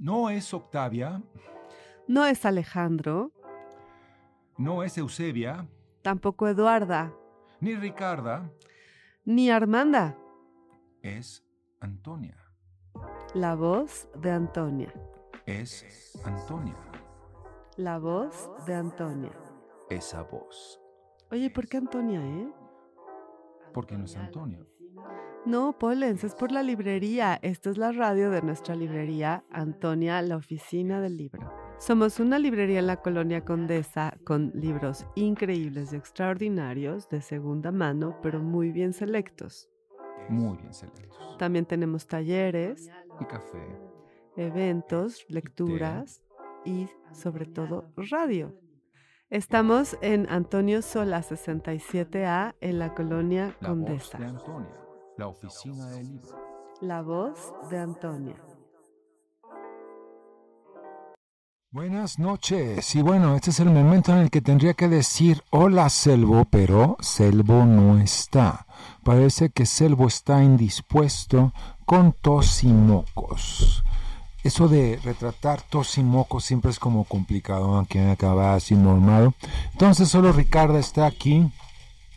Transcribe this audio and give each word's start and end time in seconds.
No 0.00 0.30
es 0.30 0.54
Octavia, 0.54 1.22
No 2.08 2.24
es 2.24 2.46
Alejandro, 2.46 3.32
no 4.56 4.82
es 4.82 4.96
Eusebia, 4.96 5.68
tampoco 6.00 6.48
Eduarda, 6.48 7.12
ni 7.60 7.74
Ricarda, 7.74 8.50
ni 9.26 9.50
Armanda. 9.50 10.16
es 11.02 11.44
Antonia. 11.80 12.36
La 13.34 13.54
voz 13.54 14.08
de 14.16 14.30
Antonia. 14.30 14.92
Es 15.44 16.18
Antonia. 16.24 16.76
La 17.76 17.98
voz 17.98 18.50
de 18.66 18.74
Antonia. 18.74 19.32
Esa 19.90 20.22
voz. 20.22 20.80
Oye, 21.30 21.50
¿por 21.50 21.68
qué 21.68 21.76
Antonia, 21.76 22.20
eh? 22.24 22.50
Porque 23.74 23.96
no 23.98 24.06
es 24.06 24.16
Antonia. 24.16 24.64
No, 25.46 25.72
Polens, 25.78 26.22
es 26.22 26.34
por 26.34 26.52
la 26.52 26.62
librería. 26.62 27.38
Esta 27.42 27.70
es 27.70 27.78
la 27.78 27.92
radio 27.92 28.30
de 28.30 28.42
nuestra 28.42 28.74
librería, 28.74 29.44
Antonia, 29.50 30.20
la 30.22 30.36
oficina 30.36 31.00
del 31.00 31.16
libro. 31.16 31.50
Somos 31.78 32.20
una 32.20 32.38
librería 32.38 32.78
en 32.80 32.86
la 32.86 33.00
colonia 33.00 33.42
Condesa 33.44 34.18
con 34.24 34.52
libros 34.54 35.06
increíbles 35.14 35.92
y 35.92 35.96
extraordinarios 35.96 37.08
de 37.08 37.22
segunda 37.22 37.72
mano, 37.72 38.18
pero 38.22 38.40
muy 38.40 38.70
bien 38.70 38.92
selectos. 38.92 39.70
Muy 40.28 40.58
bien 40.58 40.74
selectos. 40.74 41.36
También 41.38 41.64
tenemos 41.64 42.06
talleres, 42.06 42.90
Y 43.18 43.24
café. 43.24 43.66
eventos, 44.36 45.24
lecturas 45.28 46.22
y 46.66 46.86
sobre 47.12 47.46
todo 47.46 47.90
radio. 47.96 48.54
Estamos 49.30 49.96
en 50.02 50.26
Antonio 50.28 50.82
Sola 50.82 51.22
67A 51.22 52.56
en 52.60 52.78
la 52.78 52.94
colonia 52.94 53.56
La 53.60 53.68
Condesa. 53.68 54.18
voz 54.18 54.26
de 54.26 54.26
Antonia. 54.26 54.76
La 55.20 55.26
oficina 55.26 55.86
del 55.90 56.12
libro. 56.12 56.30
La 56.80 57.02
voz 57.02 57.52
de 57.68 57.78
Antonia. 57.78 58.36
Buenas 61.70 62.18
noches. 62.18 62.94
Y 62.94 63.02
bueno, 63.02 63.36
este 63.36 63.50
es 63.50 63.60
el 63.60 63.68
momento 63.68 64.12
en 64.12 64.20
el 64.20 64.30
que 64.30 64.40
tendría 64.40 64.72
que 64.72 64.88
decir 64.88 65.42
hola 65.50 65.90
Selvo, 65.90 66.46
pero 66.46 66.96
Selvo 67.00 67.66
no 67.66 67.98
está. 67.98 68.64
Parece 69.04 69.50
que 69.50 69.66
Selvo 69.66 70.06
está 70.06 70.42
indispuesto 70.42 71.52
con 71.84 72.12
tos 72.12 72.64
y 72.64 72.68
mocos. 72.68 73.84
Eso 74.42 74.68
de 74.68 74.98
retratar 75.04 75.60
tos 75.60 75.98
y 75.98 76.02
mocos 76.02 76.46
siempre 76.46 76.70
es 76.70 76.78
como 76.78 77.04
complicado, 77.04 77.74
aunque 77.74 78.00
acaba 78.08 78.54
así 78.54 78.74
normado. 78.74 79.34
Entonces 79.72 80.08
solo 80.08 80.32
Ricarda 80.32 80.78
está 80.78 81.04
aquí. 81.04 81.52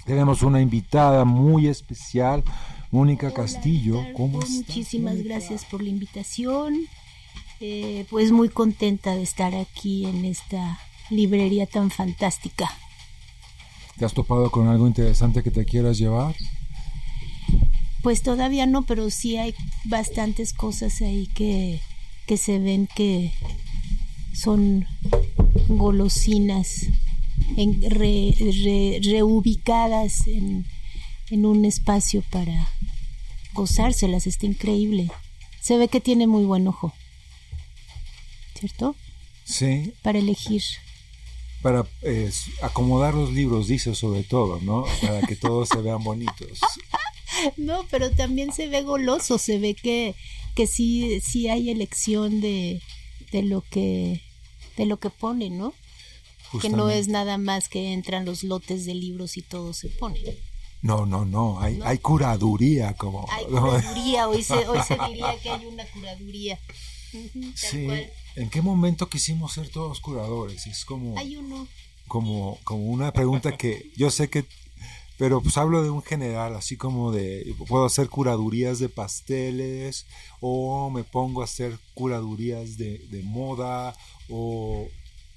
Tenemos 0.05 0.41
una 0.41 0.61
invitada 0.61 1.25
muy 1.25 1.67
especial, 1.67 2.45
Mónica 2.93 3.33
Castillo. 3.33 4.05
¿Cómo 4.15 4.39
estás? 4.39 4.67
Muchísimas 4.67 5.17
gracias 5.23 5.65
por 5.65 5.81
la 5.81 5.89
invitación. 5.89 6.81
Eh, 7.59 8.05
pues 8.11 8.31
muy 8.31 8.49
contenta 8.49 9.15
de 9.15 9.23
estar 9.23 9.55
aquí 9.55 10.05
en 10.05 10.25
esta 10.25 10.79
librería 11.09 11.65
tan 11.65 11.89
fantástica. 11.89 12.69
¿Te 13.97 14.05
has 14.05 14.13
topado 14.13 14.51
con 14.51 14.67
algo 14.67 14.85
interesante 14.85 15.41
que 15.41 15.49
te 15.49 15.65
quieras 15.65 15.97
llevar? 15.97 16.35
Pues 18.03 18.21
todavía 18.21 18.67
no, 18.67 18.83
pero 18.83 19.09
sí 19.09 19.37
hay 19.37 19.55
bastantes 19.85 20.53
cosas 20.53 21.01
ahí 21.01 21.25
que, 21.33 21.79
que 22.27 22.37
se 22.37 22.59
ven 22.59 22.87
que 22.95 23.31
son 24.33 24.85
golosinas 25.67 26.85
en- 27.57 27.81
re- 27.89 28.35
re- 28.39 28.99
reubicadas 29.03 30.27
en, 30.27 30.67
en 31.31 31.45
un 31.47 31.65
espacio 31.65 32.23
para 32.29 32.67
gozárselas. 33.53 34.27
Está 34.27 34.45
increíble. 34.45 35.09
Se 35.61 35.77
ve 35.77 35.87
que 35.87 36.01
tiene 36.01 36.27
muy 36.27 36.43
buen 36.45 36.67
ojo. 36.67 36.93
¿Cierto? 38.59 38.95
Sí, 39.45 39.93
Para 40.01 40.19
elegir. 40.19 40.63
para 41.61 41.85
eh, 42.01 42.31
acomodar 42.61 43.13
los 43.13 43.31
libros, 43.33 43.67
dice 43.67 43.93
sobre 43.95 44.23
todo, 44.23 44.59
¿no? 44.61 44.85
Para 45.01 45.21
que 45.21 45.35
todos 45.35 45.69
se 45.69 45.81
vean 45.81 46.03
bonitos. 46.03 46.59
No, 47.57 47.85
pero 47.89 48.11
también 48.11 48.53
se 48.53 48.67
ve 48.69 48.83
goloso, 48.83 49.37
se 49.37 49.57
ve 49.57 49.73
que, 49.73 50.15
que 50.55 50.65
sí, 50.67 51.19
sí 51.19 51.49
hay 51.49 51.71
elección 51.71 52.39
de, 52.41 52.79
de 53.31 53.41
lo 53.41 53.61
que 53.61 54.21
de 54.77 54.85
lo 54.85 54.97
que 54.97 55.09
pone, 55.09 55.49
¿no? 55.49 55.73
Que 56.61 56.69
no 56.69 56.89
es 56.89 57.07
nada 57.09 57.37
más 57.37 57.67
que 57.67 57.91
entran 57.91 58.23
los 58.23 58.43
lotes 58.43 58.85
de 58.85 58.93
libros 58.93 59.35
y 59.35 59.41
todo 59.41 59.73
se 59.73 59.89
pone. 59.89 60.19
No, 60.83 61.05
no, 61.05 61.23
no, 61.23 61.61
hay, 61.61 61.79
hay 61.81 61.97
curaduría 61.99 62.93
como... 62.93 63.25
Hay 63.31 63.45
¿no? 63.49 63.61
curaduría, 63.69 64.27
hoy 64.27 64.43
se, 64.43 64.67
hoy 64.67 64.79
se 64.85 64.97
diría 65.07 65.39
que 65.41 65.49
hay 65.49 65.65
una 65.65 65.85
curaduría. 65.85 66.59
Sí, 67.55 67.85
cual. 67.85 68.11
¿en 68.35 68.49
qué 68.49 68.61
momento 68.61 69.07
quisimos 69.09 69.53
ser 69.53 69.69
todos 69.69 70.01
curadores? 70.01 70.67
Es 70.67 70.83
como, 70.83 71.17
Hay 71.17 71.37
uno. 71.37 71.69
como, 72.09 72.59
como 72.65 72.83
una 72.83 73.13
pregunta 73.13 73.55
que 73.55 73.91
yo 73.95 74.11
sé 74.11 74.29
que... 74.29 74.45
Pero 75.17 75.41
pues 75.41 75.57
hablo 75.57 75.83
de 75.83 75.89
un 75.89 76.01
general, 76.01 76.53
así 76.55 76.75
como 76.75 77.13
de, 77.13 77.55
puedo 77.69 77.85
hacer 77.85 78.09
curadurías 78.09 78.79
de 78.79 78.89
pasteles 78.89 80.05
o 80.41 80.89
me 80.89 81.05
pongo 81.05 81.41
a 81.41 81.45
hacer 81.45 81.79
curadurías 81.93 82.77
de, 82.77 82.97
de 83.09 83.23
moda 83.23 83.95
o... 84.29 84.89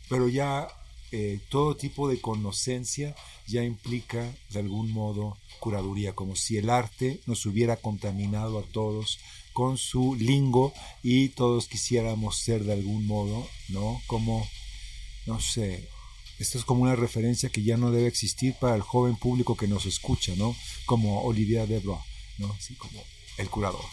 Pero 0.08 0.28
ya 0.28 0.66
eh, 1.12 1.40
todo 1.48 1.76
tipo 1.76 2.08
de 2.08 2.20
conocencia 2.20 3.14
ya 3.46 3.62
implica 3.62 4.32
de 4.50 4.60
algún 4.60 4.92
modo 4.92 5.36
curaduría, 5.60 6.14
como 6.14 6.36
si 6.36 6.56
el 6.56 6.70
arte 6.70 7.20
nos 7.26 7.46
hubiera 7.46 7.76
contaminado 7.76 8.58
a 8.58 8.62
todos 8.62 9.18
con 9.52 9.78
su 9.78 10.14
lingo 10.16 10.74
y 11.02 11.30
todos 11.30 11.66
quisiéramos 11.66 12.38
ser 12.38 12.64
de 12.64 12.74
algún 12.74 13.06
modo, 13.06 13.48
¿no? 13.68 14.02
Como, 14.06 14.46
no 15.26 15.40
sé, 15.40 15.88
esto 16.38 16.58
es 16.58 16.64
como 16.64 16.82
una 16.82 16.96
referencia 16.96 17.48
que 17.48 17.62
ya 17.62 17.76
no 17.76 17.90
debe 17.90 18.08
existir 18.08 18.54
para 18.60 18.74
el 18.74 18.82
joven 18.82 19.16
público 19.16 19.56
que 19.56 19.66
nos 19.66 19.86
escucha, 19.86 20.34
¿no? 20.36 20.54
Como 20.84 21.22
Olivier 21.22 21.66
Debrois, 21.66 22.02
¿no? 22.38 22.52
Así 22.52 22.74
como 22.74 23.02
el 23.38 23.48
curador. 23.48 23.84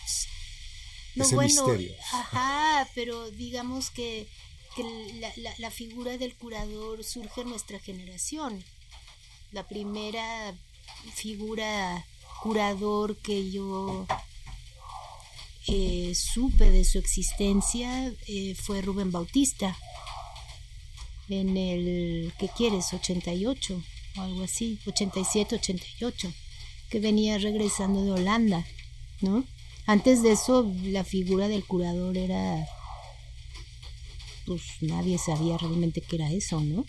No, 1.16 1.24
Ese 1.24 1.36
bueno, 1.36 1.48
misterio. 1.48 1.94
Ajá, 2.12 2.90
pero 2.96 3.32
digamos 3.32 3.92
que, 3.92 4.28
que 4.76 4.84
la, 5.20 5.54
la- 5.60 5.72
figura 5.72 6.18
del 6.18 6.36
curador 6.36 7.04
surge 7.04 7.42
en 7.42 7.50
nuestra 7.50 7.80
generación. 7.80 8.64
La 9.52 9.68
primera 9.68 10.56
figura 11.14 12.06
curador 12.42 13.18
que 13.18 13.52
yo 13.52 14.06
eh, 15.68 16.14
supe 16.16 16.70
de 16.70 16.84
su 16.84 16.98
existencia 17.00 18.14
eh, 18.28 18.56
fue 18.56 18.82
Rubén 18.82 19.12
Bautista 19.12 19.78
en 21.30 21.56
el, 21.58 22.34
¿qué 22.38 22.50
quieres? 22.50 22.94
88 22.94 23.82
o 24.18 24.22
algo 24.22 24.44
así, 24.44 24.80
87, 24.86 25.56
88, 25.56 26.32
que 26.90 27.00
venía 27.00 27.38
regresando 27.38 28.04
de 28.04 28.12
Holanda, 28.12 28.66
¿no? 29.22 29.44
Antes 29.86 30.22
de 30.22 30.34
eso, 30.34 30.72
la 30.84 31.04
figura 31.04 31.48
del 31.48 31.66
curador 31.66 32.18
era, 32.18 32.66
pues 34.46 34.62
nadie 34.82 35.18
sabía 35.18 35.58
realmente 35.58 36.02
qué 36.02 36.18
era 36.18 36.32
eso, 36.32 36.62
¿no? 36.62 36.86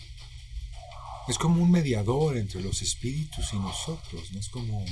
Es 1.27 1.39
como 1.39 1.63
un 1.63 1.71
mediador 1.71 2.37
entre 2.37 2.61
los 2.61 2.83
espíritus 2.83 3.51
y 3.53 3.57
nosotros, 3.57 4.31
¿no? 4.31 4.39
Es 4.39 4.47
como 4.49 4.85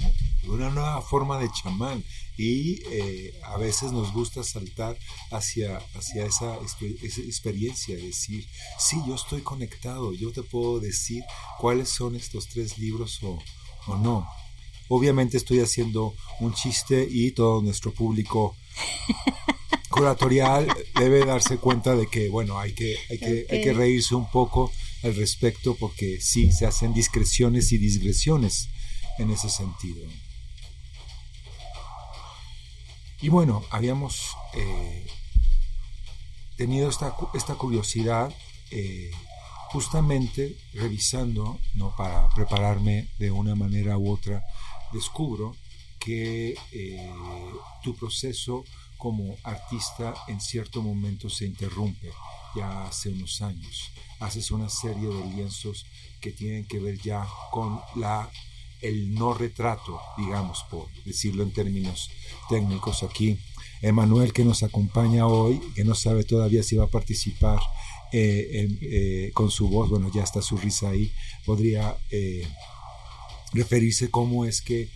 una 0.48 0.70
nueva 0.72 1.00
forma 1.04 1.38
de 1.38 1.52
chamán. 1.52 2.04
Y 2.38 2.82
eh, 2.90 3.40
a 3.44 3.58
veces 3.58 3.92
nos 3.92 4.12
gusta 4.12 4.44
saltar 4.44 4.98
hacia, 5.30 5.78
hacia 5.94 6.26
esa, 6.26 6.58
esa 7.04 7.22
experiencia, 7.22 7.96
decir, 7.96 8.48
sí, 8.80 9.00
yo 9.08 9.14
estoy 9.14 9.42
conectado, 9.42 10.12
yo 10.14 10.32
te 10.32 10.42
puedo 10.42 10.80
decir 10.80 11.24
cuáles 11.60 11.90
son 11.90 12.16
estos 12.16 12.48
tres 12.48 12.80
libros 12.80 13.20
o, 13.22 13.38
o 13.86 13.98
no. 13.98 14.28
Obviamente 14.90 15.38
estoy 15.38 15.60
haciendo 15.60 16.16
un 16.40 16.54
chiste 16.56 17.08
y 17.10 17.32
todo 17.32 17.62
nuestro 17.62 17.94
público 17.94 18.56
curatorial 19.94 20.68
debe 20.96 21.24
darse 21.24 21.58
cuenta 21.58 21.96
de 21.96 22.08
que, 22.08 22.28
bueno, 22.30 22.58
hay 22.58 22.74
que, 22.74 22.98
hay 23.12 23.20
que, 23.20 23.46
hay 23.50 23.62
que 23.62 23.74
reírse 23.74 24.16
un 24.16 24.30
poco 24.30 24.72
al 25.04 25.16
respecto 25.16 25.76
porque 25.76 26.20
sí, 26.20 26.52
se 26.52 26.66
hacen 26.66 26.94
discreciones 26.94 27.72
y 27.72 27.78
digresiones 27.78 28.70
en 29.20 29.30
ese 29.30 29.50
sentido. 29.50 30.04
Y 33.22 33.30
bueno, 33.30 33.64
habíamos 33.70 34.36
eh, 34.56 35.06
tenido 36.58 36.90
esta, 36.90 37.16
esta 37.36 37.54
curiosidad 37.56 38.34
eh, 38.72 39.12
justamente 39.70 40.58
revisando, 40.74 41.60
¿no? 41.76 41.96
para 41.96 42.28
prepararme 42.30 43.10
de 43.20 43.30
una 43.30 43.54
manera 43.54 43.98
u 43.98 44.12
otra, 44.12 44.44
descubro 44.92 45.56
que 46.00 46.56
eh, 46.72 47.14
tu 47.82 47.96
proceso 47.96 48.66
como 49.04 49.36
artista 49.44 50.14
en 50.30 50.40
cierto 50.40 50.82
momento 50.82 51.30
se 51.30 51.46
interrumpe, 51.46 52.10
ya 52.56 52.86
hace 52.86 53.10
unos 53.10 53.42
años. 53.42 53.92
Haces 54.22 54.50
una 54.50 54.70
serie 54.70 55.10
de 55.10 55.26
lienzos 55.26 55.86
que 56.22 56.32
tienen 56.32 56.66
que 56.66 56.80
ver 56.80 56.98
ya 57.00 57.28
con 57.52 57.82
la, 57.98 58.32
el 58.80 59.14
no 59.14 59.34
retrato, 59.34 60.00
digamos, 60.18 60.64
por 60.72 60.88
decirlo 61.04 61.44
en 61.44 61.52
términos 61.52 62.10
técnicos 62.48 63.04
aquí, 63.04 63.38
Emanuel 63.82 64.32
que 64.32 64.46
nos 64.46 64.64
acompaña 64.64 65.28
hoy, 65.28 65.60
que 65.76 65.84
no 65.84 65.96
sabe 65.96 66.24
todavía 66.24 66.64
si 66.64 66.78
va 66.78 66.86
a 66.86 66.88
participar 67.00 67.60
eh, 68.14 69.32
con 69.34 69.52
su 69.52 69.68
voz, 69.68 69.90
bueno, 69.90 70.10
ya 70.16 70.24
está 70.24 70.42
su 70.42 70.56
risa 70.56 70.92
ahí, 70.92 71.12
podría 71.46 71.98
referirse 73.52 74.10
cómo 74.10 74.46
es 74.46 74.62
que 74.62 74.90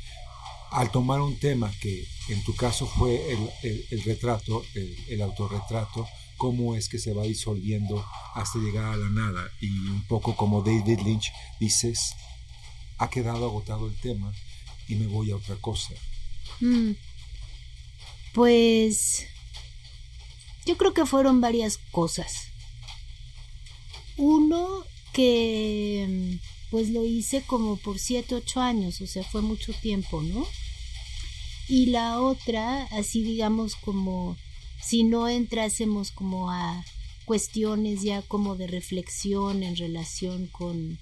al 0.72 0.92
tomar 0.92 1.20
un 1.20 1.38
tema 1.38 1.70
que 1.82 2.08
en 2.30 2.44
tu 2.44 2.56
caso 2.56 2.86
fue 2.88 3.32
el, 3.62 4.04
retrato, 4.04 4.64
el, 5.08 5.22
autorretrato, 5.22 6.08
cómo 6.38 6.76
es 6.76 6.90
que 6.90 7.00
se 7.00 7.14
va 7.14 7.24
disolviendo 7.24 8.06
hasta 8.36 8.60
llegar 8.60 8.86
a 8.86 8.98
la 8.98 9.10
nada. 9.10 9.52
Y 9.62 9.70
un 9.70 10.04
poco 10.08 10.36
como 10.36 10.62
David 10.62 11.00
Lynch 11.04 11.32
dices, 11.60 12.14
ha 12.98 13.10
quedado 13.10 13.46
agotado 13.46 13.88
el 13.88 13.96
tema 13.96 14.34
y 14.88 14.96
me 14.96 15.08
voy 15.08 15.32
a 15.32 15.38
otra 15.38 15.56
cosa. 15.56 15.94
Mm. 16.60 16.92
Pues 18.34 19.26
yo 20.66 20.78
creo 20.78 20.94
que 20.94 21.06
fueron 21.06 21.42
varias 21.42 21.78
cosas. 21.92 22.50
Uno 24.18 24.84
que 25.14 26.40
pues 26.70 26.90
lo 26.90 27.06
hice 27.06 27.42
como 27.44 27.78
por 27.78 27.98
7, 27.98 28.36
8 28.36 28.62
años, 28.62 29.02
o 29.02 29.08
sea, 29.08 29.24
fue 29.24 29.42
mucho 29.42 29.74
tiempo, 29.74 30.22
¿no? 30.22 30.46
Y 31.68 31.88
la 31.88 32.22
otra, 32.22 32.84
así 32.92 33.24
digamos 33.24 33.76
como 33.76 34.38
si 34.82 35.04
no 35.04 35.28
entrásemos 35.28 36.12
como 36.12 36.50
a 36.50 36.84
cuestiones 37.26 38.04
ya 38.04 38.22
como 38.22 38.56
de 38.56 38.68
reflexión 38.68 39.64
en 39.64 39.76
relación 39.76 40.48
con 40.48 40.98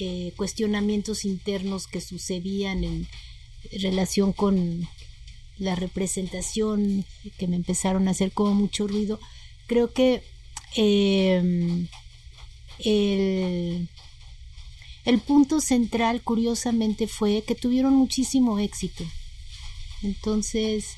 eh, 0.00 0.34
cuestionamientos 0.36 1.24
internos 1.24 1.86
que 1.86 2.00
sucedían 2.00 2.84
en 2.84 3.08
relación 3.80 4.32
con 4.32 4.86
la 5.56 5.76
representación 5.76 7.06
que 7.38 7.46
me 7.46 7.56
empezaron 7.56 8.08
a 8.08 8.10
hacer 8.10 8.32
como 8.32 8.54
mucho 8.54 8.86
ruido 8.86 9.18
creo 9.66 9.92
que 9.92 10.22
em, 10.74 11.88
el 12.84 13.88
el 15.04 15.18
punto 15.18 15.60
central, 15.60 16.22
curiosamente, 16.22 17.08
fue 17.08 17.42
que 17.42 17.56
tuvieron 17.56 17.94
muchísimo 17.94 18.58
éxito. 18.58 19.04
Entonces, 20.02 20.96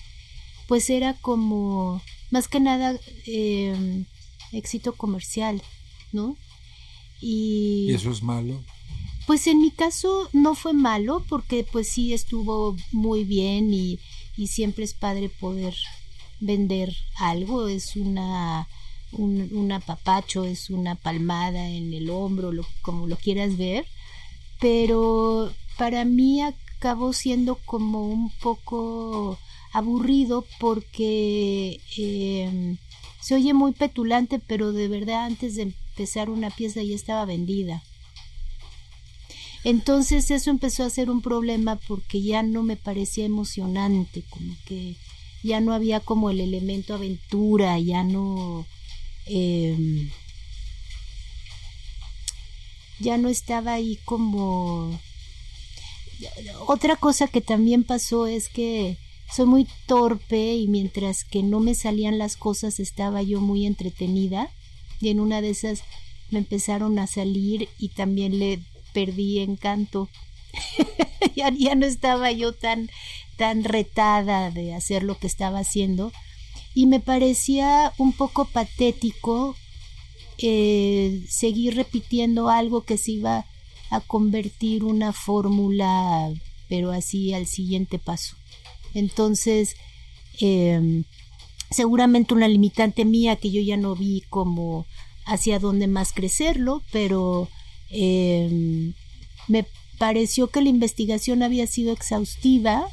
pues 0.66 0.90
era 0.90 1.14
como, 1.14 2.02
más 2.30 2.48
que 2.48 2.60
nada, 2.60 2.98
em, 3.26 4.04
éxito 4.52 4.94
comercial, 4.94 5.62
¿no? 6.12 6.36
Y, 7.20 7.86
¿Y 7.90 7.94
eso 7.94 8.10
es 8.10 8.22
malo? 8.22 8.62
Pues 9.26 9.46
en 9.46 9.60
mi 9.60 9.70
caso 9.70 10.28
no 10.32 10.54
fue 10.54 10.72
malo 10.74 11.24
porque 11.28 11.64
pues 11.64 11.88
sí 11.88 12.12
estuvo 12.12 12.76
muy 12.92 13.24
bien 13.24 13.72
y, 13.72 13.98
y 14.36 14.48
siempre 14.48 14.84
es 14.84 14.92
padre 14.92 15.28
poder 15.28 15.74
vender 16.40 16.94
algo, 17.16 17.68
es 17.68 17.96
una 17.96 18.68
un, 19.18 19.72
apapacho, 19.72 20.44
es 20.44 20.70
una 20.70 20.94
palmada 20.94 21.68
en 21.68 21.92
el 21.92 22.10
hombro, 22.10 22.52
lo, 22.52 22.66
como 22.82 23.06
lo 23.06 23.16
quieras 23.16 23.56
ver, 23.56 23.86
pero 24.60 25.52
para 25.78 26.04
mí 26.04 26.40
acabó 26.88 27.12
siendo 27.12 27.56
como 27.56 28.08
un 28.08 28.30
poco 28.30 29.38
aburrido 29.72 30.44
porque 30.60 31.80
em, 31.96 32.76
se 33.20 33.34
oye 33.34 33.54
muy 33.54 33.72
petulante, 33.72 34.38
pero 34.38 34.72
de 34.72 34.88
verdad 34.88 35.24
antes 35.24 35.56
de 35.56 35.62
empezar 35.62 36.30
una 36.30 36.50
pieza 36.50 36.82
ya 36.82 36.94
estaba 36.94 37.24
vendida. 37.24 37.82
Entonces 39.64 40.30
eso 40.30 40.50
empezó 40.50 40.84
a 40.84 40.90
ser 40.90 41.10
un 41.10 41.22
problema 41.22 41.76
porque 41.76 42.22
ya 42.22 42.42
no 42.42 42.62
me 42.62 42.76
parecía 42.76 43.24
emocionante, 43.24 44.22
como 44.28 44.54
que 44.66 44.96
ya 45.42 45.60
no 45.60 45.72
había 45.72 46.00
como 46.00 46.28
el 46.30 46.40
elemento 46.40 46.94
aventura, 46.94 47.78
ya 47.78 48.04
no 48.04 48.66
Em, 49.26 50.10
ya 53.00 53.16
no 53.18 53.28
estaba 53.28 53.74
ahí 53.74 53.98
como... 54.04 55.00
Otra 56.66 56.96
cosa 56.96 57.28
que 57.28 57.40
también 57.40 57.84
pasó 57.84 58.26
es 58.26 58.48
que 58.48 58.98
soy 59.32 59.46
muy 59.46 59.66
torpe 59.86 60.54
y 60.54 60.68
mientras 60.68 61.24
que 61.24 61.42
no 61.42 61.60
me 61.60 61.74
salían 61.74 62.18
las 62.18 62.36
cosas 62.36 62.78
estaba 62.80 63.22
yo 63.22 63.40
muy 63.40 63.66
entretenida 63.66 64.50
y 65.00 65.08
en 65.08 65.20
una 65.20 65.40
de 65.40 65.50
esas 65.50 65.82
me 66.30 66.38
empezaron 66.38 66.98
a 66.98 67.06
salir 67.06 67.68
y 67.78 67.88
también 67.90 68.38
le 68.38 68.60
perdí 68.92 69.40
encanto. 69.40 70.08
ya, 71.36 71.50
ya 71.50 71.74
no 71.74 71.86
estaba 71.86 72.30
yo 72.32 72.52
tan 72.52 72.90
tan 73.36 73.64
retada 73.64 74.50
de 74.50 74.74
hacer 74.74 75.02
lo 75.02 75.18
que 75.18 75.26
estaba 75.26 75.58
haciendo 75.58 76.12
y 76.74 76.86
me 76.86 77.00
parecía 77.00 77.92
un 77.98 78.12
poco 78.12 78.44
patético 78.44 79.56
eh, 80.38 81.24
seguir 81.28 81.76
repitiendo 81.76 82.48
algo 82.48 82.84
que 82.84 82.96
se 82.96 83.12
iba 83.12 83.46
a 83.94 84.00
convertir 84.00 84.84
una 84.84 85.12
fórmula, 85.12 86.32
pero 86.68 86.90
así 86.90 87.32
al 87.32 87.46
siguiente 87.46 87.98
paso. 87.98 88.36
Entonces, 88.94 89.76
em, 90.40 91.04
seguramente 91.70 92.34
una 92.34 92.48
limitante 92.48 93.04
mía 93.04 93.36
que 93.36 93.50
yo 93.50 93.60
ya 93.60 93.76
no 93.76 93.94
vi 93.94 94.22
como 94.30 94.86
hacia 95.26 95.58
dónde 95.58 95.86
más 95.86 96.12
crecerlo, 96.12 96.82
pero 96.92 97.48
em, 97.90 98.94
me 99.48 99.66
pareció 99.98 100.48
que 100.48 100.60
la 100.60 100.68
investigación 100.68 101.42
había 101.42 101.66
sido 101.66 101.92
exhaustiva 101.92 102.86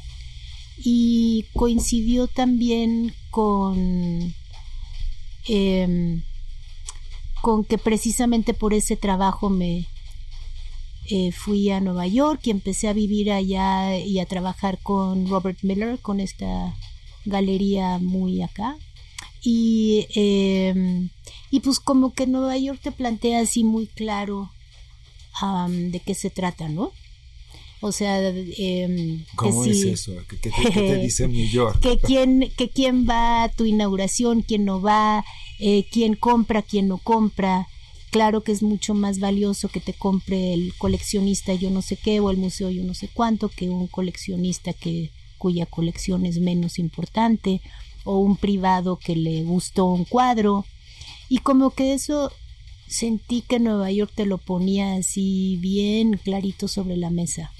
y 0.78 1.46
coincidió 1.54 2.28
también 2.28 3.14
con 3.30 4.34
em, 5.48 6.22
con 7.42 7.64
que 7.64 7.76
precisamente 7.76 8.54
por 8.54 8.72
ese 8.72 8.96
trabajo 8.96 9.50
me 9.50 9.88
eh, 11.10 11.32
fui 11.32 11.70
a 11.70 11.80
Nueva 11.80 12.06
York 12.06 12.40
y 12.44 12.50
empecé 12.50 12.88
a 12.88 12.92
vivir 12.92 13.30
allá 13.32 13.98
y 13.98 14.18
a 14.18 14.26
trabajar 14.26 14.78
con 14.82 15.28
Robert 15.28 15.58
Miller 15.62 15.98
con 15.98 16.20
esta 16.20 16.74
galería 17.24 17.98
muy 17.98 18.42
acá 18.42 18.76
y 19.42 20.06
em, 20.14 21.10
y 21.50 21.60
pues 21.60 21.80
como 21.80 22.12
que 22.14 22.26
Nueva 22.26 22.56
York 22.56 22.80
te 22.82 22.92
plantea 22.92 23.40
así 23.40 23.64
muy 23.64 23.86
claro 23.86 24.50
de 25.68 25.98
qué 26.00 26.14
se 26.14 26.30
trata, 26.30 26.68
¿no? 26.68 26.92
O 27.80 27.90
sea, 27.90 28.20
eh, 28.20 29.24
¿cómo 29.34 29.64
es 29.64 29.82
eso? 29.82 30.12
¿Qué, 30.28 30.36
te, 30.36 30.96
dice 31.02 31.26
New 31.26 31.48
York? 31.48 31.80
que 31.80 31.98
quién, 31.98 32.48
que 32.56 32.68
quién 32.68 33.08
va 33.08 33.42
a 33.42 33.48
tu 33.48 33.64
inauguración, 33.64 34.42
quién 34.42 34.64
no 34.64 34.80
va, 34.80 35.24
eh, 35.58 35.84
quién 35.90 36.14
compra, 36.14 36.62
quién 36.62 36.86
no 36.86 36.98
compra. 36.98 37.66
Claro 38.12 38.42
que 38.42 38.52
es 38.52 38.62
mucho 38.62 38.92
más 38.92 39.20
valioso 39.20 39.70
que 39.70 39.80
te 39.80 39.94
compre 39.94 40.52
el 40.52 40.74
coleccionista 40.76 41.54
yo 41.54 41.70
no 41.70 41.80
sé 41.80 41.96
qué 41.96 42.20
o 42.20 42.30
el 42.30 42.36
museo 42.36 42.68
yo 42.68 42.84
no 42.84 42.92
sé 42.92 43.08
cuánto 43.08 43.48
que 43.48 43.70
un 43.70 43.86
coleccionista 43.86 44.74
que 44.74 45.10
cuya 45.38 45.64
colección 45.64 46.26
es 46.26 46.38
menos 46.38 46.78
importante 46.78 47.62
o 48.04 48.18
un 48.18 48.36
privado 48.36 48.98
que 48.98 49.16
le 49.16 49.42
gustó 49.44 49.86
un 49.86 50.04
cuadro. 50.04 50.66
Y 51.30 51.38
como 51.38 51.70
que 51.70 51.94
eso 51.94 52.30
sentí 52.86 53.40
que 53.40 53.58
Nueva 53.58 53.90
York 53.90 54.12
te 54.14 54.26
lo 54.26 54.36
ponía 54.36 54.96
así 54.96 55.56
bien 55.62 56.18
clarito 56.18 56.68
sobre 56.68 56.98
la 56.98 57.08
mesa 57.08 57.50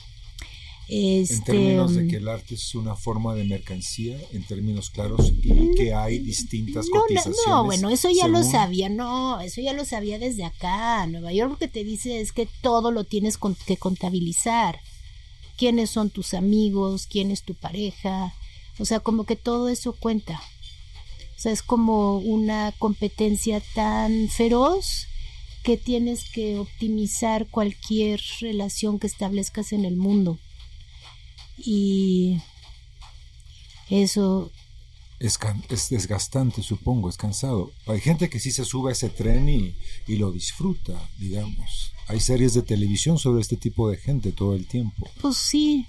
en 0.95 1.45
términos 1.45 1.95
de 1.95 2.03
este, 2.03 2.11
que 2.11 2.17
el 2.19 2.29
arte 2.29 2.55
es 2.55 2.75
una 2.75 2.95
forma 2.95 3.35
de 3.35 3.45
mercancía, 3.45 4.19
en 4.33 4.45
términos 4.45 4.91
claros, 4.91 5.33
y 5.43 5.75
que 5.75 5.95
hay 5.95 6.19
distintas 6.19 6.87
no, 6.93 7.01
cotizaciones. 7.01 7.41
No, 7.47 7.57
no, 7.57 7.65
bueno, 7.65 7.89
eso 7.89 8.11
ya 8.11 8.29
lo 8.29 8.43
sabía, 8.43 8.91
no, 8.91 9.41
eso 9.41 9.63
ya 9.63 9.73
lo 9.73 9.87
sabía 9.87 10.19
desde 10.19 10.45
acá. 10.45 11.07
Nueva 11.07 11.33
York 11.33 11.53
lo 11.53 11.57
que 11.57 11.69
te 11.69 11.83
dice 11.83 12.21
es 12.21 12.33
que 12.33 12.47
todo 12.61 12.91
lo 12.91 13.05
tienes 13.05 13.39
que 13.67 13.79
contabilizar. 13.79 14.81
¿Quiénes 15.57 15.89
son 15.89 16.11
tus 16.11 16.35
amigos? 16.35 17.07
¿Quién 17.07 17.31
es 17.31 17.43
tu 17.43 17.55
pareja? 17.55 18.35
O 18.79 18.85
sea, 18.85 19.01
como 19.01 19.25
que 19.25 19.37
todo 19.37 19.71
eso 19.71 19.95
cuenta. 19.95 20.43
O 21.37 21.41
sea, 21.41 21.53
es 21.53 21.63
como 21.63 22.19
una 22.19 22.73
competencia 22.79 23.63
tan 23.75 24.29
feroz 24.29 25.07
que 25.63 25.79
tienes 25.79 26.31
que 26.31 26.59
optimizar 26.59 27.47
cualquier 27.49 28.21
relación 28.41 28.99
que 28.99 29.07
establezcas 29.07 29.73
en 29.73 29.87
el 29.87 29.97
mundo 29.97 30.39
y 31.59 32.39
eso 33.91 34.51
es, 35.23 35.39
es, 35.69 35.89
desgastante, 35.89 36.63
supongo, 36.63 37.09
es 37.09 37.17
cansado. 37.17 37.71
Hay 37.87 38.01
gente 38.01 38.29
que 38.29 38.41
sí 38.41 38.51
se 38.51 38.65
sube 38.65 38.91
a 38.91 38.93
ese 38.93 39.09
tren 39.09 39.49
y, 39.49 39.77
y, 40.09 40.17
lo 40.17 40.33
disfruta, 40.33 40.95
digamos. 41.19 41.93
Hay 42.09 42.19
series 42.19 42.55
de 42.55 42.63
televisión 42.63 43.19
sobre 43.19 43.41
este 43.41 43.57
tipo 43.57 43.89
de 43.89 43.99
gente 43.99 44.33
todo 44.33 44.55
el 44.55 44.67
tiempo. 44.67 45.09
Pues 45.21 45.37
sí. 45.37 45.87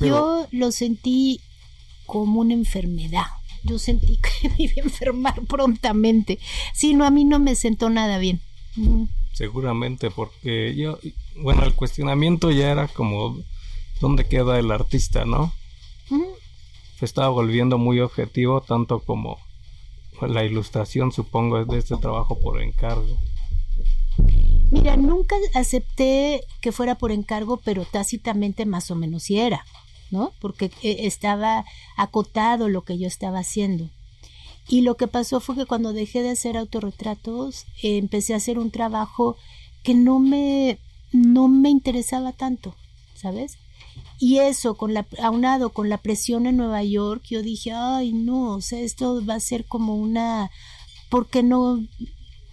Yo 0.00 0.48
lo 0.50 0.72
sentí 0.72 1.40
como 2.06 2.40
una 2.40 2.54
enfermedad. 2.54 3.26
Yo 3.62 3.78
sentí 3.78 4.18
que 4.18 4.48
me 4.58 4.64
iba 4.64 4.74
a 4.78 4.84
enfermar 4.84 5.40
prontamente. 5.42 6.40
Sí, 6.74 6.94
no, 6.94 7.06
a 7.06 7.10
mí 7.10 7.24
no 7.24 7.38
me 7.38 7.54
sentó 7.54 7.88
nada 7.88 8.18
bien. 8.18 8.40
Seguramente, 9.32 10.10
porque 10.10 10.74
yo, 10.74 10.98
bueno, 11.36 11.64
el 11.64 11.74
cuestionamiento 11.74 12.50
ya 12.50 12.72
era 12.72 12.88
como 12.88 13.38
dónde 14.02 14.26
queda 14.26 14.58
el 14.58 14.70
artista, 14.70 15.24
¿no? 15.24 15.52
estaba 17.00 17.28
volviendo 17.30 17.78
muy 17.78 17.98
objetivo, 17.98 18.60
tanto 18.60 19.00
como 19.00 19.38
la 20.20 20.44
ilustración, 20.44 21.10
supongo, 21.10 21.64
de 21.64 21.78
este 21.78 21.96
trabajo 21.96 22.38
por 22.38 22.62
encargo. 22.62 23.16
Mira, 24.70 24.96
nunca 24.96 25.34
acepté 25.54 26.44
que 26.60 26.70
fuera 26.70 26.96
por 26.96 27.10
encargo, 27.10 27.56
pero 27.56 27.84
tácitamente 27.84 28.66
más 28.66 28.90
o 28.90 28.94
menos 28.94 29.24
sí 29.24 29.38
era, 29.40 29.64
¿no? 30.10 30.32
Porque 30.40 30.66
eh, 30.82 30.98
estaba 31.00 31.64
acotado 31.96 32.68
lo 32.68 32.82
que 32.82 32.98
yo 32.98 33.08
estaba 33.08 33.40
haciendo. 33.40 33.90
Y 34.68 34.82
lo 34.82 34.96
que 34.96 35.08
pasó 35.08 35.40
fue 35.40 35.56
que 35.56 35.66
cuando 35.66 35.92
dejé 35.92 36.22
de 36.22 36.30
hacer 36.30 36.56
autorretratos, 36.56 37.64
eh, 37.82 37.98
empecé 37.98 38.34
a 38.34 38.36
hacer 38.36 38.58
un 38.60 38.70
trabajo 38.70 39.36
que 39.82 39.94
no 39.94 40.20
me, 40.20 40.78
no 41.10 41.48
me 41.48 41.68
interesaba 41.68 42.32
tanto, 42.32 42.76
¿sabes? 43.14 43.58
Y 44.22 44.38
eso, 44.38 44.76
con 44.76 44.94
la, 44.94 45.04
aunado 45.20 45.70
con 45.70 45.88
la 45.88 45.98
presión 45.98 46.46
en 46.46 46.56
Nueva 46.56 46.84
York, 46.84 47.24
yo 47.28 47.42
dije, 47.42 47.72
ay, 47.72 48.12
no, 48.12 48.54
o 48.54 48.60
sea, 48.60 48.78
esto 48.78 49.20
va 49.26 49.34
a 49.34 49.40
ser 49.40 49.64
como 49.64 49.96
una, 49.96 50.48
porque 51.10 51.42
no 51.42 51.80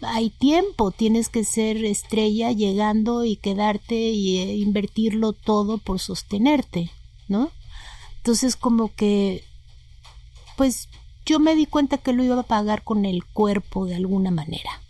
hay 0.02 0.32
tiempo, 0.32 0.90
tienes 0.90 1.30
que 1.30 1.44
ser 1.44 1.86
estrella 1.86 2.52
llegando 2.52 3.24
y 3.24 3.36
quedarte 3.36 3.94
y 3.94 4.40
eh, 4.40 4.56
invertirlo 4.56 5.34
todo 5.34 5.78
por 5.78 6.00
sostenerte, 6.00 6.90
¿no? 7.28 7.52
Entonces 8.18 8.56
como 8.56 8.92
que, 8.96 9.44
pues 10.58 10.90
yo 11.24 11.38
me 11.38 11.54
di 11.56 11.68
cuenta 11.68 12.00
que 12.00 12.14
lo 12.14 12.24
iba 12.24 12.40
a 12.40 12.48
pagar 12.48 12.84
con 12.84 13.06
el 13.06 13.24
cuerpo 13.26 13.86
de 13.86 13.94
alguna 13.94 14.32
manera. 14.32 14.82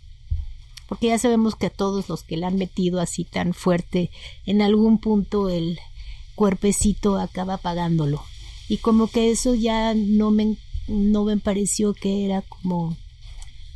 Porque 0.88 1.08
ya 1.08 1.18
sabemos 1.18 1.56
que 1.56 1.66
a 1.66 1.70
todos 1.70 2.08
los 2.08 2.22
que 2.22 2.38
le 2.38 2.46
han 2.46 2.56
metido 2.56 3.02
así 3.02 3.24
tan 3.24 3.52
fuerte, 3.52 4.10
en 4.46 4.62
algún 4.62 4.96
punto 4.96 5.50
el 5.50 5.78
cuerpecito 6.40 7.18
acaba 7.18 7.58
pagándolo. 7.58 8.24
Y 8.66 8.78
como 8.78 9.08
que 9.08 9.30
eso 9.30 9.54
ya 9.54 9.92
no 9.94 10.30
me, 10.30 10.56
no 10.88 11.24
me 11.24 11.36
pareció 11.36 11.92
que 11.92 12.24
era 12.24 12.40
como 12.40 12.96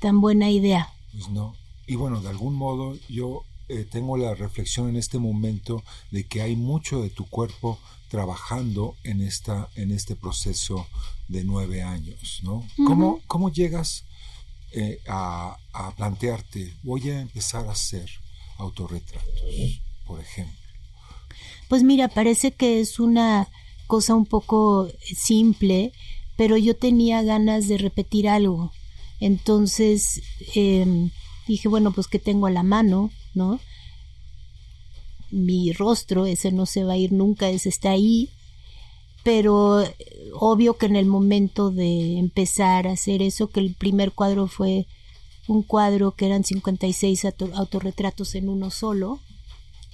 tan 0.01 0.23
buena 0.23 0.51
idea. 0.51 0.91
Pues 1.13 1.29
no. 1.29 1.55
Y 1.87 1.97
bueno, 1.97 2.23
de 2.23 2.31
algún 2.31 2.55
modo 2.55 2.97
yo 3.11 3.45
eh, 3.69 3.85
tengo 3.85 4.17
la 4.17 4.35
reflexión 4.35 4.89
en 4.89 4.97
este 4.97 5.19
momento 5.19 5.85
de 6.11 6.25
que 6.25 6.41
hay 6.41 6.57
mucho 6.57 7.03
de 7.03 7.11
tu 7.11 7.27
cuerpo 7.27 7.79
trabajando 8.09 8.97
en, 9.05 9.21
esta, 9.21 9.69
en 9.75 9.91
este 9.91 10.17
proceso 10.17 10.87
de 11.29 11.45
nueve 11.45 11.83
años, 11.83 12.41
¿no? 12.45 12.67
¿Cómo, 12.87 13.21
¿Cómo, 13.27 13.53
llegas 13.53 14.05
eh, 14.73 15.01
a, 15.07 15.59
a, 15.75 15.95
plantearte, 15.97 16.73
voy 16.83 17.11
a 17.11 17.21
empezar 17.21 17.67
a 17.67 17.73
hacer 17.73 18.09
autorretratos, 18.57 19.35
por 20.07 20.19
ejemplo? 20.19 20.64
Pues 21.69 21.83
mira, 21.83 22.09
parece 22.09 22.53
que 22.53 22.81
es 22.81 23.01
una 23.01 23.49
cosa 23.87 24.15
un 24.15 24.27
poco 24.27 24.89
simple, 25.01 25.93
pero 26.37 26.57
yo 26.57 26.77
tenía 26.77 27.23
ganas 27.23 27.69
de 27.69 27.79
repetir 27.79 28.29
algo. 28.29 28.73
Entonces 29.21 30.23
eh, 30.55 31.11
dije, 31.47 31.69
bueno, 31.69 31.93
pues 31.93 32.07
que 32.07 32.19
tengo 32.19 32.47
a 32.47 32.51
la 32.51 32.63
mano, 32.63 33.11
¿no? 33.35 33.61
Mi 35.31 35.73
rostro, 35.73 36.27
ese 36.27 36.53
no 36.53 36.67
se 36.67 36.85
va 36.85 36.95
a 36.95 36.99
ir 36.99 37.13
nunca, 37.13 37.49
ese 37.49 37.69
está 37.69 37.91
ahí, 37.91 38.29
pero 39.23 39.83
obvio 40.35 40.77
que 40.77 40.87
en 40.87 40.97
el 40.97 41.07
momento 41.07 41.71
de 41.71 42.19
empezar 42.19 42.87
a 42.87 42.93
hacer 42.93 43.23
eso, 43.23 43.49
que 43.49 43.61
el 43.61 43.75
primer 43.75 44.13
cuadro 44.13 44.47
fue 44.47 44.87
un 45.49 45.63
cuadro 45.63 46.13
que 46.13 46.27
eran 46.27 46.45
56 46.45 47.27
autorretratos 47.55 48.35
en 48.35 48.49
uno 48.49 48.71
solo, 48.71 49.21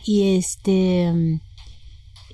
y 0.04 0.36
este 0.36 1.40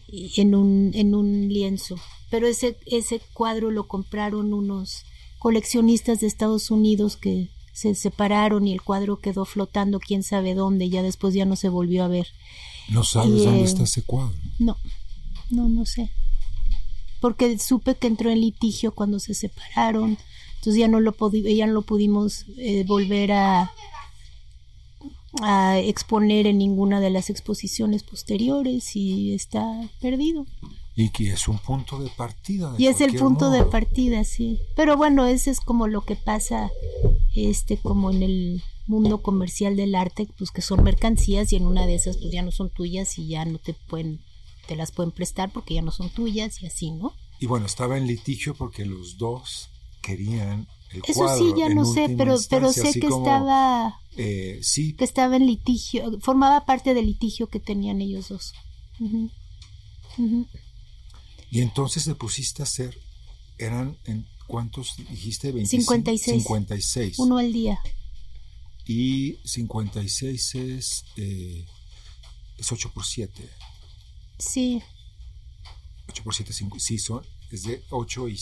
en 0.09 0.55
un, 0.55 0.93
en 0.95 1.15
un 1.15 1.49
lienzo. 1.49 1.97
Pero 2.31 2.47
ese, 2.47 2.77
ese 2.87 3.21
cuadro 3.33 3.71
lo 3.71 3.87
compraron 3.87 4.53
unos 4.53 5.05
coleccionistas 5.39 6.21
de 6.21 6.27
Estados 6.27 6.71
Unidos 6.71 7.17
que 7.17 7.49
se 7.73 7.95
separaron 7.95 8.67
y 8.67 8.73
el 8.73 8.83
cuadro 8.83 9.19
quedó 9.19 9.45
flotando 9.45 10.01
quién 10.01 10.23
sabe 10.23 10.55
dónde, 10.55 10.89
ya 10.89 11.03
después 11.03 11.35
ya 11.35 11.45
no 11.45 11.57
se 11.57 11.69
volvió 11.69 12.05
a 12.05 12.09
ver. 12.09 12.29
¿No 12.89 13.05
sabes 13.05 13.45
dónde 13.45 13.65
está 13.65 13.83
ese 13.83 14.03
cuadro? 14.03 14.35
No, 14.59 14.77
no, 15.51 15.69
no 15.69 15.85
sé. 15.85 16.11
Porque 17.21 17.59
supe 17.59 17.97
que 17.97 18.07
entró 18.07 18.31
en 18.31 18.41
litigio 18.41 18.93
cuando 18.93 19.21
se 19.21 19.35
separaron, 19.35 20.17
entonces 20.57 20.81
ya 20.81 20.89
no 20.89 21.01
lo, 21.01 21.15
ya 21.33 21.67
no 21.67 21.75
lo 21.75 21.83
pudimos 21.83 22.47
eh, 22.57 22.85
volver 22.87 23.33
a, 23.33 23.73
a 25.43 25.79
exponer 25.79 26.47
en 26.47 26.59
ninguna 26.59 27.01
de 27.01 27.11
las 27.11 27.31
exposiciones 27.31 28.03
posteriores 28.03 28.97
y 28.97 29.35
está 29.35 29.65
perdido. 30.01 30.47
Y 30.95 31.11
que 31.11 31.31
es 31.31 31.47
un 31.47 31.59
punto 31.59 31.99
de 31.99 32.09
partida. 32.09 32.75
y 32.79 32.87
es 32.87 33.01
el 33.03 33.15
punto 33.15 33.51
de 33.51 33.65
partida, 33.65 34.25
sí. 34.25 34.61
Pero 34.75 34.97
bueno, 34.97 35.27
ese 35.27 35.51
es 35.51 35.61
como 35.61 35.89
lo 35.89 36.01
que 36.01 36.17
pasa, 36.17 36.71
este, 37.35 37.77
como 37.77 38.11
en 38.11 38.23
el 38.23 38.63
mundo 38.87 39.21
comercial 39.21 39.77
del 39.77 39.95
arte, 39.95 40.27
pues 40.39 40.51
que 40.51 40.63
son 40.63 40.83
mercancías 40.83 41.53
y 41.53 41.57
en 41.57 41.67
una 41.67 41.87
de 41.87 41.97
esas 41.97 42.17
pues 42.17 42.33
ya 42.33 42.43
no 42.43 42.51
son 42.51 42.71
tuyas 42.71 43.19
y 43.19 43.29
ya 43.29 43.45
no 43.45 43.59
te 43.59 43.75
pueden, 43.75 44.21
te 44.69 44.77
las 44.77 44.93
pueden 44.93 45.13
prestar 45.13 45.53
porque 45.53 45.75
ya 45.75 45.83
no 45.83 45.93
son 45.93 46.09
tuyas 46.09 46.63
y 46.63 46.67
así, 46.67 46.91
¿no? 46.93 47.13
Y 47.41 47.47
bueno, 47.47 47.67
estaba 47.67 47.99
en 47.99 48.07
litigio 48.07 48.55
porque 48.55 48.87
los 48.87 49.19
dos 49.19 49.69
querían 50.01 50.67
Eso 50.93 51.37
sí, 51.37 51.53
ya 51.59 51.69
no 51.69 51.85
sé, 51.85 52.15
pero, 52.17 52.37
pero 52.49 52.73
sé 52.73 52.93
que 52.99 53.07
estaba, 53.07 54.01
eh, 54.17 54.61
sí. 54.63 54.95
que 54.95 55.05
estaba 55.05 55.37
en 55.37 55.47
litigio, 55.47 56.19
formaba 56.21 56.65
parte 56.65 56.95
del 56.95 57.07
litigio 57.07 57.49
que 57.49 57.61
tenían 57.61 58.01
ellos 58.01 58.29
dos. 58.29 58.55
Y 61.51 61.61
entonces 61.61 62.05
te 62.05 62.15
pusiste 62.15 62.63
a 62.63 62.65
hacer, 62.65 62.99
eran, 63.59 63.99
en 64.05 64.27
¿cuántos 64.47 64.97
dijiste? 64.97 65.53
56. 65.67 66.43
56. 66.43 67.19
Uno 67.19 67.39
al 67.39 67.53
día. 67.53 67.79
Y 68.87 69.39
56 69.45 70.55
es, 70.55 71.05
eh, 71.17 71.67
es 72.57 72.73
8 72.73 72.91
por 72.95 73.05
7. 73.05 73.49
Sí. 74.39 74.83
8 76.09 76.23
por 76.23 76.35
7, 76.35 76.53
5, 76.53 76.79
sí, 76.79 76.99
son, 76.99 77.27
es 77.51 77.63
de 77.65 77.83
8 77.91 78.29
y 78.29 78.39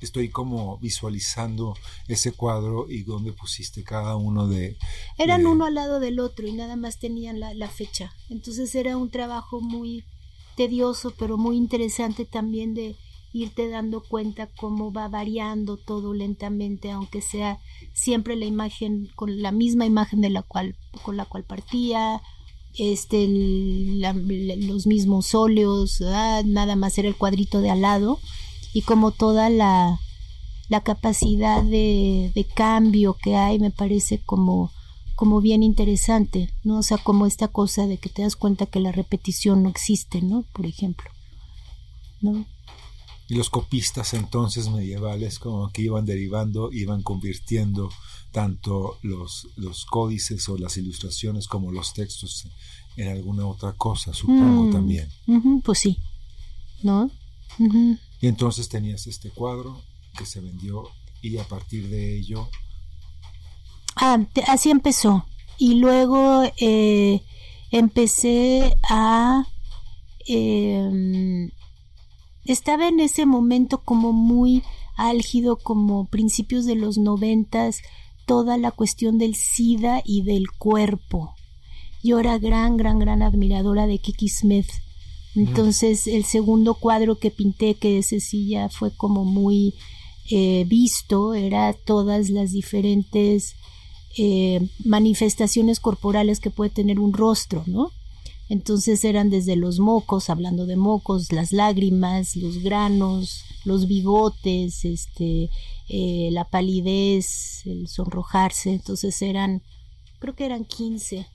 estoy 0.00 0.28
como 0.28 0.78
visualizando 0.78 1.76
ese 2.08 2.32
cuadro 2.32 2.86
y 2.88 3.02
dónde 3.02 3.32
pusiste 3.32 3.82
cada 3.82 4.16
uno 4.16 4.46
de... 4.46 4.76
Eran 5.18 5.46
uno 5.46 5.64
al 5.64 5.74
lado 5.74 6.00
del 6.00 6.20
otro 6.20 6.46
y 6.46 6.52
nada 6.52 6.76
más 6.76 6.98
tenían 6.98 7.40
la, 7.40 7.54
la 7.54 7.68
fecha. 7.68 8.12
Entonces 8.30 8.74
era 8.74 8.96
un 8.96 9.10
trabajo 9.10 9.60
muy 9.60 10.04
tedioso, 10.56 11.12
pero 11.18 11.36
muy 11.36 11.56
interesante 11.56 12.24
también 12.24 12.74
de 12.74 12.96
irte 13.32 13.68
dando 13.68 14.02
cuenta 14.02 14.48
cómo 14.56 14.92
va 14.92 15.08
variando 15.08 15.76
todo 15.76 16.14
lentamente, 16.14 16.90
aunque 16.90 17.20
sea 17.20 17.58
siempre 17.92 18.36
la 18.36 18.46
imagen 18.46 19.10
con 19.14 19.42
la 19.42 19.52
misma 19.52 19.84
imagen 19.84 20.20
de 20.20 20.30
la 20.30 20.42
cual 20.42 20.76
con 21.02 21.16
la 21.16 21.26
cual 21.26 21.44
partía, 21.44 22.22
este 22.78 23.26
los 23.28 24.86
mismos 24.86 25.34
óleos, 25.34 26.00
nada 26.00 26.76
más 26.76 26.98
era 26.98 27.08
el 27.08 27.16
cuadrito 27.16 27.60
de 27.60 27.70
al 27.70 27.82
lado 27.82 28.18
y 28.72 28.82
como 28.82 29.10
toda 29.10 29.50
la 29.50 29.98
la 30.68 30.80
capacidad 30.80 31.62
de, 31.62 32.32
de 32.34 32.44
cambio 32.44 33.16
que 33.22 33.36
hay 33.36 33.58
me 33.58 33.70
parece 33.70 34.18
como 34.18 34.72
como 35.14 35.40
bien 35.40 35.62
interesante, 35.62 36.52
¿no? 36.62 36.78
O 36.78 36.82
sea, 36.82 36.98
como 36.98 37.24
esta 37.26 37.48
cosa 37.48 37.86
de 37.86 37.96
que 37.96 38.10
te 38.10 38.22
das 38.22 38.36
cuenta 38.36 38.66
que 38.66 38.80
la 38.80 38.92
repetición 38.92 39.62
no 39.62 39.70
existe, 39.70 40.20
¿no? 40.20 40.44
Por 40.52 40.66
ejemplo, 40.66 41.10
¿no? 42.20 42.44
Y 43.28 43.34
los 43.34 43.50
copistas 43.50 44.14
entonces 44.14 44.68
medievales 44.68 45.38
como 45.40 45.70
que 45.72 45.82
iban 45.82 46.06
derivando, 46.06 46.70
iban 46.72 47.02
convirtiendo 47.02 47.90
tanto 48.30 48.98
los, 49.02 49.48
los 49.56 49.84
códices 49.86 50.48
o 50.48 50.56
las 50.58 50.76
ilustraciones 50.76 51.48
como 51.48 51.72
los 51.72 51.92
textos 51.92 52.46
en 52.96 53.08
alguna 53.08 53.46
otra 53.46 53.72
cosa, 53.72 54.12
supongo 54.14 54.64
Mm, 54.66 54.70
también. 54.70 55.08
pues 55.64 55.78
sí, 55.80 55.98
¿no? 56.82 57.10
Y 58.20 58.26
entonces 58.28 58.68
tenías 58.68 59.06
este 59.06 59.30
cuadro 59.30 59.82
que 60.16 60.24
se 60.26 60.40
vendió 60.40 60.84
y 61.22 61.38
a 61.38 61.44
partir 61.44 61.88
de 61.88 62.18
ello 62.18 62.48
Ah, 63.96 64.18
te- 64.32 64.42
así 64.44 64.70
empezó. 64.70 65.26
Y 65.58 65.76
luego 65.76 66.42
eh, 66.58 67.22
empecé 67.70 68.76
a... 68.88 69.46
em, 70.26 71.50
estaba 72.46 72.88
en 72.88 73.00
ese 73.00 73.26
momento 73.26 73.78
como 73.78 74.12
muy 74.12 74.62
álgido, 74.96 75.56
como 75.56 76.06
principios 76.06 76.64
de 76.64 76.74
los 76.74 76.98
noventas, 76.98 77.82
toda 78.26 78.56
la 78.56 78.70
cuestión 78.70 79.18
del 79.18 79.34
SIDA 79.34 80.02
y 80.04 80.22
del 80.22 80.50
cuerpo. 80.50 81.34
Yo 82.02 82.18
era 82.18 82.38
gran, 82.38 82.76
gran, 82.76 82.98
gran 82.98 83.22
admiradora 83.22 83.86
de 83.86 83.98
Kiki 83.98 84.28
Smith. 84.28 84.68
Entonces, 85.34 86.06
el 86.06 86.24
segundo 86.24 86.74
cuadro 86.74 87.18
que 87.18 87.30
pinté, 87.30 87.74
que 87.74 87.98
ese 87.98 88.20
sí 88.20 88.48
ya 88.48 88.68
fue 88.68 88.90
como 88.90 89.24
muy 89.24 89.74
eh, 90.30 90.64
visto, 90.66 91.34
era 91.34 91.72
todas 91.74 92.30
las 92.30 92.52
diferentes 92.52 93.54
eh, 94.16 94.66
manifestaciones 94.84 95.78
corporales 95.78 96.40
que 96.40 96.50
puede 96.50 96.70
tener 96.70 96.98
un 96.98 97.12
rostro, 97.12 97.64
¿no? 97.66 97.90
Entonces 98.48 99.04
eran 99.04 99.28
desde 99.28 99.56
los 99.56 99.80
mocos, 99.80 100.30
hablando 100.30 100.66
de 100.66 100.76
mocos, 100.76 101.32
las 101.32 101.52
lágrimas, 101.52 102.36
los 102.36 102.58
granos, 102.58 103.44
los 103.64 103.88
bigotes, 103.88 104.84
este, 104.84 105.50
eh, 105.88 106.28
la 106.30 106.44
palidez, 106.44 107.66
el 107.66 107.88
sonrojarse. 107.88 108.72
Entonces 108.72 109.20
eran, 109.22 109.62
creo 110.20 110.34
que 110.36 110.46
eran 110.46 110.64
15. 110.64 111.26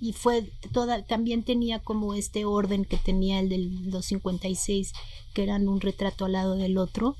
Y 0.00 0.12
fue 0.12 0.52
toda, 0.72 1.06
también 1.06 1.44
tenía 1.44 1.78
como 1.78 2.12
este 2.12 2.44
orden 2.44 2.84
que 2.84 2.98
tenía 2.98 3.40
el 3.40 3.48
del 3.48 3.90
256, 3.90 4.92
que 5.32 5.42
eran 5.42 5.66
un 5.66 5.80
retrato 5.80 6.26
al 6.26 6.32
lado 6.32 6.56
del 6.56 6.76
otro. 6.76 7.16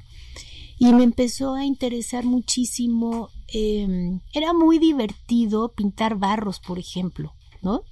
Y 0.79 0.93
me 0.93 1.05
empezó 1.05 1.55
a 1.55 1.65
interesar 1.65 2.25
muchísimo. 2.25 3.31
Em, 3.49 4.21
era 4.35 4.53
muy 4.53 4.79
divertido 4.79 5.73
pintar 5.73 6.17
barros, 6.17 6.61
por 6.61 6.79
ejemplo, 6.79 7.33
¿no? 7.63 7.85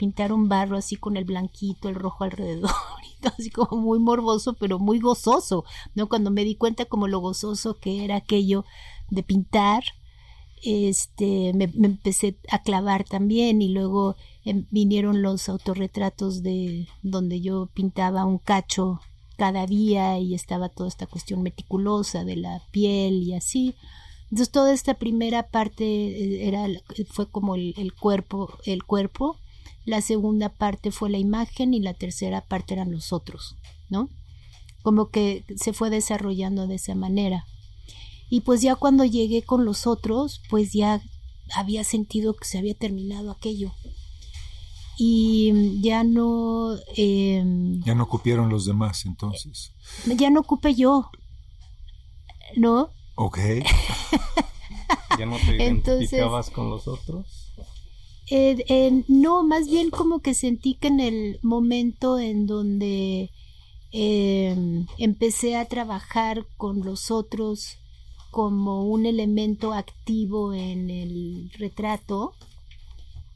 Pintar 0.00 0.32
un 0.32 0.48
barro 0.48 0.78
así 0.78 0.96
con 0.96 1.18
el 1.18 1.26
blanquito, 1.26 1.90
el 1.90 1.94
rojo 1.94 2.24
alrededor, 2.24 2.70
y 3.06 3.20
todo 3.20 3.34
así 3.38 3.50
como 3.50 3.82
muy 3.82 3.98
morboso, 3.98 4.54
pero 4.54 4.78
muy 4.78 4.98
gozoso, 4.98 5.64
¿no? 5.94 6.08
Cuando 6.08 6.30
me 6.30 6.42
di 6.42 6.54
cuenta 6.54 6.86
como 6.86 7.06
lo 7.06 7.18
gozoso 7.20 7.74
que 7.74 8.02
era 8.02 8.16
aquello 8.16 8.64
de 9.10 9.22
pintar, 9.22 9.84
este, 10.62 11.52
me, 11.52 11.64
empecé 11.64 12.38
a 12.50 12.62
clavar 12.62 13.04
también 13.04 13.60
y 13.60 13.68
luego 13.68 14.16
em, 14.46 14.66
vinieron 14.70 15.20
los 15.20 15.50
autorretratos 15.50 16.42
de 16.42 16.88
donde 17.02 17.42
yo 17.42 17.68
pintaba 17.74 18.24
un 18.24 18.38
cacho 18.38 19.00
cada 19.36 19.66
día 19.66 20.18
y 20.18 20.34
estaba 20.34 20.70
toda 20.70 20.88
esta 20.88 21.06
cuestión 21.06 21.42
meticulosa 21.42 22.24
de 22.24 22.36
la 22.36 22.62
piel 22.70 23.22
y 23.22 23.34
así. 23.34 23.74
Entonces 24.30 24.50
toda 24.50 24.72
esta 24.72 24.94
primera 24.94 25.48
parte 25.48 25.84
eh, 25.84 26.48
era 26.48 26.66
fue 27.06 27.30
como 27.30 27.54
el, 27.54 27.74
el 27.76 27.92
cuerpo, 27.92 28.48
el 28.64 28.84
cuerpo 28.84 29.36
la 29.84 30.00
segunda 30.00 30.48
parte 30.50 30.90
fue 30.90 31.10
la 31.10 31.18
imagen 31.18 31.74
y 31.74 31.80
la 31.80 31.94
tercera 31.94 32.42
parte 32.42 32.74
eran 32.74 32.92
los 32.92 33.12
otros, 33.12 33.56
¿no? 33.88 34.08
Como 34.82 35.10
que 35.10 35.44
se 35.56 35.72
fue 35.72 35.90
desarrollando 35.90 36.66
de 36.66 36.76
esa 36.76 36.94
manera. 36.94 37.46
Y 38.28 38.42
pues 38.42 38.62
ya 38.62 38.76
cuando 38.76 39.04
llegué 39.04 39.42
con 39.42 39.64
los 39.64 39.86
otros, 39.86 40.40
pues 40.48 40.72
ya 40.72 41.02
había 41.54 41.84
sentido 41.84 42.34
que 42.34 42.44
se 42.44 42.58
había 42.58 42.74
terminado 42.74 43.30
aquello. 43.30 43.72
Y 44.96 45.80
ya 45.80 46.04
no... 46.04 46.76
Em, 46.94 47.82
ya 47.82 47.94
no 47.94 48.04
ocupieron 48.04 48.50
los 48.50 48.66
demás 48.66 49.06
entonces. 49.06 49.72
Ya 50.06 50.30
no 50.30 50.40
ocupé 50.40 50.74
yo. 50.74 51.10
¿No? 52.56 52.90
Ok. 53.16 53.38
¿Ya 55.18 55.26
no 55.26 55.36
te 55.38 55.56
identificabas 55.56 56.50
con 56.50 56.70
los 56.70 56.86
otros? 56.86 57.49
Eh, 58.32 59.04
no, 59.08 59.42
más 59.42 59.68
bien 59.68 59.90
como 59.90 60.20
que 60.20 60.34
sentí 60.34 60.74
que 60.74 60.86
en 60.86 61.00
el 61.00 61.40
momento 61.42 62.18
en 62.20 62.46
donde 62.46 63.30
em, 63.90 64.86
empecé 64.98 65.56
a 65.56 65.64
trabajar 65.64 66.46
con 66.56 66.84
los 66.84 67.10
otros 67.10 67.78
como 68.30 68.84
un 68.84 69.04
elemento 69.04 69.72
activo 69.72 70.54
en 70.54 70.90
el 70.90 71.50
retrato, 71.58 72.34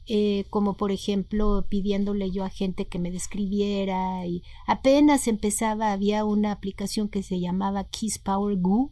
eh, 0.07 0.45
como 0.49 0.75
por 0.75 0.91
ejemplo 0.93 1.65
pidiéndole 1.67 2.31
yo 2.31 2.45
a 2.45 2.49
gente 2.49 2.85
que 2.85 2.99
me 2.99 3.11
describiera 3.11 4.25
y 4.25 4.43
apenas 4.65 5.27
empezaba, 5.27 5.91
había 5.91 6.23
una 6.23 6.53
aplicación 6.53 7.09
que 7.09 7.21
se 7.21 7.41
llamaba 7.41 7.83
Kiss 7.83 8.17
Power 8.17 8.55
Goo 8.57 8.91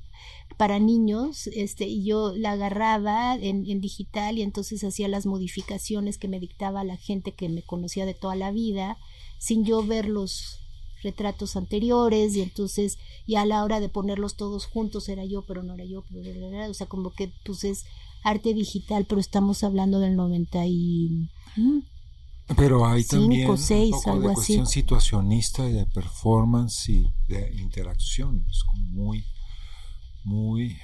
para 0.58 0.80
niños, 0.80 1.48
este, 1.48 1.88
y 1.88 2.06
yo 2.06 2.34
la 2.36 2.52
agarraba 2.52 3.36
en, 3.36 3.66
en, 3.70 3.82
digital 3.82 4.38
y 4.38 4.42
entonces 4.42 4.84
hacía 4.84 5.08
las 5.08 5.26
modificaciones 5.26 6.18
que 6.18 6.28
me 6.28 6.40
dictaba 6.40 6.84
la 6.84 6.98
gente 6.98 7.34
que 7.34 7.50
me 7.50 7.64
conocía 7.64 8.06
de 8.06 8.14
toda 8.14 8.36
la 8.36 8.52
vida, 8.52 8.98
sin 9.40 9.66
yo 9.66 9.84
ver 9.86 10.08
los 10.08 10.60
retratos 11.04 11.56
anteriores, 11.56 12.36
y 12.36 12.42
entonces 12.42 12.98
ya 13.28 13.42
a 13.42 13.46
la 13.46 13.64
hora 13.64 13.80
de 13.80 13.90
ponerlos 13.90 14.36
todos 14.36 14.66
juntos 14.66 15.10
era 15.10 15.26
yo, 15.26 15.44
pero 15.46 15.62
no 15.62 15.74
era 15.76 15.86
yo, 15.86 16.04
pero 16.12 16.70
o 16.70 16.74
sea, 16.74 16.88
como 16.88 17.12
que 17.12 17.32
pues 17.46 17.64
es 17.64 17.86
arte 18.24 18.54
digital, 18.54 19.06
pero 19.06 19.20
estamos 19.20 19.64
hablando 19.64 20.00
del 20.00 20.16
90 20.16 20.66
y... 20.66 21.30
Pero 22.58 22.86
hay 22.86 23.04
también 23.06 23.50
un 23.50 23.58
poco 23.58 24.20
de 24.20 24.34
cuestión 24.34 24.68
situacionista 24.68 25.70
y 25.70 25.74
de 25.74 25.86
performance 25.86 26.90
y 26.90 27.10
de 27.28 27.54
interacción, 27.56 28.46
es 28.50 28.64
como 28.64 28.86
muy 28.88 29.26
muy 30.24 30.78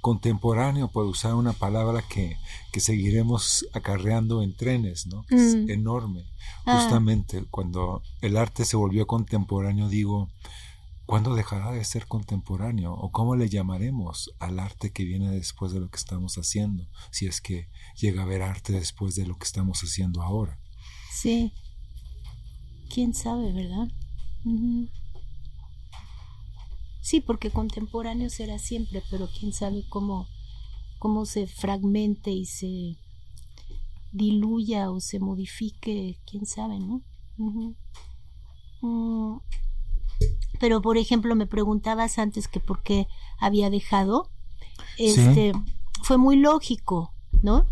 contemporáneo, 0.00 0.88
por 0.88 1.06
usar 1.06 1.34
una 1.34 1.52
palabra 1.52 2.02
que, 2.08 2.36
que 2.72 2.80
seguiremos 2.80 3.66
acarreando 3.72 4.42
en 4.42 4.56
trenes, 4.56 5.06
¿no? 5.06 5.24
Es 5.28 5.56
mm. 5.56 5.70
enorme. 5.70 6.24
Ah. 6.64 6.80
Justamente 6.80 7.44
cuando 7.50 8.02
el 8.20 8.36
arte 8.36 8.64
se 8.64 8.76
volvió 8.76 9.06
contemporáneo, 9.06 9.88
digo, 9.88 10.28
¿cuándo 11.06 11.34
dejará 11.34 11.72
de 11.72 11.84
ser 11.84 12.06
contemporáneo? 12.06 12.94
¿O 12.94 13.10
cómo 13.10 13.34
le 13.34 13.48
llamaremos 13.48 14.30
al 14.38 14.60
arte 14.60 14.92
que 14.92 15.04
viene 15.04 15.30
después 15.30 15.72
de 15.72 15.80
lo 15.80 15.90
que 15.90 15.96
estamos 15.96 16.36
haciendo? 16.36 16.86
Si 17.10 17.26
es 17.26 17.40
que 17.40 17.68
llega 17.96 18.22
a 18.22 18.24
haber 18.24 18.42
arte 18.42 18.72
después 18.72 19.14
de 19.14 19.26
lo 19.26 19.36
que 19.36 19.44
estamos 19.44 19.80
haciendo 19.80 20.22
ahora. 20.22 20.58
Sí. 21.12 21.52
¿Quién 22.88 23.14
sabe, 23.14 23.52
verdad? 23.52 23.88
Sí, 27.08 27.22
porque 27.22 27.50
contemporáneo 27.50 28.28
será 28.28 28.58
siempre, 28.58 29.02
pero 29.10 29.30
quién 29.30 29.54
sabe 29.54 29.82
cómo, 29.88 30.28
cómo 30.98 31.24
se 31.24 31.46
fragmente 31.46 32.30
y 32.30 32.44
se 32.44 32.98
diluya 34.12 34.90
o 34.90 35.00
se 35.00 35.18
modifique, 35.18 36.18
quién 36.30 36.44
sabe, 36.44 36.78
¿no? 36.78 37.00
Mm, 38.82 39.38
pero 40.60 40.82
por 40.82 40.98
ejemplo, 40.98 41.34
me 41.34 41.46
preguntabas 41.46 42.18
antes 42.18 42.46
que 42.46 42.60
por 42.60 42.82
qué 42.82 43.08
había 43.38 43.70
dejado. 43.70 44.28
Este 44.98 45.52
fue 46.02 46.18
muy 46.18 46.36
lógico, 46.36 47.14
¿no? 47.40 47.64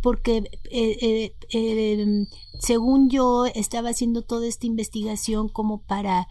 Porque 0.00 0.38
eh, 0.70 0.96
eh, 1.02 1.34
eh, 1.52 2.26
según 2.58 3.10
yo 3.10 3.44
estaba 3.44 3.90
haciendo 3.90 4.22
toda 4.22 4.46
esta 4.46 4.66
investigación 4.66 5.50
como 5.50 5.82
para 5.82 6.28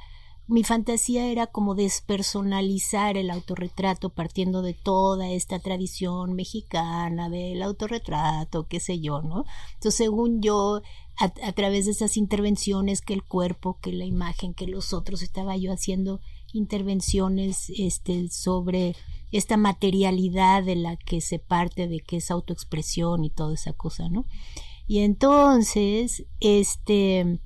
mi 0.49 0.63
fantasía 0.63 1.27
era 1.27 1.45
como 1.45 1.75
despersonalizar 1.75 3.17
el 3.17 3.29
autorretrato 3.29 4.09
partiendo 4.09 4.63
de 4.63 4.73
toda 4.73 5.29
esta 5.29 5.59
tradición 5.59 6.33
mexicana 6.33 7.29
del 7.29 7.61
autorretrato, 7.61 8.65
qué 8.67 8.79
sé 8.79 8.99
yo, 8.99 9.21
¿no? 9.21 9.45
Entonces, 9.75 9.95
según 9.95 10.41
yo, 10.41 10.81
a, 11.17 11.51
través 11.51 11.85
de 11.85 11.91
esas 11.91 12.17
intervenciones 12.17 13.01
que 13.01 13.13
el 13.13 13.23
cuerpo, 13.23 13.77
que 13.79 13.93
la 13.93 14.05
imagen, 14.05 14.55
que 14.55 14.65
los 14.65 14.91
otros, 14.91 15.21
estaba 15.21 15.55
yo 15.55 15.71
haciendo 15.71 16.19
intervenciones 16.51 17.71
este, 17.77 18.29
sobre 18.29 18.95
esta 19.31 19.55
materialidad 19.55 20.63
de 20.63 20.77
la 20.77 20.95
que 20.95 21.21
se 21.21 21.37
parte 21.37 21.87
de 21.87 21.99
que 21.99 22.17
es 22.17 22.31
autoexpresión 22.31 23.23
y 23.23 23.29
toda 23.29 23.53
esa 23.53 23.73
cosa, 23.73 24.09
¿no? 24.09 24.25
Y 24.87 24.99
entonces, 24.99 26.25
este 26.39 27.39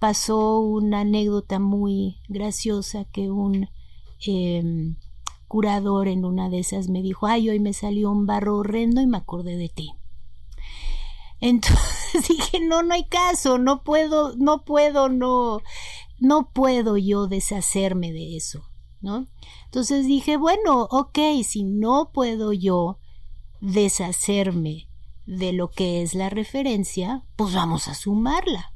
pasó 0.00 0.58
una 0.60 1.00
anécdota 1.00 1.60
muy 1.60 2.16
graciosa 2.26 3.04
que 3.04 3.30
un 3.30 3.68
em, 4.26 4.96
curador 5.46 6.08
en 6.08 6.24
una 6.24 6.48
de 6.48 6.58
esas 6.58 6.88
me 6.88 7.02
dijo, 7.02 7.26
ay, 7.26 7.50
hoy 7.50 7.60
me 7.60 7.74
salió 7.74 8.10
un 8.10 8.26
barro 8.26 8.56
horrendo 8.56 9.00
y 9.00 9.06
me 9.06 9.18
acordé 9.18 9.56
de 9.56 9.68
ti. 9.68 9.92
Entonces 11.38 12.28
dije, 12.28 12.60
no, 12.60 12.82
no 12.82 12.94
hay 12.94 13.04
caso, 13.04 13.58
no 13.58 13.84
puedo, 13.84 14.34
no 14.36 14.64
puedo, 14.64 15.10
no, 15.10 15.60
no 16.18 16.50
puedo 16.50 16.96
yo 16.96 17.26
deshacerme 17.28 18.10
de 18.10 18.36
eso, 18.36 18.62
¿no? 19.00 19.26
Entonces 19.66 20.06
dije, 20.06 20.38
bueno, 20.38 20.88
ok, 20.90 21.18
si 21.44 21.62
no 21.62 22.10
puedo 22.12 22.54
yo 22.54 22.98
deshacerme 23.60 24.88
de 25.26 25.52
lo 25.52 25.70
que 25.70 26.00
es 26.00 26.14
la 26.14 26.30
referencia, 26.30 27.22
pues 27.36 27.54
vamos 27.54 27.86
a 27.86 27.94
sumarla. 27.94 28.72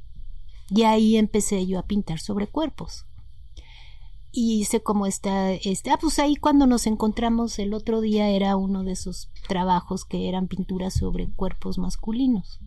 Y 0.69 0.83
ahí 0.83 1.17
empecé 1.17 1.65
yo 1.67 1.79
a 1.79 1.85
pintar 1.85 2.19
sobre 2.19 2.47
cuerpos. 2.47 3.05
Y 4.31 4.59
hice 4.59 4.83
como 4.83 5.05
está, 5.05 5.53
este, 5.53 5.91
ah, 5.91 5.97
pues 5.99 6.19
ahí 6.19 6.35
cuando 6.35 6.67
nos 6.67 6.87
encontramos 6.87 7.57
el 7.57 7.73
otro 7.73 8.01
día 8.01 8.29
era 8.29 8.57
uno 8.57 8.83
de 8.83 8.91
esos 8.91 9.29
trabajos 9.47 10.03
que 10.03 10.27
eran 10.27 10.47
pinturas 10.47 10.93
sobre 10.93 11.31
cuerpos 11.31 11.77
masculinos. 11.77 12.59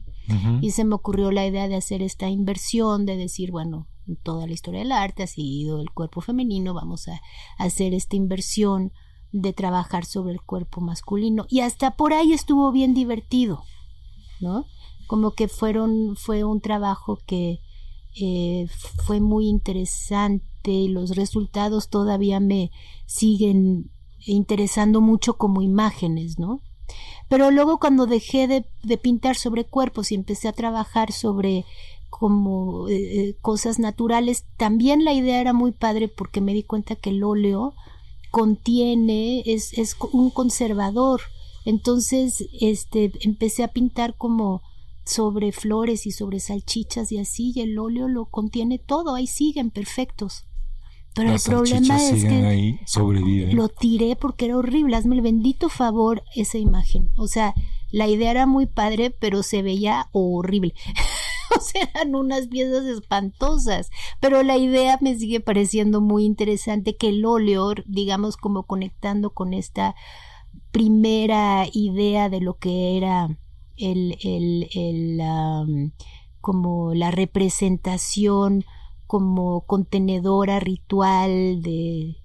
Y 0.61 0.73
se 0.73 0.85
me 0.85 0.95
ocurrió 0.95 1.31
la 1.31 1.47
idea 1.47 1.69
de 1.69 1.77
hacer 1.77 2.03
esta 2.03 2.29
inversión, 2.29 3.07
de 3.07 3.17
decir, 3.17 3.51
bueno, 3.51 3.89
toda 4.23 4.47
la 4.47 4.53
historia 4.53 4.81
del 4.81 4.93
arte 4.93 5.23
ha 5.23 5.27
sido 5.27 5.81
el 5.81 5.91
cuerpo 5.91 6.21
femenino, 6.21 6.75
vamos 6.75 7.09
a 7.09 7.21
hacer 7.57 7.95
esta 7.95 8.17
inversión 8.17 8.93
de 9.33 9.53
trabajar 9.53 10.05
sobre 10.05 10.33
el 10.33 10.43
cuerpo 10.43 10.81
masculino. 10.81 11.47
Y 11.49 11.61
hasta 11.61 11.97
por 11.97 12.13
ahí 12.13 12.33
estuvo 12.33 12.73
bien 12.73 12.95
divertido, 12.95 13.63
¿no? 14.41 14.67
Como 15.07 15.33
que 15.33 15.49
fueron, 15.49 16.17
fue 16.17 16.45
un 16.45 16.61
trabajo 16.61 17.19
que, 17.27 17.61
eh, 18.21 18.67
fue 19.05 19.21
muy 19.21 19.49
interesante, 19.49 20.89
los 20.89 21.17
resultados 21.17 21.89
todavía 21.89 22.41
me 22.41 22.71
siguen 23.07 23.91
interesando 24.27 25.01
mucho 25.01 25.37
como 25.37 25.63
imágenes, 25.63 26.39
¿no? 26.39 26.61
Pero 27.29 27.51
luego 27.51 27.79
cuando 27.79 28.07
dejé 28.07 28.49
de, 28.49 28.97
pintar 28.99 29.37
sobre 29.37 29.65
cuerpos 29.65 30.11
y 30.11 30.15
empecé 30.15 30.49
a 30.49 30.53
trabajar 30.53 31.13
sobre 31.13 31.65
como 32.11 32.89
eh, 32.89 33.37
cosas 33.43 33.79
naturales. 33.79 34.47
También 34.57 35.05
la 35.05 35.13
idea 35.13 35.41
era 35.41 35.53
muy 35.53 35.73
padre 35.73 36.09
porque 36.09 36.41
me 36.41 36.55
di 36.55 36.63
cuenta 36.63 36.97
que 36.97 37.11
el 37.11 37.23
óleo 37.23 37.75
contiene, 38.31 39.43
es, 39.45 39.77
es 39.77 39.97
un 40.13 40.31
conservador. 40.31 41.21
Entonces, 41.67 42.45
este, 42.61 43.13
empecé 43.21 43.63
a 43.63 43.69
pintar 43.69 44.17
como 44.17 44.63
sobre 45.09 45.53
flores 45.53 46.07
y 46.07 46.13
sobre 46.13 46.39
salchichas 46.39 47.11
y 47.13 47.19
así, 47.19 47.53
y 47.55 47.61
el 47.63 47.79
óleo 47.79 48.09
lo 48.09 48.27
contiene 48.27 48.79
todo, 48.79 49.15
ahí 49.15 49.27
siguen 49.27 49.71
perfectos. 49.71 50.45
Pero 51.15 51.33
el 51.33 51.41
problema 51.41 51.97
es 51.97 52.25
que 52.25 52.47
ahí, 52.47 52.81
lo 53.53 53.69
tiré 53.69 54.15
porque 54.15 54.45
era 54.45 54.57
horrible. 54.57 54.95
Hazme 54.95 55.17
el 55.17 55.23
bendito 55.23 55.69
favor 55.69 56.23
esa 56.37 56.59
imagen. 56.59 57.11
O 57.17 57.27
sea, 57.27 57.55
la 57.91 58.07
idea 58.07 58.31
era 58.31 58.47
muy 58.47 58.67
padre, 58.67 59.11
pero 59.11 59.43
se 59.43 59.63
veía 59.63 60.11
horrible. 60.13 60.75
o 61.57 61.61
sea, 61.61 61.89
eran 61.93 62.15
unas 62.15 62.47
piezas 62.47 62.85
espantosas. 62.85 63.91
Pero 64.21 64.45
la 64.45 64.59
idea 64.59 64.99
me 65.01 65.17
sigue 65.17 65.41
pareciendo 65.41 66.01
muy 66.01 66.25
interesante 66.25 66.97
que 66.97 67.09
el 67.09 67.25
óleo, 67.25 67.73
digamos, 67.87 68.37
como 68.37 68.63
conectando 68.63 69.31
con 69.31 69.55
esta 69.55 69.97
primera 70.71 71.67
idea 71.73 72.29
de 72.29 72.41
lo 72.41 72.59
que 72.59 72.97
era 72.97 73.37
el, 73.79 74.19
el, 74.23 74.69
el 74.75 75.93
como 76.41 76.95
la 76.95 77.11
representación 77.11 78.65
como 79.07 79.63
contenedora 79.63 80.61
ritual 80.61 81.63
de 81.63 82.17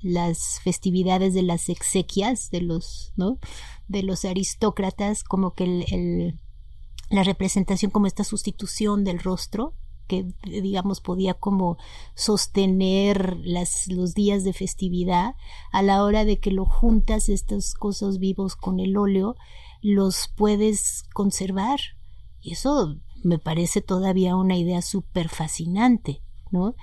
las 0.00 0.60
festividades 0.62 1.32
de 1.32 1.42
las 1.42 1.68
exequias 1.68 2.50
de 2.50 2.60
los, 2.60 3.12
¿no? 3.16 3.38
de 3.88 4.02
los 4.02 4.24
aristócratas, 4.24 5.24
como 5.24 5.54
que 5.54 5.64
el, 5.64 6.38
la 7.08 7.22
representación 7.22 7.90
como 7.90 8.06
esta 8.06 8.24
sustitución 8.24 9.04
del 9.04 9.18
rostro 9.18 9.74
que 10.06 10.26
digamos 10.42 11.00
podía 11.00 11.32
como 11.32 11.78
sostener 12.14 13.38
las, 13.42 13.86
los 13.88 14.12
días 14.12 14.44
de 14.44 14.52
festividad 14.52 15.34
a 15.72 15.82
la 15.82 16.04
hora 16.04 16.26
de 16.26 16.38
que 16.38 16.50
lo 16.50 16.66
juntas 16.66 17.30
estas 17.30 17.72
cosas 17.72 18.18
vivos 18.18 18.54
con 18.54 18.80
el 18.80 18.98
óleo 18.98 19.36
los 19.84 20.32
puedes 20.34 21.04
conservar 21.12 21.78
y 22.40 22.52
eso 22.52 22.96
me 23.22 23.38
parece 23.38 23.82
todavía 23.82 24.34
una 24.34 24.56
idea 24.56 24.82
súper 24.82 25.28
fascinante 25.28 26.24
¿no? 26.54 26.74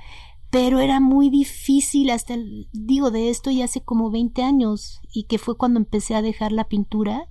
Pero 0.52 0.80
era 0.80 1.00
muy 1.00 1.30
difícil 1.30 2.10
hasta, 2.10 2.36
digo, 2.74 3.10
de 3.10 3.30
esto 3.30 3.50
ya 3.52 3.66
hace 3.66 3.82
como 3.82 4.12
20 4.12 4.44
años 4.44 5.00
y 5.12 5.24
que 5.24 5.38
fue 5.38 5.56
cuando 5.56 5.80
empecé 5.80 6.14
a 6.14 6.22
dejar 6.22 6.52
la 6.52 6.66
pintura, 6.66 7.28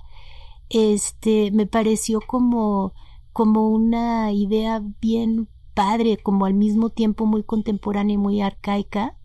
este, 0.71 1.51
me 1.51 1.67
pareció 1.67 2.21
como, 2.27 2.95
como 3.33 3.69
una 3.69 4.33
idea 4.33 4.83
bien 5.03 5.49
padre, 5.75 6.17
como 6.17 6.47
al 6.47 6.55
mismo 6.55 6.89
tiempo 6.89 7.27
muy 7.27 7.43
contemporánea 7.45 8.15
y 8.15 8.19
muy 8.19 8.41
arcaica. 8.41 9.19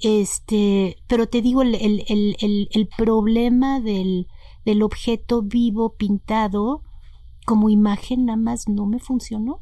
Este, 0.00 0.98
pero 1.06 1.26
te 1.26 1.40
digo, 1.40 1.62
el, 1.62 1.74
el, 1.76 2.04
el, 2.08 2.68
el 2.70 2.88
problema 2.88 3.80
del, 3.80 4.28
del 4.64 4.82
objeto 4.82 5.42
vivo 5.42 5.94
pintado 5.96 6.82
como 7.44 7.68
imagen 7.68 8.26
nada 8.26 8.38
más 8.38 8.68
no 8.68 8.86
me 8.86 8.98
funcionó. 8.98 9.60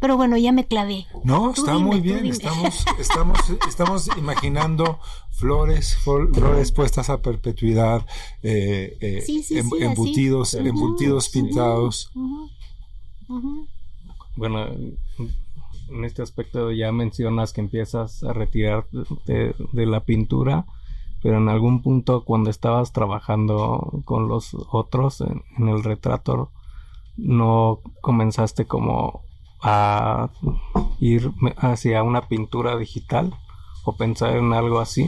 Pero 0.00 0.18
bueno, 0.18 0.36
ya 0.36 0.52
me 0.52 0.66
clavé. 0.66 1.06
No, 1.24 1.52
está 1.52 1.78
muy 1.78 2.00
bien. 2.00 2.26
Estamos, 2.26 2.84
estamos, 2.98 3.38
estamos 3.66 4.08
imaginando 4.18 5.00
flores, 5.30 5.96
flores 5.96 6.72
puestas 6.72 7.08
a 7.08 7.22
perpetuidad, 7.22 8.06
eh, 8.42 8.98
eh, 9.00 9.24
embutidos, 9.80 10.54
embutidos 10.54 11.30
pintados. 11.30 12.12
Bueno, 14.36 14.66
en 15.88 16.04
este 16.04 16.22
aspecto 16.22 16.72
ya 16.72 16.92
mencionas 16.92 17.52
que 17.52 17.60
empiezas 17.60 18.22
a 18.24 18.32
retirar 18.32 18.86
de, 19.26 19.54
la 19.86 20.04
pintura, 20.04 20.66
pero 21.24 21.38
en 21.38 21.48
algún 21.48 21.80
punto 21.80 22.22
cuando 22.22 22.50
estabas 22.50 22.92
trabajando 22.92 24.02
con 24.04 24.28
los 24.28 24.54
otros 24.70 25.22
en 25.22 25.68
el 25.68 25.82
retrato, 25.82 26.50
no 27.16 27.80
comenzaste 28.02 28.66
como 28.66 29.22
a 29.62 30.28
ir 31.00 31.32
hacia 31.56 32.02
una 32.02 32.28
pintura 32.28 32.76
digital 32.76 33.32
o 33.86 33.96
pensar 33.96 34.36
en 34.36 34.52
algo 34.52 34.80
así. 34.80 35.06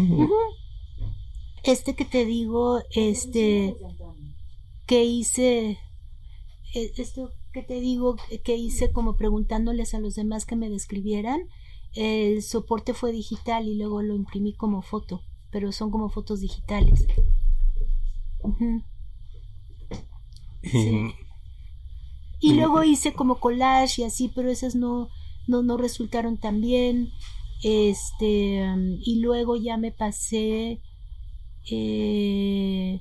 Este 1.62 1.94
que 1.94 2.06
te 2.06 2.24
digo, 2.24 2.80
este 2.92 3.76
que 4.86 5.04
hice, 5.04 5.78
e, 6.74 6.92
esto 6.96 7.28
que 7.52 7.62
te 7.62 7.78
digo 7.78 8.16
que 8.42 8.56
hice 8.56 8.90
como 8.90 9.16
preguntándoles 9.16 9.92
a 9.92 10.00
los 10.00 10.14
demás 10.14 10.46
que 10.46 10.56
me 10.56 10.70
describieran, 10.70 11.42
el 11.92 12.42
soporte 12.42 12.94
fue 12.94 13.12
digital 13.12 13.68
y 13.68 13.76
luego 13.76 14.00
lo 14.00 14.14
imprimí 14.14 14.54
como 14.54 14.80
foto, 14.80 15.20
pero 15.56 15.72
son 15.72 15.90
como 15.90 16.10
fotos 16.10 16.40
digitales. 16.40 17.06
y, 20.62 21.14
y 22.40 22.52
luego 22.52 22.84
hice 22.84 23.14
como 23.14 23.40
collage 23.40 24.02
y 24.02 24.04
así, 24.04 24.30
pero 24.34 24.50
esas 24.50 24.74
no, 24.74 25.08
no, 25.46 25.62
no 25.62 25.78
resultaron 25.78 26.36
tan 26.36 26.60
bien. 26.60 27.10
Este, 27.62 28.66
y 29.00 29.20
luego 29.20 29.56
ya 29.56 29.78
me 29.78 29.92
pasé 29.92 30.82
eh, 31.70 33.00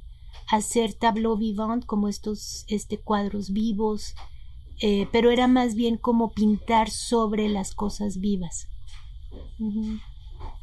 a 0.50 0.56
hacer 0.56 0.94
tableau 0.94 1.36
vivant, 1.36 1.86
como 1.86 2.08
estos 2.08 2.63
este, 2.70 3.02
cuadros 3.02 3.52
vivos, 3.52 4.15
eh, 4.80 5.10
pero 5.12 5.30
era 5.30 5.50
más 5.50 5.76
bien 5.76 5.98
como 5.98 6.32
pintar 6.32 6.89
sobre 6.89 7.50
las 7.50 7.76
cosas 7.76 8.22
vivas, 8.22 8.70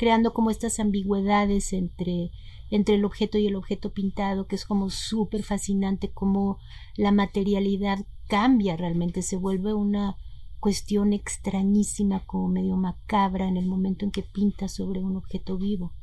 creando 0.02 0.32
como 0.32 0.50
estas 0.50 0.80
ambigüedades 0.80 1.72
entre 1.72 2.32
entre 2.70 2.96
el 2.96 3.04
objeto 3.04 3.38
y 3.38 3.46
el 3.46 3.54
objeto 3.54 3.92
pintado, 3.92 4.48
que 4.48 4.56
es 4.56 4.64
como 4.64 4.90
súper 4.90 5.44
fascinante 5.44 6.10
como 6.10 6.58
la 6.96 7.12
materialidad 7.12 8.04
cambia 8.26 8.76
realmente, 8.76 9.22
se 9.22 9.36
vuelve 9.36 9.74
una 9.74 10.16
cuestión 10.58 11.12
extrañísima, 11.12 12.26
como 12.26 12.48
medio 12.48 12.76
macabra 12.76 13.46
en 13.46 13.56
el 13.56 13.66
momento 13.66 14.04
en 14.04 14.10
que 14.10 14.24
pinta 14.24 14.66
sobre 14.66 15.04
un 15.04 15.16
objeto 15.16 15.56
vivo. 15.56 15.94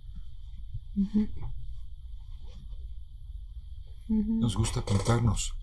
Nos 4.08 4.56
gusta 4.56 4.86
pintarnos 4.86 5.56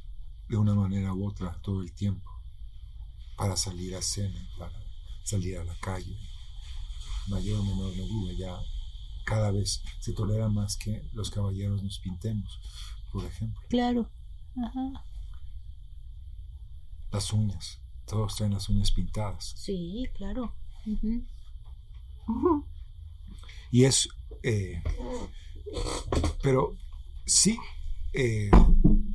de 0.46 0.59
una 0.59 0.75
manera 0.75 1.14
u 1.14 1.27
otra 1.27 1.59
todo 1.62 1.81
el 1.81 1.94
tiempo, 1.94 2.31
para 3.38 3.57
salir 3.57 3.96
a 3.96 4.03
cena, 4.03 4.46
para 4.59 4.79
salir 5.25 5.57
a 5.57 5.64
la 5.64 5.75
calle, 5.81 6.18
mayor 7.29 7.61
o 7.61 7.65
menor 7.65 7.95
medida, 7.97 8.33
ya 8.33 8.59
cada 9.25 9.51
vez 9.51 9.83
se 10.01 10.12
tolera 10.12 10.49
más 10.49 10.77
que 10.77 11.03
los 11.12 11.31
caballeros 11.31 11.83
nos 11.83 11.99
pintemos, 11.99 12.61
por 13.12 13.25
ejemplo. 13.25 13.61
Claro. 13.69 14.09
Ajá. 14.57 15.05
Las 17.12 17.33
uñas, 17.33 17.81
todos 18.07 18.37
traen 18.37 18.53
las 18.53 18.69
uñas 18.69 18.93
pintadas. 18.93 19.55
Sí, 19.57 20.09
claro. 20.15 20.55
Y 23.71 23.85
es, 23.85 24.09
eh, 24.43 24.83
pero 26.43 26.77
sí, 27.25 27.59
eh, 28.12 28.51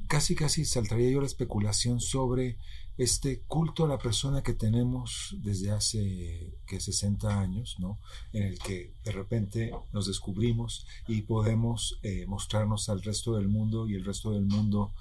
casi 0.07 0.35
casi 0.35 0.65
saltaría 0.65 1.09
yo 1.09 1.21
la 1.21 1.27
especulación 1.27 2.01
sobre 2.01 2.57
este 3.03 3.41
culto 3.47 3.85
a 3.85 3.87
la 3.87 3.97
persona 3.97 4.43
que 4.43 4.53
tenemos 4.53 5.35
desde 5.39 5.71
hace 5.71 6.53
que 6.67 6.79
60 6.79 7.39
años, 7.39 7.77
¿no? 7.79 7.97
En 8.31 8.43
el 8.43 8.59
que 8.59 8.93
de 9.03 9.11
repente 9.11 9.71
nos 9.91 10.05
descubrimos 10.05 10.85
y 11.07 11.23
podemos 11.23 11.97
eh, 12.03 12.25
mostrarnos 12.27 12.89
al 12.89 13.01
resto 13.01 13.35
del 13.35 13.47
mundo 13.47 13.87
y 13.87 13.95
el 13.95 14.05
resto 14.05 14.31
del 14.31 14.45
mundo 14.45 14.91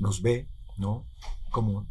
nos 0.00 0.22
ve, 0.22 0.48
¿no? 0.76 1.04
Como, 1.52 1.86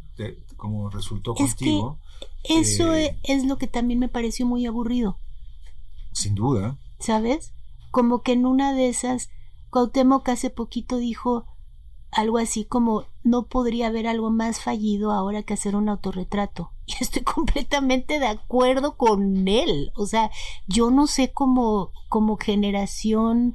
como 0.58 0.90
resultó 0.90 1.34
contigo. 1.34 1.98
eso 2.44 2.94
eh, 2.94 3.18
es 3.22 3.46
lo 3.46 3.56
que 3.56 3.66
también 3.66 3.98
me 3.98 4.10
pareció 4.10 4.44
muy 4.44 4.66
aburrido. 4.66 5.18
Sin 6.12 6.34
duda. 6.34 6.78
¿Sabes? 6.98 7.54
Como 7.90 8.22
que 8.22 8.32
en 8.32 8.44
una 8.44 8.74
de 8.74 8.90
esas, 8.90 9.30
Cuauhtémoc 9.70 10.28
hace 10.28 10.50
poquito 10.50 10.98
dijo, 10.98 11.46
algo 12.12 12.38
así 12.38 12.64
como 12.64 13.04
no 13.22 13.46
podría 13.46 13.88
haber 13.88 14.06
algo 14.06 14.30
más 14.30 14.60
fallido 14.60 15.12
ahora 15.12 15.42
que 15.42 15.54
hacer 15.54 15.76
un 15.76 15.88
autorretrato. 15.88 16.72
Y 16.86 16.94
estoy 17.04 17.22
completamente 17.22 18.18
de 18.18 18.26
acuerdo 18.26 18.96
con 18.96 19.46
él. 19.46 19.92
O 19.94 20.06
sea, 20.06 20.30
yo 20.66 20.90
no 20.90 21.06
sé 21.06 21.32
cómo 21.32 21.92
como 22.08 22.36
generación, 22.36 23.54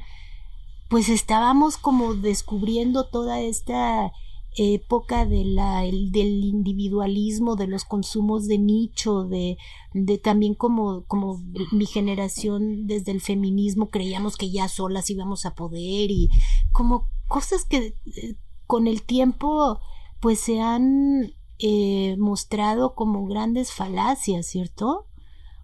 pues 0.88 1.10
estábamos 1.10 1.78
como 1.78 2.13
descubriendo 2.13 3.10
toda 3.10 3.41
esta 3.41 4.13
época 4.58 5.26
de 5.26 5.44
la, 5.44 5.82
del 5.82 6.46
individualismo, 6.46 7.56
de 7.58 7.68
los 7.68 7.84
consumos 7.84 8.48
de 8.48 8.58
nicho, 8.58 9.26
de, 9.26 9.58
de 9.94 10.18
también 10.18 10.54
como, 10.54 11.04
como 11.06 11.41
mi 11.72 11.86
generación 11.86 12.88
desde 12.88 13.12
el 13.12 13.20
feminismo 13.20 13.89
creíamos 13.89 14.38
que 14.38 14.50
ya 14.50 14.70
solas 14.70 15.10
íbamos 15.10 15.46
a 15.46 15.56
poder 15.56 16.10
y 16.10 16.30
como 16.72 17.10
cosas 17.28 17.65
que 17.65 17.98
eh, 18.06 18.36
con 18.67 18.88
el 18.88 19.04
tiempo 19.04 19.80
pues 20.19 20.39
se 20.39 20.60
han 20.60 21.34
eh, 21.60 22.15
mostrado 22.17 22.95
como 22.95 23.25
grandes 23.28 23.71
falacias, 23.71 24.47
¿cierto? 24.47 25.06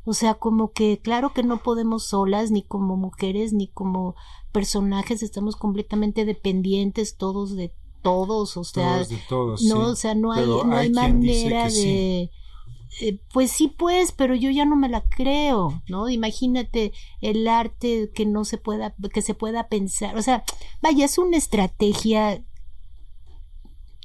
O 0.03 0.13
sea, 0.13 0.35
como 0.35 0.71
que 0.71 0.99
claro 0.99 1.33
que 1.33 1.43
no 1.43 1.61
podemos 1.61 2.05
solas, 2.05 2.51
ni 2.51 2.63
como 2.63 2.97
mujeres, 2.97 3.53
ni 3.53 3.67
como 3.67 4.15
personajes, 4.51 5.21
estamos 5.21 5.55
completamente 5.55 6.25
dependientes 6.25 7.17
todos 7.17 7.55
de 7.55 7.73
todos, 8.01 8.57
o 8.57 8.63
sea, 8.63 8.95
Todos 8.95 9.09
de 9.09 9.19
todos, 9.29 9.61
no, 9.63 9.85
sí. 9.85 9.91
o 9.91 9.95
sea, 9.95 10.15
no 10.15 10.31
hay, 10.31 10.39
Pero 10.41 10.63
no 10.63 10.75
hay, 10.75 10.87
hay 10.87 10.93
quien 10.93 11.21
dice 11.21 11.43
manera 11.45 11.63
de, 11.65 11.69
sí. 11.69 13.05
eh, 13.05 13.19
pues 13.31 13.51
sí, 13.51 13.67
pues, 13.67 14.11
pero 14.11 14.33
yo 14.33 14.49
ya 14.49 14.65
no 14.65 14.75
me 14.75 14.89
la 14.89 15.01
creo, 15.01 15.81
¿no? 15.87 16.09
Imagínate 16.09 16.93
el 17.21 17.47
arte 17.47 18.11
que 18.13 18.25
no 18.25 18.43
se 18.43 18.57
pueda, 18.57 18.95
que 19.13 19.21
se 19.21 19.35
pueda 19.35 19.67
pensar, 19.67 20.17
o 20.17 20.21
sea, 20.21 20.43
vaya, 20.81 21.05
es 21.05 21.17
una 21.19 21.37
estrategia 21.37 22.43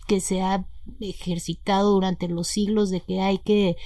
que 0.06 0.20
se 0.20 0.42
ha 0.42 0.66
ejercitado 1.00 1.90
durante 1.92 2.28
los 2.28 2.48
siglos 2.48 2.90
de 2.90 3.00
que 3.00 3.20
hay 3.20 3.38
que 3.38 3.76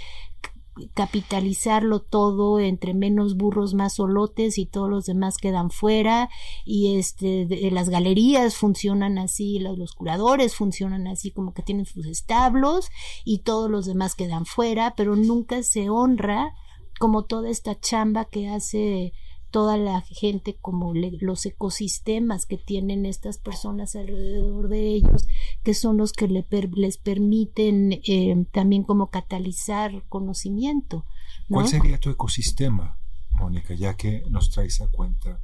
capitalizarlo 0.95 2.01
todo 2.01 2.59
entre 2.61 2.95
menos 2.95 3.37
burros 3.37 3.75
más 3.75 3.95
solotes 3.95 4.57
y 4.57 4.67
todos 4.67 4.89
los 4.89 5.05
demás 5.05 5.37
quedan 5.37 5.71
fuera 5.71 6.31
y 6.65 6.97
este 6.97 7.45
de- 7.47 7.71
las 7.71 7.89
galerías 7.91 8.57
funcionan 8.57 9.19
así 9.19 9.59
los, 9.59 9.77
los 9.79 9.93
curadores 9.93 10.55
funcionan 10.55 11.07
así 11.07 11.33
como 11.33 11.53
que 11.53 11.63
tienen 11.63 11.87
sus 11.87 12.07
establos 12.07 12.89
y 13.25 13.39
todos 13.39 13.71
los 13.71 13.85
demás 13.87 14.15
quedan 14.15 14.47
fuera 14.47 14.95
pero 14.97 15.17
nunca 15.17 15.63
se 15.63 15.91
honra 15.91 16.55
como 16.99 17.25
toda 17.25 17.51
esta 17.51 17.79
chamba 17.79 18.25
que 18.27 18.49
hace 18.49 19.13
toda 19.51 19.77
la 19.77 20.01
gente 20.03 20.57
como 20.61 20.95
le- 20.95 21.19
los 21.21 21.45
ecosistemas 21.47 22.47
que 22.47 22.57
tienen 22.57 23.05
estas 23.07 23.39
personas 23.39 23.97
alrededor 23.97 24.69
de 24.69 24.89
ellos 24.95 25.27
que 25.63 25.75
son 25.75 25.97
los 25.97 26.13
que 26.13 26.29
le 26.29 26.43
per- 26.43 26.71
les 26.77 26.97
permiten 26.99 28.01
eh, 28.05 28.47
también 28.53 28.85
como 28.85 29.11
catalizar 29.11 30.05
conocimiento 30.09 31.05
¿no? 31.49 31.57
¿Cuál 31.57 31.69
sería 31.69 31.99
tu 31.99 32.11
ecosistema, 32.11 32.99
Mónica, 33.33 33.75
ya 33.75 33.97
que 33.97 34.23
nos 34.31 34.51
traes 34.51 34.81
a 34.81 34.89
cuenta 34.89 35.41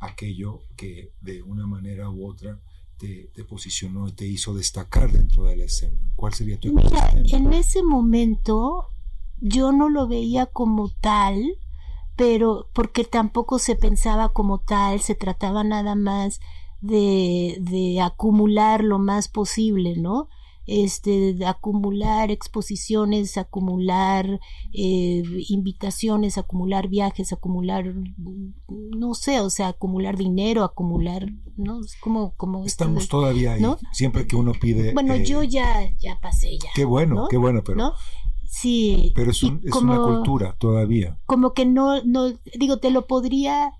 aquello 0.00 0.60
que 0.76 1.12
de 1.20 1.42
una 1.42 1.66
manera 1.66 2.08
u 2.10 2.26
otra 2.28 2.60
te, 2.98 3.30
te 3.34 3.44
posicionó 3.44 4.08
y 4.08 4.12
te 4.12 4.26
hizo 4.26 4.54
destacar 4.54 5.10
dentro 5.10 5.44
de 5.44 5.56
la 5.56 5.64
escena? 5.64 5.98
¿Cuál 6.16 6.34
sería 6.34 6.58
tu 6.60 6.72
Mira, 6.72 6.88
ecosistema? 7.10 7.36
en 7.38 7.52
ese 7.52 7.82
momento 7.82 8.86
yo 9.40 9.72
no 9.72 9.88
lo 9.88 10.06
veía 10.08 10.46
como 10.46 10.90
tal, 11.00 11.42
pero 12.18 12.68
porque 12.74 13.04
tampoco 13.04 13.58
se 13.58 13.76
pensaba 13.76 14.30
como 14.34 14.58
tal, 14.58 15.00
se 15.00 15.14
trataba 15.14 15.64
nada 15.64 15.94
más 15.94 16.40
de, 16.80 17.56
de 17.60 18.00
acumular 18.00 18.82
lo 18.84 18.98
más 18.98 19.28
posible, 19.28 19.94
¿no? 19.96 20.28
Este, 20.66 21.32
de 21.32 21.46
acumular 21.46 22.30
exposiciones, 22.30 23.38
acumular 23.38 24.38
eh, 24.74 25.22
invitaciones, 25.48 26.36
acumular 26.36 26.88
viajes, 26.88 27.32
acumular, 27.32 27.94
no 28.68 29.14
sé, 29.14 29.40
o 29.40 29.48
sea, 29.48 29.68
acumular 29.68 30.18
dinero, 30.18 30.64
acumular, 30.64 31.26
¿no? 31.56 31.80
Es 31.80 31.96
como, 31.96 32.34
como 32.36 32.58
esto 32.66 32.84
Estamos 32.84 33.04
de- 33.04 33.08
todavía 33.08 33.52
ahí. 33.54 33.62
¿no? 33.62 33.78
Siempre 33.92 34.26
que 34.26 34.36
uno 34.36 34.52
pide. 34.52 34.92
Bueno, 34.92 35.14
eh, 35.14 35.24
yo 35.24 35.42
ya, 35.42 35.90
ya 35.98 36.20
pasé 36.20 36.58
ya. 36.58 36.68
Qué 36.74 36.84
bueno, 36.84 37.14
¿no? 37.14 37.28
qué 37.28 37.38
bueno, 37.38 37.62
pero, 37.64 37.78
¿no? 37.78 37.92
Sí. 38.50 39.12
pero 39.14 39.30
es, 39.30 39.42
un- 39.42 39.60
es 39.64 39.70
como- 39.70 39.92
una 39.92 40.02
cultura 40.02 40.56
todavía. 40.58 41.18
Como 41.26 41.52
que 41.52 41.66
no, 41.66 42.02
no, 42.04 42.32
digo, 42.58 42.78
te 42.78 42.90
lo 42.90 43.06
podría, 43.06 43.72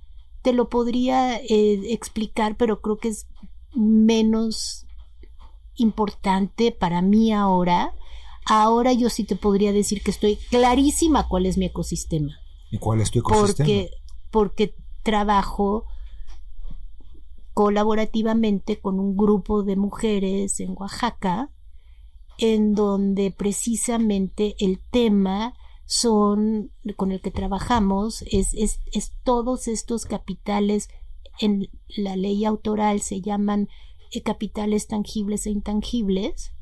te 0.43 0.53
lo 0.53 0.69
podría 0.69 1.37
eh, 1.39 1.81
explicar, 1.93 2.57
pero 2.57 2.81
creo 2.81 2.99
que 2.99 3.09
es 3.09 3.27
menos 3.75 4.87
importante 5.77 6.71
para 6.73 7.01
mí 7.03 7.33
ahora. 7.33 7.95
Ahora 8.47 8.93
yo 8.93 9.11
sí 9.11 9.25
te 9.25 9.37
podría 9.37 9.73
decir 9.73 10.03
que 10.03 10.11
estoy 10.11 10.37
clarísima 10.51 11.29
cuál 11.29 11.47
es 11.47 11.57
mi 11.59 11.67
ecosistema. 11.67 12.37
¿Y 12.71 12.79
cuál 12.79 13.01
es 13.01 13.11
tu 13.11 13.19
ecosistema? 13.21 13.67
Porque, 13.67 13.91
porque 14.31 14.75
trabajo 15.03 15.85
colaborativamente 17.55 18.81
con 18.81 19.01
un 19.01 19.17
grupo 19.17 19.63
de 19.63 19.77
mujeres 19.77 20.61
en 20.61 20.75
Oaxaca, 20.77 21.51
en 22.39 22.75
donde 22.75 23.31
precisamente 23.31 24.55
el 24.61 24.81
tema 24.91 25.55
son, 25.85 26.71
con 26.97 27.13
el 27.13 27.21
que 27.21 27.31
trabajamos, 27.31 28.23
es, 28.31 28.55
es, 28.55 28.81
es 28.93 29.13
todos 29.25 29.69
estos 29.69 30.05
capitales, 30.05 30.89
en 31.41 31.69
la 31.89 32.17
ley 32.17 32.45
autoral 32.45 33.01
se 33.01 33.21
llaman 33.21 33.69
eh, 34.13 34.23
capitales 34.23 34.87
tangibles 34.87 35.47
e 35.47 35.51
intangibles, 35.51 36.53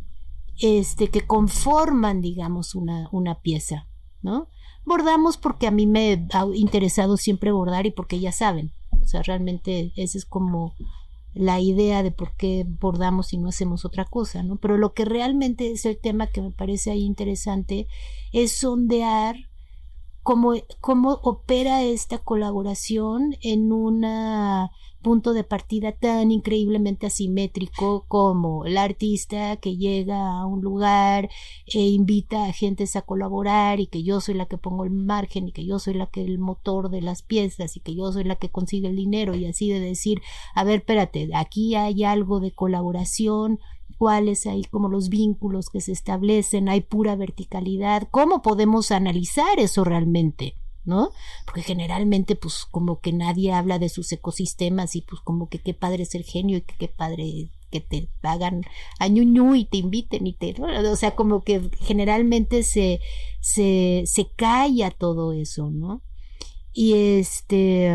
este, 0.60 1.08
que 1.08 1.26
conforman, 1.26 2.20
digamos, 2.20 2.74
una, 2.74 3.08
una 3.12 3.40
pieza, 3.40 3.88
¿no? 4.22 4.48
Bordamos 4.84 5.36
porque 5.36 5.66
a 5.66 5.70
mí 5.70 5.86
me 5.86 6.28
ha 6.32 6.46
interesado 6.54 7.16
siempre 7.16 7.52
bordar 7.52 7.86
y 7.86 7.90
porque 7.90 8.20
ya 8.20 8.32
saben, 8.32 8.72
o 9.02 9.06
sea, 9.06 9.22
realmente 9.22 9.92
esa 9.96 10.16
es 10.16 10.24
como 10.24 10.74
la 11.36 11.60
idea 11.60 12.02
de 12.02 12.10
por 12.10 12.34
qué 12.34 12.64
bordamos 12.66 13.32
y 13.32 13.38
no 13.38 13.48
hacemos 13.48 13.84
otra 13.84 14.06
cosa, 14.06 14.42
¿no? 14.42 14.56
Pero 14.56 14.78
lo 14.78 14.94
que 14.94 15.04
realmente 15.04 15.70
es 15.70 15.84
el 15.84 15.98
tema 15.98 16.28
que 16.28 16.40
me 16.40 16.50
parece 16.50 16.90
ahí 16.90 17.02
interesante 17.02 17.88
es 18.32 18.52
sondear 18.52 19.36
cómo, 20.22 20.54
cómo 20.80 21.20
opera 21.22 21.82
esta 21.82 22.18
colaboración 22.18 23.36
en 23.42 23.70
un 23.70 24.04
punto 25.06 25.34
de 25.34 25.44
partida 25.44 25.92
tan 25.92 26.32
increíblemente 26.32 27.06
asimétrico 27.06 28.06
como 28.08 28.64
el 28.64 28.76
artista 28.76 29.56
que 29.56 29.76
llega 29.76 30.40
a 30.40 30.46
un 30.46 30.62
lugar 30.62 31.30
e 31.64 31.78
invita 31.78 32.46
a 32.46 32.52
gentes 32.52 32.96
a 32.96 33.02
colaborar 33.02 33.78
y 33.78 33.86
que 33.86 34.02
yo 34.02 34.20
soy 34.20 34.34
la 34.34 34.46
que 34.46 34.58
pongo 34.58 34.82
el 34.82 34.90
margen 34.90 35.46
y 35.46 35.52
que 35.52 35.64
yo 35.64 35.78
soy 35.78 35.94
la 35.94 36.06
que 36.06 36.24
el 36.24 36.40
motor 36.40 36.90
de 36.90 37.02
las 37.02 37.22
piezas 37.22 37.76
y 37.76 37.80
que 37.80 37.94
yo 37.94 38.10
soy 38.10 38.24
la 38.24 38.34
que 38.34 38.48
consigue 38.48 38.88
el 38.88 38.96
dinero 38.96 39.36
y 39.36 39.46
así 39.46 39.70
de 39.70 39.78
decir, 39.78 40.22
a 40.56 40.64
ver, 40.64 40.80
espérate, 40.80 41.30
aquí 41.36 41.76
hay 41.76 42.02
algo 42.02 42.40
de 42.40 42.50
colaboración, 42.50 43.60
cuáles 43.98 44.44
hay 44.44 44.64
como 44.64 44.88
los 44.88 45.08
vínculos 45.08 45.70
que 45.70 45.80
se 45.80 45.92
establecen, 45.92 46.68
hay 46.68 46.80
pura 46.80 47.14
verticalidad, 47.14 48.08
¿cómo 48.10 48.42
podemos 48.42 48.90
analizar 48.90 49.60
eso 49.60 49.84
realmente? 49.84 50.56
¿No? 50.86 51.10
Porque 51.44 51.62
generalmente, 51.62 52.36
pues, 52.36 52.64
como 52.70 53.00
que 53.00 53.12
nadie 53.12 53.52
habla 53.52 53.78
de 53.78 53.88
sus 53.88 54.10
ecosistemas 54.12 54.96
y 54.96 55.02
pues 55.02 55.20
como 55.20 55.48
que 55.48 55.58
qué 55.58 55.74
padre 55.74 56.04
es 56.04 56.14
el 56.14 56.24
genio 56.24 56.58
y 56.58 56.62
que 56.62 56.74
qué 56.78 56.88
padre 56.88 57.50
que 57.70 57.80
te 57.80 58.08
hagan 58.22 58.62
a 58.98 59.08
ñu 59.08 59.54
y 59.54 59.64
te 59.64 59.78
inviten 59.78 60.26
y 60.26 60.32
te, 60.32 60.54
o 60.60 60.96
sea, 60.96 61.16
como 61.16 61.42
que 61.42 61.70
generalmente 61.80 62.62
se, 62.62 63.00
se, 63.40 64.04
se 64.06 64.28
calla 64.36 64.90
todo 64.90 65.32
eso, 65.32 65.70
¿no? 65.70 66.02
Y 66.72 66.94
este, 67.18 67.90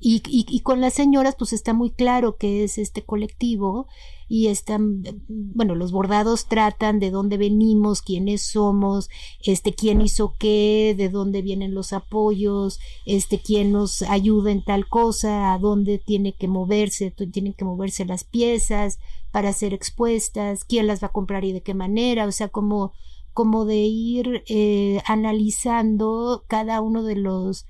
y, 0.00 0.22
y, 0.28 0.46
y, 0.48 0.60
con 0.60 0.80
las 0.80 0.94
señoras, 0.94 1.34
pues 1.38 1.52
está 1.52 1.74
muy 1.74 1.90
claro 1.90 2.36
que 2.36 2.64
es 2.64 2.78
este 2.78 3.04
colectivo 3.04 3.88
y 4.28 4.48
están, 4.48 5.02
bueno, 5.28 5.74
los 5.74 5.90
bordados 5.90 6.46
tratan 6.46 6.98
de 6.98 7.10
dónde 7.10 7.38
venimos, 7.38 8.02
quiénes 8.02 8.42
somos, 8.42 9.08
este, 9.44 9.74
quién 9.74 10.02
hizo 10.02 10.34
qué, 10.38 10.94
de 10.96 11.08
dónde 11.08 11.40
vienen 11.40 11.74
los 11.74 11.92
apoyos, 11.94 12.78
este, 13.06 13.38
quién 13.38 13.72
nos 13.72 14.02
ayuda 14.02 14.52
en 14.52 14.62
tal 14.62 14.86
cosa, 14.86 15.52
a 15.54 15.58
dónde 15.58 15.98
tiene 15.98 16.34
que 16.34 16.46
moverse, 16.46 17.10
tienen 17.10 17.54
que 17.54 17.64
moverse 17.64 18.04
las 18.04 18.24
piezas 18.24 18.98
para 19.32 19.52
ser 19.52 19.72
expuestas, 19.72 20.64
quién 20.64 20.86
las 20.86 21.02
va 21.02 21.08
a 21.08 21.12
comprar 21.12 21.44
y 21.44 21.52
de 21.52 21.62
qué 21.62 21.72
manera, 21.74 22.26
o 22.26 22.32
sea, 22.32 22.48
como, 22.48 22.92
como 23.32 23.64
de 23.64 23.76
ir 23.76 24.42
eh, 24.48 25.00
analizando 25.06 26.44
cada 26.48 26.82
uno 26.82 27.02
de 27.02 27.16
los 27.16 27.66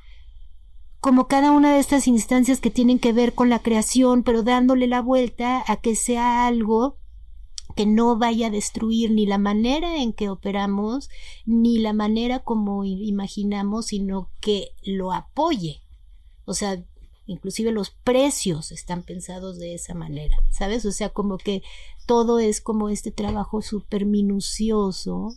como 1.00 1.28
cada 1.28 1.52
una 1.52 1.74
de 1.74 1.80
estas 1.80 2.08
instancias 2.08 2.60
que 2.60 2.70
tienen 2.70 2.98
que 2.98 3.12
ver 3.12 3.34
con 3.34 3.48
la 3.48 3.60
creación, 3.60 4.22
pero 4.22 4.42
dándole 4.42 4.86
la 4.86 5.00
vuelta 5.00 5.62
a 5.66 5.76
que 5.76 5.94
sea 5.94 6.46
algo 6.46 6.96
que 7.76 7.86
no 7.86 8.18
vaya 8.18 8.48
a 8.48 8.50
destruir 8.50 9.12
ni 9.12 9.24
la 9.24 9.38
manera 9.38 10.02
en 10.02 10.12
que 10.12 10.28
operamos, 10.28 11.10
ni 11.46 11.78
la 11.78 11.92
manera 11.92 12.40
como 12.40 12.84
imaginamos, 12.84 13.86
sino 13.86 14.30
que 14.40 14.72
lo 14.82 15.12
apoye. 15.12 15.82
O 16.44 16.54
sea, 16.54 16.82
inclusive 17.26 17.70
los 17.70 17.90
precios 17.90 18.72
están 18.72 19.02
pensados 19.02 19.58
de 19.58 19.74
esa 19.74 19.94
manera, 19.94 20.36
¿sabes? 20.50 20.84
O 20.86 20.92
sea, 20.92 21.10
como 21.10 21.38
que 21.38 21.62
todo 22.06 22.40
es 22.40 22.60
como 22.60 22.88
este 22.88 23.12
trabajo 23.12 23.62
súper 23.62 24.06
minucioso 24.06 25.36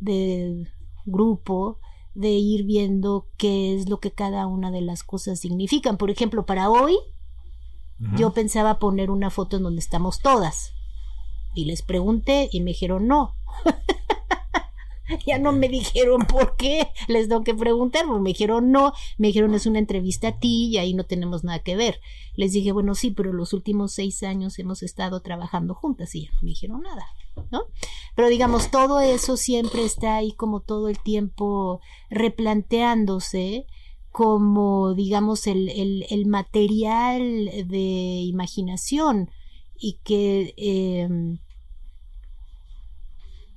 de 0.00 0.68
grupo 1.06 1.78
de 2.18 2.30
ir 2.30 2.64
viendo 2.64 3.28
qué 3.36 3.76
es 3.76 3.88
lo 3.88 4.00
que 4.00 4.10
cada 4.10 4.48
una 4.48 4.72
de 4.72 4.80
las 4.80 5.04
cosas 5.04 5.38
significan. 5.38 5.96
Por 5.96 6.10
ejemplo, 6.10 6.46
para 6.46 6.68
hoy, 6.68 6.94
uh 6.94 8.04
-huh. 8.04 8.18
yo 8.18 8.32
pensaba 8.32 8.80
poner 8.80 9.12
una 9.12 9.30
foto 9.30 9.56
en 9.56 9.62
donde 9.62 9.78
estamos 9.78 10.18
todas. 10.18 10.72
Y 11.54 11.66
les 11.66 11.82
pregunté 11.82 12.48
y 12.50 12.60
me 12.60 12.72
dijeron 12.72 13.06
no. 13.06 13.36
ya 15.26 15.38
no 15.38 15.52
me 15.52 15.68
dijeron 15.68 16.26
por 16.26 16.56
qué, 16.56 16.88
les 17.06 17.28
tengo 17.28 17.44
que 17.44 17.54
preguntar, 17.54 18.04
porque 18.04 18.20
me 18.20 18.30
dijeron 18.30 18.72
no, 18.72 18.92
me 19.16 19.28
dijeron 19.28 19.54
es 19.54 19.66
una 19.66 19.78
entrevista 19.78 20.28
a 20.28 20.38
ti 20.40 20.70
y 20.72 20.78
ahí 20.78 20.94
no 20.94 21.04
tenemos 21.04 21.44
nada 21.44 21.60
que 21.60 21.76
ver. 21.76 22.00
Les 22.34 22.52
dije, 22.52 22.72
bueno, 22.72 22.96
sí, 22.96 23.12
pero 23.12 23.32
los 23.32 23.52
últimos 23.52 23.92
seis 23.92 24.24
años 24.24 24.58
hemos 24.58 24.82
estado 24.82 25.20
trabajando 25.20 25.72
juntas 25.74 26.16
y 26.16 26.24
ya 26.24 26.32
no 26.32 26.38
me 26.42 26.48
dijeron 26.48 26.82
nada. 26.82 27.06
¿No? 27.50 27.62
Pero 28.14 28.28
digamos, 28.28 28.70
todo 28.70 29.00
eso 29.00 29.36
siempre 29.36 29.84
está 29.84 30.16
ahí 30.16 30.32
como 30.32 30.60
todo 30.60 30.88
el 30.88 30.98
tiempo 30.98 31.80
replanteándose 32.10 33.66
como, 34.10 34.94
digamos, 34.94 35.46
el, 35.46 35.68
el, 36.08 36.26
material 36.26 37.50
de 37.66 37.78
imaginación 38.26 39.30
y 39.78 40.00
que, 40.02 40.54
em, 40.56 41.38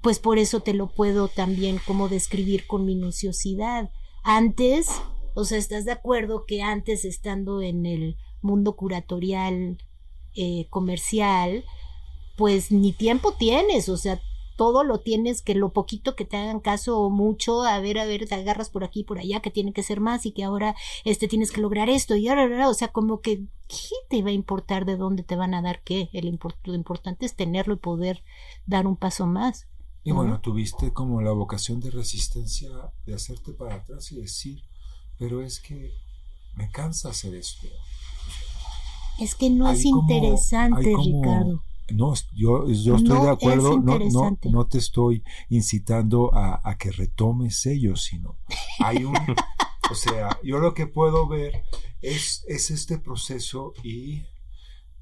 pues 0.02 0.20
por 0.20 0.38
eso 0.38 0.60
te 0.60 0.74
lo 0.74 0.88
puedo 0.88 1.30
también 1.30 1.80
como 1.88 2.10
describir 2.10 2.68
con 2.68 2.86
minuciosidad. 2.86 3.90
Antes, 4.24 4.88
o 5.34 5.46
sea, 5.46 5.58
¿estás 5.58 5.86
de 5.86 5.94
acuerdo 5.94 6.46
que 6.46 6.62
antes 6.62 7.06
estando 7.06 7.62
en 7.62 7.86
el 7.86 8.18
mundo 8.42 8.76
curatorial 8.76 9.78
eh, 10.36 10.68
comercial, 10.70 11.66
pues 12.42 12.72
ni 12.72 12.92
tiempo 12.92 13.36
tienes, 13.38 13.88
o 13.88 13.98
sea, 13.98 14.20
todo 14.58 14.84
lo 14.84 15.00
tienes, 15.00 15.44
que 15.44 15.54
lo 15.54 15.74
poquito 15.74 16.16
que 16.16 16.26
te 16.26 16.38
hagan 16.38 16.60
caso 16.60 17.00
o 17.00 17.12
mucho, 17.12 17.62
a 17.62 17.80
ver, 17.80 18.00
a 18.00 18.06
ver, 18.06 18.28
te 18.28 18.34
agarras 18.34 18.72
por 18.72 18.84
aquí, 18.84 19.04
por 19.04 19.20
allá, 19.20 19.42
que 19.42 19.52
tiene 19.52 19.74
que 19.74 19.84
ser 19.84 20.00
más 20.00 20.26
y 20.26 20.32
que 20.32 20.44
ahora 20.44 20.76
este 21.06 21.28
tienes 21.28 21.52
que 21.52 21.62
lograr 21.62 21.88
esto 21.88 22.16
y 22.16 22.28
ahora, 22.28 22.68
o 22.68 22.74
sea, 22.74 22.88
como 22.88 23.22
que, 23.22 23.44
¿qué 23.68 23.96
te 24.10 24.24
va 24.24 24.30
a 24.30 24.34
importar 24.34 24.86
de 24.86 24.98
dónde 24.98 25.22
te 25.22 25.36
van 25.36 25.54
a 25.54 25.62
dar 25.62 25.84
qué? 25.84 26.10
El 26.14 26.40
lo 26.64 26.74
importante 26.74 27.28
es 27.28 27.36
tenerlo 27.36 27.76
y 27.76 27.78
poder 27.78 28.24
dar 28.66 28.88
un 28.88 28.96
paso 28.96 29.28
más. 29.28 29.68
Y 30.04 30.10
bueno, 30.10 30.42
tuviste 30.42 30.94
como 30.94 31.22
la 31.22 31.34
vocación 31.34 31.80
de 31.80 31.92
resistencia 31.92 32.72
de 33.06 33.14
hacerte 33.14 33.54
para 33.54 33.76
atrás 33.76 34.12
y 34.12 34.16
decir, 34.16 34.64
pero 35.20 35.44
es 35.44 35.60
que 35.60 35.92
me 36.56 36.72
cansa 36.72 37.10
hacer 37.10 37.36
esto. 37.36 37.68
Es 39.20 39.36
que 39.36 39.52
no 39.52 39.70
es 39.70 39.86
interesante, 39.86 40.92
Ricardo. 40.98 41.62
No, 41.94 42.14
yo, 42.34 42.68
yo 42.70 42.96
estoy 42.96 43.22
de 43.22 43.30
acuerdo, 43.30 43.80
no, 43.80 44.00
no, 44.00 44.38
no, 44.44 44.68
te 44.68 44.78
estoy 44.78 45.24
incitando 45.50 46.34
a, 46.34 46.62
a, 46.64 46.78
que 46.78 46.92
retomes 46.92 47.66
ellos, 47.66 48.04
sino 48.04 48.38
hay 48.80 49.04
un, 49.04 49.16
o 49.92 49.96
sea, 49.96 50.40
yo 50.44 50.60
lo 50.60 50.74
que 50.74 50.88
puedo 50.88 51.28
ver 51.28 51.64
es, 52.02 52.46
es 52.48 52.72
este 52.72 52.98
proceso 52.98 53.74
y 53.84 54.24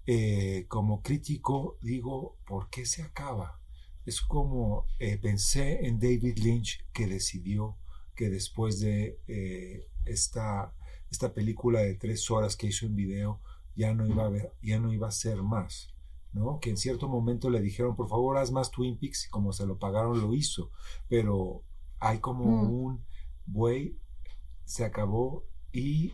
eh, 0.08 0.65
como 0.67 1.04
crítico 1.04 1.78
digo, 1.82 2.38
¿por 2.47 2.69
qué 2.69 2.86
se 2.86 3.04
acaba? 3.04 3.60
Es 4.06 4.21
como 4.21 4.88
eh, 4.97 5.17
pensé 5.17 5.86
en 5.86 5.99
David 5.99 6.39
Lynch 6.39 6.84
que 6.91 7.06
decidió 7.06 7.78
que 8.15 8.30
después 8.30 8.80
de 8.80 9.19
eh, 9.28 9.88
esta, 10.06 10.73
esta 11.12 11.34
película 11.34 11.82
de 11.82 11.93
tres 11.93 12.32
horas 12.32 12.56
que 12.56 12.67
hizo 12.67 12.88
en 12.88 12.95
video 12.95 13.39
ya 13.75 13.93
no 13.93 14.08
iba 14.08 14.25
a, 14.25 14.30
ver, 14.30 14.54
ya 14.63 14.80
no 14.80 14.91
iba 14.91 15.08
a 15.08 15.12
ser 15.12 15.43
más 15.43 15.93
¿no? 16.33 16.59
Que 16.59 16.69
en 16.69 16.77
cierto 16.77 17.07
momento 17.07 17.49
le 17.49 17.61
dijeron, 17.61 17.95
por 17.95 18.09
favor, 18.09 18.37
haz 18.37 18.51
más 18.51 18.71
Twin 18.71 18.97
Peaks, 18.97 19.25
y 19.25 19.29
como 19.29 19.53
se 19.53 19.65
lo 19.65 19.77
pagaron, 19.77 20.19
lo 20.21 20.33
hizo. 20.33 20.71
Pero 21.07 21.63
hay 21.99 22.19
como 22.19 22.45
mm. 22.45 22.73
un 22.73 23.05
buey, 23.45 23.97
se 24.65 24.85
acabó, 24.85 25.43
y 25.71 26.13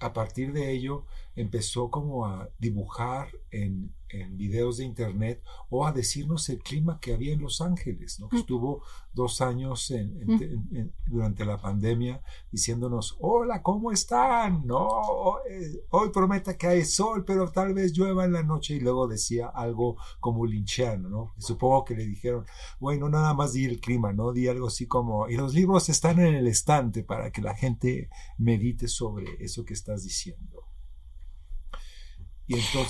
a 0.00 0.12
partir 0.12 0.52
de 0.52 0.72
ello 0.72 1.06
empezó 1.36 1.90
como 1.90 2.26
a 2.26 2.50
dibujar 2.58 3.28
en, 3.50 3.94
en 4.08 4.36
videos 4.36 4.78
de 4.78 4.84
internet 4.84 5.42
o 5.70 5.86
a 5.86 5.92
decirnos 5.92 6.48
el 6.48 6.58
clima 6.58 6.98
que 7.00 7.14
había 7.14 7.32
en 7.32 7.40
Los 7.40 7.60
Ángeles, 7.60 8.20
¿no? 8.20 8.28
que 8.28 8.38
estuvo 8.38 8.82
dos 9.12 9.40
años 9.40 9.92
mm. 9.92 10.82
durante 11.06 11.44
la 11.44 11.58
pandemia 11.58 12.22
diciéndonos, 12.50 13.16
hola, 13.20 13.62
¿cómo 13.62 13.92
están? 13.92 14.66
No, 14.66 15.38
eh, 15.48 15.84
hoy 15.90 16.10
prometa 16.10 16.56
que 16.56 16.66
hay 16.66 16.84
sol, 16.84 17.24
pero 17.24 17.50
tal 17.50 17.74
vez 17.74 17.92
llueva 17.92 18.24
en 18.24 18.32
la 18.32 18.42
noche 18.42 18.74
y 18.74 18.80
luego 18.80 19.06
decía 19.06 19.48
algo 19.48 19.96
como 20.20 20.46
lincheano, 20.46 21.08
¿no? 21.08 21.34
supongo 21.38 21.84
que 21.84 21.94
le 21.94 22.06
dijeron, 22.06 22.44
bueno, 22.80 23.08
nada 23.08 23.34
más 23.34 23.52
di 23.52 23.64
el 23.64 23.80
clima, 23.80 24.12
¿no? 24.12 24.32
Di 24.32 24.48
algo 24.48 24.68
así 24.68 24.86
como, 24.86 25.28
y 25.28 25.36
los 25.36 25.54
libros 25.54 25.88
están 25.88 26.18
en 26.20 26.34
el 26.34 26.46
estante 26.46 27.02
para 27.02 27.30
que 27.30 27.42
la 27.42 27.54
gente 27.54 28.08
medite 28.38 28.88
sobre 28.88 29.26
eso 29.40 29.64
que 29.64 29.74
estás 29.74 30.04
diciendo. 30.04 30.63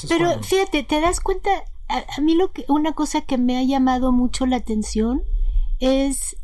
Pero 0.08 0.42
fíjate, 0.42 0.82
te 0.82 1.00
das 1.00 1.20
cuenta, 1.20 1.50
a, 1.88 2.20
mí 2.20 2.34
lo 2.34 2.52
que, 2.52 2.64
una 2.68 2.92
cosa 2.92 3.20
que 3.20 3.38
me 3.38 3.56
ha 3.56 3.62
llamado 3.62 4.12
mucho 4.12 4.46
la 4.46 4.56
atención 4.56 5.22
es 5.80 6.36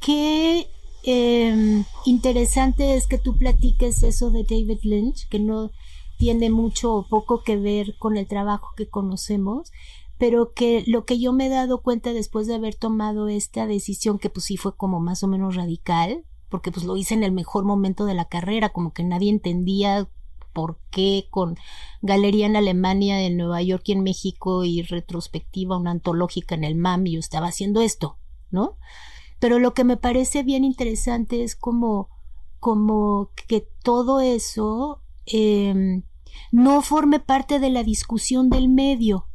que 0.00 0.68
em, 1.04 1.84
interesante 2.04 2.94
es 2.94 3.06
que 3.06 3.18
tú 3.18 3.36
platiques 3.36 4.02
eso 4.02 4.30
de 4.30 4.44
David 4.44 4.80
Lynch, 4.82 5.28
que 5.28 5.38
no 5.38 5.70
tiene 6.18 6.50
mucho 6.50 6.94
o 6.94 7.08
poco 7.08 7.42
que 7.42 7.56
ver 7.56 7.96
con 7.98 8.16
el 8.16 8.26
trabajo 8.26 8.72
que 8.76 8.88
conocemos, 8.88 9.72
pero 10.18 10.52
que 10.52 10.84
lo 10.86 11.04
que 11.04 11.18
yo 11.18 11.32
me 11.32 11.46
he 11.46 11.48
dado 11.48 11.82
cuenta 11.82 12.12
después 12.12 12.46
de 12.46 12.54
haber 12.54 12.76
tomado 12.76 13.28
esta 13.28 13.66
decisión, 13.66 14.18
que 14.18 14.30
pues 14.30 14.46
sí 14.46 14.56
fue 14.56 14.76
como 14.76 15.00
más 15.00 15.24
o 15.24 15.28
menos 15.28 15.56
radical, 15.56 16.24
porque 16.48 16.70
pues 16.70 16.86
lo 16.86 16.96
hice 16.96 17.14
en 17.14 17.24
el 17.24 17.32
mejor 17.32 17.64
momento 17.64 18.04
de 18.04 18.14
la 18.14 18.26
carrera, 18.26 18.68
como 18.68 18.92
que 18.92 19.02
nadie 19.02 19.30
entendía 19.30 20.08
por 20.52 20.78
qué 20.90 21.26
con 21.30 21.56
galería 22.00 22.46
en 22.46 22.56
Alemania, 22.56 23.22
en 23.22 23.36
Nueva 23.36 23.62
York 23.62 23.82
y 23.86 23.92
en 23.92 24.02
México 24.02 24.64
y 24.64 24.82
retrospectiva, 24.82 25.76
una 25.76 25.92
antológica 25.92 26.54
en 26.54 26.64
el 26.64 26.74
MAM, 26.74 27.04
yo 27.04 27.18
estaba 27.18 27.48
haciendo 27.48 27.80
esto, 27.80 28.18
¿no? 28.50 28.76
Pero 29.38 29.58
lo 29.58 29.74
que 29.74 29.84
me 29.84 29.96
parece 29.96 30.42
bien 30.42 30.64
interesante 30.64 31.42
es 31.42 31.56
como, 31.56 32.08
como 32.60 33.30
que 33.48 33.66
todo 33.82 34.20
eso 34.20 35.02
em, 35.26 36.02
no 36.52 36.82
forme 36.82 37.18
parte 37.18 37.58
de 37.58 37.70
la 37.70 37.82
discusión 37.82 38.50
del 38.50 38.68
medio. 38.68 39.26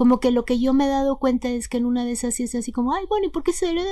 Como 0.00 0.18
que 0.18 0.30
lo 0.30 0.46
que 0.46 0.58
yo 0.58 0.72
me 0.72 0.86
he 0.86 0.88
dado 0.88 1.18
cuenta 1.18 1.50
es 1.50 1.68
que 1.68 1.76
en 1.76 1.84
una 1.84 2.06
de 2.06 2.12
esas 2.12 2.40
es 2.40 2.54
así 2.54 2.72
como, 2.72 2.94
ay, 2.94 3.04
bueno, 3.06 3.26
¿y 3.26 3.28
por 3.28 3.42
qué 3.42 3.52
se 3.52 3.70
le 3.70 3.84
da? 3.84 3.90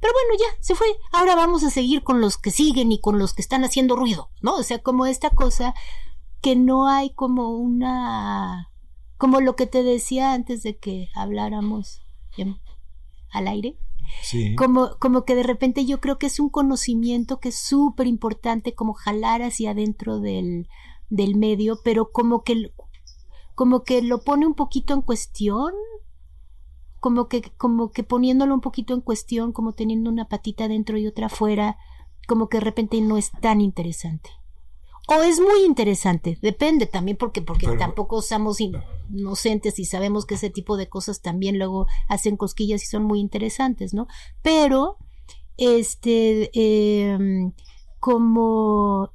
Pero 0.00 0.12
bueno, 0.12 0.36
ya, 0.40 0.60
se 0.60 0.74
fue. 0.74 0.88
Ahora 1.12 1.36
vamos 1.36 1.62
a 1.62 1.70
seguir 1.70 2.02
con 2.02 2.20
los 2.20 2.36
que 2.36 2.50
siguen 2.50 2.90
y 2.90 3.00
con 3.00 3.20
los 3.20 3.32
que 3.32 3.42
están 3.42 3.62
haciendo 3.62 3.94
ruido, 3.94 4.28
¿no? 4.42 4.56
O 4.56 4.64
sea, 4.64 4.80
como 4.80 5.06
esta 5.06 5.30
cosa 5.30 5.72
que 6.40 6.56
no 6.56 6.88
hay 6.88 7.10
como 7.10 7.56
una, 7.56 8.72
como 9.18 9.40
lo 9.40 9.54
que 9.54 9.68
te 9.68 9.84
decía 9.84 10.32
antes 10.32 10.64
de 10.64 10.78
que 10.78 11.10
habláramos 11.14 12.02
al 13.30 13.46
aire. 13.46 13.78
Sí. 14.22 14.56
Como, 14.56 14.96
como 14.98 15.24
que 15.24 15.36
de 15.36 15.44
repente 15.44 15.86
yo 15.86 16.00
creo 16.00 16.18
que 16.18 16.26
es 16.26 16.40
un 16.40 16.50
conocimiento 16.50 17.38
que 17.38 17.50
es 17.50 17.56
súper 17.56 18.08
importante 18.08 18.74
como 18.74 18.94
jalar 18.94 19.42
hacia 19.42 19.70
adentro 19.70 20.18
del, 20.18 20.66
del 21.08 21.36
medio, 21.36 21.78
pero 21.84 22.10
como 22.10 22.42
que 22.42 22.72
como 23.56 23.84
que 23.84 24.02
lo 24.02 24.22
pone 24.22 24.46
un 24.46 24.54
poquito 24.54 24.94
en 24.94 25.00
cuestión, 25.00 25.72
como 27.00 27.26
que, 27.26 27.40
como 27.56 27.90
que 27.90 28.04
poniéndolo 28.04 28.54
un 28.54 28.60
poquito 28.60 28.92
en 28.94 29.00
cuestión, 29.00 29.52
como 29.52 29.72
teniendo 29.72 30.10
una 30.10 30.28
patita 30.28 30.68
dentro 30.68 30.98
y 30.98 31.06
otra 31.06 31.26
afuera, 31.26 31.78
como 32.28 32.48
que 32.48 32.58
de 32.58 32.64
repente 32.64 33.00
no 33.00 33.16
es 33.16 33.32
tan 33.40 33.62
interesante. 33.62 34.30
O 35.08 35.22
es 35.22 35.40
muy 35.40 35.64
interesante, 35.64 36.36
depende 36.42 36.86
también 36.86 37.16
porque, 37.16 37.40
porque 37.40 37.68
tampoco 37.78 38.20
somos 38.20 38.58
inocentes 38.60 39.78
y 39.78 39.84
sabemos 39.86 40.26
que 40.26 40.34
ese 40.34 40.50
tipo 40.50 40.76
de 40.76 40.88
cosas 40.88 41.22
también 41.22 41.58
luego 41.58 41.86
hacen 42.08 42.36
cosquillas 42.36 42.82
y 42.82 42.86
son 42.86 43.04
muy 43.04 43.20
interesantes, 43.20 43.94
¿no? 43.94 44.06
Pero, 44.42 44.98
este, 45.56 46.50
em, 46.52 47.52
como, 48.00 49.12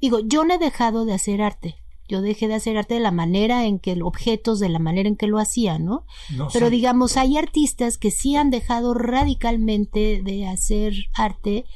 digo, 0.00 0.18
yo 0.18 0.44
no 0.44 0.54
he 0.54 0.58
dejado 0.58 1.06
de 1.06 1.14
hacer 1.14 1.40
arte, 1.40 1.79
yo 2.10 2.22
dejé 2.22 2.48
de 2.48 2.54
hacer 2.54 2.76
arte 2.76 2.94
de 2.94 3.00
la 3.00 3.12
manera 3.12 3.66
en 3.66 3.78
que 3.78 4.02
objetos, 4.02 4.58
de 4.58 4.68
la 4.68 4.80
manera 4.80 5.08
en 5.08 5.16
que 5.16 5.28
lo 5.28 5.38
hacía, 5.38 5.78
¿no? 5.78 6.04
Pero 6.52 6.68
digamos, 6.68 7.16
hay 7.16 7.38
artistas 7.38 7.98
que 7.98 8.10
sí 8.10 8.34
han 8.34 8.50
dejado 8.50 8.94
radicalmente 8.94 10.20
de 10.24 10.48
hacer 10.48 10.94
arte 11.14 11.66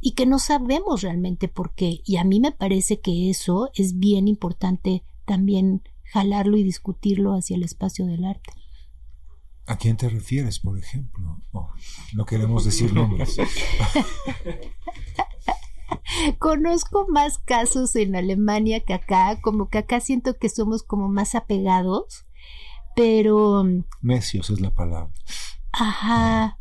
y 0.00 0.14
que 0.14 0.26
no 0.26 0.40
sabemos 0.40 1.02
realmente 1.02 1.46
por 1.46 1.74
qué. 1.74 2.00
Y 2.04 2.16
a 2.16 2.24
mí 2.24 2.40
me 2.40 2.50
parece 2.50 2.98
que 3.00 3.30
eso 3.30 3.70
es 3.74 3.98
bien 3.98 4.26
importante 4.26 5.04
también 5.26 5.82
jalarlo 6.02 6.56
y 6.56 6.64
discutirlo 6.64 7.34
hacia 7.34 7.54
el 7.54 7.62
espacio 7.62 8.04
del 8.06 8.24
arte. 8.24 8.52
¿A 9.66 9.78
quién 9.78 9.96
te 9.96 10.08
refieres, 10.08 10.58
por 10.58 10.76
ejemplo? 10.76 11.40
Oh, 11.52 11.70
no 12.14 12.26
queremos 12.26 12.64
decir 12.64 12.92
nombres. 12.92 13.36
Conozco 16.38 17.06
más 17.08 17.38
casos 17.38 17.94
en 17.96 18.16
Alemania 18.16 18.80
que 18.80 18.94
acá, 18.94 19.40
como 19.40 19.68
que 19.68 19.78
acá 19.78 20.00
siento 20.00 20.36
que 20.38 20.48
somos 20.48 20.82
como 20.82 21.08
más 21.08 21.34
apegados, 21.34 22.26
pero... 22.94 23.64
Necios 24.02 24.50
es 24.50 24.60
la 24.60 24.70
palabra. 24.70 25.12
Ajá, 25.72 26.58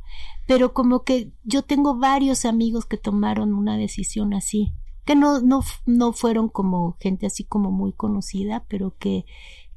pero 0.47 0.73
como 0.73 1.03
que 1.03 1.31
yo 1.43 1.61
tengo 1.61 1.97
varios 1.97 2.45
amigos 2.45 2.85
que 2.85 2.97
tomaron 2.97 3.53
una 3.53 3.77
decisión 3.77 4.33
así, 4.33 4.73
que 5.05 5.15
no, 5.15 5.41
no, 5.41 5.61
no 5.85 6.13
fueron 6.13 6.49
como 6.49 6.97
gente 6.99 7.25
así 7.25 7.43
como 7.43 7.71
muy 7.71 7.93
conocida, 7.93 8.65
pero 8.67 8.95
que 8.97 9.25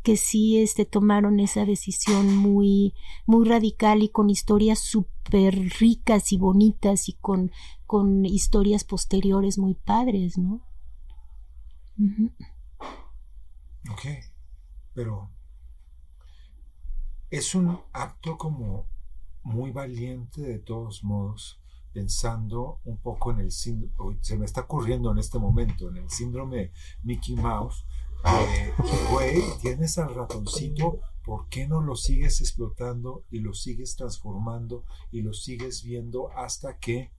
que 0.07 0.17
sí 0.17 0.59
este, 0.59 0.85
tomaron 0.85 1.41
esa 1.41 1.65
decisión 1.65 2.37
muy, 2.37 2.95
muy 3.27 3.45
radical 3.45 4.05
y 4.05 4.09
con 4.09 4.31
historias 4.31 4.79
súper 4.79 5.73
ricas 5.81 6.31
y 6.31 6.37
bonitas 6.37 7.09
y 7.09 7.15
con, 7.15 7.51
con 7.87 8.25
historias 8.25 8.85
posteriores 8.85 9.59
muy 9.59 9.75
padres, 9.75 10.39
¿no? 10.39 10.63
Ok, 13.91 14.03
pero 14.93 15.31
es 17.31 17.55
un 17.55 17.81
acto 17.93 18.37
como 18.37 18.87
muy 19.43 19.71
valiente 19.71 20.43
de 20.43 20.59
todos 20.59 21.05
modos, 21.05 21.61
pensando 21.93 22.81
un 22.85 22.99
poco 22.99 23.31
en 23.31 23.41
el 23.41 23.51
síndrome, 23.51 24.19
se 24.21 24.37
me 24.37 24.45
está 24.45 24.63
ocurriendo 24.63 25.11
en 25.13 25.19
este 25.19 25.39
momento, 25.39 25.89
en 25.89 25.97
el 25.97 26.11
síndrome 26.11 26.73
Mickey 27.03 27.37
Mouse, 27.37 27.87
güey, 29.11 29.43
tienes 29.63 29.97
al 29.99 30.15
ratoncito, 30.15 31.01
¿por 31.25 31.49
qué 31.49 31.67
no 31.67 31.81
lo 31.81 31.97
sigues 31.97 32.41
explotando 32.41 33.25
y 33.31 33.39
lo 33.39 33.55
sigues 33.55 33.97
transformando 33.97 34.85
y 35.11 35.23
lo 35.23 35.33
sigues 35.33 35.83
viendo 35.85 36.31
hasta 36.37 36.79
que 36.79 37.13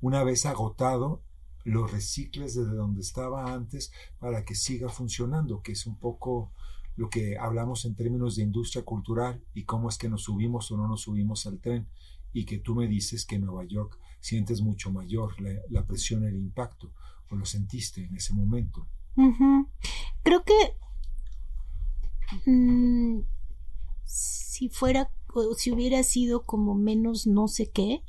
una 0.00 0.24
vez 0.24 0.46
agotado 0.46 1.22
lo 1.64 1.86
recicles 1.86 2.54
desde 2.54 2.74
donde 2.74 3.00
estaba 3.02 3.52
antes 3.52 3.92
para 4.18 4.44
que 4.44 4.54
siga 4.54 4.88
funcionando, 4.88 5.62
que 5.62 5.72
es 5.72 5.86
un 5.86 5.98
poco 5.98 6.52
lo 6.96 7.08
que 7.08 7.38
hablamos 7.38 7.84
en 7.84 7.94
términos 7.94 8.36
de 8.36 8.42
industria 8.42 8.84
cultural 8.84 9.42
y 9.54 9.64
cómo 9.64 9.88
es 9.88 9.98
que 9.98 10.08
nos 10.08 10.24
subimos 10.24 10.70
o 10.70 10.76
no 10.76 10.88
nos 10.88 11.02
subimos 11.02 11.46
al 11.46 11.60
tren 11.60 11.88
y 12.32 12.44
que 12.44 12.58
tú 12.58 12.74
me 12.74 12.86
dices 12.86 13.24
que 13.24 13.36
en 13.36 13.44
Nueva 13.46 13.64
York 13.64 13.98
sientes 14.20 14.60
mucho 14.60 14.90
mayor 14.90 15.34
la, 15.40 15.86
presión, 15.86 16.24
el 16.24 16.36
impacto, 16.36 16.92
o 17.30 17.36
lo 17.36 17.44
sentiste 17.44 18.04
en 18.04 18.14
ese 18.16 18.34
momento. 18.34 18.86
Creo 20.22 20.44
que 20.44 20.76
mm, 22.46 23.20
si 24.04 24.68
fuera, 24.68 25.10
o 25.34 25.54
si 25.54 25.72
hubiera 25.72 26.02
sido 26.02 26.44
como 26.44 26.74
menos 26.74 27.26
no 27.26 27.48
sé 27.48 27.70
qué, 27.70 28.02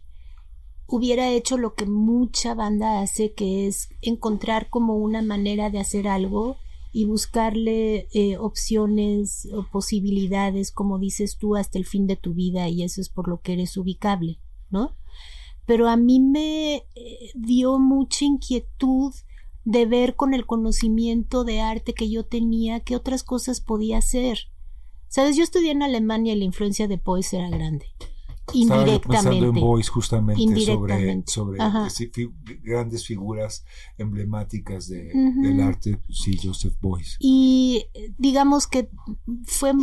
hubiera 0.92 1.30
hecho 1.30 1.58
lo 1.58 1.74
que 1.74 1.86
mucha 1.86 2.54
banda 2.54 3.02
hace, 3.02 3.34
que 3.34 3.66
es 3.68 3.90
encontrar 4.02 4.70
como 4.70 4.98
una 4.98 5.22
manera 5.22 5.70
de 5.70 5.80
hacer 5.80 6.08
algo 6.08 6.58
y 6.92 7.06
buscarle 7.06 8.10
eh, 8.14 8.38
opciones 8.38 9.48
o 9.54 9.66
posibilidades, 9.72 10.72
como 10.72 11.00
dices 11.00 11.38
tú, 11.38 11.56
hasta 11.56 11.78
el 11.78 11.86
fin 11.86 12.08
de 12.08 12.18
tu 12.18 12.34
vida 12.34 12.68
y 12.68 12.84
eso 12.84 13.00
es 13.00 13.08
por 13.08 13.30
lo 13.30 13.40
que 13.40 13.54
eres 13.54 13.78
ubicable, 13.78 14.40
¿no? 14.70 14.98
Pero 15.66 15.88
a 15.88 15.96
mí 15.96 16.20
me 16.20 16.76
eh, 16.76 17.32
dio 17.36 17.80
mucha 17.80 18.26
inquietud 18.26 19.14
de 19.64 19.86
ver 19.86 20.18
con 20.18 20.34
el 20.34 20.46
conocimiento 20.46 21.46
de 21.46 21.62
arte 21.62 21.94
que 21.94 22.10
yo 22.10 22.26
tenía 22.26 22.82
qué 22.82 22.98
otras 22.98 23.24
cosas 23.24 23.62
podía 23.62 24.00
hacer. 24.00 24.40
Sabes, 25.08 25.38
yo 25.38 25.44
estudié 25.44 25.72
en 25.72 25.84
Alemania 25.84 26.34
y 26.34 26.38
la 26.38 26.46
influencia 26.46 26.90
de 26.90 26.98
Poes 26.98 27.32
era 27.32 27.50
grande 27.50 27.86
indirectamente. 28.54 29.46
en 29.46 29.54
Boyce 29.54 29.90
justamente 29.90 30.66
sobre, 30.66 31.24
sobre 31.28 31.60
grandes 32.62 33.06
figuras 33.06 33.66
emblemáticas 33.98 34.88
de, 34.88 35.12
del 35.14 35.62
arte, 35.62 36.00
sí, 36.10 36.38
Joseph 36.42 36.76
Boyce. 36.82 37.18
Y 37.20 37.86
digamos 38.18 38.68
que 38.68 38.90
fue 39.46 39.74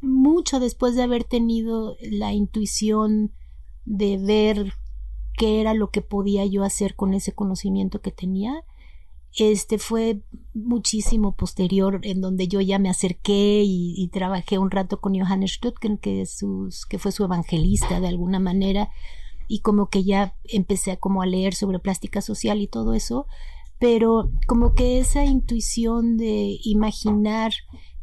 mucho 0.00 0.60
después 0.60 0.94
de 0.94 1.02
haber 1.02 1.24
tenido 1.24 1.96
la 2.00 2.32
intuición 2.32 3.32
de 3.84 4.18
ver 4.18 4.72
qué 5.36 5.60
era 5.60 5.74
lo 5.74 5.90
que 5.90 6.02
podía 6.02 6.44
yo 6.46 6.64
hacer 6.64 6.96
con 6.96 7.14
ese 7.14 7.32
conocimiento 7.32 8.00
que 8.00 8.10
tenía 8.10 8.64
este 9.36 9.78
fue 9.78 10.22
muchísimo 10.54 11.36
posterior 11.36 12.00
en 12.02 12.20
donde 12.20 12.48
yo 12.48 12.60
ya 12.60 12.78
me 12.78 12.88
acerqué 12.88 13.62
y, 13.64 14.08
trabajé 14.12 14.58
un 14.58 14.70
rato 14.70 15.00
con 15.00 15.18
Johannes 15.18 15.52
Stuttgen 15.52 15.98
que, 15.98 16.24
sus, 16.26 16.86
que 16.86 16.98
fue 16.98 17.12
su 17.12 17.24
evangelista 17.24 18.00
de 18.00 18.08
alguna 18.08 18.40
manera 18.40 18.88
y 19.46 19.60
como 19.60 19.90
que 19.90 20.04
ya 20.04 20.34
empecé 20.44 20.92
a, 20.92 20.96
como 20.96 21.22
a 21.22 21.26
leer 21.26 21.54
sobre 21.54 21.78
plástica 21.78 22.22
social 22.22 22.60
y 22.60 22.66
todo 22.66 22.94
eso 22.94 23.26
pero 23.78 24.30
como 24.46 24.74
que 24.74 24.98
esa 24.98 25.24
intuición 25.24 26.16
de 26.16 26.58
imaginar 26.64 27.52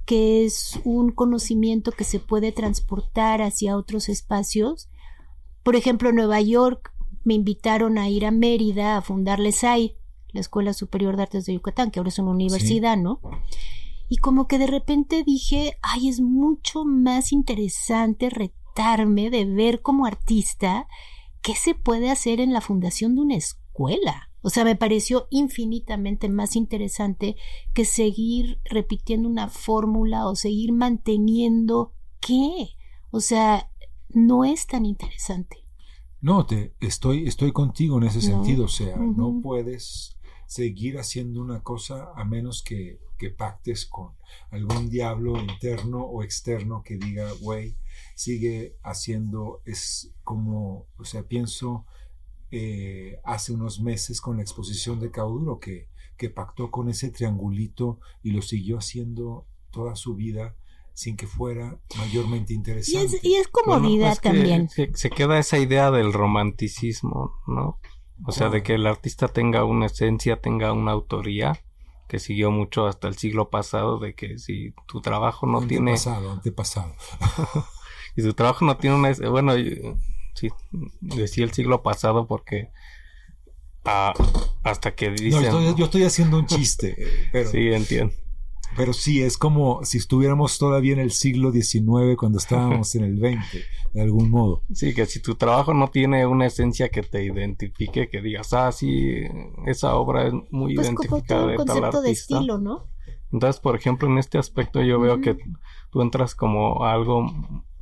que 0.06 0.46
es 0.46 0.80
un 0.84 1.12
conocimiento 1.12 1.92
que 1.92 2.04
se 2.04 2.20
puede 2.20 2.52
transportar 2.52 3.42
hacia 3.42 3.78
otros 3.78 4.10
espacios. 4.10 4.90
Por 5.64 5.76
ejemplo 5.76 6.10
en 6.10 6.16
Nueva 6.16 6.42
York 6.42 6.94
me 7.24 7.34
invitaron 7.34 7.98
a 7.98 8.10
ir 8.10 8.26
a 8.26 8.32
Mérida 8.32 8.98
a 8.98 9.02
fundar 9.02 9.40
LESAI 9.40 9.96
la 10.34 10.42
Escuela 10.42 10.74
Superior 10.74 11.16
de 11.16 11.24
Artes 11.24 11.46
de 11.46 11.54
Yucatán, 11.54 11.92
que 11.92 12.00
ahora 12.00 12.10
es 12.10 12.20
una 12.20 12.32
universidad, 12.32 12.98
¿no? 12.98 13.22
Y 14.10 14.18
como 14.18 14.48
que 14.48 14.58
de 14.58 14.68
repente 14.68 15.24
dije, 15.24 15.78
ay, 15.82 16.10
es 16.10 16.20
mucho 16.20 16.84
más 16.84 17.32
interesante 17.32 18.30
retarme 18.30 19.30
de 19.30 19.46
ver 19.46 19.82
como 19.82 20.06
artista 20.06 20.88
qué 21.42 21.56
se 21.56 21.76
puede 21.76 22.10
hacer 22.10 22.42
en 22.42 22.52
la 22.52 22.62
fundación 22.62 23.16
de 23.16 23.22
una 23.22 23.36
escuela. 23.36 24.30
O 24.42 24.50
sea, 24.50 24.66
me 24.66 24.76
pareció 24.76 25.28
infinitamente 25.30 26.28
más 26.30 26.56
interesante 26.56 27.38
que 27.74 27.86
seguir 27.86 28.60
repitiendo 28.66 29.30
una 29.30 29.48
fórmula 29.48 30.28
o 30.28 30.36
seguir 30.36 30.74
manteniendo 30.74 31.94
qué. 32.20 32.76
O 33.12 33.22
sea, 33.22 33.70
no 34.10 34.44
es 34.44 34.68
tan 34.68 34.86
interesante. 34.86 35.64
No, 36.20 36.46
te 36.46 36.74
estoy, 36.80 37.28
estoy 37.28 37.52
contigo 37.52 37.98
en 37.98 38.04
ese 38.04 38.22
sentido. 38.22 38.66
O 38.66 38.70
sea, 38.70 38.98
no 38.98 39.42
puedes 39.42 40.18
seguir 40.54 41.00
haciendo 41.00 41.42
una 41.42 41.64
cosa 41.64 42.12
a 42.16 42.24
menos 42.26 42.62
que, 42.62 43.00
que 43.18 43.32
pactes 43.32 43.88
con 43.88 44.12
algún 44.52 44.88
diablo 44.88 45.40
interno 45.40 46.04
o 46.04 46.22
externo 46.22 46.84
que 46.84 46.98
diga, 46.98 47.32
güey, 47.42 47.76
sigue 48.16 48.78
haciendo, 48.84 49.64
es 49.66 50.14
como, 50.24 50.86
o 50.98 51.06
sea, 51.06 51.24
pienso 51.24 51.88
eh, 52.52 53.20
hace 53.24 53.52
unos 53.52 53.82
meses 53.82 54.22
con 54.22 54.38
la 54.38 54.44
exposición 54.44 55.00
de 55.00 55.10
Cauduro 55.10 55.60
que, 55.60 55.90
que 56.18 56.30
pactó 56.30 56.70
con 56.70 56.88
ese 56.88 57.10
triangulito 57.10 58.00
y 58.22 58.30
lo 58.30 58.44
siguió 58.44 58.78
haciendo 58.78 59.48
toda 59.72 59.96
su 59.96 60.14
vida 60.14 60.56
sin 60.94 61.18
que 61.18 61.26
fuera 61.26 61.80
mayormente 61.98 62.54
interesante. 62.54 63.20
Y 63.24 63.36
es, 63.38 63.48
comodidad 63.48 64.20
también. 64.22 64.70
se, 64.70 65.10
queda 65.10 65.40
esa 65.40 65.58
idea 65.58 65.90
del 65.90 66.14
romanticismo, 66.14 67.42
¿no? 67.48 67.80
O 68.26 68.32
sea, 68.32 68.50
de 68.50 68.64
que 68.64 68.76
el 68.76 68.86
artista 68.86 69.28
tenga 69.28 69.64
una 69.66 69.88
esencia, 69.88 70.40
tenga 70.40 70.72
una 70.72 70.92
autoría, 70.92 71.60
que 72.08 72.20
siguió 72.20 72.52
mucho 72.52 72.88
hasta 72.88 73.08
el 73.08 73.18
siglo 73.18 73.50
pasado, 73.50 74.00
de 74.00 74.14
que 74.14 74.38
si 74.38 74.74
tu 74.88 75.02
trabajo 75.02 75.48
no 75.48 75.66
tiene... 75.66 75.92
Antepasado, 75.92 76.32
antepasado. 76.32 76.96
y 78.16 78.22
tu 78.22 78.34
trabajo 78.34 78.66
no 78.66 78.78
tiene 78.78 78.96
una... 78.96 79.12
Bueno, 79.30 79.54
sí, 80.36 80.50
decía 81.02 81.44
el 81.44 81.54
siglo 81.54 81.82
pasado 81.82 82.28
porque... 82.28 82.70
Ah, 83.84 84.14
hasta 84.64 84.96
que 84.96 85.10
dicen... 85.10 85.52
No, 85.52 85.76
yo 85.76 85.86
estoy 85.86 86.04
haciendo 86.04 86.38
un 86.38 86.46
chiste, 86.46 86.96
pero... 87.32 87.50
Sí, 87.50 87.74
entiendo. 87.74 88.14
Pero 88.76 88.94
sí, 88.94 89.22
es 89.22 89.38
como 89.38 89.84
si 89.84 89.98
estuviéramos 89.98 90.58
todavía 90.58 90.94
en 90.94 91.00
el 91.00 91.12
siglo 91.12 91.52
XIX 91.52 92.16
cuando 92.18 92.40
estábamos 92.40 92.96
en 92.96 93.04
el 93.04 93.18
XX, 93.20 93.64
de 93.94 94.02
algún 94.02 94.30
modo. 94.30 94.64
Sí, 94.74 94.94
que 94.94 95.06
si 95.06 95.22
tu 95.22 95.36
trabajo 95.36 95.74
no 95.74 95.90
tiene 95.90 96.26
una 96.26 96.48
esencia 96.48 96.90
que 96.90 97.04
te 97.04 97.24
identifique, 97.24 98.10
que 98.10 98.22
digas, 98.22 98.54
ah, 98.54 98.72
sí, 98.72 99.22
esa 99.66 99.96
obra 99.96 100.28
es 100.28 100.34
muy 100.52 100.76
pues 100.76 100.88
identificada 100.88 101.48
de 101.48 101.58
tal 101.58 101.84
artista. 101.84 102.02
de 102.02 102.12
estilo, 102.12 102.58
¿no? 102.58 102.88
Entonces, 103.32 103.60
por 103.60 103.76
ejemplo, 103.76 104.08
en 104.08 104.18
este 104.18 104.38
aspecto 104.38 104.82
yo 104.82 105.00
veo 105.00 105.22
que 105.22 105.38
tú 105.92 106.02
entras 106.02 106.36
como 106.36 106.86
algo 106.86 107.26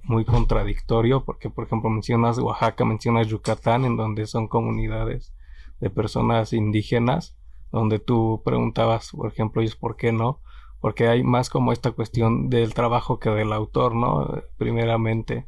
muy 0.03 0.25
contradictorio, 0.25 1.23
porque 1.23 1.49
por 1.49 1.65
ejemplo 1.65 1.89
mencionas 1.89 2.37
Oaxaca, 2.39 2.85
mencionas 2.85 3.27
Yucatán, 3.27 3.85
en 3.85 3.97
donde 3.97 4.27
son 4.27 4.47
comunidades 4.47 5.33
de 5.79 5.89
personas 5.89 6.53
indígenas, 6.53 7.35
donde 7.71 7.99
tú 7.99 8.41
preguntabas, 8.43 9.11
por 9.11 9.31
ejemplo, 9.31 9.61
ellos 9.61 9.75
por 9.75 9.95
qué 9.95 10.11
no, 10.11 10.41
porque 10.81 11.07
hay 11.07 11.23
más 11.23 11.49
como 11.49 11.71
esta 11.71 11.91
cuestión 11.91 12.49
del 12.49 12.73
trabajo 12.73 13.19
que 13.19 13.29
del 13.29 13.53
autor, 13.53 13.95
¿no? 13.95 14.41
Primeramente, 14.57 15.45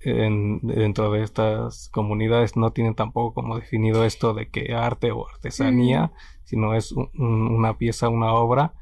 en, 0.00 0.60
dentro 0.60 1.10
de 1.10 1.22
estas 1.22 1.88
comunidades 1.88 2.56
no 2.56 2.70
tienen 2.72 2.94
tampoco 2.94 3.34
como 3.34 3.56
definido 3.56 4.04
esto 4.04 4.34
de 4.34 4.50
que 4.50 4.74
arte 4.74 5.10
o 5.10 5.26
artesanía, 5.26 6.12
sino 6.44 6.74
es 6.74 6.92
una 6.92 7.78
pieza, 7.78 8.10
una 8.10 8.34
obra. 8.34 8.74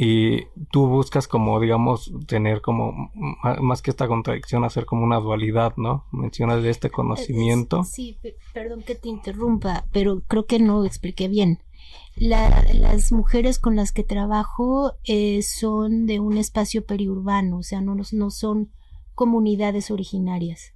Y 0.00 0.44
tú 0.70 0.86
buscas 0.86 1.26
como, 1.26 1.58
digamos, 1.58 2.12
tener 2.28 2.60
como, 2.60 3.10
más 3.60 3.82
que 3.82 3.90
esta 3.90 4.06
contradicción, 4.06 4.62
hacer 4.62 4.86
como 4.86 5.02
una 5.02 5.18
dualidad, 5.18 5.74
¿no? 5.76 6.06
Mencionas 6.12 6.62
de 6.62 6.70
este 6.70 6.88
conocimiento. 6.88 7.82
Sí, 7.82 8.16
perdón 8.54 8.84
que 8.84 8.94
te 8.94 9.08
interrumpa, 9.08 9.86
pero 9.90 10.22
creo 10.28 10.46
que 10.46 10.60
no 10.60 10.84
expliqué 10.84 11.26
bien 11.26 11.58
las 12.16 13.12
mujeres 13.12 13.58
con 13.58 13.76
las 13.76 13.92
que 13.92 14.04
trabajo 14.04 14.94
eh, 15.04 15.42
son 15.42 16.06
de 16.06 16.20
un 16.20 16.36
espacio 16.36 16.84
periurbano, 16.84 17.58
o 17.58 17.62
sea, 17.62 17.80
no, 17.80 17.94
no 17.94 18.30
son 18.30 18.72
comunidades 19.14 19.90
originarias. 19.90 20.74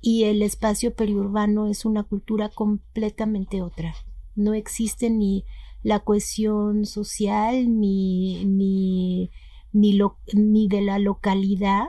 Y 0.00 0.24
el 0.24 0.42
espacio 0.42 0.94
periurbano 0.94 1.66
es 1.66 1.84
una 1.84 2.02
cultura 2.02 2.50
completamente 2.50 3.62
otra. 3.62 3.94
No 4.34 4.52
existe 4.52 5.08
ni 5.08 5.44
la 5.82 6.00
cohesión 6.00 6.84
social 6.86 7.78
ni, 7.80 8.44
ni, 8.44 9.30
ni, 9.72 10.68
de 10.68 10.80
la 10.82 10.98
localidad, 10.98 11.88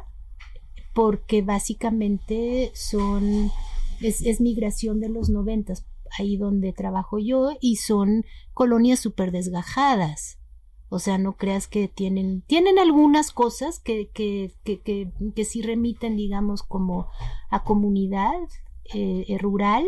porque 0.93 1.41
básicamente 1.41 2.71
son 2.73 3.51
es, 4.01 4.21
es 4.21 4.39
migración 4.41 4.99
de 4.99 5.09
los 5.09 5.29
noventas 5.29 5.85
ahí 6.17 6.37
donde 6.37 6.73
trabajo 6.73 7.19
yo 7.19 7.51
y 7.61 7.77
son 7.77 8.25
colonias 8.53 8.99
súper 8.99 9.31
desgajadas. 9.31 10.39
O 10.89 10.99
sea, 10.99 11.17
no 11.17 11.35
creas 11.35 11.67
que 11.67 11.87
tienen, 11.87 12.41
tienen 12.41 12.79
algunas 12.79 13.31
cosas 13.31 13.79
que, 13.79 14.09
que, 14.11 14.53
que, 14.63 14.81
que, 14.81 15.11
que 15.35 15.45
sí 15.45 15.61
remiten, 15.61 16.15
digamos, 16.15 16.63
como 16.63 17.07
a 17.49 17.63
comunidad 17.63 18.35
eh, 18.93 19.25
eh, 19.27 19.37
rural, 19.39 19.85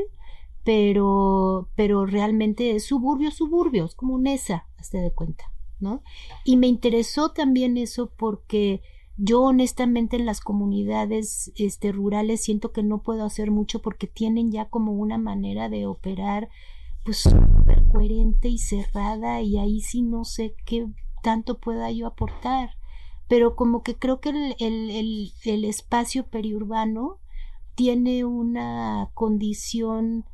pero, 0.64 1.70
pero 1.76 2.06
realmente 2.06 2.76
es 2.76 2.86
suburbio, 2.86 3.32
suburbio, 3.32 3.86
es 3.86 3.96
como 3.96 4.16
un 4.16 4.28
ESA, 4.28 4.68
hazte 4.78 4.98
de 4.98 5.14
cuenta, 5.14 5.46
¿no? 5.80 6.02
Y 6.44 6.58
me 6.58 6.68
interesó 6.68 7.30
también 7.30 7.78
eso 7.78 8.12
porque 8.18 8.82
yo 9.18 9.42
honestamente 9.42 10.16
en 10.16 10.26
las 10.26 10.42
comunidades 10.42 11.52
este, 11.56 11.92
rurales 11.92 12.44
siento 12.44 12.72
que 12.72 12.84
no 12.84 13.02
puedo 13.02 13.26
hacer 13.26 13.50
mucho 13.50 13.82
porque 13.82 14.06
tienen 14.06 14.52
ya 14.52 14.66
como 14.66 14.94
una 14.94 15.18
manera 15.18 15.70
de 15.70 15.88
operar 15.88 16.50
pues 17.04 17.18
súper 17.18 17.88
coherente 17.92 18.48
y 18.48 18.60
cerrada 18.60 19.42
y 19.42 19.58
ahí 19.58 19.82
sí 19.82 20.04
no 20.04 20.24
sé 20.24 20.56
qué 20.66 20.88
tanto 21.24 21.58
pueda 21.60 21.92
yo 21.92 22.06
aportar. 22.06 22.72
Pero 23.28 23.56
como 23.56 23.82
que 23.82 23.96
creo 23.96 24.22
que 24.22 24.30
el, 24.30 24.56
el, 24.60 25.32
el, 25.44 25.66
espacio 25.66 26.28
periurbano 26.28 27.18
tiene 27.76 28.24
una 28.24 29.10
condición 29.14 30.26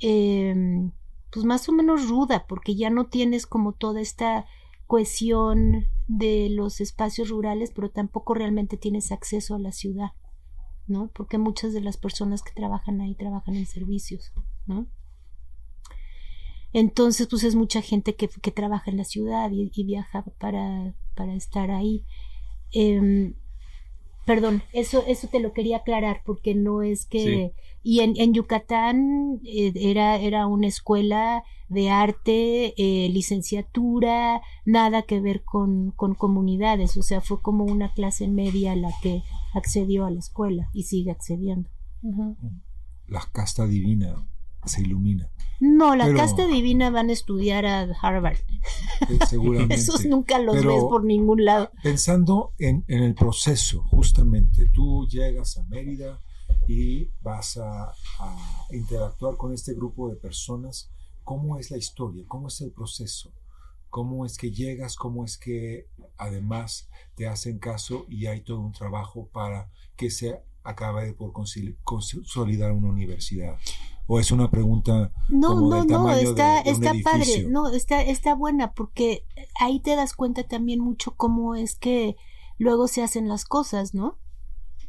eh, 0.00 0.90
pues 1.30 1.46
más 1.46 1.68
o 1.68 1.72
menos 1.72 2.08
ruda 2.08 2.46
porque 2.46 2.74
ya 2.74 2.90
no 2.90 3.06
tienes 3.06 3.46
como 3.46 3.72
toda 3.72 4.00
esta 4.00 4.46
cohesión 4.86 5.86
de 6.06 6.48
los 6.50 6.80
espacios 6.80 7.28
rurales, 7.28 7.72
pero 7.74 7.90
tampoco 7.90 8.34
realmente 8.34 8.76
tienes 8.76 9.12
acceso 9.12 9.54
a 9.54 9.58
la 9.58 9.72
ciudad, 9.72 10.12
¿no? 10.86 11.10
Porque 11.14 11.38
muchas 11.38 11.72
de 11.72 11.80
las 11.80 11.96
personas 11.96 12.42
que 12.42 12.52
trabajan 12.52 13.00
ahí 13.00 13.14
trabajan 13.14 13.56
en 13.56 13.66
servicios, 13.66 14.32
¿no? 14.66 14.86
Entonces, 16.72 17.28
pues 17.28 17.44
es 17.44 17.54
mucha 17.54 17.82
gente 17.82 18.16
que, 18.16 18.28
que 18.28 18.50
trabaja 18.50 18.90
en 18.90 18.96
la 18.96 19.04
ciudad 19.04 19.50
y, 19.52 19.70
viaja 19.84 20.24
para, 20.38 20.94
para, 21.14 21.34
estar 21.34 21.70
ahí. 21.70 22.04
Eh, 22.72 23.32
perdón, 24.24 24.62
eso, 24.72 25.04
eso 25.06 25.28
te 25.28 25.40
lo 25.40 25.52
quería 25.52 25.78
aclarar 25.78 26.22
porque 26.24 26.54
no 26.54 26.82
es 26.82 27.06
que... 27.06 27.52
Y 27.86 28.00
en, 28.00 28.14
en 28.16 28.32
Yucatán 28.32 29.40
eh, 29.44 29.70
era, 29.74 30.16
era 30.16 30.46
una 30.46 30.66
escuela 30.66 31.44
de 31.68 31.90
arte, 31.90 32.74
eh, 32.78 33.10
licenciatura, 33.10 34.40
nada 34.64 35.02
que 35.02 35.20
ver 35.20 35.42
con, 35.42 35.90
con 35.90 36.14
comunidades, 36.14 36.96
o 36.96 37.02
sea, 37.02 37.20
fue 37.20 37.42
como 37.42 37.64
una 37.64 37.92
clase 37.92 38.28
media 38.28 38.74
la 38.74 38.90
que 39.02 39.22
accedió 39.52 40.06
a 40.06 40.10
la 40.10 40.18
escuela 40.18 40.70
y 40.72 40.84
sigue 40.84 41.10
accediendo. 41.10 41.68
La 43.06 43.20
casta 43.32 43.66
divina 43.66 44.26
se 44.66 44.82
ilumina. 44.82 45.30
No, 45.60 45.94
la 45.94 46.12
casta 46.12 46.46
divina 46.46 46.90
van 46.90 47.10
a 47.10 47.12
estudiar 47.12 47.64
a 47.64 47.82
Harvard. 48.02 48.38
Eh, 49.08 49.18
seguramente. 49.28 49.74
Esos 49.76 50.04
nunca 50.04 50.38
los 50.38 50.56
ves 50.56 50.82
por 50.82 51.04
ningún 51.04 51.44
lado. 51.44 51.70
Pensando 51.82 52.52
en, 52.58 52.84
en, 52.88 53.02
el 53.02 53.14
proceso, 53.14 53.82
justamente, 53.90 54.66
tú 54.66 55.06
llegas 55.08 55.56
a 55.56 55.64
Mérida 55.64 56.20
y 56.66 57.10
vas 57.22 57.56
a, 57.56 57.84
a 57.84 58.66
interactuar 58.72 59.36
con 59.36 59.54
este 59.54 59.74
grupo 59.74 60.10
de 60.10 60.16
personas 60.16 60.90
cómo 61.22 61.58
es 61.58 61.70
la 61.70 61.78
historia, 61.78 62.24
cómo 62.28 62.48
es 62.48 62.60
el 62.60 62.70
proceso, 62.70 63.32
cómo 63.88 64.26
es 64.26 64.36
que 64.36 64.50
llegas, 64.50 64.96
cómo 64.96 65.24
es 65.24 65.38
que 65.38 65.88
además 66.16 66.88
te 67.14 67.26
hacen 67.26 67.58
caso 67.58 68.06
y 68.08 68.26
hay 68.26 68.42
todo 68.42 68.60
un 68.60 68.72
trabajo 68.72 69.28
para 69.32 69.70
que 69.96 70.10
se 70.10 70.42
acabe 70.62 71.12
por 71.14 71.32
consolidar 71.32 72.72
una 72.72 72.88
universidad. 72.88 73.58
¿O 74.06 74.20
es 74.20 74.30
una 74.30 74.50
pregunta 74.50 75.12
no, 75.28 75.48
como 75.48 75.70
no, 75.70 75.76
del 75.76 75.86
no, 75.88 76.10
está, 76.10 76.62
de, 76.62 76.70
está 76.70 76.90
edificio? 76.90 77.04
padre, 77.04 77.46
no, 77.48 77.68
está, 77.68 78.02
está 78.02 78.34
buena 78.34 78.72
porque 78.72 79.24
ahí 79.58 79.80
te 79.80 79.96
das 79.96 80.12
cuenta 80.14 80.42
también 80.42 80.80
mucho 80.80 81.14
cómo 81.16 81.54
es 81.54 81.74
que 81.76 82.16
luego 82.58 82.86
se 82.86 83.02
hacen 83.02 83.28
las 83.28 83.44
cosas, 83.44 83.94
¿no? 83.94 84.18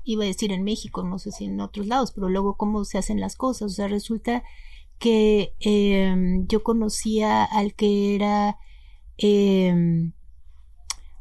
Iba 0.03 0.23
a 0.23 0.27
decir 0.27 0.51
en 0.51 0.63
México, 0.63 1.03
no 1.03 1.17
sé 1.17 1.31
si 1.31 1.45
en 1.45 1.59
otros 1.61 1.87
lados, 1.87 2.11
pero 2.11 2.29
luego 2.29 2.57
cómo 2.57 2.83
se 2.83 2.97
hacen 2.97 3.19
las 3.19 3.35
cosas. 3.35 3.71
O 3.71 3.75
sea, 3.75 3.87
resulta 3.87 4.43
que 4.99 5.55
eh, 5.61 6.15
yo 6.47 6.61
conocía 6.63 7.43
al 7.43 7.73
que 7.73 8.15
era 8.15 8.57
eh, 9.17 10.11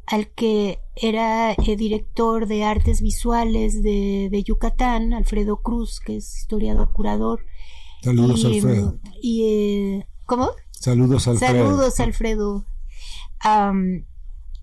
al 0.06 0.28
que 0.28 0.80
era 0.96 1.52
eh, 1.52 1.76
director 1.76 2.46
de 2.46 2.64
artes 2.64 3.00
visuales 3.00 3.82
de, 3.82 4.28
de, 4.30 4.42
Yucatán, 4.42 5.12
Alfredo 5.12 5.62
Cruz, 5.62 6.00
que 6.00 6.16
es 6.16 6.36
historiador 6.36 6.92
curador. 6.92 7.46
Saludos, 8.04 8.40
y, 8.40 8.46
Alfredo. 8.46 8.98
Y, 9.22 9.42
eh, 9.44 10.06
¿Cómo? 10.26 10.50
Saludos, 10.72 11.26
Alfredo. 11.26 11.64
Saludos, 11.64 12.00
Alfredo. 12.00 12.64
Um, 13.44 14.04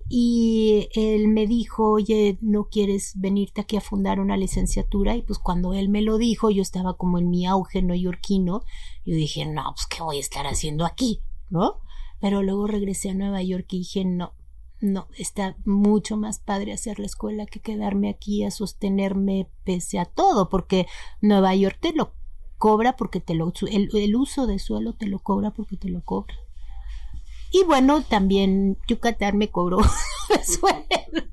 y 0.09 0.89
él 0.93 1.27
me 1.27 1.47
dijo, 1.47 1.89
oye, 1.89 2.37
¿no 2.41 2.65
quieres 2.65 3.13
venirte 3.15 3.61
aquí 3.61 3.77
a 3.77 3.81
fundar 3.81 4.19
una 4.19 4.37
licenciatura? 4.37 5.15
Y 5.15 5.23
pues 5.23 5.39
cuando 5.39 5.73
él 5.73 5.89
me 5.89 6.01
lo 6.03 6.17
dijo, 6.17 6.51
yo 6.51 6.61
estaba 6.61 6.97
como 6.97 7.17
en 7.17 7.29
mi 7.29 7.47
auge 7.47 7.81
neoyorquino, 7.81 8.63
yo 9.05 9.15
dije, 9.15 9.45
no, 9.45 9.73
pues 9.73 9.87
¿qué 9.87 10.03
voy 10.03 10.17
a 10.17 10.19
estar 10.19 10.45
haciendo 10.45 10.85
aquí? 10.85 11.21
¿No? 11.49 11.79
Pero 12.19 12.43
luego 12.43 12.67
regresé 12.67 13.09
a 13.09 13.15
Nueva 13.15 13.41
York 13.41 13.65
y 13.71 13.79
dije, 13.79 14.05
no, 14.05 14.33
no, 14.81 15.07
está 15.17 15.55
mucho 15.65 16.17
más 16.17 16.39
padre 16.39 16.73
hacer 16.73 16.99
la 16.99 17.05
escuela 17.05 17.45
que 17.47 17.59
quedarme 17.59 18.09
aquí 18.09 18.43
a 18.43 18.51
sostenerme 18.51 19.49
pese 19.63 19.97
a 19.97 20.05
todo, 20.05 20.49
porque 20.49 20.85
Nueva 21.21 21.55
York 21.55 21.77
te 21.79 21.93
lo 21.93 22.13
cobra 22.65 22.95
porque 22.95 23.19
te 23.19 23.33
lo, 23.33 23.51
el, 23.69 23.89
el 23.93 24.15
uso 24.15 24.45
de 24.47 24.59
suelo 24.59 24.93
te 24.93 25.07
lo 25.07 25.19
cobra 25.19 25.51
porque 25.51 25.75
te 25.77 25.89
lo 25.89 26.01
cobra. 26.03 26.35
Y 27.51 27.63
bueno, 27.65 28.01
también 28.03 28.77
Yucatán 28.87 29.37
me 29.37 29.49
cobró 29.49 29.79
sueldo. 30.45 31.27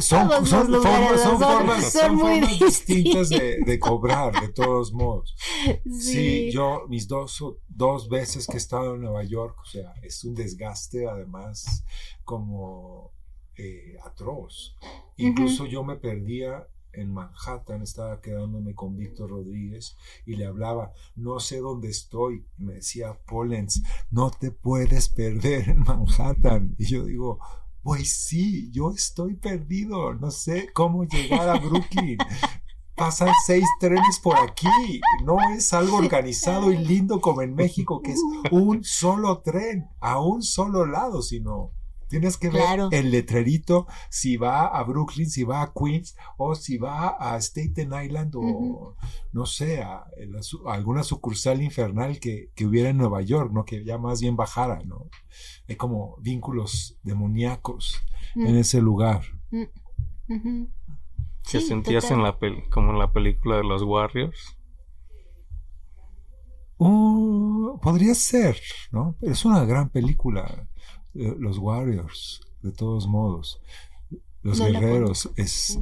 Son, 0.00 0.46
son, 0.46 0.70
lugares 0.72 1.20
son 1.22 1.38
son- 1.38 1.40
formas, 1.40 1.92
son 1.92 2.16
muy 2.16 2.40
formas 2.40 2.58
distintas 2.58 3.28
de, 3.28 3.58
de 3.64 3.78
cobrar, 3.78 4.38
de 4.40 4.48
todos 4.52 4.92
modos. 4.92 5.34
Sí. 5.84 6.12
Sí, 6.12 6.50
yo 6.50 6.86
mis 6.88 7.06
dos, 7.06 7.42
dos 7.68 8.08
veces 8.08 8.46
que 8.46 8.54
he 8.54 8.56
estado 8.66 8.94
en 8.96 9.02
Nueva 9.02 9.22
York, 9.22 9.56
o 9.62 9.64
sea, 9.64 9.94
es 10.02 10.24
un 10.24 10.34
desgaste 10.34 11.06
además 11.08 11.84
como 12.24 13.12
eh, 13.56 13.96
atroz. 14.04 14.74
Incluso 15.16 15.66
yo 15.66 15.84
me 15.84 15.96
perdía 15.96 16.66
en 16.92 17.12
Manhattan, 17.12 17.82
estaba 17.82 18.20
quedándome 18.20 18.74
con 18.74 18.96
Víctor 18.96 19.30
Rodríguez 19.30 19.96
y 20.26 20.36
le 20.36 20.46
hablaba, 20.46 20.92
no 21.16 21.40
sé 21.40 21.58
dónde 21.58 21.88
estoy. 21.88 22.44
Me 22.56 22.74
decía, 22.74 23.18
Pollens, 23.26 23.82
no 24.10 24.30
te 24.30 24.50
puedes 24.50 25.08
perder 25.08 25.70
en 25.70 25.80
Manhattan. 25.80 26.74
Y 26.78 26.86
yo 26.86 27.04
digo, 27.04 27.38
pues 27.82 28.26
sí, 28.26 28.70
yo 28.72 28.90
estoy 28.90 29.34
perdido, 29.36 30.14
no 30.14 30.30
sé 30.30 30.70
cómo 30.72 31.04
llegar 31.04 31.48
a 31.48 31.58
Brooklyn. 31.58 32.18
Pasan 32.96 33.32
seis 33.46 33.64
trenes 33.78 34.18
por 34.22 34.36
aquí. 34.36 35.00
No 35.24 35.38
es 35.54 35.72
algo 35.72 35.96
organizado 35.96 36.70
y 36.70 36.76
lindo 36.76 37.20
como 37.20 37.40
en 37.40 37.54
México, 37.54 38.02
que 38.02 38.12
es 38.12 38.22
un 38.50 38.84
solo 38.84 39.40
tren 39.40 39.88
a 40.00 40.20
un 40.20 40.42
solo 40.42 40.84
lado, 40.84 41.22
sino 41.22 41.72
tienes 42.10 42.36
que 42.36 42.50
ver 42.50 42.60
Claro. 42.62 42.88
el 42.92 43.10
letrerito 43.10 43.86
si 44.10 44.36
va 44.36 44.66
a 44.66 44.82
Brooklyn, 44.82 45.30
si 45.30 45.44
va 45.44 45.62
a 45.62 45.72
Queens 45.72 46.14
o 46.36 46.54
si 46.54 46.76
va 46.76 47.08
a 47.08 47.40
Staten 47.40 47.90
Island 48.04 48.34
o 48.36 48.96
no 49.32 49.46
sé, 49.46 49.82
a, 49.82 50.04
alguna 50.66 51.02
sucursal 51.04 51.62
infernal 51.62 52.18
que, 52.20 52.50
que 52.54 52.66
hubiera 52.66 52.90
en 52.90 52.98
Nueva 52.98 53.22
York, 53.22 53.50
¿no? 53.52 53.64
Que 53.64 53.82
ya 53.84 53.96
más 53.96 54.20
bien 54.20 54.36
bajara, 54.36 54.80
¿no? 54.84 55.08
Hay 55.68 55.76
como 55.76 56.16
vínculos 56.20 56.98
demoníacos 57.02 58.02
en 58.34 58.54
Mm, 58.54 58.58
ese 58.58 58.80
lugar. 58.82 59.22
que 59.50 59.70
Sí, 61.42 61.60
sentías 61.60 62.04
total. 62.04 62.18
en 62.18 62.24
la 62.24 62.38
pel- 62.38 62.68
como 62.70 62.92
en 62.92 62.98
la 62.98 63.12
película 63.12 63.56
de 63.56 63.64
los 63.64 63.82
Warriors. 63.82 64.56
Oh, 66.78 67.78
podría 67.82 68.14
ser, 68.14 68.58
¿no? 68.92 69.16
Pero 69.20 69.32
es 69.32 69.44
una 69.44 69.64
gran 69.64 69.90
película. 69.90 70.68
Eh, 71.14 71.34
Los 71.38 71.58
Warriors, 71.58 72.40
de 72.62 72.72
todos 72.72 73.06
modos. 73.06 73.60
Los 74.42 74.58
No 74.58 74.66
guerreros. 74.66 75.30
Es 75.36 75.78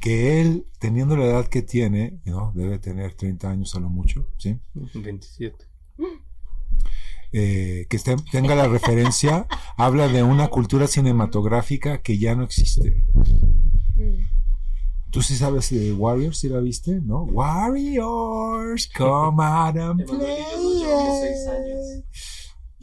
que 0.00 0.40
él, 0.40 0.66
teniendo 0.78 1.16
la 1.16 1.26
edad 1.26 1.46
que 1.46 1.62
tiene, 1.62 2.20
¿no? 2.24 2.52
Debe 2.54 2.78
tener 2.78 3.14
30 3.14 3.50
años 3.50 3.74
a 3.74 3.80
lo 3.80 3.88
mucho, 3.88 4.28
¿sí? 4.38 4.58
27. 4.74 5.64
Eh, 7.32 7.86
que 7.88 7.98
tenga 8.32 8.54
la 8.54 8.68
referencia, 8.68 9.46
habla 9.76 10.08
de 10.08 10.22
una 10.22 10.48
cultura 10.48 10.86
cinematográfica 10.86 12.00
que 12.02 12.18
ya 12.18 12.34
no 12.34 12.44
existe. 12.44 13.04
Mm. 13.94 14.36
¿Tú 15.10 15.22
sí 15.22 15.36
sabes 15.36 15.70
de 15.70 15.92
Warriors? 15.92 16.38
¿Sí 16.38 16.48
la 16.48 16.60
viste? 16.60 17.00
¿No? 17.00 17.22
Warriors, 17.22 18.88
come 18.88 19.42
out 19.42 19.76
and 19.76 20.04
play. 20.04 20.44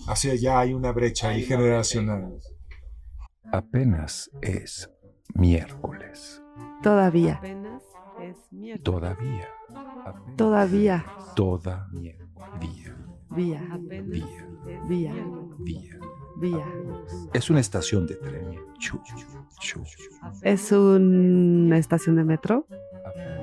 Así 0.08 0.38
ya 0.38 0.60
hay 0.60 0.74
una 0.74 0.92
brecha 0.92 1.30
ahí 1.30 1.44
generacional. 1.44 2.40
Apenas 3.52 4.30
es 4.42 4.90
miércoles. 5.34 6.42
Todavía. 6.82 7.36
Apenas 7.36 7.84
es 8.22 8.38
miércoles. 8.52 8.84
Todavía. 8.84 9.48
Apenas- 10.06 10.36
Todavía. 10.36 11.06
Todavía. 11.36 12.18
Día. 12.60 12.96
Vía. 13.30 13.80
Día. 13.90 14.48
Vía. 14.88 15.14
Día. 15.60 16.00
Vía. 16.38 16.66
Es 17.34 17.50
una 17.50 17.60
estación 17.62 18.06
de 18.08 18.16
tren. 18.16 18.60
Chu, 18.80 19.00
chu. 19.60 19.84
Es 20.42 20.72
una 20.72 21.78
estación 21.78 22.16
de 22.18 22.24
metro. 22.26 22.68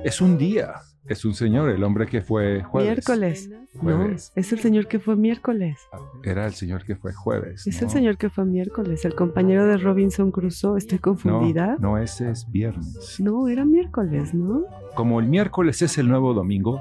Es 0.04 0.20
un 0.20 0.38
día. 0.38 0.74
Es 1.06 1.24
un 1.24 1.34
señor, 1.34 1.70
el 1.70 1.82
hombre 1.82 2.06
que 2.06 2.20
fue 2.20 2.62
jueves. 2.62 2.90
Miércoles. 2.90 3.50
No, 3.82 4.10
es 4.10 4.52
el 4.52 4.60
señor 4.60 4.86
que 4.86 5.00
fue 5.00 5.16
miércoles. 5.16 5.78
Era 6.22 6.46
el 6.46 6.52
señor 6.52 6.84
que 6.84 6.94
fue 6.94 7.12
jueves. 7.12 7.66
Es 7.66 7.80
¿no? 7.80 7.88
el 7.88 7.92
señor 7.92 8.16
que 8.16 8.30
fue 8.30 8.44
miércoles, 8.44 9.04
el 9.04 9.14
compañero 9.14 9.66
de 9.66 9.78
Robinson 9.78 10.30
Crusoe. 10.30 10.78
Estoy 10.78 10.98
confundida. 10.98 11.76
No, 11.80 11.92
no, 11.92 11.98
ese 11.98 12.30
es 12.30 12.48
viernes. 12.50 13.18
No, 13.18 13.48
era 13.48 13.64
miércoles, 13.64 14.34
¿no? 14.34 14.64
Como 14.94 15.20
el 15.20 15.26
miércoles 15.26 15.82
es 15.82 15.98
el 15.98 16.08
nuevo 16.08 16.34
domingo, 16.34 16.80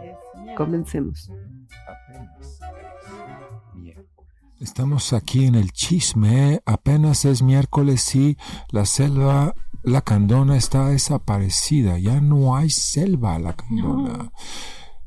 Comencemos. 0.55 1.31
Estamos 4.59 5.13
aquí 5.13 5.45
en 5.45 5.55
el 5.55 5.71
chisme, 5.71 6.59
apenas 6.65 7.23
es 7.23 7.41
miércoles 7.41 8.13
y 8.13 8.37
la 8.71 8.85
selva 8.85 9.55
La 9.89 10.01
Candona 10.01 10.55
está 10.55 10.89
desaparecida, 10.89 11.97
ya 11.97 12.21
no 12.21 12.55
hay 12.55 12.69
selva 12.69 13.39
La 13.39 13.53
Candona. 13.53 14.31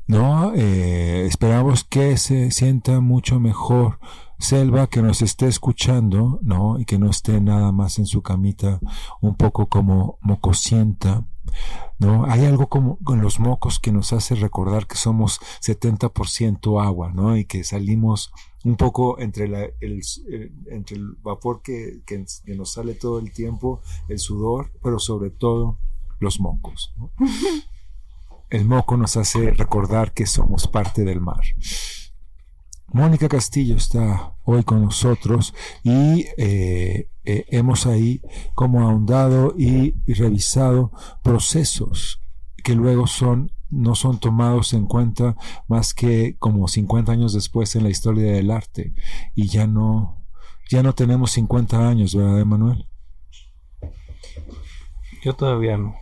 No, 0.07 0.53
eh, 0.53 1.25
esperamos 1.25 1.85
que 1.85 2.17
se 2.17 2.51
sienta 2.51 2.99
mucho 2.99 3.39
mejor. 3.39 3.99
Selva 4.39 4.87
que 4.87 5.01
nos 5.01 5.21
esté 5.21 5.47
escuchando, 5.47 6.39
¿no? 6.41 6.77
Y 6.79 6.83
que 6.83 6.99
no 6.99 7.09
esté 7.09 7.39
nada 7.39 7.71
más 7.71 7.97
en 7.97 8.05
su 8.05 8.21
camita, 8.21 8.81
un 9.21 9.35
poco 9.35 9.69
como 9.69 10.17
mocosienta, 10.19 11.25
¿no? 11.97 12.25
Hay 12.25 12.43
algo 12.43 12.67
como 12.67 12.97
con 12.97 13.21
los 13.21 13.39
mocos 13.39 13.79
que 13.79 13.93
nos 13.93 14.11
hace 14.11 14.35
recordar 14.35 14.85
que 14.85 14.97
somos 14.97 15.39
70% 15.61 16.85
agua, 16.85 17.13
¿no? 17.13 17.37
Y 17.37 17.45
que 17.45 17.63
salimos 17.63 18.33
un 18.63 18.77
poco 18.77 19.19
entre, 19.19 19.47
la, 19.47 19.63
el, 19.81 20.01
eh, 20.29 20.51
entre 20.67 20.97
el 20.97 21.15
vapor 21.21 21.61
que, 21.61 22.01
que, 22.05 22.25
que 22.45 22.55
nos 22.55 22.73
sale 22.73 22.93
todo 22.93 23.19
el 23.19 23.31
tiempo, 23.31 23.81
el 24.07 24.19
sudor, 24.19 24.71
pero 24.81 24.99
sobre 24.99 25.29
todo 25.31 25.77
los 26.19 26.39
mocos, 26.39 26.93
¿no? 26.97 27.11
El 28.49 28.65
moco 28.65 28.97
nos 28.97 29.17
hace 29.17 29.49
recordar 29.49 30.13
que 30.13 30.27
somos 30.27 30.67
parte 30.67 31.03
del 31.03 31.19
mar. 31.19 31.41
Mónica 32.89 33.27
Castillo 33.27 33.75
está 33.75 34.35
hoy 34.43 34.63
con 34.63 34.83
nosotros 34.83 35.55
y 35.81 36.27
eh, 36.37 37.09
eh, 37.25 37.45
hemos 37.49 37.87
ahí 37.87 38.21
como 38.53 38.81
ahondado 38.81 39.55
y, 39.57 39.95
y, 40.05 40.13
revisado 40.13 40.91
procesos 41.23 42.21
que 42.63 42.75
luego 42.75 43.07
son 43.07 43.51
no 43.73 43.95
son 43.95 44.19
tomados 44.19 44.73
en 44.73 44.85
cuenta 44.85 45.35
más 45.67 45.93
que 45.93 46.35
como 46.39 46.67
50 46.67 47.11
años 47.11 47.33
después 47.33 47.75
en 47.75 47.83
la 47.83 47.89
historia 47.89 48.31
del 48.31 48.51
arte 48.51 48.93
y 49.35 49.47
ya 49.47 49.67
no 49.67 50.23
ya 50.69 50.81
no 50.81 50.95
tenemos 50.95 51.31
50 51.31 51.87
años, 51.87 52.15
¿verdad, 52.15 52.39
Emanuel? 52.39 52.87
Yo 55.23 55.33
todavía 55.33 55.77
no. 55.77 55.95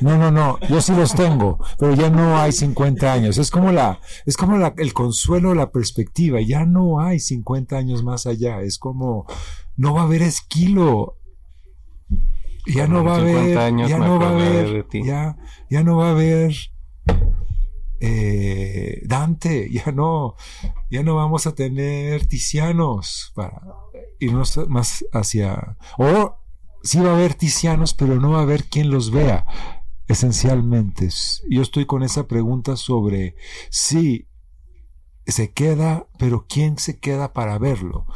No, 0.00 0.16
no, 0.16 0.30
no, 0.30 0.58
yo 0.70 0.80
sí 0.80 0.94
los 0.94 1.14
tengo, 1.14 1.58
pero 1.78 1.94
ya 1.94 2.08
no 2.08 2.38
hay 2.38 2.52
50 2.52 3.12
años. 3.12 3.36
Es 3.36 3.50
como 3.50 3.72
la, 3.72 4.00
es 4.24 4.38
como 4.38 4.56
la, 4.56 4.74
el 4.78 4.94
consuelo, 4.94 5.54
la 5.54 5.70
perspectiva. 5.70 6.40
Ya 6.40 6.64
no 6.64 7.00
hay 7.00 7.20
50 7.20 7.76
años 7.76 8.02
más 8.02 8.26
allá. 8.26 8.62
Es 8.62 8.78
como, 8.78 9.26
no 9.76 9.92
va 9.92 10.02
a 10.02 10.04
haber 10.04 10.22
esquilo. 10.22 11.18
Ya 12.64 12.86
no 12.86 13.04
va 13.04 13.16
a 13.16 13.18
haber, 13.18 13.54
ya 13.88 13.98
no 13.98 14.18
va 14.18 14.28
a 14.28 14.30
haber, 14.30 14.86
ya 15.68 15.82
no 15.82 15.96
va 15.96 16.06
a 16.06 16.10
haber 16.12 16.54
eh, 18.00 19.00
Dante, 19.04 19.70
ya 19.70 19.92
no, 19.92 20.34
ya 20.90 21.02
no 21.02 21.14
vamos 21.14 21.46
a 21.46 21.54
tener 21.54 22.26
Tizianos 22.26 23.32
para 23.34 23.62
irnos 24.18 24.58
más 24.68 25.04
hacia, 25.12 25.76
o 25.98 26.36
sí 26.82 26.98
va 26.98 27.10
a 27.10 27.14
haber 27.14 27.34
Tizianos, 27.34 27.94
pero 27.94 28.16
no 28.16 28.32
va 28.32 28.40
a 28.40 28.42
haber 28.42 28.64
quien 28.64 28.90
los 28.90 29.10
vea 29.10 29.46
esencialmente. 30.08 31.08
Yo 31.48 31.62
estoy 31.62 31.86
con 31.86 32.02
esa 32.02 32.26
pregunta 32.26 32.76
sobre 32.76 33.36
si 33.70 34.28
se 35.26 35.52
queda, 35.52 36.08
pero 36.18 36.46
¿quién 36.48 36.78
se 36.78 36.98
queda 36.98 37.32
para 37.32 37.58
verlo? 37.58 38.06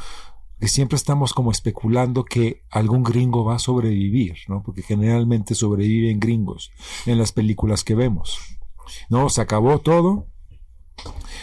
Que 0.58 0.68
siempre 0.68 0.96
estamos 0.96 1.32
como 1.32 1.50
especulando 1.50 2.24
que 2.24 2.64
algún 2.70 3.02
gringo 3.02 3.44
va 3.44 3.56
a 3.56 3.60
sobrevivir, 3.60 4.36
¿no? 4.48 4.62
Porque 4.62 4.82
generalmente 4.82 5.54
sobreviven 5.54 6.18
gringos 6.18 6.72
en 7.04 7.18
las 7.18 7.32
películas 7.32 7.84
que 7.84 7.94
vemos. 7.94 8.55
No, 9.08 9.28
se 9.28 9.40
acabó 9.40 9.78
todo. 9.78 10.28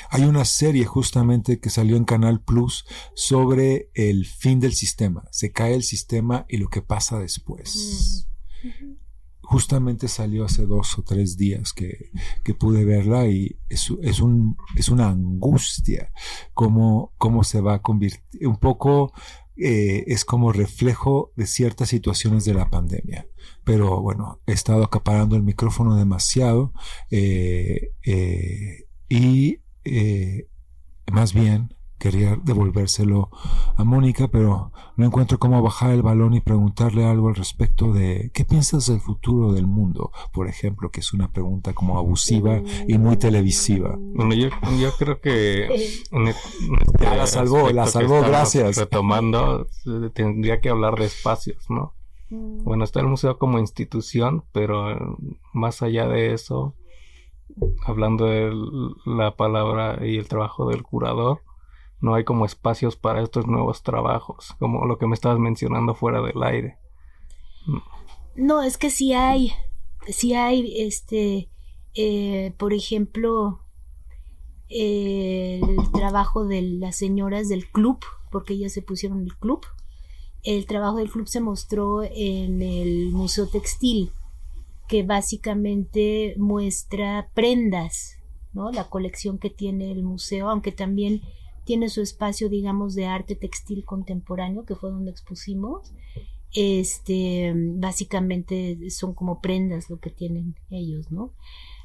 Hay 0.10 0.24
una 0.24 0.46
serie 0.46 0.86
justamente 0.86 1.60
que 1.60 1.70
salió 1.70 1.98
en 1.98 2.06
Canal 2.06 2.42
Plus 2.42 2.86
sobre 3.16 3.90
el 3.94 4.26
fin 4.26 4.60
del 4.60 4.74
sistema. 4.74 5.28
Se 5.32 5.52
cae 5.52 5.74
el 5.74 5.84
sistema 5.84 6.46
y 6.48 6.58
lo 6.58 6.70
que 6.70 6.82
pasa 6.82 7.20
después. 7.20 8.28
Mm. 8.64 8.94
Justamente 9.42 10.08
salió 10.08 10.46
hace 10.46 10.66
dos 10.66 10.98
o 10.98 11.04
tres 11.04 11.36
días 11.36 11.74
que, 11.74 12.12
que 12.44 12.54
pude 12.54 12.86
verla 12.86 13.28
y 13.28 13.60
es, 13.70 13.92
es, 14.02 14.20
un, 14.20 14.56
es 14.78 14.90
una 14.90 15.10
angustia 15.10 16.12
cómo, 16.54 17.14
cómo 17.18 17.44
se 17.44 17.60
va 17.60 17.76
a 17.76 17.82
convertir. 17.82 18.48
Un 18.48 18.58
poco 18.58 19.14
eh, 19.56 20.06
es 20.08 20.26
como 20.26 20.52
reflejo 20.52 21.32
de 21.36 21.46
ciertas 21.46 21.90
situaciones 21.90 22.46
de 22.46 22.54
la 22.54 22.70
pandemia. 22.70 23.28
Pero 23.64 24.02
bueno, 24.02 24.40
he 24.48 24.52
estado 24.52 24.84
acaparando 24.84 25.36
el 25.36 25.44
micrófono 25.44 25.96
demasiado 25.96 26.74
eh, 27.12 27.92
eh, 28.06 28.86
y 29.10 29.60
más 31.12 31.34
bien 31.34 31.76
quería 31.98 32.38
devolvérselo 32.44 33.30
a 33.78 33.84
Mónica, 33.84 34.28
pero 34.28 34.72
no 34.98 35.06
encuentro 35.06 35.40
cómo 35.40 35.62
bajar 35.62 35.92
el 35.92 36.02
balón 36.02 36.34
y 36.34 36.42
preguntarle 36.42 37.06
algo 37.06 37.30
al 37.30 37.36
respecto 37.36 37.94
de 37.94 38.30
qué 38.34 38.46
piensas 38.46 38.88
del 38.88 39.00
futuro 39.00 39.54
del 39.54 39.68
mundo, 39.68 40.12
por 40.34 40.48
ejemplo, 40.48 40.90
que 40.90 41.00
es 41.00 41.14
una 41.14 41.32
pregunta 41.32 41.74
como 41.74 41.98
abusiva 41.98 42.62
y 42.88 42.98
muy 42.98 43.18
televisiva. 43.18 43.96
Bueno, 43.98 44.34
yo, 44.34 44.50
yo 44.80 44.92
creo 44.98 45.22
que 45.22 45.74
este 45.74 47.08
ah, 47.08 47.16
la 47.16 47.28
salvó, 47.28 47.70
la 47.72 47.88
salvó, 47.88 48.22
gracias. 48.22 48.78
Retomando, 48.78 49.68
tendría 50.14 50.60
que 50.60 50.70
hablar 50.70 50.96
de 50.96 51.06
espacios, 51.06 51.70
¿no? 51.70 51.94
Bueno, 52.30 52.84
está 52.84 53.00
el 53.00 53.08
museo 53.08 53.38
como 53.38 53.60
institución, 53.60 54.44
pero 54.52 55.18
más 55.54 55.84
allá 55.84 56.08
de 56.08 56.34
eso, 56.34 56.76
hablando 57.86 58.26
de 58.26 58.52
la 59.06 59.36
palabra 59.36 60.00
y 60.06 60.18
el 60.18 60.28
trabajo 60.28 60.68
del 60.68 60.82
curador, 60.82 61.42
no 62.04 62.16
hay 62.16 62.26
como 62.26 62.46
espacios 62.46 62.98
para 62.98 63.24
estos 63.24 63.48
nuevos 63.48 63.82
trabajos, 63.82 64.54
como 64.60 64.86
lo 64.86 64.98
que 64.98 65.08
me 65.08 65.16
estabas 65.16 65.40
mencionando 65.40 65.96
fuera 65.96 66.22
del 66.22 66.44
aire. 66.44 66.78
No, 68.36 68.62
es 68.62 68.78
que 68.78 68.90
sí 68.90 69.14
hay, 69.14 69.54
sí 70.10 70.34
hay, 70.34 70.82
este, 70.82 71.50
eh, 71.94 72.54
por 72.58 72.74
ejemplo, 72.74 73.62
el 74.68 75.78
trabajo 75.94 76.46
de 76.46 76.62
las 76.62 76.98
señoras 76.98 77.48
del 77.48 77.70
club, 77.70 78.00
porque 78.32 78.56
ellas 78.56 78.74
se 78.74 78.82
pusieron 78.82 79.22
el 79.22 79.38
club. 79.38 79.62
El 80.44 80.66
trabajo 80.66 80.98
del 80.98 81.10
club 81.10 81.30
se 81.30 81.40
mostró 81.40 82.04
en 82.04 82.62
el 82.62 83.12
Museo 83.12 83.48
Textil, 83.48 84.12
que 84.90 85.04
básicamente 85.04 86.36
muestra 86.38 87.30
prendas, 87.34 88.18
¿no? 88.52 88.74
La 88.74 88.90
colección 88.90 89.38
que 89.38 89.50
tiene 89.50 89.90
el 89.90 90.04
museo, 90.04 90.50
aunque 90.50 90.74
también 90.74 91.22
tiene 91.66 91.90
su 91.90 92.02
espacio, 92.02 92.50
digamos, 92.50 92.96
de 92.96 93.06
arte 93.06 93.36
textil 93.36 93.86
contemporáneo, 93.86 94.66
que 94.66 94.76
fue 94.76 94.92
donde 94.92 95.12
expusimos. 95.12 95.94
Este, 96.56 97.52
básicamente 97.56 98.78
son 98.92 99.14
como 99.14 99.42
prendas 99.42 99.90
lo 99.90 100.00
que 100.00 100.12
tienen 100.12 100.56
ellos, 100.70 101.12
¿no? 101.12 101.34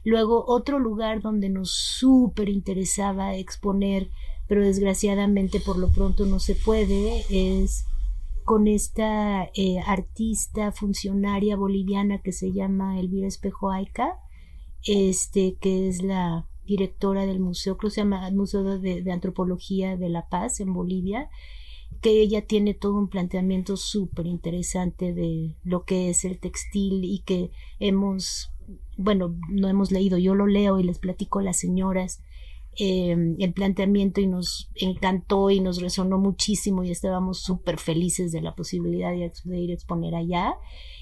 Luego, 0.05 0.45
otro 0.47 0.79
lugar 0.79 1.23
donde 1.23 1.49
nos 1.49 1.71
súper 1.71 2.49
interesaba 2.49 3.35
exponer, 3.35 4.11
pero 4.47 4.65
desgraciadamente 4.65 5.61
por 5.61 5.79
lo 5.79 5.91
pronto 5.91 6.27
no 6.27 6.39
se 6.39 6.55
puede, 6.55 7.25
es 7.31 7.85
con 8.45 8.67
esta 8.67 9.45
eh, 9.55 9.79
artista 9.87 10.73
funcionaria 10.73 11.57
boliviana 11.57 12.23
que 12.23 12.33
se 12.33 12.53
llama 12.53 12.99
Elvira 12.99 13.27
Espejo 13.27 13.71
Aica, 13.71 14.19
este, 14.87 15.57
que 15.61 15.89
es 15.89 16.03
la 16.03 16.48
directora 16.69 17.25
del 17.27 17.41
museo, 17.41 17.79
que 17.79 17.91
se 17.91 18.03
llama 18.03 18.31
Museo 18.31 18.79
de, 18.79 19.11
Antropología 19.11 19.97
de 19.97 20.11
La 20.11 20.29
Paz 20.29 20.61
en 20.61 20.75
Bolivia, 20.75 21.31
que 22.03 22.21
ella 22.21 22.47
tiene 22.47 22.75
todo 22.75 22.95
un 22.95 23.09
planteamiento 23.09 23.77
súper 23.77 24.27
interesante 24.27 25.15
de 25.15 25.57
lo 25.65 25.85
que 25.85 26.11
es 26.11 26.27
el 26.27 26.39
textil 26.39 27.05
y 27.05 27.21
que 27.21 27.51
hemos, 27.81 28.53
bueno, 28.99 29.35
no 29.49 29.69
hemos 29.69 29.91
leído, 29.91 30.19
yo 30.19 30.35
lo 30.35 30.47
leo 30.47 30.79
y 30.79 30.85
les 30.85 30.99
platico 30.99 31.39
a 31.39 31.43
las 31.43 31.59
señoras 31.59 32.23
eh, 32.81 33.17
el 33.39 33.53
planteamiento 33.55 34.21
y 34.21 34.29
nos 34.29 34.71
encantó 34.77 35.51
y 35.51 35.61
nos 35.61 35.81
resonó 35.81 36.19
muchísimo 36.19 36.85
y 36.85 36.91
estábamos 36.91 37.41
súper 37.41 37.79
felices 37.79 38.31
de 38.31 38.43
la 38.43 38.55
posibilidad 38.55 39.11
de, 39.11 39.33
de 39.45 39.59
ir 39.59 39.71
a 39.71 39.75
exponer 39.75 40.15
allá. 40.15 40.55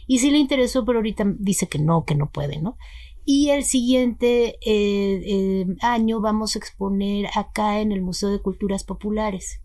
Y 0.07 0.21
sí 0.21 0.31
le 0.31 0.39
interesó, 0.39 0.85
pero 0.85 1.01
ahorita 1.01 1.25
dice 1.39 1.69
que 1.69 1.81
no, 1.81 2.05
que 2.05 2.15
no 2.15 2.31
puede, 2.31 2.63
¿no? 2.63 2.79
Y 3.29 3.51
el 3.51 3.65
siguiente 3.65 4.57
eh, 4.61 5.21
eh, 5.27 5.67
año 5.83 6.21
vamos 6.21 6.55
a 6.55 6.61
exponer 6.61 7.27
acá 7.35 7.81
en 7.81 7.91
el 7.91 8.01
Museo 8.01 8.31
de 8.31 8.41
Culturas 8.41 8.85
Populares. 8.85 9.61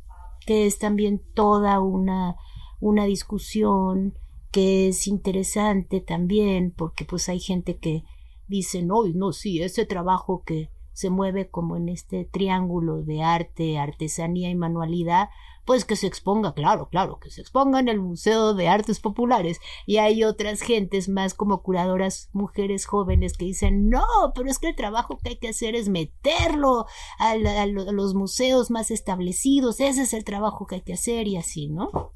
que 0.47 0.65
es 0.65 0.79
también 0.79 1.21
toda 1.35 1.79
una, 1.79 2.35
una 2.79 3.05
discusión 3.05 4.15
que 4.51 4.87
es 4.87 5.05
interesante 5.05 6.01
también, 6.01 6.73
porque 6.75 7.05
pues 7.05 7.29
hay 7.29 7.39
gente 7.39 7.77
que 7.77 8.03
dice, 8.47 8.81
no, 8.81 9.03
no, 9.13 9.31
sí, 9.31 9.61
ese 9.61 9.85
trabajo 9.85 10.41
que 10.43 10.71
se 10.93 11.11
mueve 11.11 11.51
como 11.51 11.77
en 11.77 11.89
este 11.89 12.25
triángulo 12.25 13.03
de 13.03 13.21
arte, 13.21 13.77
artesanía 13.77 14.49
y 14.49 14.55
manualidad, 14.55 15.29
pues 15.65 15.85
que 15.85 15.95
se 15.95 16.07
exponga, 16.07 16.53
claro, 16.53 16.89
claro, 16.89 17.19
que 17.19 17.29
se 17.29 17.41
exponga 17.41 17.79
en 17.79 17.87
el 17.87 17.99
Museo 17.99 18.53
de 18.53 18.67
Artes 18.67 18.99
Populares. 18.99 19.59
Y 19.85 19.97
hay 19.97 20.23
otras 20.23 20.61
gentes 20.61 21.07
más 21.07 21.33
como 21.33 21.61
curadoras, 21.61 22.29
mujeres 22.33 22.85
jóvenes 22.85 23.33
que 23.33 23.45
dicen, 23.45 23.89
no, 23.89 24.05
pero 24.35 24.49
es 24.49 24.59
que 24.59 24.69
el 24.69 24.75
trabajo 24.75 25.17
que 25.17 25.29
hay 25.29 25.37
que 25.37 25.49
hacer 25.49 25.75
es 25.75 25.89
meterlo 25.89 26.85
a, 27.19 27.35
los 27.35 28.13
museos 28.15 28.71
más 28.71 28.91
establecidos, 28.91 29.79
ese 29.79 30.03
es 30.03 30.13
el 30.13 30.23
trabajo 30.23 30.65
que 30.65 30.75
hay 30.75 30.81
que 30.81 30.93
hacer 30.93 31.27
y 31.27 31.37
así, 31.37 31.67
¿no? 31.69 32.13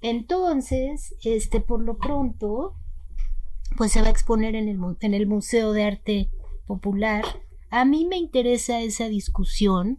Entonces, 0.00 1.14
este, 1.22 1.60
por 1.60 1.82
lo 1.82 1.96
pronto, 1.96 2.74
pues 3.76 3.92
se 3.92 4.00
va 4.00 4.08
a 4.08 4.10
exponer 4.10 4.54
en 4.56 5.14
el 5.14 5.26
Museo 5.26 5.72
de 5.72 5.84
Arte 5.84 6.30
Popular. 6.66 7.24
A 7.70 7.84
mí 7.84 8.04
me 8.04 8.16
interesa 8.16 8.80
esa 8.80 9.08
discusión. 9.08 9.98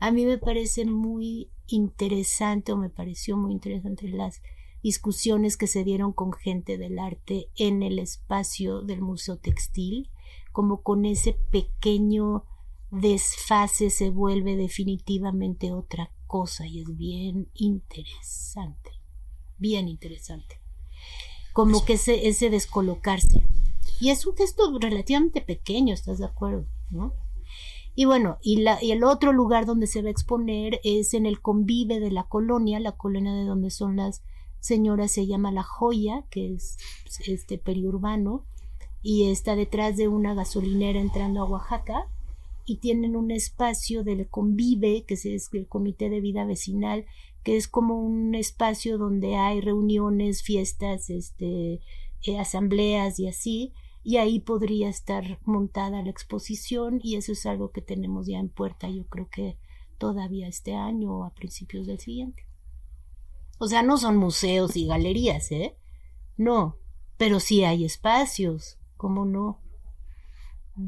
A 0.00 0.10
mí 0.10 0.26
me 0.26 0.38
parece 0.38 0.84
muy 0.84 1.50
interesante 1.66 2.72
o 2.72 2.76
me 2.76 2.90
pareció 2.90 3.36
muy 3.36 3.52
interesante 3.52 4.08
las 4.08 4.42
discusiones 4.82 5.56
que 5.56 5.66
se 5.66 5.84
dieron 5.84 6.12
con 6.12 6.32
gente 6.32 6.78
del 6.78 6.98
arte 6.98 7.48
en 7.56 7.82
el 7.82 7.98
espacio 7.98 8.82
del 8.82 9.00
Museo 9.00 9.38
Textil, 9.38 10.10
como 10.52 10.82
con 10.82 11.04
ese 11.04 11.32
pequeño 11.50 12.44
desfase 12.90 13.90
se 13.90 14.10
vuelve 14.10 14.56
definitivamente 14.56 15.72
otra 15.72 16.12
cosa 16.26 16.66
y 16.66 16.80
es 16.80 16.96
bien 16.96 17.48
interesante 17.54 19.04
bien 19.58 19.88
interesante. 19.88 20.60
Como 21.52 21.84
que 21.84 21.94
ese, 21.94 22.28
ese 22.28 22.50
descolocarse. 22.50 23.46
Y 24.00 24.10
es 24.10 24.26
un 24.26 24.36
gesto 24.36 24.76
relativamente 24.78 25.40
pequeño, 25.40 25.94
¿estás 25.94 26.18
de 26.18 26.26
acuerdo? 26.26 26.66
¿No? 26.90 27.14
Y 27.94 28.06
bueno, 28.06 28.38
y, 28.42 28.56
la, 28.56 28.82
y 28.82 28.90
el 28.90 29.04
otro 29.04 29.32
lugar 29.32 29.66
donde 29.66 29.86
se 29.86 30.02
va 30.02 30.08
a 30.08 30.12
exponer 30.12 30.80
es 30.82 31.14
en 31.14 31.26
el 31.26 31.40
convive 31.40 32.00
de 32.00 32.10
la 32.10 32.24
colonia, 32.24 32.80
la 32.80 32.92
colonia 32.92 33.32
de 33.32 33.44
donde 33.44 33.70
son 33.70 33.96
las 33.96 34.22
señoras 34.60 35.12
se 35.12 35.26
llama 35.26 35.52
La 35.52 35.62
Joya, 35.62 36.24
que 36.30 36.54
es 36.54 36.78
este 37.26 37.58
periurbano, 37.58 38.44
y 39.02 39.30
está 39.30 39.56
detrás 39.56 39.96
de 39.96 40.08
una 40.08 40.34
gasolinera 40.34 40.98
entrando 40.98 41.42
a 41.42 41.44
Oaxaca, 41.44 42.08
y 42.64 42.76
tienen 42.76 43.14
un 43.14 43.30
espacio 43.30 44.02
del 44.02 44.26
convive, 44.26 45.04
que 45.06 45.14
es 45.14 45.26
el 45.26 45.68
Comité 45.68 46.08
de 46.08 46.20
Vida 46.20 46.46
Vecinal, 46.46 47.04
que 47.42 47.56
es 47.56 47.68
como 47.68 48.00
un 48.00 48.34
espacio 48.34 48.96
donde 48.96 49.36
hay 49.36 49.60
reuniones, 49.60 50.42
fiestas, 50.42 51.10
este, 51.10 51.80
eh, 52.22 52.38
asambleas 52.38 53.20
y 53.20 53.28
así, 53.28 53.74
y 54.04 54.18
ahí 54.18 54.38
podría 54.38 54.90
estar 54.90 55.40
montada 55.44 56.02
la 56.02 56.10
exposición 56.10 57.00
y 57.02 57.16
eso 57.16 57.32
es 57.32 57.46
algo 57.46 57.72
que 57.72 57.80
tenemos 57.80 58.26
ya 58.26 58.38
en 58.38 58.50
puerta, 58.50 58.88
yo 58.90 59.06
creo 59.06 59.28
que 59.30 59.58
todavía 59.96 60.46
este 60.46 60.74
año 60.74 61.10
o 61.10 61.24
a 61.24 61.34
principios 61.34 61.86
del 61.86 61.98
siguiente. 61.98 62.46
O 63.58 63.66
sea, 63.66 63.82
no 63.82 63.96
son 63.96 64.16
museos 64.16 64.76
y 64.76 64.86
galerías, 64.86 65.50
¿eh? 65.52 65.76
No, 66.36 66.76
pero 67.16 67.40
sí 67.40 67.64
hay 67.64 67.86
espacios, 67.86 68.78
¿cómo 68.98 69.24
no? 69.24 69.62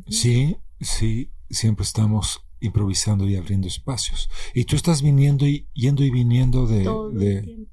Sí, 0.08 0.58
sí, 0.80 1.30
siempre 1.48 1.84
estamos 1.84 2.44
improvisando 2.60 3.26
y 3.26 3.36
abriendo 3.36 3.68
espacios. 3.68 4.28
Y 4.52 4.64
tú 4.64 4.76
estás 4.76 5.00
viniendo 5.00 5.46
y 5.46 5.68
yendo 5.72 6.04
y 6.04 6.10
viniendo 6.10 6.66
de... 6.66 7.66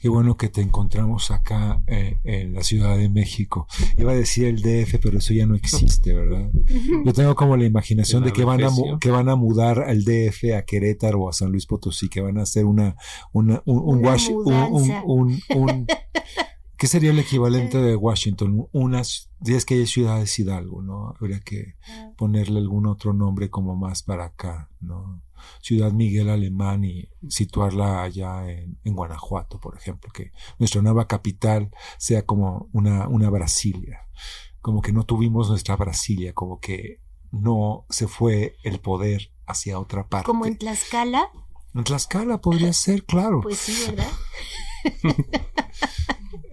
Qué 0.00 0.08
bueno 0.08 0.36
que 0.36 0.48
te 0.48 0.62
encontramos 0.62 1.30
acá 1.30 1.82
eh, 1.86 2.18
en 2.24 2.54
la 2.54 2.62
Ciudad 2.62 2.96
de 2.96 3.08
México. 3.08 3.66
Iba 3.98 4.12
a 4.12 4.14
decir 4.14 4.46
el 4.46 4.62
DF, 4.62 4.98
pero 5.00 5.18
eso 5.18 5.34
ya 5.34 5.46
no 5.46 5.54
existe, 5.54 6.14
¿verdad? 6.14 6.50
Yo 7.04 7.12
tengo 7.12 7.34
como 7.34 7.56
la 7.56 7.66
imaginación 7.66 8.24
de 8.24 8.32
que 8.32 8.44
van, 8.44 8.64
a, 8.64 8.70
que 8.98 9.10
van 9.10 9.28
a 9.28 9.36
mudar 9.36 9.80
al 9.80 10.04
DF 10.04 10.54
a 10.56 10.62
Querétaro 10.62 11.20
o 11.20 11.28
a 11.28 11.32
San 11.32 11.50
Luis 11.50 11.66
Potosí, 11.66 12.08
que 12.08 12.22
van 12.22 12.38
a 12.38 12.42
hacer 12.42 12.64
una, 12.64 12.96
una 13.32 13.62
un, 13.66 13.78
un, 13.86 14.90
un, 15.04 15.40
un 15.54 15.86
¿Qué 16.80 16.86
sería 16.86 17.10
el 17.10 17.18
equivalente 17.18 17.76
de 17.76 17.94
Washington? 17.94 18.66
Unas, 18.72 19.30
es 19.44 19.66
que 19.66 19.74
hay 19.74 19.86
ciudades 19.86 20.38
Hidalgo, 20.38 20.80
¿no? 20.80 21.14
Habría 21.20 21.40
que 21.40 21.74
ah. 21.86 22.12
ponerle 22.16 22.58
algún 22.58 22.86
otro 22.86 23.12
nombre 23.12 23.50
como 23.50 23.76
más 23.76 24.02
para 24.02 24.24
acá, 24.24 24.70
¿no? 24.80 25.22
Ciudad 25.60 25.92
Miguel 25.92 26.30
Alemán 26.30 26.84
y 26.84 27.08
situarla 27.28 28.02
allá 28.02 28.48
en, 28.50 28.78
Guanajuato, 28.84 29.60
por 29.60 29.76
ejemplo, 29.76 30.10
que 30.12 30.32
nuestra 30.58 30.82
nueva 30.82 31.06
capital 31.06 31.70
sea 31.98 32.26
como 32.26 32.68
una, 32.72 33.08
una 33.08 33.30
Brasilia, 33.30 34.08
como 34.60 34.82
que 34.82 34.92
no 34.92 35.04
tuvimos 35.04 35.48
nuestra 35.48 35.76
Brasilia, 35.76 36.32
como 36.32 36.60
que 36.60 37.00
no 37.30 37.86
se 37.88 38.08
fue 38.08 38.56
el 38.62 38.80
poder 38.80 39.32
hacia 39.46 39.78
otra 39.78 40.08
parte. 40.08 40.26
¿Como 40.26 40.46
en 40.46 40.58
Tlaxcala? 40.58 41.30
En 41.74 41.84
Tlaxcala 41.84 42.40
podría 42.40 42.72
ser, 42.72 43.04
claro. 43.04 43.40
Pues 43.42 43.58
sí, 43.58 43.76
¿verdad? 43.86 44.10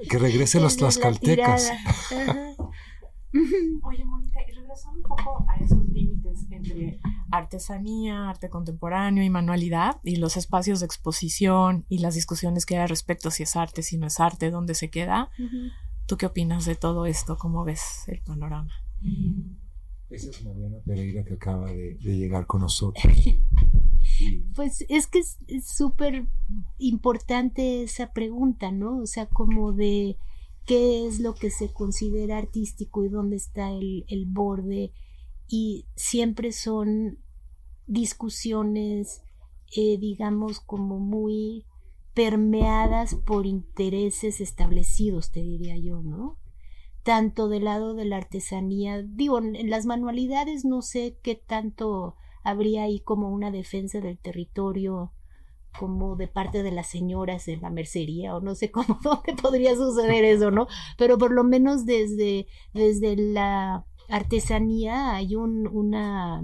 que 0.09 0.17
regresen 0.17 0.61
los 0.63 0.77
tlaxcaltecas. 0.77 1.71
Oye, 3.83 4.05
Mónica, 4.05 4.39
y 4.78 4.89
regresando 4.89 4.97
un 4.97 5.03
poco 5.03 5.45
a 5.47 5.55
esos 5.57 5.86
límites 5.89 6.45
entre 6.51 6.99
artesanía, 7.32 8.30
arte 8.30 8.49
contemporáneo 8.49 9.23
y 9.23 9.30
manualidad, 9.30 9.99
y 10.03 10.17
los 10.17 10.38
espacios 10.38 10.80
de 10.80 10.86
exposición 10.86 11.86
y 11.89 11.99
las 11.99 12.15
discusiones 12.15 12.65
que 12.65 12.78
hay 12.78 12.88
respecto 12.88 13.32
si 13.32 13.43
es 13.43 13.55
arte, 13.55 13.84
si 13.84 13.97
no 13.97 14.07
es 14.07 14.19
arte, 14.19 14.51
dónde 14.51 14.75
se 14.75 14.89
queda, 14.89 15.30
¿tú 16.05 16.17
qué 16.17 16.25
opinas 16.25 16.65
de 16.65 16.75
todo 16.75 17.05
esto? 17.05 17.38
¿Cómo 17.38 17.63
ves 17.63 18.07
el 18.07 18.21
panorama? 18.21 18.71
Esa 20.09 20.30
es 20.30 20.45
Mariana 20.45 20.78
Pereira 20.86 21.23
que 21.23 21.34
acaba 21.34 21.71
de, 21.71 21.97
llegar 22.01 22.45
con 22.45 22.61
nosotros. 22.61 23.13
Pues 24.55 24.86
es 24.89 25.05
que 25.05 25.19
es 25.19 25.38
súper 25.67 26.25
importante 26.80 27.84
esa 27.84 28.13
pregunta, 28.13 28.71
¿no? 28.71 28.99
O 28.99 29.05
sea, 29.05 29.28
como 29.28 29.73
de 29.73 30.17
qué 30.68 31.07
es 31.07 31.20
lo 31.20 31.34
que 31.34 31.49
se 31.49 31.74
considera 31.74 32.38
artístico 32.38 33.03
y 33.03 33.09
dónde 33.09 33.38
está 33.38 33.72
el, 33.72 34.05
el 34.09 34.26
borde. 34.28 34.91
Y 35.47 35.88
siempre 35.95 36.51
son 36.51 37.18
discusiones, 37.88 39.24
eh, 39.76 39.97
digamos, 39.97 40.59
como 40.59 40.99
muy 40.99 41.65
permeadas 42.13 43.15
por 43.15 43.45
intereses 43.45 44.41
establecidos, 44.41 45.32
te 45.32 45.41
diría 45.41 45.78
yo, 45.78 46.03
¿no? 46.03 46.38
tanto 47.07 47.47
del 47.47 47.63
lado 47.63 47.93
de 47.93 48.03
la 48.03 48.18
artesanía, 48.18 49.01
digo, 49.01 49.39
en 49.39 49.70
las 49.70 49.86
manualidades 49.86 50.65
no 50.65 50.82
sé 50.82 51.18
qué 51.24 51.36
tanto 51.36 52.18
habría 52.43 52.84
ahí 52.84 52.99
como 52.99 53.30
una 53.30 53.49
defensa 53.49 54.01
del 54.01 54.18
territorio 54.18 55.13
como 55.80 56.15
de 56.15 56.28
parte 56.28 56.63
de 56.63 56.71
las 56.71 56.88
señoras 56.88 57.47
en 57.47 57.61
la 57.61 57.69
mercería 57.69 58.36
o 58.36 58.41
no 58.41 58.55
sé 58.55 58.71
cómo 58.71 58.99
dónde 59.03 59.41
podría 59.41 59.75
suceder 59.75 60.23
eso, 60.25 60.51
¿no? 60.51 60.67
Pero 60.97 61.17
por 61.17 61.32
lo 61.32 61.43
menos 61.43 61.86
desde, 61.86 62.47
desde 62.73 63.15
la 63.15 63.86
artesanía 64.09 65.15
hay 65.15 65.36
un, 65.36 65.67
una, 65.67 66.43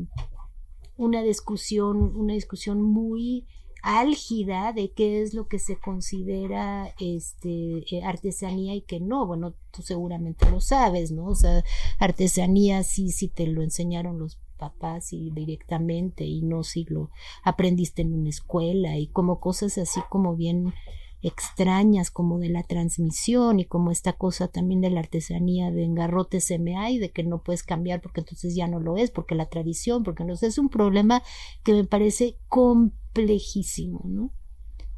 una 0.97 1.21
discusión, 1.21 2.15
una 2.15 2.33
discusión 2.33 2.81
muy 2.81 3.45
álgida 3.83 4.71
de 4.71 4.91
qué 4.93 5.21
es 5.21 5.33
lo 5.33 5.47
que 5.47 5.59
se 5.59 5.77
considera 5.77 6.95
este 6.99 7.83
eh, 7.93 8.01
artesanía 8.03 8.73
y 8.75 8.81
que 8.81 9.01
no. 9.01 9.27
Bueno, 9.27 9.55
tú 9.71 9.81
seguramente 9.81 10.49
lo 10.49 10.61
sabes, 10.61 11.11
¿no? 11.11 11.25
O 11.25 11.35
sea, 11.35 11.63
artesanía 11.99 12.83
sí, 12.83 13.11
sí 13.11 13.27
te 13.27 13.45
lo 13.45 13.61
enseñaron 13.61 14.17
los 14.17 14.39
papás 14.63 15.11
y 15.11 15.29
directamente 15.29 16.23
y 16.23 16.41
no 16.41 16.63
si 16.63 16.85
lo 16.85 17.09
aprendiste 17.43 18.01
en 18.01 18.13
una 18.13 18.29
escuela 18.29 18.97
y 18.97 19.07
como 19.07 19.41
cosas 19.41 19.77
así 19.77 19.99
como 20.09 20.37
bien 20.37 20.73
extrañas 21.21 22.11
como 22.11 22.39
de 22.39 22.47
la 22.47 22.63
transmisión 22.63 23.59
y 23.59 23.65
como 23.65 23.91
esta 23.91 24.13
cosa 24.13 24.47
también 24.47 24.79
de 24.79 24.89
la 24.89 25.01
artesanía 25.01 25.69
de 25.69 25.83
engarrote 25.83 26.39
MA 26.59 26.91
y 26.91 26.97
de 26.97 27.11
que 27.11 27.23
no 27.23 27.43
puedes 27.43 27.63
cambiar 27.63 28.01
porque 28.01 28.21
entonces 28.21 28.55
ya 28.55 28.67
no 28.67 28.79
lo 28.79 28.95
es, 28.95 29.11
porque 29.11 29.35
la 29.35 29.49
tradición, 29.49 30.03
porque 30.03 30.23
no 30.23 30.33
es 30.33 30.57
un 30.57 30.69
problema 30.69 31.23
que 31.63 31.73
me 31.73 31.83
parece 31.83 32.37
complejísimo, 32.47 34.01
¿no? 34.05 34.31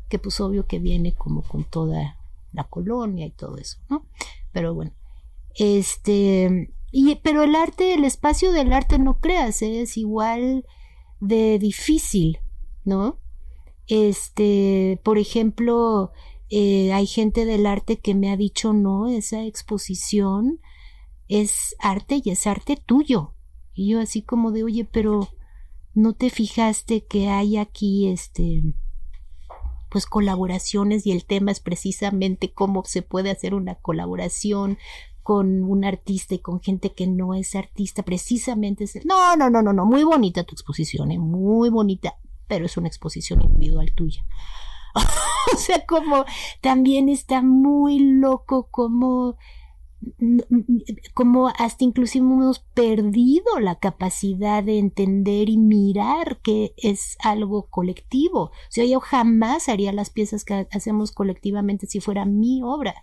Que 0.10 0.20
pues 0.20 0.40
obvio 0.42 0.68
que 0.68 0.78
viene 0.78 1.14
como 1.14 1.42
con 1.42 1.64
toda 1.64 2.20
la 2.54 2.64
colonia 2.66 3.26
y 3.26 3.32
todo 3.32 3.58
eso, 3.58 3.78
¿no? 3.90 4.06
Pero 4.52 4.76
bueno, 4.76 4.94
este, 5.56 6.75
y, 6.92 7.16
pero 7.16 7.44
el 7.44 7.56
arte, 7.56 7.94
el 7.94 8.04
espacio 8.04 8.52
del 8.52 8.74
arte 8.74 9.00
no 9.00 9.20
creas, 9.20 9.62
¿eh? 9.62 9.82
es 9.82 9.98
igual 9.98 10.66
de 11.20 11.60
difícil, 11.60 12.40
¿no? 12.84 13.20
Este, 13.88 15.00
por 15.04 15.18
ejemplo, 15.18 16.12
eh, 16.50 16.94
hay 16.94 17.08
gente 17.08 17.46
del 17.46 17.66
arte 17.66 17.98
que 17.98 18.16
me 18.16 18.32
ha 18.32 18.38
dicho, 18.38 18.74
no, 18.74 19.08
esa 19.08 19.44
exposición 19.44 20.60
es 21.28 21.76
arte 21.80 22.22
y 22.24 22.32
es 22.32 22.48
arte 22.48 22.78
tuyo. 22.78 23.34
Y 23.74 23.90
yo 23.90 24.00
así 24.00 24.22
como 24.22 24.52
de, 24.52 24.64
oye, 24.64 24.86
pero 24.86 25.28
¿No 25.96 26.12
te 26.12 26.30
fijaste 26.30 27.06
que 27.06 27.30
hay 27.30 27.56
aquí 27.56 28.10
este 28.10 28.62
pues 29.90 30.06
colaboraciones 30.06 31.08
y 31.08 31.14
el 31.14 31.24
tema 31.24 31.52
es 31.54 31.62
precisamente 31.62 32.52
cómo 32.52 32.84
se 32.84 33.02
puede 33.02 33.32
hacer 33.32 33.54
una 33.54 33.76
colaboración 33.76 34.78
con 35.26 35.64
un 35.64 35.84
artista 35.86 36.36
y 36.36 36.38
con 36.38 36.62
gente 36.62 36.94
que 36.94 37.08
no 37.08 37.34
es 37.34 37.56
artista, 37.56 38.04
precisamente 38.04 38.84
es. 38.84 39.04
No, 39.08 39.36
no, 39.36 39.50
no, 39.50 39.64
no, 39.64 39.74
no, 39.74 39.84
muy 39.84 40.04
bonita 40.04 40.44
tu 40.44 40.54
exposición, 40.54 41.12
¿eh? 41.12 41.18
muy 41.18 41.72
bonita, 41.72 42.20
pero 42.48 42.68
es 42.68 42.78
una 42.78 42.90
exposición 42.90 43.42
individual 43.42 43.92
tuya. 43.96 44.24
o 44.94 45.58
sea, 45.58 45.84
como 45.88 46.26
también 46.62 47.10
está 47.10 47.42
muy 47.42 47.98
loco 47.98 48.68
como 48.70 49.36
como 51.16 51.48
hasta 51.48 51.84
inclusive 51.84 52.24
hemos 52.24 52.60
perdido 52.60 53.60
la 53.60 53.80
capacidad 53.80 54.64
de 54.64 54.78
entender 54.78 55.50
y 55.50 55.58
mirar 55.58 56.40
que 56.44 56.76
es 56.78 57.18
algo 57.24 57.66
colectivo. 57.72 58.52
O 58.52 58.70
sea, 58.70 58.86
yo 58.86 59.00
jamás 59.00 59.70
haría 59.70 59.92
las 59.92 60.12
piezas 60.12 60.46
que 60.46 60.68
hacemos 60.72 61.12
colectivamente 61.12 61.88
si 61.88 62.00
fuera 62.00 62.26
mi 62.26 62.62
obra. 62.62 62.94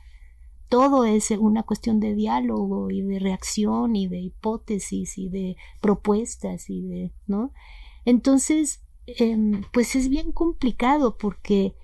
Todo 0.72 1.04
es 1.04 1.30
una 1.32 1.64
cuestión 1.64 2.00
de 2.00 2.14
diálogo 2.14 2.90
y 2.90 3.02
de 3.02 3.18
reacción 3.18 3.94
y 3.94 4.08
de 4.08 4.20
hipótesis 4.20 5.18
y 5.18 5.28
de 5.28 5.58
propuestas 5.82 6.70
y 6.70 6.80
de, 6.80 7.12
¿no? 7.26 7.52
Entonces, 8.06 8.82
em, 9.06 9.64
pues 9.74 9.94
es 9.96 10.08
bien 10.08 10.32
complicado 10.32 11.18
porque 11.18 11.74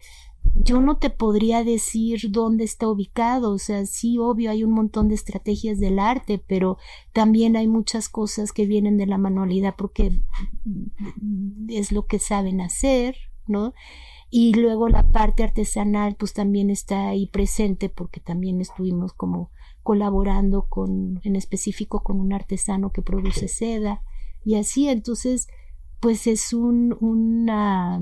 yo 0.55 0.81
no 0.81 0.97
te 0.97 1.11
podría 1.11 1.65
decir 1.65 2.31
dónde 2.31 2.65
está 2.65 2.89
ubicado, 2.89 3.53
o 3.53 3.59
sea, 3.59 3.85
sí, 3.85 4.17
obvio, 4.17 4.51
hay 4.51 4.65
un 4.65 4.73
montón 4.73 5.09
de 5.09 5.17
estrategias 5.17 5.79
del 5.79 5.99
arte, 5.99 6.43
pero 6.47 6.79
también 7.13 7.57
hay 7.57 7.69
muchas 7.69 8.09
cosas 8.09 8.55
que 8.55 8.65
vienen 8.65 8.97
de 8.97 9.05
la 9.05 9.19
manualidad 9.19 9.75
porque 9.77 10.19
es 11.69 11.93
lo 11.93 12.07
que 12.07 12.19
saben 12.19 12.63
hacer, 12.63 13.17
¿no? 13.47 13.75
Y 14.31 14.53
luego 14.55 14.89
la 14.89 15.11
parte 15.11 15.43
artesanal, 15.43 16.17
pues 16.17 16.35
también 16.35 16.71
está 16.71 17.09
ahí 17.09 17.27
presente 17.27 17.89
porque 17.89 18.21
también 18.21 18.61
estuvimos 18.61 19.13
como 19.13 19.51
colaborando 19.83 20.67
con, 20.69 21.21
en 21.25 21.35
específico 21.35 22.03
con 22.03 22.21
un 22.21 22.35
artesano 22.35 22.93
que 22.93 23.01
produce 23.01 23.49
seda 23.49 24.03
y 24.45 24.57
así, 24.57 24.89
entonces, 24.89 25.49
pues 26.01 26.27
es 26.27 26.53
un, 26.53 26.97
una 27.01 28.01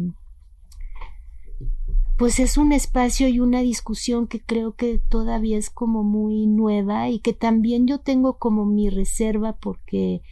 pues 2.18 2.40
es 2.40 2.56
un 2.56 2.72
espacio 2.72 3.28
y 3.28 3.40
una 3.40 3.60
discusión 3.60 4.26
que 4.26 4.40
creo 4.40 4.74
que 4.74 4.98
todavía 4.98 5.58
es 5.58 5.68
como 5.68 6.02
muy 6.02 6.46
nueva 6.46 7.10
y 7.10 7.18
que 7.18 7.34
también 7.34 7.86
yo 7.86 7.98
tengo 7.98 8.38
como 8.38 8.64
mi 8.64 8.88
reserva 8.88 9.54
porque 9.56 10.22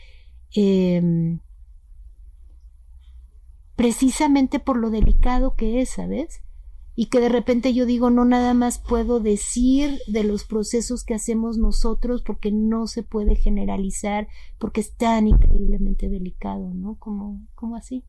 em, 0.55 1.40
precisamente 3.77 4.61
por 4.61 4.77
lo 4.77 4.91
delicado 4.91 5.55
que 5.55 5.81
es, 5.81 5.91
¿sabes? 5.91 6.43
Y 6.97 7.07
que 7.07 7.18
de 7.18 7.29
repente 7.29 7.75
yo 7.75 7.87
digo, 7.87 8.11
no 8.11 8.25
nada 8.25 8.55
más 8.55 8.79
puedo 8.79 9.18
decir 9.18 9.99
de 10.07 10.22
los 10.22 10.45
procesos 10.45 11.03
que 11.03 11.14
hacemos 11.14 11.59
nosotros 11.59 12.22
porque 12.22 12.53
no 12.53 12.87
se 12.87 13.03
puede 13.03 13.35
generalizar, 13.35 14.29
porque 14.59 14.81
es 14.81 14.95
tan 14.95 15.27
increíblemente 15.27 16.09
delicado, 16.09 16.72
¿no? 16.72 16.97
Como, 16.97 17.41
como 17.55 17.75
así. 17.75 18.05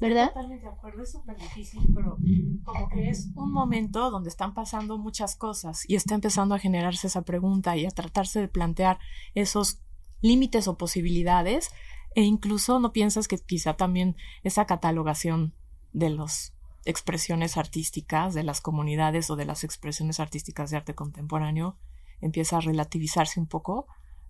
¿Verdad? 0.00 0.28
Totalmente 0.28 0.64
de 0.64 0.72
acuerdo, 0.72 1.02
es 1.02 1.12
súper 1.12 1.36
difícil, 1.36 1.80
pero 1.94 2.18
como 2.64 2.88
que 2.88 3.10
es 3.10 3.30
un 3.36 3.52
momento 3.52 4.10
donde 4.10 4.28
están 4.28 4.54
pasando 4.54 4.98
muchas 4.98 5.36
cosas 5.36 5.88
y 5.88 5.94
está 5.94 6.16
empezando 6.16 6.56
a 6.56 6.58
generarse 6.58 7.06
esa 7.06 7.22
pregunta 7.22 7.76
y 7.76 7.86
a 7.86 7.90
tratarse 7.90 8.40
de 8.40 8.48
plantear 8.48 8.98
esos 9.34 9.84
límites 10.20 10.66
o 10.66 10.76
posibilidades 10.76 11.70
e 12.14 12.22
incluso 12.22 12.80
no 12.80 12.92
piensas 12.92 13.28
que 13.28 13.38
quizá 13.38 13.74
también 13.74 14.16
esa 14.42 14.66
catalogación 14.66 15.54
de 15.92 16.10
las 16.10 16.54
expresiones 16.84 17.56
artísticas 17.56 18.34
de 18.34 18.42
las 18.42 18.60
comunidades 18.60 19.30
o 19.30 19.36
de 19.36 19.44
las 19.44 19.64
expresiones 19.64 20.18
artísticas 20.18 20.70
de 20.70 20.78
arte 20.78 20.94
contemporáneo 20.94 21.76
empieza 22.20 22.56
a 22.56 22.60
relativizarse 22.60 23.38
un 23.38 23.46
poco 23.46 23.86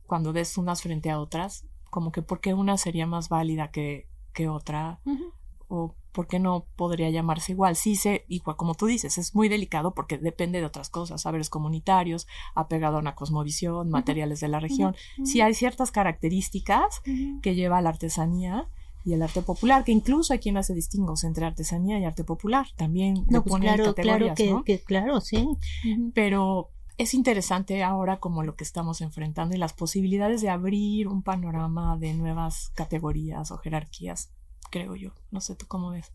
cuando 0.06 0.32
ves 0.32 0.58
unas 0.58 0.82
frente 0.82 1.10
a 1.10 1.20
otras, 1.20 1.66
como 1.90 2.10
que 2.10 2.22
porque 2.22 2.54
una 2.54 2.76
sería 2.76 3.06
más 3.06 3.28
válida 3.28 3.70
que 3.70 4.10
que 4.32 4.48
otra, 4.48 5.00
o 5.70 5.94
por 6.12 6.26
qué 6.26 6.38
no 6.38 6.66
podría 6.76 7.08
llamarse 7.10 7.52
igual. 7.52 7.76
Sí 7.76 7.94
sé, 7.94 8.24
igual 8.28 8.56
como 8.56 8.74
tú 8.74 8.86
dices, 8.86 9.16
es 9.16 9.34
muy 9.34 9.48
delicado 9.48 9.94
porque 9.94 10.18
depende 10.18 10.60
de 10.60 10.66
otras 10.66 10.90
cosas, 10.90 11.22
saberes 11.22 11.48
comunitarios, 11.48 12.26
apegado 12.54 12.96
a 12.96 13.00
una 13.00 13.14
cosmovisión, 13.14 13.88
materiales 13.90 14.40
de 14.40 14.48
la 14.48 14.60
región. 14.60 14.96
Sí 15.24 15.40
hay 15.40 15.54
ciertas 15.54 15.90
características 15.90 17.00
que 17.42 17.54
lleva 17.54 17.80
la 17.80 17.90
artesanía 17.90 18.68
y 19.04 19.14
el 19.14 19.22
arte 19.22 19.40
popular, 19.40 19.84
que 19.84 19.92
incluso 19.92 20.32
hay 20.32 20.40
quien 20.40 20.56
hace 20.56 20.74
distingos 20.74 21.24
entre 21.24 21.46
artesanía 21.46 21.98
y 21.98 22.04
arte 22.04 22.24
popular, 22.24 22.66
también 22.76 23.24
no, 23.28 23.42
pues 23.42 23.60
claro, 23.60 23.94
claro 23.94 24.34
que, 24.34 24.80
claro, 24.80 25.20
sí. 25.20 25.48
Pero 26.12 26.70
es 26.98 27.14
interesante 27.14 27.82
ahora 27.82 28.18
como 28.18 28.42
lo 28.42 28.56
que 28.56 28.64
estamos 28.64 29.00
enfrentando 29.00 29.56
y 29.56 29.58
las 29.58 29.72
posibilidades 29.72 30.42
de 30.42 30.50
abrir 30.50 31.08
un 31.08 31.22
panorama 31.22 31.96
de 31.96 32.12
nuevas 32.12 32.72
categorías 32.74 33.50
o 33.52 33.56
jerarquías, 33.56 34.32
creo 34.70 34.96
yo. 34.96 35.12
No 35.30 35.40
sé 35.40 35.56
tú 35.56 35.66
cómo 35.66 35.90
ves. 35.90 36.10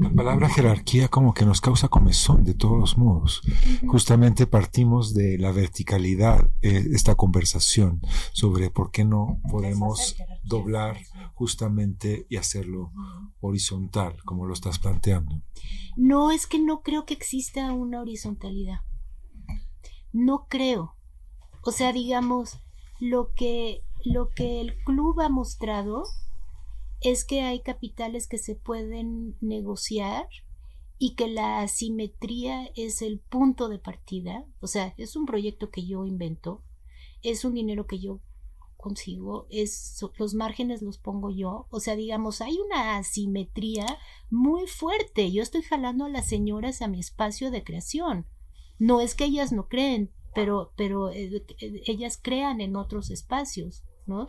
La 0.00 0.10
palabra 0.10 0.48
jerarquía 0.48 1.08
como 1.08 1.34
que 1.34 1.44
nos 1.44 1.60
causa 1.60 1.88
comezón 1.88 2.44
de 2.44 2.54
todos 2.54 2.96
modos. 2.96 3.42
Justamente 3.88 4.46
partimos 4.46 5.14
de 5.14 5.36
la 5.38 5.50
verticalidad, 5.50 6.50
eh, 6.60 6.86
esta 6.92 7.16
conversación 7.16 8.00
sobre 8.32 8.70
por 8.70 8.90
qué 8.92 9.04
no 9.04 9.40
podemos 9.50 10.16
doblar 10.44 10.98
justamente 11.34 12.26
y 12.28 12.36
hacerlo 12.36 12.92
horizontal, 13.40 14.16
como 14.24 14.46
lo 14.46 14.54
estás 14.54 14.78
planteando. 14.78 15.42
No, 15.96 16.30
es 16.30 16.46
que 16.46 16.60
no 16.60 16.82
creo 16.82 17.04
que 17.04 17.14
exista 17.14 17.72
una 17.72 18.00
horizontalidad. 18.00 18.80
No 20.12 20.46
creo. 20.48 20.94
O 21.64 21.72
sea, 21.72 21.92
digamos, 21.92 22.58
lo 23.00 23.32
que, 23.34 23.82
lo 24.04 24.28
que 24.28 24.60
el 24.60 24.76
club 24.84 25.20
ha 25.20 25.28
mostrado 25.28 26.04
es 27.02 27.24
que 27.24 27.42
hay 27.42 27.60
capitales 27.60 28.28
que 28.28 28.38
se 28.38 28.54
pueden 28.54 29.36
negociar 29.40 30.28
y 30.98 31.14
que 31.14 31.26
la 31.26 31.60
asimetría 31.60 32.70
es 32.76 33.02
el 33.02 33.18
punto 33.18 33.68
de 33.68 33.78
partida. 33.78 34.44
O 34.60 34.66
sea, 34.66 34.94
es 34.96 35.16
un 35.16 35.26
proyecto 35.26 35.70
que 35.70 35.84
yo 35.84 36.06
invento, 36.06 36.62
es 37.22 37.44
un 37.44 37.54
dinero 37.54 37.86
que 37.86 37.98
yo 37.98 38.20
consigo, 38.76 39.46
es 39.48 40.00
los 40.18 40.34
márgenes 40.34 40.82
los 40.82 40.98
pongo 40.98 41.30
yo, 41.30 41.66
o 41.70 41.80
sea, 41.80 41.94
digamos, 41.94 42.40
hay 42.40 42.58
una 42.58 42.96
asimetría 42.98 43.86
muy 44.28 44.66
fuerte. 44.66 45.30
Yo 45.32 45.42
estoy 45.42 45.62
jalando 45.62 46.04
a 46.04 46.08
las 46.08 46.28
señoras 46.28 46.82
a 46.82 46.88
mi 46.88 46.98
espacio 47.00 47.50
de 47.50 47.64
creación. 47.64 48.26
No 48.78 49.00
es 49.00 49.14
que 49.14 49.24
ellas 49.24 49.52
no 49.52 49.68
creen, 49.68 50.10
pero, 50.34 50.72
pero 50.76 51.10
eh, 51.10 51.44
eh, 51.60 51.82
ellas 51.86 52.18
crean 52.20 52.60
en 52.60 52.76
otros 52.76 53.10
espacios, 53.10 53.84
¿no? 54.06 54.26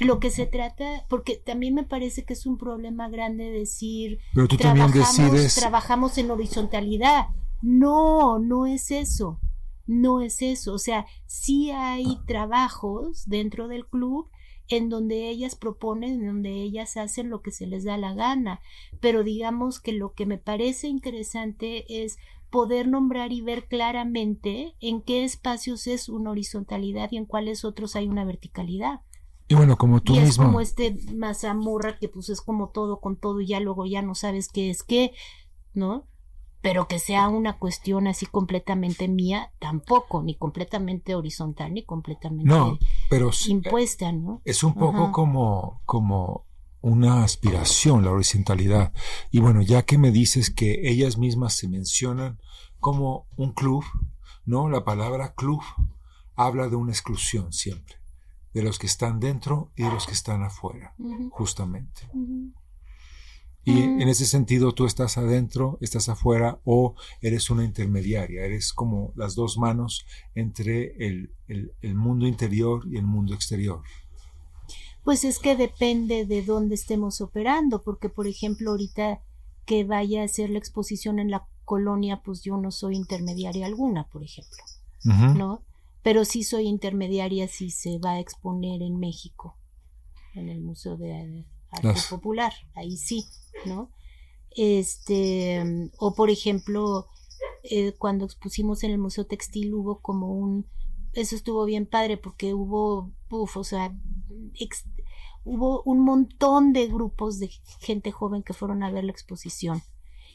Lo 0.00 0.18
que 0.18 0.30
se 0.30 0.46
trata, 0.46 1.04
porque 1.08 1.36
también 1.36 1.74
me 1.74 1.84
parece 1.84 2.24
que 2.24 2.32
es 2.32 2.46
un 2.46 2.58
problema 2.58 3.08
grande 3.08 3.50
decir, 3.50 4.18
pero 4.34 4.48
tú 4.48 4.56
trabajamos, 4.56 5.54
trabajamos 5.54 6.18
en 6.18 6.30
horizontalidad. 6.30 7.28
No, 7.62 8.38
no 8.38 8.66
es 8.66 8.90
eso. 8.90 9.40
No 9.86 10.20
es 10.20 10.42
eso. 10.42 10.74
O 10.74 10.78
sea, 10.78 11.06
sí 11.26 11.70
hay 11.70 12.18
trabajos 12.26 13.24
dentro 13.26 13.68
del 13.68 13.86
club 13.86 14.30
en 14.68 14.88
donde 14.88 15.28
ellas 15.28 15.56
proponen, 15.56 16.20
en 16.20 16.26
donde 16.26 16.62
ellas 16.62 16.96
hacen 16.96 17.30
lo 17.30 17.42
que 17.42 17.52
se 17.52 17.66
les 17.66 17.84
da 17.84 17.96
la 17.96 18.14
gana. 18.14 18.60
Pero 19.00 19.22
digamos 19.22 19.80
que 19.80 19.92
lo 19.92 20.12
que 20.14 20.26
me 20.26 20.38
parece 20.38 20.88
interesante 20.88 22.04
es 22.04 22.18
poder 22.50 22.86
nombrar 22.86 23.32
y 23.32 23.40
ver 23.40 23.66
claramente 23.66 24.74
en 24.80 25.02
qué 25.02 25.24
espacios 25.24 25.86
es 25.86 26.08
una 26.08 26.30
horizontalidad 26.30 27.10
y 27.10 27.16
en 27.16 27.26
cuáles 27.26 27.64
otros 27.64 27.96
hay 27.96 28.06
una 28.06 28.24
verticalidad. 28.24 29.00
Y 29.48 29.54
bueno, 29.54 29.76
como 29.76 30.00
tú 30.00 30.14
y 30.14 30.18
es 30.18 30.36
como 30.36 30.60
este 30.60 30.96
mazamorra 31.14 31.98
que 31.98 32.08
pues 32.08 32.30
es 32.30 32.40
como 32.40 32.70
todo 32.70 33.00
con 33.00 33.16
todo 33.16 33.40
y 33.40 33.48
ya 33.48 33.60
luego 33.60 33.84
ya 33.84 34.00
no 34.00 34.14
sabes 34.14 34.48
qué 34.48 34.70
es 34.70 34.82
qué, 34.82 35.12
¿no? 35.74 36.08
Pero 36.62 36.88
que 36.88 36.98
sea 36.98 37.28
una 37.28 37.58
cuestión 37.58 38.06
así 38.06 38.24
completamente 38.24 39.06
mía, 39.06 39.52
tampoco, 39.58 40.22
ni 40.22 40.34
completamente 40.34 41.14
horizontal, 41.14 41.74
ni 41.74 41.84
completamente 41.84 42.48
no, 42.48 42.78
pero, 43.10 43.30
impuesta, 43.48 44.12
¿no? 44.12 44.40
Es 44.46 44.64
un 44.64 44.72
poco 44.72 45.12
como, 45.12 45.82
como 45.84 46.46
una 46.84 47.22
aspiración, 47.22 48.04
la 48.04 48.12
horizontalidad. 48.12 48.92
Y 49.30 49.40
bueno, 49.40 49.62
ya 49.62 49.84
que 49.84 49.96
me 49.96 50.10
dices 50.10 50.50
que 50.50 50.88
ellas 50.88 51.16
mismas 51.16 51.54
se 51.54 51.66
mencionan 51.66 52.38
como 52.78 53.26
un 53.36 53.52
club, 53.52 53.82
¿no? 54.44 54.68
La 54.68 54.84
palabra 54.84 55.32
club 55.34 55.62
habla 56.34 56.68
de 56.68 56.76
una 56.76 56.92
exclusión 56.92 57.54
siempre, 57.54 57.96
de 58.54 58.62
los 58.62 58.78
que 58.78 58.86
están 58.86 59.20
dentro 59.20 59.72
y 59.76 59.82
de 59.82 59.90
los 59.90 60.06
que 60.06 60.12
están 60.12 60.42
afuera, 60.42 60.94
justamente. 61.30 62.08
Y 63.64 63.72
mm. 63.72 64.00
en 64.00 64.08
ese 64.08 64.26
sentido 64.26 64.72
tú 64.72 64.86
estás 64.86 65.18
adentro, 65.18 65.76
estás 65.80 66.08
afuera 66.08 66.60
o 66.64 66.94
eres 67.20 67.50
una 67.50 67.64
intermediaria, 67.64 68.44
eres 68.44 68.72
como 68.72 69.12
las 69.16 69.34
dos 69.34 69.58
manos 69.58 70.06
entre 70.34 70.94
el, 71.06 71.34
el 71.48 71.94
mundo 71.94 72.26
interior 72.26 72.82
y 72.90 72.96
el 72.96 73.06
mundo 73.06 73.34
exterior. 73.34 73.82
Pues 75.02 75.24
es 75.24 75.38
que 75.38 75.56
depende 75.56 76.24
de 76.24 76.42
dónde 76.42 76.76
estemos 76.76 77.20
operando, 77.20 77.82
porque 77.82 78.08
por 78.08 78.26
ejemplo 78.26 78.70
ahorita 78.70 79.20
que 79.66 79.84
vaya 79.84 80.22
a 80.22 80.26
hacer 80.26 80.50
la 80.50 80.58
exposición 80.58 81.18
en 81.18 81.30
la 81.30 81.46
colonia, 81.64 82.22
pues 82.22 82.42
yo 82.42 82.56
no 82.56 82.70
soy 82.70 82.96
intermediaria 82.96 83.66
alguna, 83.66 84.08
por 84.08 84.22
ejemplo, 84.22 84.62
¿no? 85.04 85.62
Pero 86.04 86.24
sí 86.24 86.44
soy 86.44 86.68
intermediaria 86.68 87.48
si 87.48 87.70
se 87.70 87.98
va 87.98 88.12
a 88.12 88.20
exponer 88.20 88.82
en 88.82 89.00
México, 89.00 89.56
en 90.34 90.50
el 90.50 90.60
Museo 90.60 90.96
de 90.98 91.46
Arte 91.70 92.00
Popular, 92.10 92.52
ahí 92.74 92.96
sí, 92.96 93.24
¿no? 93.64 93.90
Este, 94.50 95.90
o 95.98 96.14
por 96.14 96.28
ejemplo, 96.28 97.08
eh, 97.62 97.94
cuando 97.98 98.26
expusimos 98.26 98.84
en 98.84 98.90
el 98.90 98.98
Museo 98.98 99.24
Textil 99.24 99.72
hubo 99.72 100.00
como 100.00 100.32
un, 100.32 100.66
eso 101.14 101.34
estuvo 101.34 101.64
bien 101.64 101.86
padre 101.86 102.18
porque 102.18 102.52
hubo, 102.52 103.10
uf, 103.30 103.56
o 103.56 103.64
sea, 103.64 103.96
hubo 105.44 105.82
un 105.84 106.00
montón 106.00 106.74
de 106.74 106.86
grupos 106.86 107.38
de 107.38 107.48
gente 107.80 108.12
joven 108.12 108.42
que 108.42 108.52
fueron 108.52 108.82
a 108.82 108.90
ver 108.90 109.04
la 109.04 109.12
exposición. 109.12 109.82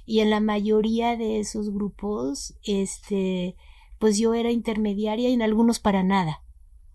Y 0.08 0.22
en 0.22 0.32
la 0.32 0.40
mayoría 0.40 1.16
de 1.16 1.40
esos 1.40 1.70
grupos, 1.72 2.56
este, 2.64 3.56
pues 4.00 4.18
yo 4.18 4.34
era 4.34 4.52
intermediaria 4.52 5.30
y 5.30 5.34
en 5.34 5.42
algunos 5.42 5.80
para 5.80 6.04
nada, 6.04 6.44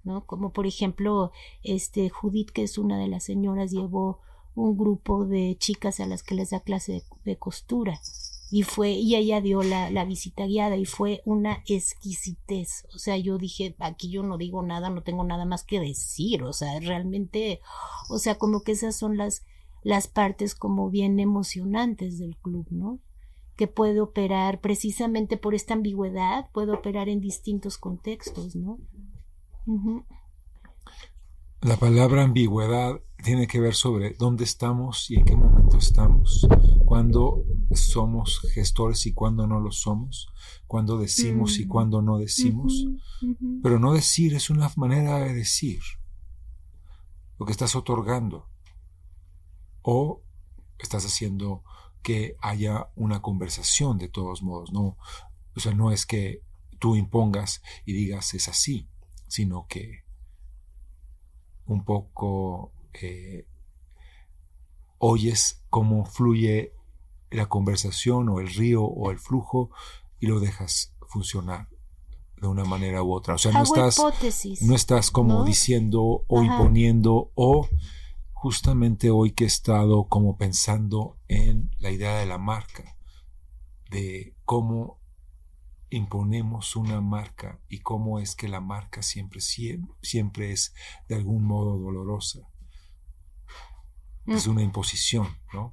¿no? 0.02 0.26
Como 0.26 0.52
por 0.52 0.66
ejemplo, 0.66 1.30
este, 1.62 2.08
Judith, 2.08 2.50
que 2.50 2.62
es 2.62 2.78
una 2.78 2.98
de 2.98 3.08
las 3.08 3.24
señoras, 3.24 3.70
llevó 3.70 4.20
un 4.54 4.76
grupo 4.76 5.24
de 5.24 5.56
chicas 5.58 6.00
a 6.00 6.06
las 6.06 6.22
que 6.22 6.34
les 6.34 6.50
da 6.50 6.60
clase 6.60 7.04
de 7.24 7.36
costura 7.36 8.00
y 8.50 8.62
fue 8.62 8.90
y 8.90 9.16
ella 9.16 9.40
dio 9.40 9.64
la, 9.64 9.90
la, 9.90 10.04
visita 10.04 10.46
guiada 10.46 10.76
y 10.76 10.84
fue 10.84 11.22
una 11.24 11.64
exquisitez 11.66 12.86
o 12.94 12.98
sea 12.98 13.16
yo 13.16 13.36
dije 13.36 13.74
aquí 13.80 14.10
yo 14.10 14.22
no 14.22 14.36
digo 14.38 14.62
nada 14.62 14.90
no 14.90 15.02
tengo 15.02 15.24
nada 15.24 15.44
más 15.44 15.64
que 15.64 15.80
decir 15.80 16.44
o 16.44 16.52
sea 16.52 16.78
realmente 16.78 17.60
o 18.08 18.18
sea 18.18 18.36
como 18.36 18.62
que 18.62 18.70
esas 18.70 18.94
son 18.94 19.16
las 19.16 19.42
las 19.82 20.06
partes 20.06 20.54
como 20.54 20.88
bien 20.88 21.18
emocionantes 21.18 22.18
del 22.20 22.36
club 22.36 22.66
no 22.70 23.00
que 23.56 23.66
puede 23.66 24.00
operar 24.00 24.60
precisamente 24.60 25.36
por 25.36 25.54
esta 25.54 25.74
ambigüedad 25.74 26.50
puede 26.52 26.72
operar 26.72 27.08
en 27.08 27.20
distintos 27.20 27.78
contextos 27.78 28.56
no 28.56 28.78
la 31.64 31.78
palabra 31.78 32.22
ambigüedad 32.22 33.00
tiene 33.22 33.46
que 33.46 33.58
ver 33.58 33.74
sobre 33.74 34.14
dónde 34.18 34.44
estamos 34.44 35.10
y 35.10 35.16
en 35.16 35.24
qué 35.24 35.34
momento 35.34 35.78
estamos, 35.78 36.46
cuándo 36.84 37.42
somos 37.72 38.40
gestores 38.52 39.06
y 39.06 39.14
cuándo 39.14 39.46
no 39.46 39.60
lo 39.60 39.72
somos, 39.72 40.28
cuándo 40.66 40.98
decimos 40.98 41.58
y 41.58 41.64
mm. 41.64 41.68
cuándo 41.68 42.02
no 42.02 42.18
decimos. 42.18 42.84
Pero 43.62 43.78
no 43.78 43.94
decir 43.94 44.34
es 44.34 44.50
una 44.50 44.70
manera 44.76 45.20
de 45.20 45.32
decir 45.32 45.80
lo 47.38 47.46
que 47.46 47.52
estás 47.52 47.74
otorgando 47.74 48.50
o 49.80 50.22
estás 50.78 51.06
haciendo 51.06 51.64
que 52.04 52.36
haya 52.40 52.90
una 52.94 53.22
conversación 53.22 53.98
de 53.98 54.08
todos 54.08 54.42
modos, 54.42 54.72
no, 54.72 54.96
o 55.56 55.60
sea, 55.60 55.72
no 55.72 55.90
es 55.90 56.04
que 56.04 56.42
tú 56.78 56.96
impongas 56.96 57.62
y 57.86 57.94
digas 57.94 58.34
es 58.34 58.46
así, 58.46 58.88
sino 59.26 59.66
que 59.66 60.04
un 61.66 61.82
poco 61.84 62.72
eh, 62.92 63.46
oyes 64.98 65.64
cómo 65.70 66.04
fluye 66.04 66.74
la 67.30 67.46
conversación 67.46 68.28
o 68.28 68.38
el 68.38 68.48
río 68.48 68.84
o 68.84 69.10
el 69.10 69.18
flujo 69.18 69.70
y 70.20 70.26
lo 70.26 70.40
dejas 70.40 70.94
funcionar 71.08 71.68
de 72.36 72.46
una 72.48 72.64
manera 72.64 73.02
u 73.02 73.12
otra. 73.14 73.34
O 73.34 73.38
sea, 73.38 73.52
no 73.52 73.62
estás, 73.62 73.98
no 74.60 74.74
estás 74.74 75.10
como 75.10 75.42
diciendo 75.44 76.24
o 76.28 76.42
imponiendo 76.42 77.30
o 77.34 77.66
justamente 78.44 79.08
hoy 79.08 79.30
que 79.30 79.44
he 79.44 79.46
estado 79.46 80.04
como 80.04 80.36
pensando 80.36 81.16
en 81.28 81.74
la 81.78 81.90
idea 81.90 82.18
de 82.18 82.26
la 82.26 82.36
marca, 82.36 82.98
de 83.90 84.36
cómo 84.44 85.00
imponemos 85.88 86.76
una 86.76 87.00
marca 87.00 87.58
y 87.70 87.78
cómo 87.78 88.18
es 88.18 88.36
que 88.36 88.48
la 88.48 88.60
marca 88.60 89.00
siempre, 89.00 89.40
siempre, 89.40 90.52
es 90.52 90.74
de 91.08 91.14
algún 91.14 91.42
modo 91.42 91.78
dolorosa. 91.78 92.40
Es 94.26 94.46
mm. 94.46 94.50
una 94.50 94.62
imposición, 94.62 95.26
¿no? 95.54 95.72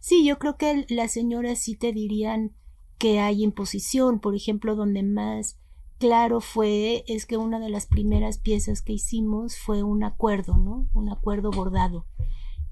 Sí, 0.00 0.26
yo 0.26 0.40
creo 0.40 0.56
que 0.56 0.84
las 0.88 1.12
señoras 1.12 1.60
sí 1.60 1.76
te 1.76 1.92
dirían 1.92 2.56
que 2.98 3.20
hay 3.20 3.44
imposición. 3.44 4.18
Por 4.18 4.34
ejemplo, 4.34 4.74
donde 4.74 5.04
más 5.04 5.60
claro 6.02 6.40
fue 6.40 7.04
es 7.06 7.26
que 7.26 7.36
una 7.36 7.60
de 7.60 7.70
las 7.70 7.86
primeras 7.86 8.36
piezas 8.36 8.82
que 8.82 8.94
hicimos 8.94 9.56
fue 9.56 9.84
un 9.84 10.02
acuerdo, 10.02 10.56
¿no? 10.56 10.88
Un 10.94 11.08
acuerdo 11.08 11.52
bordado 11.52 12.06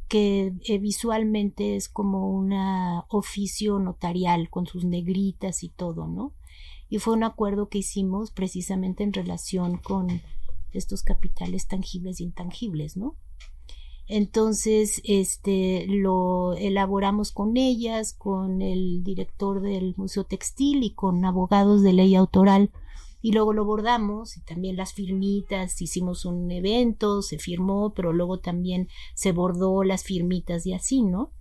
que 0.08 0.52
eh, 0.64 0.78
visualmente 0.78 1.76
es 1.76 1.88
como 1.88 2.28
un 2.28 2.52
oficio 3.08 3.78
notarial 3.78 4.50
con 4.50 4.66
sus 4.66 4.84
negritas 4.84 5.62
y 5.62 5.68
todo, 5.68 6.08
¿no? 6.08 6.32
Y 6.88 6.98
fue 6.98 7.14
un 7.14 7.22
acuerdo 7.22 7.68
que 7.68 7.78
hicimos 7.78 8.32
precisamente 8.32 9.04
en 9.04 9.12
relación 9.12 9.76
con 9.76 10.22
estos 10.72 11.04
capitales 11.04 11.68
tangibles 11.68 12.18
e 12.18 12.24
intangibles, 12.24 12.96
¿no? 12.96 13.14
Entonces, 14.08 15.00
este, 15.04 15.86
lo 15.86 16.54
elaboramos 16.54 17.30
con 17.30 17.56
ellas, 17.56 18.12
con 18.12 18.60
el 18.60 19.04
director 19.04 19.62
del 19.62 19.94
Museo 19.96 20.24
Textil 20.24 20.82
y 20.82 20.94
con 20.94 21.24
abogados 21.24 21.82
de 21.82 21.92
ley 21.92 22.16
autoral 22.16 22.72
y 23.22 23.32
luego 23.32 23.52
lo 23.52 23.64
bordamos 23.64 24.36
y 24.36 24.40
también 24.40 24.76
las 24.76 24.92
firmitas, 24.92 25.80
hicimos 25.80 26.24
un 26.24 26.50
evento, 26.50 27.22
se 27.22 27.38
firmó, 27.38 27.92
pero 27.94 28.12
luego 28.12 28.40
también 28.40 28.88
se 29.14 29.32
bordó 29.32 29.84
las 29.84 30.04
firmitas 30.04 30.66
y 30.66 30.72
así, 30.72 31.02
¿no? 31.02 31.32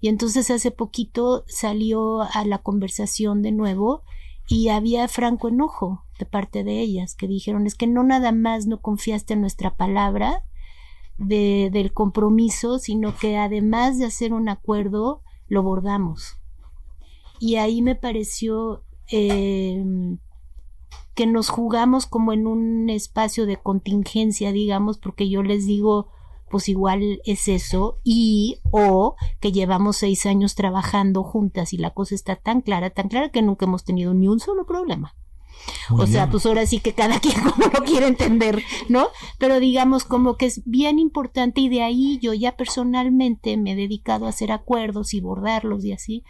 Y 0.00 0.08
entonces 0.08 0.50
hace 0.50 0.70
poquito 0.70 1.44
salió 1.46 2.22
a 2.22 2.44
la 2.44 2.58
conversación 2.58 3.42
de 3.42 3.52
nuevo 3.52 4.02
y 4.48 4.68
había 4.68 5.06
franco 5.08 5.48
enojo 5.48 6.04
de 6.18 6.26
parte 6.26 6.64
de 6.64 6.80
ellas 6.80 7.14
que 7.14 7.28
dijeron 7.28 7.66
es 7.66 7.74
que 7.74 7.86
no 7.86 8.02
nada 8.02 8.32
más 8.32 8.66
no 8.66 8.80
confiaste 8.80 9.34
en 9.34 9.40
nuestra 9.40 9.76
palabra 9.76 10.44
de, 11.18 11.68
del 11.72 11.92
compromiso, 11.92 12.78
sino 12.78 13.16
que 13.16 13.36
además 13.36 13.98
de 13.98 14.06
hacer 14.06 14.32
un 14.32 14.48
acuerdo, 14.48 15.22
lo 15.48 15.62
bordamos. 15.62 16.38
Y 17.40 17.56
ahí 17.56 17.82
me 17.82 17.94
pareció 17.94 18.84
eh, 19.10 19.84
que 21.18 21.26
nos 21.26 21.48
jugamos 21.48 22.06
como 22.06 22.32
en 22.32 22.46
un 22.46 22.88
espacio 22.90 23.44
de 23.44 23.56
contingencia, 23.56 24.52
digamos, 24.52 24.98
porque 24.98 25.28
yo 25.28 25.42
les 25.42 25.66
digo, 25.66 26.06
pues 26.48 26.68
igual 26.68 27.20
es 27.24 27.48
eso, 27.48 27.98
y 28.04 28.60
o 28.70 29.16
que 29.40 29.50
llevamos 29.50 29.96
seis 29.96 30.26
años 30.26 30.54
trabajando 30.54 31.24
juntas 31.24 31.72
y 31.72 31.76
la 31.76 31.90
cosa 31.90 32.14
está 32.14 32.36
tan 32.36 32.60
clara, 32.60 32.90
tan 32.90 33.08
clara 33.08 33.30
que 33.30 33.42
nunca 33.42 33.66
hemos 33.66 33.82
tenido 33.82 34.14
ni 34.14 34.28
un 34.28 34.38
solo 34.38 34.64
problema. 34.64 35.16
o 35.90 36.06
sea, 36.06 36.30
pues 36.30 36.46
ahora 36.46 36.64
sí 36.66 36.78
que 36.78 36.92
cada 36.92 37.18
quien 37.20 37.34
como 37.40 37.66
lo 37.66 37.84
quiere 37.84 38.06
entender, 38.06 38.62
¿no? 38.88 39.08
Pero 39.38 39.58
digamos 39.58 40.04
como 40.04 40.36
que 40.36 40.46
es 40.46 40.62
bien 40.66 41.00
importante 41.00 41.60
y 41.60 41.68
de 41.68 41.82
ahí 41.82 42.20
yo 42.22 42.32
ya 42.32 42.56
personalmente 42.56 43.56
me 43.56 43.72
he 43.72 43.74
dedicado 43.74 44.26
a 44.26 44.28
hacer 44.28 44.52
acuerdos 44.52 45.14
y 45.14 45.20
bordarlos 45.20 45.84
y 45.84 45.90
así, 45.90 46.22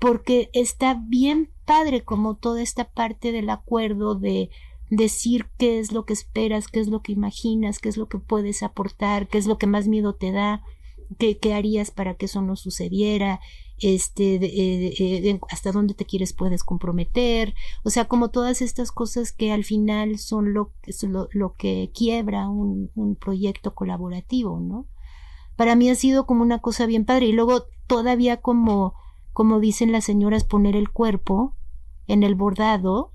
porque 0.00 0.50
está 0.52 0.94
bien 0.94 1.50
padre 1.64 2.02
como 2.02 2.34
toda 2.34 2.62
esta 2.62 2.90
parte 2.90 3.30
del 3.30 3.50
acuerdo 3.50 4.16
de 4.16 4.50
decir 4.88 5.46
qué 5.56 5.78
es 5.78 5.92
lo 5.92 6.04
que 6.04 6.14
esperas, 6.14 6.66
qué 6.66 6.80
es 6.80 6.88
lo 6.88 7.02
que 7.02 7.12
imaginas, 7.12 7.78
qué 7.78 7.88
es 7.88 7.96
lo 7.96 8.08
que 8.08 8.18
puedes 8.18 8.64
aportar, 8.64 9.28
qué 9.28 9.38
es 9.38 9.46
lo 9.46 9.58
que 9.58 9.68
más 9.68 9.86
miedo 9.86 10.14
te 10.14 10.32
da, 10.32 10.62
qué, 11.18 11.38
qué 11.38 11.54
harías 11.54 11.92
para 11.92 12.14
que 12.14 12.26
eso 12.26 12.42
no 12.42 12.56
sucediera, 12.56 13.40
este, 13.78 14.34
eh, 14.34 14.94
eh, 14.98 15.40
hasta 15.50 15.70
dónde 15.70 15.94
te 15.94 16.06
quieres 16.06 16.32
puedes 16.32 16.64
comprometer, 16.64 17.54
o 17.84 17.90
sea, 17.90 18.06
como 18.06 18.30
todas 18.30 18.62
estas 18.62 18.92
cosas 18.92 19.32
que 19.32 19.52
al 19.52 19.64
final 19.64 20.18
son 20.18 20.54
lo, 20.54 20.72
lo, 21.02 21.28
lo 21.30 21.54
que 21.54 21.90
quiebra 21.94 22.48
un, 22.48 22.90
un 22.94 23.16
proyecto 23.16 23.74
colaborativo, 23.74 24.60
¿no? 24.60 24.86
Para 25.56 25.76
mí 25.76 25.90
ha 25.90 25.94
sido 25.94 26.26
como 26.26 26.42
una 26.42 26.60
cosa 26.60 26.86
bien 26.86 27.04
padre 27.04 27.26
y 27.26 27.32
luego 27.32 27.64
todavía 27.86 28.38
como, 28.38 28.94
como 29.32 29.60
dicen 29.60 29.92
las 29.92 30.04
señoras, 30.04 30.44
poner 30.44 30.76
el 30.76 30.90
cuerpo, 30.90 31.56
en 32.06 32.22
el 32.22 32.34
bordado, 32.34 33.12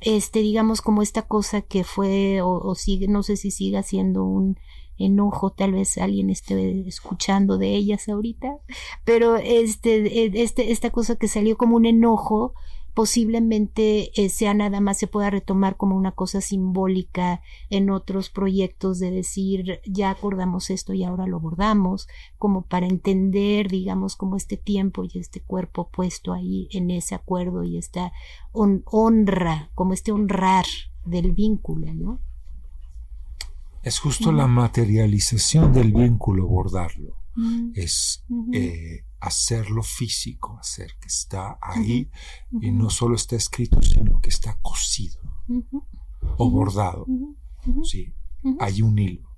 este, 0.00 0.40
digamos, 0.40 0.82
como 0.82 1.02
esta 1.02 1.22
cosa 1.22 1.62
que 1.62 1.84
fue, 1.84 2.40
o, 2.42 2.74
sigue, 2.74 3.08
no 3.08 3.22
sé 3.22 3.36
si 3.36 3.50
siga 3.50 3.82
siendo 3.82 4.24
un 4.24 4.58
enojo, 4.98 5.50
tal 5.50 5.72
vez 5.72 5.98
alguien 5.98 6.30
esté 6.30 6.86
escuchando 6.86 7.58
de 7.58 7.74
ellas 7.74 8.08
ahorita, 8.08 8.58
pero 9.04 9.36
este, 9.36 10.42
este, 10.42 10.70
esta 10.70 10.90
cosa 10.90 11.16
que 11.16 11.26
salió 11.26 11.56
como 11.56 11.76
un 11.76 11.86
enojo, 11.86 12.54
posiblemente 12.94 14.10
eh, 14.14 14.28
sea 14.28 14.54
nada 14.54 14.80
más 14.80 14.98
se 14.98 15.06
pueda 15.06 15.30
retomar 15.30 15.76
como 15.76 15.96
una 15.96 16.12
cosa 16.12 16.40
simbólica 16.40 17.42
en 17.68 17.90
otros 17.90 18.30
proyectos 18.30 19.00
de 19.00 19.10
decir 19.10 19.80
ya 19.84 20.10
acordamos 20.10 20.70
esto 20.70 20.94
y 20.94 21.04
ahora 21.04 21.26
lo 21.26 21.40
bordamos 21.40 22.08
como 22.38 22.62
para 22.62 22.86
entender 22.86 23.68
digamos 23.68 24.16
como 24.16 24.36
este 24.36 24.56
tiempo 24.56 25.04
y 25.04 25.18
este 25.18 25.40
cuerpo 25.40 25.88
puesto 25.88 26.32
ahí 26.32 26.68
en 26.70 26.90
ese 26.90 27.14
acuerdo 27.14 27.64
y 27.64 27.76
esta 27.76 28.12
honra 28.52 29.70
como 29.74 29.92
este 29.92 30.12
honrar 30.12 30.66
del 31.04 31.32
vínculo 31.32 31.92
¿no? 31.92 32.20
Es 33.82 33.98
justo 33.98 34.32
la 34.32 34.46
materialización 34.46 35.74
del 35.74 35.92
vínculo, 35.92 36.46
bordarlo. 36.46 37.23
Es 37.74 38.24
eh, 38.52 39.04
hacerlo 39.20 39.82
físico, 39.82 40.56
hacer 40.58 40.92
que 41.00 41.08
está 41.08 41.58
ahí 41.60 42.10
y 42.60 42.70
no 42.70 42.90
solo 42.90 43.16
está 43.16 43.36
escrito, 43.36 43.82
sino 43.82 44.20
que 44.20 44.28
está 44.28 44.58
cosido 44.62 45.20
o 46.36 46.50
bordado. 46.50 47.06
Sí, 47.82 48.14
hay 48.60 48.82
un 48.82 48.98
hilo 48.98 49.28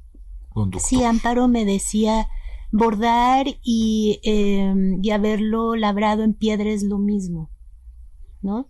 conductor. 0.50 0.88
Sí, 0.88 1.04
Amparo 1.04 1.48
me 1.48 1.64
decía, 1.64 2.28
bordar 2.72 3.46
y, 3.62 4.20
eh, 4.24 4.98
y 5.02 5.10
haberlo 5.10 5.76
labrado 5.76 6.22
en 6.22 6.34
piedra 6.34 6.70
es 6.70 6.82
lo 6.82 6.98
mismo, 6.98 7.50
¿no? 8.42 8.68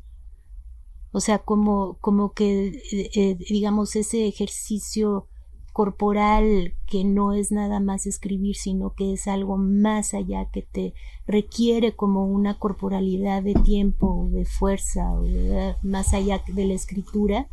O 1.13 1.21
sea, 1.21 1.39
como, 1.39 1.97
como 2.01 2.33
que, 2.33 2.67
eh, 2.93 3.11
eh, 3.15 3.39
digamos, 3.49 3.97
ese 3.97 4.27
ejercicio 4.29 5.29
corporal 5.77 6.73
que 6.87 7.05
no 7.05 7.35
es 7.35 7.53
nada 7.53 7.81
más 7.81 8.07
escribir, 8.07 8.57
sino 8.57 8.95
que 8.95 9.13
es 9.13 9.29
algo 9.29 9.59
más 9.59 10.15
allá, 10.15 10.49
que 10.51 10.63
te 10.63 10.95
requiere 11.27 11.95
como 11.95 12.25
una 12.25 12.59
corporalidad 12.59 13.43
de 13.43 13.53
tiempo, 13.53 14.07
o 14.07 14.29
de 14.31 14.47
fuerza, 14.47 15.13
o 15.13 15.25
de- 15.25 15.77
más 15.83 16.15
allá 16.15 16.43
de 16.47 16.65
la 16.65 16.73
escritura, 16.73 17.51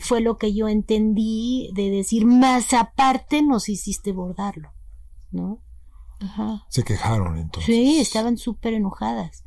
fue 0.00 0.20
lo 0.20 0.38
que 0.38 0.54
yo 0.54 0.66
entendí 0.66 1.70
de 1.72 1.88
decir, 1.88 2.26
más 2.26 2.72
aparte 2.72 3.42
nos 3.42 3.68
hiciste 3.68 4.10
bordarlo, 4.10 4.72
¿no? 5.30 5.60
Ajá. 6.18 6.64
Se 6.68 6.82
quejaron 6.82 7.38
entonces. 7.38 7.66
Sí, 7.72 8.00
estaban 8.00 8.38
súper 8.38 8.74
enojadas. 8.74 9.44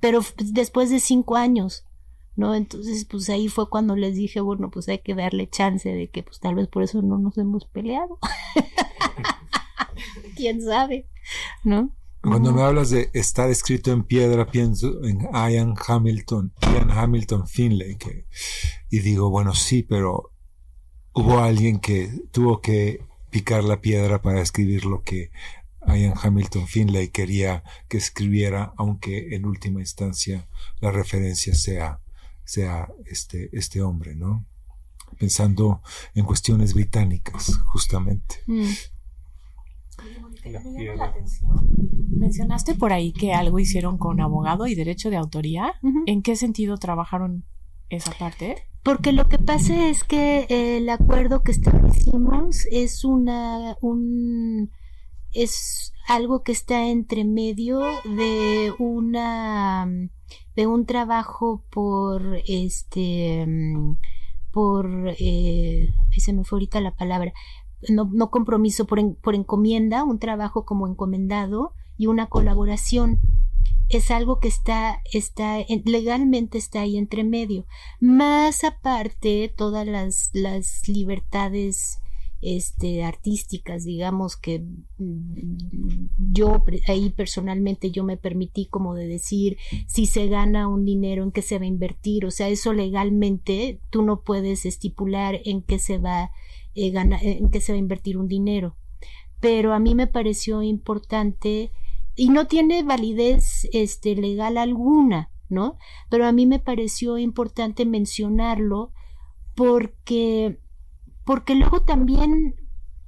Pero 0.00 0.22
después 0.38 0.88
de 0.88 1.00
cinco 1.00 1.36
años, 1.36 1.84
¿no? 2.36 2.54
Entonces, 2.54 3.04
pues 3.04 3.28
ahí 3.28 3.48
fue 3.48 3.68
cuando 3.68 3.96
les 3.96 4.14
dije, 4.14 4.40
bueno, 4.40 4.70
pues 4.70 4.88
hay 4.88 4.98
que 4.98 5.14
darle 5.14 5.48
chance 5.48 5.88
de 5.88 6.08
que, 6.08 6.22
pues 6.22 6.40
tal 6.40 6.54
vez 6.54 6.68
por 6.68 6.82
eso 6.82 7.02
no 7.02 7.18
nos 7.18 7.36
hemos 7.38 7.66
peleado. 7.66 8.18
¿Quién 10.36 10.62
sabe? 10.62 11.08
¿No? 11.64 11.94
Cuando 12.22 12.52
me 12.52 12.62
hablas 12.62 12.90
de 12.90 13.10
estar 13.14 13.48
escrito 13.48 13.92
en 13.92 14.04
piedra, 14.04 14.50
pienso 14.50 15.02
en 15.04 15.26
Ian 15.32 15.74
Hamilton, 15.86 16.52
Ian 16.60 16.90
Hamilton 16.90 17.48
Finlay, 17.48 17.96
que, 17.96 18.26
y 18.90 18.98
digo, 18.98 19.30
bueno, 19.30 19.54
sí, 19.54 19.82
pero 19.82 20.30
hubo 21.14 21.38
alguien 21.38 21.80
que 21.80 22.10
tuvo 22.30 22.60
que 22.60 23.06
picar 23.30 23.64
la 23.64 23.80
piedra 23.80 24.20
para 24.20 24.42
escribir 24.42 24.84
lo 24.84 25.02
que 25.02 25.30
Ian 25.86 26.12
Hamilton 26.20 26.66
Finlay 26.66 27.08
quería 27.08 27.64
que 27.88 27.96
escribiera, 27.96 28.74
aunque 28.76 29.34
en 29.34 29.46
última 29.46 29.80
instancia 29.80 30.46
la 30.80 30.90
referencia 30.90 31.54
sea, 31.54 32.00
sea 32.50 32.92
este, 33.06 33.48
este 33.52 33.80
hombre, 33.80 34.16
¿no? 34.16 34.44
Pensando 35.18 35.82
en 36.14 36.24
cuestiones 36.24 36.74
británicas, 36.74 37.56
justamente. 37.66 38.42
Mm. 38.46 38.70
Me 40.44 40.52
llama 40.84 40.96
la 40.96 41.04
atención. 41.04 41.68
Mencionaste 42.08 42.74
por 42.74 42.92
ahí 42.92 43.12
que 43.12 43.34
algo 43.34 43.60
hicieron 43.60 43.98
con 43.98 44.20
abogado 44.20 44.66
y 44.66 44.74
derecho 44.74 45.10
de 45.10 45.16
autoría. 45.16 45.74
¿En 46.06 46.22
qué 46.22 46.34
sentido 46.34 46.76
trabajaron 46.76 47.44
esa 47.88 48.10
parte? 48.18 48.56
Porque 48.82 49.12
lo 49.12 49.28
que 49.28 49.38
pasa 49.38 49.88
es 49.88 50.02
que 50.02 50.46
eh, 50.48 50.78
el 50.78 50.88
acuerdo 50.88 51.42
que 51.42 51.52
establecimos 51.52 52.66
es 52.72 53.04
una 53.04 53.76
un 53.80 54.72
es 55.32 55.92
algo 56.08 56.42
que 56.42 56.50
está 56.50 56.88
entre 56.88 57.24
medio 57.24 57.80
de 58.04 58.72
una 58.80 59.86
de 60.56 60.66
un 60.66 60.84
trabajo 60.86 61.62
por 61.70 62.22
este 62.46 63.46
mm, 63.46 63.96
por 64.52 64.88
eh, 65.18 65.90
se 66.16 66.32
me 66.32 66.44
fue 66.44 66.56
ahorita 66.56 66.80
la 66.80 66.94
palabra 66.96 67.32
no, 67.88 68.10
no 68.12 68.30
compromiso 68.30 68.84
por, 68.86 68.98
en- 68.98 69.14
por 69.14 69.34
encomienda 69.34 70.04
un 70.04 70.18
trabajo 70.18 70.64
como 70.64 70.86
encomendado 70.86 71.72
y 71.96 72.06
una 72.08 72.26
colaboración. 72.26 73.20
Es 73.88 74.10
algo 74.10 74.38
que 74.38 74.48
está 74.48 75.00
está 75.12 75.58
en- 75.60 75.82
legalmente 75.86 76.58
está 76.58 76.82
ahí 76.82 76.96
entre 76.98 77.24
medio. 77.24 77.64
Más 78.00 78.64
aparte 78.64 79.52
todas 79.56 79.86
las, 79.86 80.30
las 80.32 80.86
libertades 80.88 82.00
este 82.42 83.04
artísticas 83.04 83.84
digamos 83.84 84.36
que 84.36 84.64
mm, 84.98 86.06
yo 86.32 86.62
ahí 86.86 87.10
personalmente 87.10 87.90
yo 87.90 88.02
me 88.04 88.16
permití 88.16 88.66
como 88.66 88.94
de 88.94 89.06
decir 89.06 89.58
si 89.86 90.06
se 90.06 90.28
gana 90.28 90.68
un 90.68 90.84
dinero 90.84 91.22
en 91.22 91.32
qué 91.32 91.42
se 91.42 91.58
va 91.58 91.64
a 91.64 91.68
invertir 91.68 92.24
o 92.24 92.30
sea 92.30 92.48
eso 92.48 92.72
legalmente 92.72 93.80
tú 93.90 94.02
no 94.02 94.22
puedes 94.22 94.64
estipular 94.64 95.40
en 95.44 95.62
qué 95.62 95.78
se 95.78 95.98
va 95.98 96.30
eh, 96.74 96.92
en 96.94 97.50
qué 97.50 97.60
se 97.60 97.72
va 97.72 97.76
a 97.76 97.80
invertir 97.80 98.16
un 98.16 98.28
dinero. 98.28 98.76
Pero 99.40 99.72
a 99.72 99.78
mí 99.78 99.94
me 99.94 100.06
pareció 100.06 100.62
importante 100.62 101.72
y 102.14 102.28
no 102.28 102.46
tiene 102.46 102.82
validez 102.82 103.68
este 103.72 104.14
legal 104.14 104.58
alguna 104.58 105.30
no 105.48 105.78
pero 106.08 106.26
a 106.26 106.32
mí 106.32 106.44
me 106.44 106.58
pareció 106.58 107.18
importante 107.18 107.86
mencionarlo 107.86 108.92
porque 109.54 110.58
porque 111.30 111.54
luego 111.54 111.82
también 111.82 112.56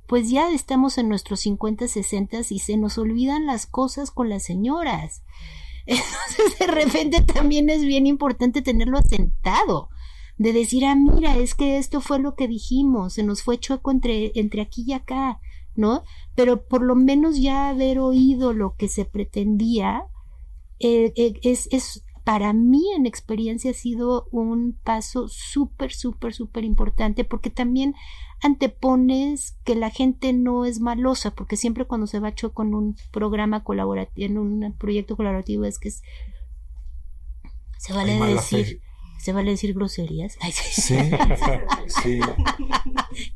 pues 0.06 0.30
ya 0.30 0.48
estamos 0.52 0.96
en 0.96 1.08
nuestros 1.08 1.40
50, 1.40 1.88
60 1.88 2.42
y 2.50 2.60
se 2.60 2.76
nos 2.76 2.96
olvidan 2.96 3.46
las 3.46 3.66
cosas 3.66 4.12
con 4.12 4.28
las 4.28 4.44
señoras. 4.44 5.24
Entonces 5.86 6.56
de 6.60 6.66
repente 6.68 7.22
también 7.22 7.68
es 7.68 7.84
bien 7.84 8.06
importante 8.06 8.62
tenerlo 8.62 8.98
asentado, 8.98 9.88
de 10.38 10.52
decir, 10.52 10.84
ah, 10.84 10.94
mira, 10.94 11.36
es 11.36 11.56
que 11.56 11.78
esto 11.78 12.00
fue 12.00 12.20
lo 12.20 12.36
que 12.36 12.46
dijimos, 12.46 13.14
se 13.14 13.24
nos 13.24 13.42
fue 13.42 13.58
chueco 13.58 13.90
entre, 13.90 14.30
entre 14.36 14.62
aquí 14.62 14.84
y 14.86 14.92
acá, 14.92 15.40
¿no? 15.74 16.04
Pero 16.36 16.64
por 16.68 16.82
lo 16.82 16.94
menos 16.94 17.40
ya 17.40 17.70
haber 17.70 17.98
oído 17.98 18.52
lo 18.52 18.76
que 18.76 18.86
se 18.86 19.04
pretendía, 19.04 20.04
eh, 20.78 21.12
eh, 21.16 21.40
es, 21.42 21.68
es, 21.72 22.04
para 22.24 22.52
mí 22.52 22.84
en 22.96 23.06
experiencia 23.06 23.72
ha 23.72 23.74
sido 23.74 24.28
un 24.30 24.78
paso 24.84 25.28
súper, 25.28 25.92
súper, 25.92 26.34
súper 26.34 26.64
importante 26.64 27.24
porque 27.24 27.50
también 27.50 27.94
antepones 28.40 29.56
que 29.64 29.74
la 29.74 29.90
gente 29.90 30.32
no 30.32 30.64
es 30.64 30.80
malosa, 30.80 31.32
porque 31.32 31.56
siempre 31.56 31.84
cuando 31.84 32.06
se 32.06 32.20
va 32.20 32.30
hecho 32.30 32.52
con 32.52 32.74
un 32.74 32.96
programa 33.10 33.64
colaborativo, 33.64 34.26
en 34.26 34.38
un 34.38 34.74
proyecto 34.76 35.16
colaborativo 35.16 35.64
es 35.64 35.78
que 35.78 35.88
es, 35.88 36.02
se 37.78 37.92
vale 37.92 38.18
decir, 38.18 38.66
fe. 38.66 38.80
Se 39.22 39.32
vale 39.32 39.52
decir 39.52 39.72
groserías. 39.72 40.36
Ay, 40.40 40.50
sí. 40.50 40.82
Sí, 40.82 40.94
sí. 41.86 42.20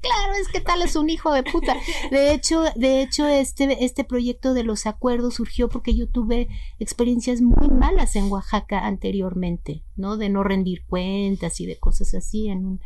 Claro, 0.00 0.32
es 0.40 0.48
que 0.52 0.60
tal 0.60 0.82
es 0.82 0.96
un 0.96 1.10
hijo 1.10 1.32
de 1.32 1.44
puta. 1.44 1.76
De 2.10 2.32
hecho, 2.32 2.64
de 2.74 3.02
hecho, 3.02 3.26
este, 3.28 3.84
este 3.84 4.02
proyecto 4.02 4.52
de 4.52 4.64
los 4.64 4.86
acuerdos 4.86 5.34
surgió 5.34 5.68
porque 5.68 5.94
yo 5.94 6.08
tuve 6.08 6.48
experiencias 6.80 7.40
muy 7.40 7.68
malas 7.68 8.16
en 8.16 8.30
Oaxaca 8.32 8.84
anteriormente, 8.84 9.84
¿no? 9.94 10.16
De 10.16 10.28
no 10.28 10.42
rendir 10.42 10.84
cuentas 10.86 11.60
y 11.60 11.66
de 11.66 11.78
cosas 11.78 12.14
así 12.14 12.48
en 12.48 12.66
un 12.66 12.80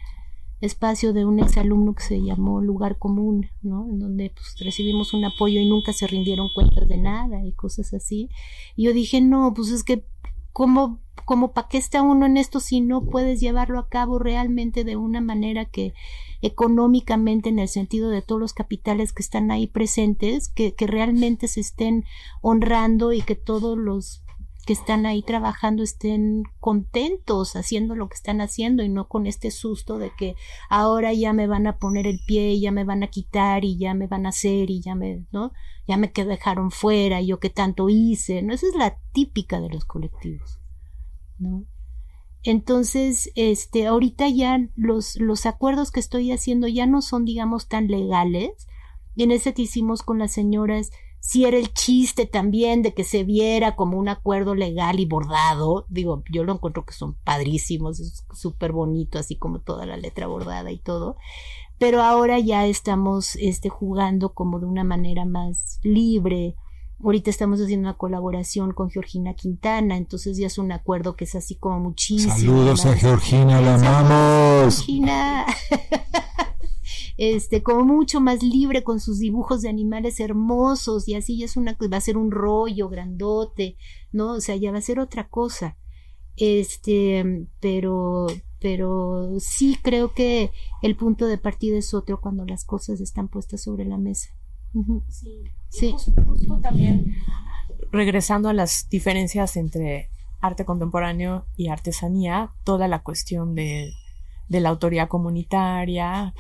espacio 0.60 1.14
de 1.14 1.24
un 1.24 1.40
exalumno 1.40 1.94
que 1.94 2.02
se 2.02 2.20
llamó 2.20 2.60
Lugar 2.60 2.98
Común, 2.98 3.48
¿no? 3.62 3.88
En 3.88 3.98
donde 3.98 4.30
pues 4.30 4.56
recibimos 4.60 5.14
un 5.14 5.24
apoyo 5.24 5.58
y 5.58 5.68
nunca 5.68 5.94
se 5.94 6.06
rindieron 6.06 6.48
cuentas 6.54 6.86
de 6.86 6.98
nada 6.98 7.44
y 7.46 7.52
cosas 7.52 7.94
así. 7.94 8.28
Y 8.76 8.84
yo 8.84 8.92
dije, 8.92 9.22
no, 9.22 9.54
pues 9.54 9.70
es 9.70 9.84
que, 9.84 10.04
¿cómo, 10.52 11.00
como 11.24 11.52
para 11.52 11.68
qué 11.68 11.78
está 11.78 12.02
uno 12.02 12.26
en 12.26 12.36
esto 12.36 12.60
si 12.60 12.80
no 12.80 13.04
puedes 13.06 13.40
llevarlo 13.40 13.78
a 13.78 13.88
cabo 13.88 14.18
realmente 14.18 14.84
de 14.84 14.96
una 14.96 15.20
manera 15.20 15.64
que 15.64 15.94
económicamente 16.42 17.48
en 17.50 17.58
el 17.58 17.68
sentido 17.68 18.10
de 18.10 18.22
todos 18.22 18.40
los 18.40 18.54
capitales 18.54 19.12
que 19.12 19.22
están 19.22 19.50
ahí 19.50 19.66
presentes, 19.66 20.48
que, 20.48 20.74
que 20.74 20.86
realmente 20.86 21.48
se 21.48 21.60
estén 21.60 22.04
honrando 22.40 23.12
y 23.12 23.22
que 23.22 23.34
todos 23.34 23.76
los 23.76 24.24
que 24.70 24.74
están 24.74 25.04
ahí 25.04 25.22
trabajando 25.22 25.82
estén 25.82 26.44
contentos 26.60 27.56
haciendo 27.56 27.96
lo 27.96 28.08
que 28.08 28.14
están 28.14 28.40
haciendo 28.40 28.84
y 28.84 28.88
no 28.88 29.08
con 29.08 29.26
este 29.26 29.50
susto 29.50 29.98
de 29.98 30.12
que 30.16 30.36
ahora 30.68 31.12
ya 31.12 31.32
me 31.32 31.48
van 31.48 31.66
a 31.66 31.78
poner 31.78 32.06
el 32.06 32.20
pie 32.24 32.52
y 32.52 32.60
ya 32.60 32.70
me 32.70 32.84
van 32.84 33.02
a 33.02 33.08
quitar 33.08 33.64
y 33.64 33.78
ya 33.78 33.94
me 33.94 34.06
van 34.06 34.26
a 34.26 34.28
hacer 34.28 34.70
y 34.70 34.80
ya 34.80 34.94
me, 34.94 35.26
¿no? 35.32 35.50
Ya 35.88 35.96
me 35.96 36.12
que 36.12 36.24
dejaron 36.24 36.70
fuera 36.70 37.20
y 37.20 37.26
yo 37.26 37.40
que 37.40 37.50
tanto 37.50 37.88
hice, 37.88 38.42
¿no? 38.42 38.54
Esa 38.54 38.68
es 38.68 38.76
la 38.76 38.96
típica 39.10 39.60
de 39.60 39.70
los 39.70 39.84
colectivos, 39.84 40.60
¿no? 41.36 41.66
Entonces, 42.44 43.32
este, 43.34 43.88
ahorita 43.88 44.28
ya 44.28 44.68
los, 44.76 45.16
los 45.16 45.46
acuerdos 45.46 45.90
que 45.90 45.98
estoy 45.98 46.30
haciendo 46.30 46.68
ya 46.68 46.86
no 46.86 47.02
son, 47.02 47.24
digamos, 47.24 47.66
tan 47.66 47.88
legales. 47.88 48.68
Y 49.16 49.24
en 49.24 49.32
ese 49.32 49.52
que 49.52 49.62
hicimos 49.62 50.04
con 50.04 50.20
las 50.20 50.30
señoras, 50.30 50.92
si 51.20 51.44
era 51.44 51.58
el 51.58 51.72
chiste 51.74 52.24
también 52.24 52.82
de 52.82 52.94
que 52.94 53.04
se 53.04 53.24
viera 53.24 53.76
como 53.76 53.98
un 53.98 54.08
acuerdo 54.08 54.54
legal 54.54 54.98
y 54.98 55.06
bordado. 55.06 55.84
Digo, 55.90 56.24
yo 56.32 56.44
lo 56.44 56.54
encuentro 56.54 56.84
que 56.86 56.94
son 56.94 57.14
padrísimos, 57.24 58.00
es 58.00 58.24
súper 58.32 58.72
bonito, 58.72 59.18
así 59.18 59.36
como 59.36 59.60
toda 59.60 59.84
la 59.84 59.98
letra 59.98 60.26
bordada 60.26 60.72
y 60.72 60.78
todo. 60.78 61.16
Pero 61.78 62.02
ahora 62.02 62.38
ya 62.38 62.66
estamos 62.66 63.36
este, 63.36 63.68
jugando 63.68 64.32
como 64.32 64.60
de 64.60 64.66
una 64.66 64.82
manera 64.82 65.26
más 65.26 65.78
libre. 65.82 66.56
Ahorita 67.02 67.30
estamos 67.30 67.60
haciendo 67.60 67.88
una 67.88 67.96
colaboración 67.96 68.72
con 68.72 68.90
Georgina 68.90 69.34
Quintana, 69.34 69.96
entonces 69.96 70.36
ya 70.36 70.46
es 70.46 70.58
un 70.58 70.72
acuerdo 70.72 71.16
que 71.16 71.24
es 71.24 71.34
así 71.34 71.54
como 71.54 71.80
muchísimo. 71.80 72.34
Saludos 72.34 72.86
a 72.86 72.94
Georgina, 72.94 73.60
la 73.60 73.74
amamos. 73.74 74.84
Georgina. 74.84 75.46
este, 77.20 77.62
como 77.62 77.84
mucho 77.84 78.18
más 78.22 78.42
libre 78.42 78.82
con 78.82 78.98
sus 78.98 79.18
dibujos 79.18 79.60
de 79.60 79.68
animales 79.68 80.20
hermosos 80.20 81.06
y 81.06 81.16
así 81.16 81.36
ya 81.36 81.44
es 81.44 81.58
una, 81.58 81.76
va 81.92 81.98
a 81.98 82.00
ser 82.00 82.16
un 82.16 82.30
rollo 82.30 82.88
grandote, 82.88 83.76
¿no? 84.10 84.32
O 84.32 84.40
sea, 84.40 84.56
ya 84.56 84.72
va 84.72 84.78
a 84.78 84.80
ser 84.80 84.98
otra 84.98 85.28
cosa. 85.28 85.76
Este, 86.38 87.46
pero, 87.60 88.26
pero 88.58 89.38
sí 89.38 89.76
creo 89.82 90.14
que 90.14 90.50
el 90.80 90.96
punto 90.96 91.26
de 91.26 91.36
partida 91.36 91.76
es 91.76 91.92
otro 91.92 92.22
cuando 92.22 92.46
las 92.46 92.64
cosas 92.64 93.02
están 93.02 93.28
puestas 93.28 93.64
sobre 93.64 93.84
la 93.84 93.98
mesa. 93.98 94.30
Sí, 95.10 95.42
sí. 95.68 95.92
Justo, 95.92 96.58
también 96.62 97.16
regresando 97.92 98.48
a 98.48 98.54
las 98.54 98.88
diferencias 98.88 99.58
entre 99.58 100.08
arte 100.40 100.64
contemporáneo 100.64 101.44
y 101.54 101.68
artesanía, 101.68 102.52
toda 102.64 102.88
la 102.88 103.02
cuestión 103.02 103.54
de, 103.54 103.92
de 104.48 104.60
la 104.60 104.70
autoría 104.70 105.06
comunitaria, 105.06 106.32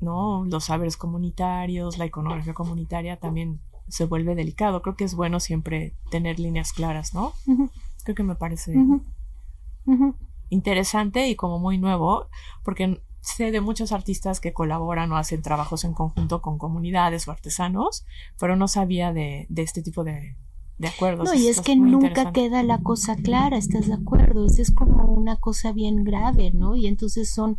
¿no? 0.00 0.44
Los 0.44 0.64
saberes 0.64 0.96
comunitarios, 0.96 1.98
la 1.98 2.06
iconografía 2.06 2.54
comunitaria 2.54 3.18
también 3.18 3.60
se 3.88 4.04
vuelve 4.04 4.34
delicado. 4.34 4.82
Creo 4.82 4.96
que 4.96 5.04
es 5.04 5.14
bueno 5.14 5.40
siempre 5.40 5.94
tener 6.10 6.38
líneas 6.38 6.72
claras, 6.72 7.14
¿no? 7.14 7.32
Creo 8.04 8.14
que 8.14 8.22
me 8.22 8.34
parece 8.34 8.74
interesante 10.50 11.28
y 11.28 11.36
como 11.36 11.58
muy 11.58 11.78
nuevo, 11.78 12.26
porque 12.62 13.00
sé 13.20 13.50
de 13.50 13.60
muchos 13.60 13.92
artistas 13.92 14.40
que 14.40 14.52
colaboran 14.52 15.10
o 15.12 15.16
hacen 15.16 15.42
trabajos 15.42 15.84
en 15.84 15.92
conjunto 15.92 16.40
con 16.40 16.58
comunidades 16.58 17.28
o 17.28 17.32
artesanos, 17.32 18.06
pero 18.38 18.56
no 18.56 18.68
sabía 18.68 19.12
de, 19.12 19.46
este 19.56 19.82
tipo 19.82 20.04
de, 20.04 20.36
de 20.78 20.88
acuerdos. 20.88 21.28
No, 21.28 21.34
y 21.34 21.48
es 21.48 21.60
que 21.60 21.76
nunca 21.76 22.32
queda 22.32 22.62
la 22.62 22.78
cosa 22.78 23.16
clara, 23.16 23.56
¿estás 23.56 23.88
de 23.88 23.94
acuerdo? 23.94 24.46
Es 24.46 24.72
como 24.72 25.04
una 25.04 25.36
cosa 25.36 25.72
bien 25.72 26.04
grave, 26.04 26.52
¿no? 26.52 26.76
Y 26.76 26.86
entonces 26.86 27.30
son 27.30 27.58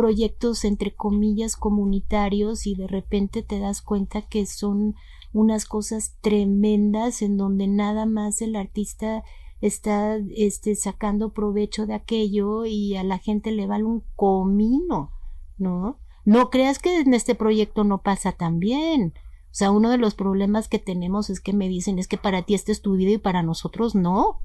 proyectos 0.00 0.64
entre 0.64 0.94
comillas 0.94 1.58
comunitarios 1.58 2.66
y 2.66 2.74
de 2.74 2.86
repente 2.86 3.42
te 3.42 3.58
das 3.58 3.82
cuenta 3.82 4.22
que 4.22 4.46
son 4.46 4.94
unas 5.34 5.66
cosas 5.66 6.16
tremendas 6.22 7.20
en 7.20 7.36
donde 7.36 7.66
nada 7.66 8.06
más 8.06 8.40
el 8.40 8.56
artista 8.56 9.22
está 9.60 10.16
este, 10.34 10.74
sacando 10.74 11.34
provecho 11.34 11.84
de 11.84 11.92
aquello 11.92 12.64
y 12.64 12.96
a 12.96 13.04
la 13.04 13.18
gente 13.18 13.52
le 13.52 13.66
vale 13.66 13.84
un 13.84 14.02
comino, 14.16 15.12
¿no? 15.58 15.98
No 16.24 16.48
creas 16.48 16.78
que 16.78 17.00
en 17.00 17.12
este 17.12 17.34
proyecto 17.34 17.84
no 17.84 18.00
pasa 18.00 18.32
tan 18.32 18.58
bien. 18.58 19.12
O 19.18 19.54
sea, 19.54 19.70
uno 19.70 19.90
de 19.90 19.98
los 19.98 20.14
problemas 20.14 20.66
que 20.66 20.78
tenemos 20.78 21.28
es 21.28 21.40
que 21.40 21.52
me 21.52 21.68
dicen 21.68 21.98
es 21.98 22.08
que 22.08 22.16
para 22.16 22.40
ti 22.40 22.54
este 22.54 22.72
es 22.72 22.80
tu 22.80 22.94
vida 22.94 23.10
y 23.10 23.18
para 23.18 23.42
nosotros 23.42 23.94
no. 23.94 24.40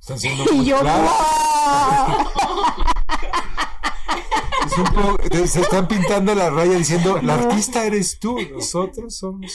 Están 0.00 0.18
siendo 0.18 0.44
muy 0.54 0.64
yo, 0.64 0.78
se 5.46 5.60
están 5.60 5.88
pintando 5.88 6.34
la 6.34 6.50
raya 6.50 6.76
diciendo, 6.76 7.20
la 7.22 7.34
artista 7.34 7.84
eres 7.84 8.18
tú, 8.18 8.36
nosotros 8.52 9.16
somos 9.16 9.52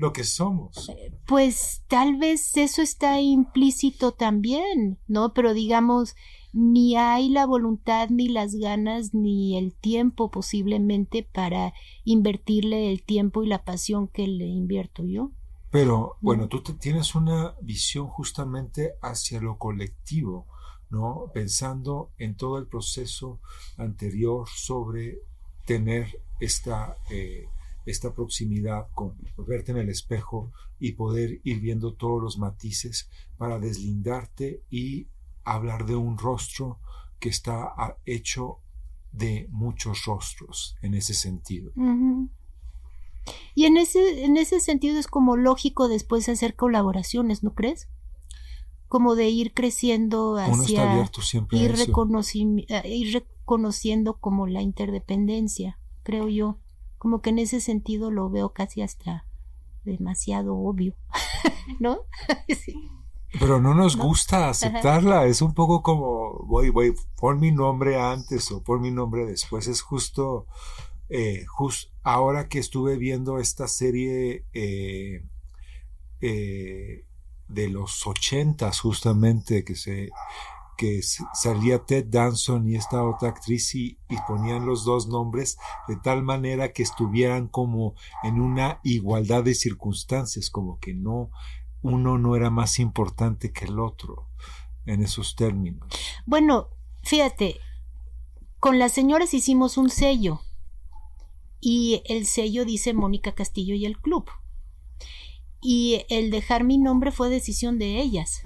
lo 0.00 0.12
que 0.14 0.24
somos. 0.24 0.88
Eh, 0.88 1.12
pues 1.26 1.84
tal 1.86 2.16
vez 2.16 2.56
eso 2.56 2.80
está 2.80 3.20
implícito 3.20 4.12
también, 4.12 4.98
¿no? 5.06 5.34
Pero 5.34 5.52
digamos, 5.52 6.16
ni 6.52 6.96
hay 6.96 7.28
la 7.28 7.46
voluntad, 7.46 8.08
ni 8.08 8.28
las 8.28 8.54
ganas, 8.54 9.12
ni 9.12 9.58
el 9.58 9.74
tiempo 9.74 10.30
posiblemente 10.30 11.22
para 11.22 11.74
invertirle 12.04 12.90
el 12.90 13.02
tiempo 13.02 13.44
y 13.44 13.48
la 13.48 13.62
pasión 13.62 14.08
que 14.08 14.26
le 14.26 14.46
invierto 14.46 15.04
yo. 15.04 15.32
Pero 15.70 16.16
bueno, 16.20 16.48
tú 16.48 16.62
tienes 16.62 17.14
una 17.14 17.54
visión 17.60 18.08
justamente 18.08 18.94
hacia 19.02 19.40
lo 19.40 19.58
colectivo, 19.58 20.48
¿no? 20.90 21.30
Pensando 21.32 22.10
en 22.18 22.36
todo 22.36 22.58
el 22.58 22.66
proceso 22.66 23.40
anterior 23.76 24.48
sobre 24.48 25.20
tener 25.64 26.20
esta 26.40 26.96
eh, 27.10 27.48
esta 27.86 28.14
proximidad 28.14 28.88
con 28.94 29.14
verte 29.36 29.72
en 29.72 29.78
el 29.78 29.88
espejo 29.88 30.52
y 30.78 30.92
poder 30.92 31.40
ir 31.44 31.60
viendo 31.60 31.94
todos 31.94 32.22
los 32.22 32.38
matices 32.38 33.08
para 33.36 33.58
deslindarte 33.58 34.62
y 34.70 35.06
hablar 35.44 35.86
de 35.86 35.96
un 35.96 36.18
rostro 36.18 36.78
que 37.18 37.28
está 37.28 37.72
ah, 37.76 37.96
hecho 38.06 38.58
de 39.12 39.48
muchos 39.50 40.04
rostros 40.04 40.76
en 40.82 40.94
ese 40.94 41.14
sentido. 41.14 41.72
Y 43.54 43.64
en 43.64 43.76
ese, 43.76 44.24
en 44.24 44.36
ese 44.36 44.60
sentido 44.60 44.98
es 44.98 45.06
como 45.06 45.36
lógico 45.36 45.88
después 45.88 46.28
hacer 46.28 46.54
colaboraciones, 46.54 47.42
¿no 47.42 47.54
crees? 47.54 47.88
Como 48.90 49.14
de 49.14 49.28
ir 49.30 49.54
creciendo 49.54 50.36
hacia 50.36 51.00
ir, 51.54 52.66
ir 52.84 53.12
reconociendo 53.12 54.18
como 54.18 54.46
la 54.46 54.62
interdependencia, 54.62 55.78
creo 56.02 56.28
yo. 56.28 56.58
Como 56.98 57.22
que 57.22 57.30
en 57.30 57.38
ese 57.38 57.60
sentido 57.60 58.10
lo 58.10 58.28
veo 58.28 58.52
casi 58.52 58.82
hasta 58.82 59.24
demasiado 59.84 60.56
obvio, 60.56 60.94
¿no? 61.80 62.00
Pero 63.38 63.60
no 63.60 63.74
nos 63.74 63.96
gusta 63.96 64.48
aceptarla, 64.48 65.26
es 65.26 65.40
un 65.40 65.54
poco 65.54 65.82
como, 65.82 66.44
voy, 66.46 66.70
voy, 66.70 66.94
pon 67.16 67.38
mi 67.38 67.52
nombre 67.52 68.00
antes 68.00 68.50
o 68.50 68.60
pon 68.64 68.80
mi 68.80 68.90
nombre 68.90 69.24
después, 69.24 69.68
es 69.68 69.82
justo, 69.82 70.46
eh, 71.08 71.44
ahora 72.02 72.48
que 72.48 72.58
estuve 72.58 72.96
viendo 72.96 73.38
esta 73.38 73.68
serie 73.68 74.46
eh, 74.52 75.24
eh, 76.20 77.04
de 77.50 77.68
los 77.68 78.06
ochentas 78.06 78.80
justamente, 78.80 79.64
que 79.64 79.76
se 79.76 80.10
que 80.80 81.02
salía 81.34 81.84
Ted 81.84 82.06
Danson 82.08 82.66
y 82.66 82.74
esta 82.74 83.04
otra 83.04 83.28
actriz 83.28 83.74
y, 83.74 83.98
ponían 84.26 84.64
los 84.64 84.86
dos 84.86 85.08
nombres 85.08 85.58
de 85.86 85.96
tal 85.96 86.22
manera 86.22 86.72
que 86.72 86.82
estuvieran 86.82 87.48
como 87.48 87.94
en 88.22 88.40
una 88.40 88.80
igualdad 88.82 89.44
de 89.44 89.54
circunstancias, 89.54 90.48
como 90.48 90.78
que 90.80 90.94
no, 90.94 91.30
uno 91.82 92.16
no 92.16 92.34
era 92.34 92.48
más 92.48 92.78
importante 92.78 93.52
que 93.52 93.66
el 93.66 93.78
otro 93.78 94.30
en 94.86 95.02
esos 95.02 95.36
términos. 95.36 95.86
Bueno, 96.24 96.68
fíjate, 97.02 97.60
con 98.58 98.78
las 98.78 98.92
señoras 98.92 99.34
hicimos 99.34 99.76
un 99.76 99.90
sello 99.90 100.40
y 101.60 102.00
el 102.06 102.24
sello 102.24 102.64
dice 102.64 102.94
Mónica 102.94 103.34
Castillo 103.34 103.74
y 103.74 103.84
el 103.84 103.98
club. 103.98 104.30
Y 105.60 106.04
el 106.08 106.30
dejar 106.30 106.64
mi 106.64 106.78
nombre 106.78 107.12
fue 107.12 107.28
decisión 107.28 107.78
de 107.78 108.00
ellas, 108.00 108.40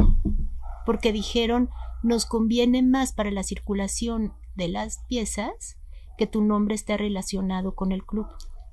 porque 0.85 1.13
dijeron, 1.13 1.71
nos 2.03 2.27
conviene 2.27 2.83
más 2.83 3.13
para 3.13 3.31
la 3.31 3.43
circulación 3.43 4.35
de 4.57 4.69
las 4.69 4.99
piezas 5.09 5.79
que 6.19 6.27
tu 6.27 6.43
nombre 6.43 6.75
esté 6.75 6.97
relacionado 6.97 7.75
con 7.75 7.93
el 7.93 8.05
club. 8.05 8.27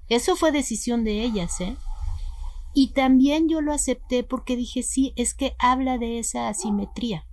Eso 0.09 0.35
fue 0.35 0.51
decisión 0.51 1.03
de 1.03 1.23
ellas, 1.23 1.61
¿eh? 1.61 1.77
Y 2.73 2.93
también 2.93 3.49
yo 3.49 3.61
lo 3.61 3.73
acepté 3.73 4.23
porque 4.23 4.55
dije, 4.55 4.83
sí, 4.83 5.13
es 5.15 5.33
que 5.33 5.55
habla 5.59 5.97
de 5.97 6.19
esa 6.19 6.47
asimetría. 6.47 7.27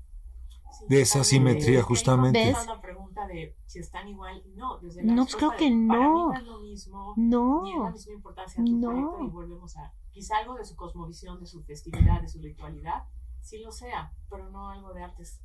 De 0.88 1.00
esa 1.00 1.20
asimetría, 1.20 1.82
justamente. 1.82 2.44
¿Ves? 2.44 2.56
pregunta 2.80 3.26
de 3.26 3.56
si 3.66 3.78
están 3.80 4.08
igual. 4.08 4.42
No, 4.56 4.78
desde 4.78 5.02
la 5.02 5.12
no 5.12 5.24
pues 5.24 5.36
creo 5.36 5.52
que 5.56 5.70
no. 5.70 6.30
no 6.30 6.34
es 6.34 6.42
lo 6.44 6.60
mismo, 6.60 7.14
no. 7.16 7.62
Ni 7.62 7.72
es 7.72 7.78
la 7.78 7.90
misma 7.90 8.12
importancia 8.14 8.64
tu 8.64 8.76
no. 8.76 9.18
y 9.24 9.28
volvemos 9.28 9.76
a. 9.76 9.92
Quizá 10.18 10.38
algo 10.38 10.56
de 10.56 10.64
su 10.64 10.74
cosmovisión, 10.74 11.38
de 11.38 11.46
su 11.46 11.62
festividad, 11.62 12.20
de 12.20 12.28
su 12.28 12.40
ritualidad, 12.40 13.04
sí 13.40 13.58
lo 13.58 13.70
sea, 13.70 14.12
pero 14.28 14.50
no 14.50 14.68
algo 14.68 14.92
de 14.92 15.04
artes 15.04 15.40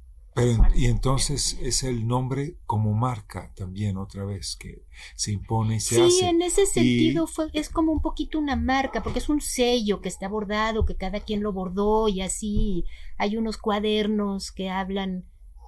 y 0.76 0.86
entonces 0.86 1.60
es 1.62 1.84
el 1.84 2.08
nombre 2.08 2.58
como 2.66 2.94
marca 2.94 3.54
también 3.56 3.98
otra 3.98 4.26
vez 4.26 4.56
que 4.56 4.84
se 5.16 5.32
impone 5.32 5.76
y 5.76 5.80
se 5.80 6.02
hace. 6.02 6.10
Sí, 6.10 6.26
en 6.26 6.42
ese 6.42 6.66
sentido 6.66 7.28
fue, 7.28 7.50
es 7.54 7.70
como 7.70 7.92
un 7.92 8.02
poquito 8.02 8.40
una 8.40 8.56
marca, 8.56 9.04
porque 9.04 9.20
es 9.20 9.30
un 9.30 9.42
sello 9.42 10.02
que 10.02 10.10
está 10.10 10.28
bordado, 10.28 10.86
que 10.86 10.96
cada 10.96 11.20
quien 11.20 11.44
lo 11.44 11.54
bordó 11.54 12.08
y 12.08 12.22
así. 12.22 12.86
Hay 13.18 13.38
unos 13.38 13.58
cuadernos 13.58 14.52
que 14.52 14.70
hablan, 14.70 15.26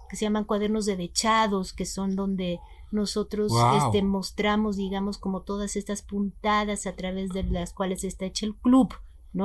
que 0.10 0.15
se 0.15 0.26
llaman 0.26 0.45
cuadernos 0.45 0.86
de 0.86 0.98
dechados, 0.98 1.72
que 1.72 1.86
son 1.86 2.15
donde 2.15 2.60
nosotros 2.95 3.51
este, 3.77 4.01
mostramos, 4.01 4.77
digamos, 4.77 5.17
como 5.17 5.41
todas 5.41 5.76
estas 5.76 6.01
puntadas 6.01 6.88
a 6.88 6.95
través 6.95 7.30
de 7.30 7.43
las 7.43 7.73
cuales 7.73 8.03
está 8.03 8.26
hecho 8.26 8.45
el 8.45 8.55
club. 8.55 8.93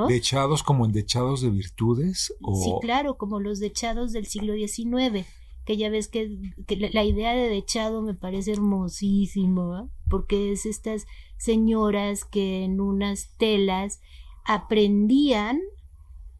¿Dechados 0.07 0.63
como 0.63 0.85
en 0.85 0.93
dechados 0.93 1.41
de 1.41 1.49
virtudes? 1.49 2.33
O... 2.41 2.55
Sí, 2.55 2.71
claro, 2.81 3.17
como 3.17 3.39
los 3.39 3.59
dechados 3.59 4.13
del 4.13 4.25
siglo 4.25 4.53
XIX, 4.53 5.25
que 5.65 5.77
ya 5.77 5.89
ves 5.89 6.07
que, 6.07 6.37
la 6.91 7.03
idea 7.03 7.33
de 7.33 7.49
dechado 7.49 8.01
me 8.01 8.13
parece 8.13 8.53
hermosísimo, 8.53 9.89
porque 10.09 10.53
es 10.53 10.65
estas 10.65 11.07
señoras 11.37 12.23
que 12.23 12.63
en 12.63 12.79
unas 12.79 13.35
telas 13.37 13.99
aprendían 14.45 15.59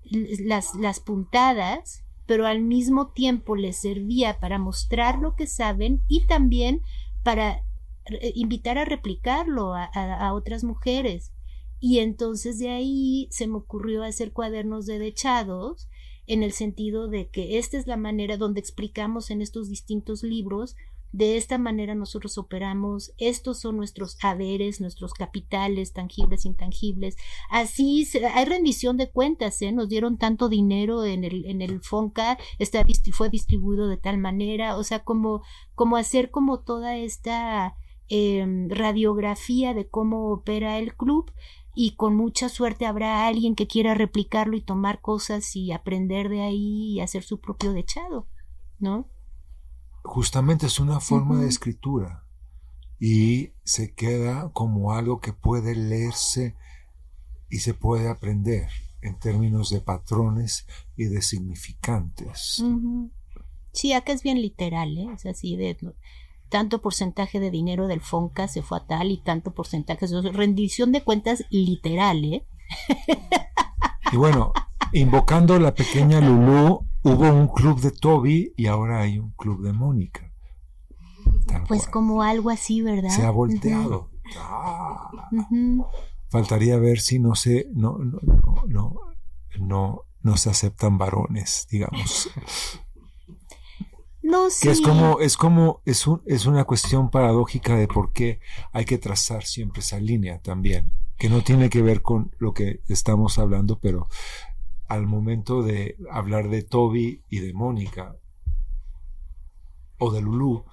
las, 0.03 0.75
las 0.75 0.99
puntadas, 1.01 2.03
pero 2.25 2.47
al 2.47 2.61
mismo 2.61 3.07
tiempo 3.09 3.57
les 3.57 3.75
servía 3.75 4.39
para 4.39 4.59
mostrar 4.59 5.19
lo 5.19 5.35
que 5.35 5.47
saben 5.47 6.01
y 6.07 6.25
también 6.25 6.81
para 7.23 7.64
invitar 8.35 8.77
a 8.77 8.85
replicarlo 8.85 9.73
a 9.76 10.34
otras 10.34 10.64
mujeres. 10.64 11.31
Y 11.80 11.99
entonces 11.99 12.60
de 12.60 12.69
ahí 12.69 13.27
se 13.31 13.48
me 13.48 13.57
ocurrió 13.57 14.03
hacer 14.03 14.34
cuadernos 14.34 14.85
de 14.85 14.99
dechados 14.99 15.89
en 16.27 16.43
el 16.43 16.52
sentido 16.52 17.07
de 17.07 17.30
que 17.30 17.57
esta 17.57 17.77
es 17.77 17.88
la 17.88 17.98
manera 17.98 18.38
donde 18.38 18.60
explicamos 18.60 19.31
en 19.31 19.41
estos 19.41 19.69
distintos 19.69 20.23
libros 20.23 20.76
de 21.11 21.35
esta 21.35 21.57
manera 21.57 21.93
nosotros 21.93 22.38
operamos, 22.38 23.11
estos 23.17 23.59
son 23.59 23.77
nuestros 23.77 24.17
haberes, 24.23 24.79
nuestros 24.79 25.13
capitales, 25.13 25.91
tangibles, 25.91 26.45
intangibles. 26.45 27.17
Así 27.49 28.07
hay 28.33 28.45
rendición 28.45 28.95
de 28.97 29.11
cuentas, 29.11 29.61
¿eh? 29.61 29.71
nos 29.71 29.89
dieron 29.89 30.17
tanto 30.17 30.47
dinero 30.47 31.03
en 31.03 31.23
el, 31.25 31.45
en 31.45 31.61
el 31.61 31.81
FONCA, 31.81 32.38
está, 32.59 32.85
fue 33.11 33.29
distribuido 33.29 33.88
de 33.88 33.97
tal 33.97 34.17
manera, 34.17 34.77
o 34.77 34.83
sea, 34.83 35.03
como, 35.03 35.41
como 35.75 35.97
hacer 35.97 36.31
como 36.31 36.61
toda 36.61 36.97
esta 36.97 37.75
em, 38.07 38.69
radiografía 38.69 39.73
de 39.73 39.89
cómo 39.89 40.31
opera 40.31 40.79
el 40.79 40.95
club 40.95 41.31
y 41.75 41.95
con 41.95 42.15
mucha 42.15 42.49
suerte 42.49 42.85
habrá 42.85 43.27
alguien 43.27 43.55
que 43.55 43.67
quiera 43.67 43.95
replicarlo 43.95 44.55
y 44.55 44.61
tomar 44.61 45.01
cosas 45.01 45.55
y 45.55 45.71
aprender 45.71 46.29
de 46.29 46.41
ahí 46.41 46.93
y 46.93 46.99
hacer 47.01 47.23
su 47.23 47.39
propio 47.39 47.73
dechado, 47.73 48.27
¿no? 48.79 49.09
Justamente 50.03 50.65
es 50.65 50.80
una 50.80 50.99
forma 50.99 51.40
de 51.40 51.48
escritura 51.48 52.26
y 52.99 53.53
se 53.64 53.94
queda 53.94 54.52
como 54.53 54.94
algo 54.94 55.19
que 55.19 55.34
puede 55.34 55.76
leerse 55.76 56.56
y 57.49 57.60
se 57.60 57.73
puede 57.73 58.10
aprender 58.10 58.69
en 59.02 59.18
términos 59.18 59.69
de 59.69 59.82
patrones 59.82 60.68
y 60.95 61.06
de 61.06 61.22
significantes. 61.22 62.64
Sí, 63.73 63.94
acá 63.94 64.14
es 64.14 64.23
bien 64.23 64.41
literal, 64.41 64.98
¿eh? 64.98 65.07
es 65.14 65.26
así 65.26 65.56
de 65.56 65.78
tanto 66.49 66.82
porcentaje 66.82 67.40
de 67.40 67.49
dinero 67.49 67.88
del 67.88 68.02
Fonca 68.02 68.48
se 68.48 68.61
fue 68.61 68.78
a 68.78 68.86
tal 68.86 69.10
y 69.10 69.18
tanto 69.18 69.53
porcentaje 69.53 70.06
de 70.06 70.32
rendición 70.32 70.91
de 70.91 71.02
cuentas 71.02 71.45
literal, 71.49 72.23
¿eh? 72.26 72.45
Y 74.11 74.18
bueno, 74.18 74.52
invocando 74.91 75.57
la 75.57 75.73
pequeña 75.73 76.19
Lulú, 76.19 76.86
hubo 77.03 77.32
un 77.32 77.48
club 77.48 77.80
de 77.82 77.91
Toby 77.91 78.53
y 78.56 78.68
ahora 78.68 79.02
hay 79.02 79.19
un 79.19 79.32
club 79.32 79.64
de 79.64 79.73
Mónica. 79.73 80.32
Pues 81.68 81.88
como 81.88 82.22
algo 82.22 82.49
así, 82.49 82.82
¿verdad? 82.82 83.10
Se 83.10 83.23
ha 83.23 83.32
volteado. 83.32 84.10
Ah. 84.38 85.10
Faltaría 86.30 86.78
ver 86.78 86.99
si 86.99 87.19
no 87.19 87.36
se, 87.36 87.68
no, 87.73 87.98
no, 87.98 88.19
no, 88.68 88.95
no, 89.60 90.06
no, 90.22 90.38
se 90.38 90.49
aceptan 90.49 90.98
varones, 90.98 91.68
digamos. 91.69 92.30
No, 94.23 94.49
sí. 94.49 94.68
Que 94.68 94.72
es 94.72 94.82
como, 94.82 95.19
es 95.19 95.36
como, 95.36 95.82
es, 95.86 96.07
un, 96.07 96.22
es 96.26 96.45
una 96.45 96.64
cuestión 96.64 97.10
paradójica 97.10 97.76
de 97.76 97.88
por 97.88 98.14
qué 98.14 98.40
hay 98.72 98.86
que 98.86 98.98
trazar 98.98 99.44
siempre 99.44 99.82
esa 99.82 99.99
línea 99.99 100.40
también, 100.40 100.94
que 101.18 101.28
no 101.28 101.41
tiene 101.41 101.69
que 101.69 101.82
ver 101.82 102.02
con 102.02 102.34
lo 102.38 102.53
que 102.53 102.82
estamos 102.88 103.40
hablando, 103.40 103.80
pero 103.80 104.07
al 104.91 105.07
momento 105.07 105.63
de 105.63 105.95
hablar 106.11 106.49
de 106.49 106.63
Toby 106.63 107.22
y 107.30 107.39
de 107.39 107.53
Mónica 107.53 108.18
o 109.97 110.11
de 110.11 110.22
Lulu, 110.22 110.65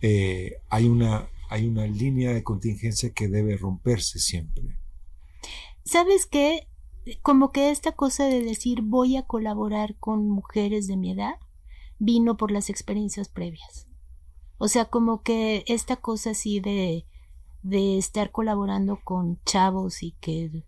eh, 0.00 0.56
hay, 0.68 0.88
una, 0.88 1.28
hay 1.48 1.68
una 1.68 1.86
línea 1.86 2.32
de 2.32 2.42
contingencia 2.42 3.10
que 3.10 3.28
debe 3.28 3.56
romperse 3.56 4.18
siempre. 4.18 4.76
¿Sabes 5.84 6.26
qué? 6.26 6.66
Como 7.22 7.52
que 7.52 7.70
esta 7.70 7.92
cosa 7.92 8.24
de 8.24 8.42
decir 8.42 8.82
voy 8.82 9.16
a 9.16 9.22
colaborar 9.22 9.94
con 10.00 10.28
mujeres 10.28 10.88
de 10.88 10.96
mi 10.96 11.12
edad 11.12 11.36
vino 12.00 12.36
por 12.36 12.50
las 12.50 12.68
experiencias 12.68 13.28
previas. 13.28 13.86
O 14.58 14.66
sea, 14.66 14.86
como 14.86 15.22
que 15.22 15.62
esta 15.68 15.94
cosa 15.94 16.30
así 16.30 16.58
de, 16.58 17.06
de 17.62 17.96
estar 17.96 18.32
colaborando 18.32 18.98
con 19.04 19.40
chavos 19.44 20.02
y 20.02 20.16
que 20.20 20.64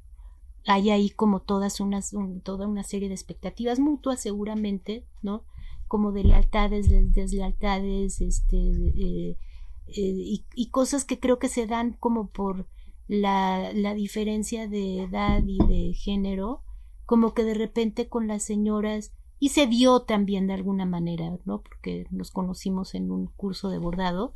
hay 0.69 0.91
ahí 0.91 1.09
como 1.09 1.41
todas 1.41 1.81
unas, 1.81 2.15
toda 2.43 2.67
una 2.67 2.83
serie 2.83 3.09
de 3.09 3.15
expectativas 3.15 3.79
mutuas 3.79 4.21
seguramente, 4.21 5.07
¿no? 5.23 5.45
Como 5.89 6.13
de 6.13 6.25
lealtades, 6.25 6.91
de 6.91 7.05
deslealtades, 7.05 8.21
este, 8.21 8.59
eh, 8.59 9.39
eh, 9.87 10.45
y, 10.55 10.71
cosas 10.71 11.07
que 11.07 11.19
creo 11.19 11.39
que 11.39 11.49
se 11.49 11.67
dan 11.67 11.97
como 11.99 12.29
por 12.29 12.67
la, 13.07 13.73
la 13.73 13.95
diferencia 13.95 14.69
de 14.69 15.05
edad 15.05 15.43
y 15.47 15.57
de 15.67 15.95
género, 15.95 16.63
como 17.07 17.33
que 17.33 17.45
de 17.45 17.55
repente 17.55 18.11
con 18.11 18.29
las 18.29 18.43
señoras, 18.43 19.15
y 19.39 19.49
se 19.51 19.65
vio 19.67 20.01
también 20.01 20.47
de 20.49 20.53
alguna 20.53 20.85
manera, 20.85 21.39
¿no? 21.47 21.63
Porque 21.63 22.07
nos 22.11 22.31
conocimos 22.31 22.95
en 22.95 23.11
un 23.11 23.29
curso 23.29 23.71
de 23.71 23.79
bordado, 23.79 24.35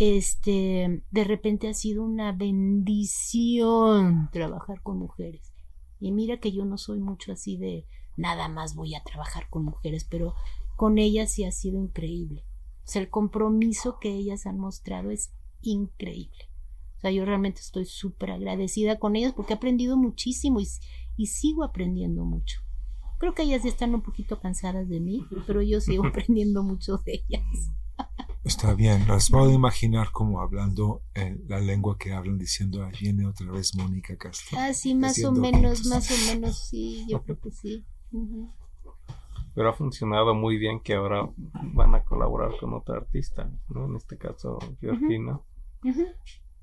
este, 0.00 1.04
de 1.12 1.24
repente 1.24 1.68
ha 1.68 1.74
sido 1.74 2.02
una 2.02 2.32
bendición 2.32 4.30
trabajar 4.32 4.82
con 4.82 4.98
mujeres. 4.98 5.49
Y 6.00 6.12
mira 6.12 6.38
que 6.38 6.50
yo 6.50 6.64
no 6.64 6.78
soy 6.78 6.98
mucho 6.98 7.32
así 7.32 7.56
de 7.56 7.86
nada 8.16 8.48
más 8.48 8.74
voy 8.74 8.94
a 8.94 9.04
trabajar 9.04 9.48
con 9.50 9.64
mujeres, 9.64 10.04
pero 10.04 10.34
con 10.76 10.98
ellas 10.98 11.32
sí 11.32 11.44
ha 11.44 11.52
sido 11.52 11.78
increíble. 11.78 12.44
O 12.84 12.88
sea, 12.88 13.02
el 13.02 13.10
compromiso 13.10 13.98
que 14.00 14.12
ellas 14.12 14.46
han 14.46 14.58
mostrado 14.58 15.10
es 15.10 15.32
increíble. 15.62 16.48
O 16.96 17.00
sea, 17.00 17.10
yo 17.10 17.24
realmente 17.24 17.60
estoy 17.60 17.84
súper 17.84 18.30
agradecida 18.30 18.98
con 18.98 19.16
ellas 19.16 19.32
porque 19.32 19.52
he 19.52 19.56
aprendido 19.56 19.96
muchísimo 19.96 20.60
y, 20.60 20.68
y, 21.16 21.26
sigo 21.26 21.64
aprendiendo 21.64 22.24
mucho. 22.24 22.60
Creo 23.18 23.34
que 23.34 23.42
ellas 23.42 23.62
ya 23.62 23.70
están 23.70 23.94
un 23.94 24.02
poquito 24.02 24.40
cansadas 24.40 24.88
de 24.88 25.00
mí, 25.00 25.26
pero 25.46 25.62
yo 25.62 25.80
sigo 25.80 26.04
aprendiendo 26.06 26.62
mucho 26.62 26.98
de 26.98 27.24
ellas. 27.26 27.70
Está 28.42 28.74
bien, 28.74 29.06
las 29.06 29.30
puedo 29.30 29.52
imaginar 29.52 30.12
como 30.12 30.40
hablando 30.40 31.02
en 31.14 31.44
la 31.46 31.60
lengua 31.60 31.98
que 31.98 32.12
hablan 32.12 32.38
diciendo, 32.38 32.84
ahí 32.84 32.92
viene 32.98 33.26
otra 33.26 33.50
vez 33.50 33.74
Mónica 33.76 34.16
Castro. 34.16 34.58
Ah, 34.58 34.72
sí, 34.72 34.94
más 34.94 35.22
o 35.24 35.32
menos, 35.32 35.84
más 35.86 36.10
o 36.10 36.32
menos, 36.32 36.68
sí, 36.68 37.04
yo 37.08 37.22
creo 37.22 37.38
que 37.38 37.50
sí. 37.50 37.84
Pero 39.54 39.68
ha 39.68 39.72
funcionado 39.74 40.34
muy 40.34 40.56
bien 40.56 40.80
que 40.80 40.94
ahora 40.94 41.28
van 41.74 41.94
a 41.94 42.04
colaborar 42.04 42.52
con 42.58 42.72
otra 42.72 42.96
artista, 42.96 43.50
¿no? 43.68 43.86
En 43.86 43.96
este 43.96 44.16
caso, 44.16 44.58
Georgina. 44.80 45.40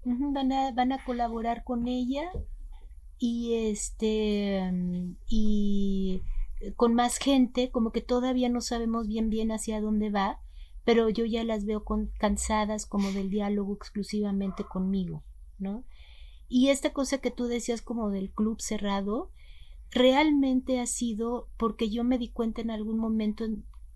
Van, 0.04 0.52
a, 0.52 0.72
van 0.72 0.92
a 0.94 1.04
colaborar 1.04 1.64
con 1.64 1.88
ella 1.88 2.32
y 3.20 3.54
este 3.70 4.72
y 5.28 6.24
con 6.76 6.96
más 6.96 7.18
gente, 7.18 7.70
como 7.70 7.92
que 7.92 8.02
todavía 8.02 8.50
no 8.50 8.62
sabemos 8.62 9.08
bien 9.08 9.30
bien 9.30 9.52
hacia 9.52 9.80
dónde 9.80 10.10
va, 10.10 10.40
pero 10.88 11.10
yo 11.10 11.26
ya 11.26 11.44
las 11.44 11.66
veo 11.66 11.84
cansadas 12.18 12.86
como 12.86 13.12
del 13.12 13.30
diálogo 13.30 13.74
exclusivamente 13.74 14.64
conmigo, 14.64 15.22
¿no? 15.60 15.84
Y 16.48 16.70
esta 16.70 16.94
cosa 16.94 17.18
que 17.18 17.30
tú 17.30 17.48
decías 17.48 17.82
como 17.82 18.10
del 18.10 18.32
club 18.32 18.62
cerrado, 18.62 19.30
realmente 19.92 20.80
ha 20.80 20.86
sido 20.86 21.50
porque 21.58 21.90
yo 21.90 22.06
me 22.06 22.18
di 22.18 22.30
cuenta 22.30 22.62
en 22.62 22.72
algún 22.72 23.00
momento 23.00 23.44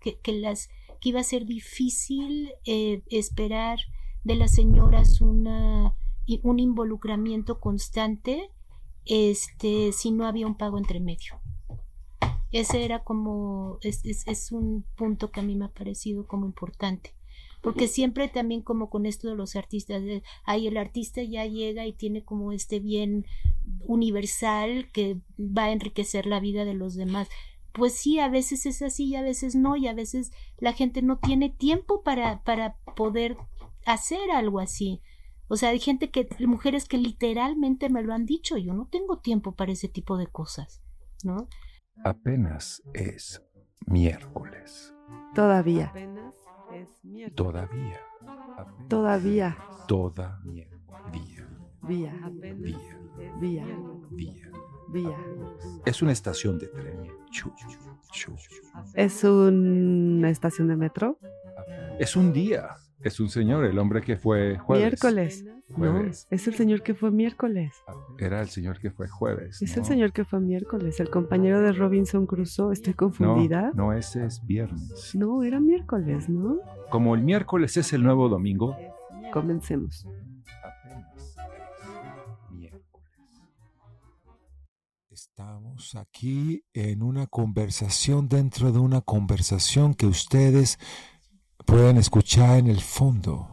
que, 0.00 0.18
que 0.18 0.34
las 0.34 0.68
que 1.00 1.08
iba 1.08 1.20
a 1.20 1.24
ser 1.24 1.46
difícil 1.46 2.52
eh, 2.66 3.02
esperar 3.06 3.78
de 4.22 4.34
las 4.34 4.52
señoras 4.52 5.22
una 5.22 5.94
un 6.42 6.60
involucramiento 6.60 7.58
constante 7.58 8.50
este 9.06 9.92
si 9.92 10.10
no 10.10 10.26
había 10.26 10.46
un 10.46 10.58
pago 10.58 10.76
entre 10.76 11.00
medio 11.00 11.40
ese 12.52 12.84
era 12.84 13.02
como, 13.02 13.78
es, 13.82 14.02
es, 14.04 14.52
un 14.52 14.84
punto 14.96 15.30
que 15.30 15.40
a 15.40 15.42
mí 15.42 15.56
me 15.56 15.64
ha 15.64 15.72
parecido 15.72 16.26
como 16.26 16.46
importante 16.46 17.14
porque 17.62 17.86
siempre 17.86 18.28
también 18.28 18.60
como 18.60 18.90
con 18.90 19.06
esto 19.06 19.28
de 19.28 19.36
los 19.36 19.54
artistas, 19.54 20.02
ahí 20.44 20.66
el 20.66 20.76
artista 20.76 21.22
ya 21.22 21.46
llega 21.46 21.86
y 21.86 21.92
tiene 21.92 22.24
como 22.24 22.50
este 22.50 22.80
bien 22.80 23.24
universal 23.86 24.90
que 24.92 25.20
va 25.38 25.66
a 25.66 25.72
enriquecer 25.72 26.26
la 26.26 26.40
vida 26.40 26.64
de 26.64 26.74
los 26.74 26.96
demás. 26.96 27.28
Pues 27.72 27.94
sí, 27.94 28.18
a 28.18 28.28
veces 28.28 28.66
es 28.66 28.82
así 28.82 29.06
y 29.06 29.14
a 29.14 29.22
veces 29.22 29.54
no, 29.54 29.76
y 29.76 29.86
a 29.86 29.94
veces 29.94 30.32
la 30.58 30.72
gente 30.72 31.02
no 31.02 31.18
tiene 31.18 31.50
tiempo 31.50 32.02
para, 32.02 32.42
para 32.42 32.76
poder 32.96 33.36
hacer 33.86 34.32
algo 34.32 34.58
así. 34.58 35.00
O 35.46 35.56
sea, 35.56 35.68
hay 35.68 35.78
gente 35.78 36.10
que, 36.10 36.28
mujeres 36.40 36.86
que 36.86 36.98
literalmente 36.98 37.90
me 37.90 38.02
lo 38.02 38.12
han 38.12 38.26
dicho, 38.26 38.56
yo 38.58 38.74
no 38.74 38.88
tengo 38.90 39.18
tiempo 39.18 39.54
para 39.54 39.70
ese 39.70 39.88
tipo 39.88 40.16
de 40.16 40.26
cosas, 40.26 40.82
¿no? 41.22 41.48
Apenas 42.04 42.82
es 42.94 43.42
miércoles. 43.86 44.94
Todavía. 45.34 45.86
Apenas 45.86 46.34
es 46.72 47.04
miércoles. 47.04 47.34
Todavía. 47.36 48.00
Todavía. 48.88 49.56
Todavía. 49.86 50.68
Vía. 51.12 51.48
Vía. 51.82 52.12
Vía. 53.38 53.66
Vía. 54.88 55.16
Es 55.84 56.02
una 56.02 56.12
estación 56.12 56.58
de 56.58 56.68
tren. 56.68 57.08
¿Es 58.94 59.24
una 59.24 60.30
estación 60.30 60.68
de 60.68 60.76
metro? 60.76 61.18
Es 61.98 62.16
un 62.16 62.32
día. 62.32 62.76
Es 63.00 63.18
un 63.20 63.28
señor, 63.28 63.64
el 63.64 63.78
hombre 63.78 64.00
que 64.00 64.16
fue 64.16 64.58
jueves. 64.58 64.86
Miércoles. 64.86 65.44
No, 65.76 66.00
es 66.06 66.26
el 66.30 66.54
señor 66.54 66.82
que 66.82 66.94
fue 66.94 67.10
miércoles. 67.10 67.74
Era 68.18 68.40
el 68.42 68.48
señor 68.48 68.78
que 68.78 68.90
fue 68.90 69.08
jueves. 69.08 69.60
Es 69.62 69.76
el 69.76 69.84
señor 69.84 70.12
que 70.12 70.24
fue 70.24 70.40
miércoles, 70.40 71.00
el 71.00 71.10
compañero 71.10 71.60
de 71.62 71.72
Robinson 71.72 72.26
Crusoe. 72.26 72.72
Estoy 72.72 72.94
confundida. 72.94 73.72
No, 73.74 73.92
ese 73.92 74.24
es 74.26 74.44
viernes. 74.44 75.14
No, 75.14 75.42
era 75.42 75.60
miércoles, 75.60 76.28
¿no? 76.28 76.58
Como 76.90 77.14
el 77.14 77.22
miércoles 77.22 77.76
es 77.76 77.92
el 77.92 78.02
nuevo 78.02 78.28
domingo. 78.28 78.76
Comencemos. 79.32 80.06
Apenas 80.62 81.36
miércoles. 82.50 83.08
Estamos 85.10 85.94
aquí 85.96 86.64
en 86.74 87.02
una 87.02 87.26
conversación 87.26 88.28
dentro 88.28 88.72
de 88.72 88.78
una 88.78 89.00
conversación 89.00 89.94
que 89.94 90.06
ustedes 90.06 90.78
pueden 91.64 91.96
escuchar 91.96 92.58
en 92.58 92.66
el 92.66 92.80
fondo. 92.80 93.48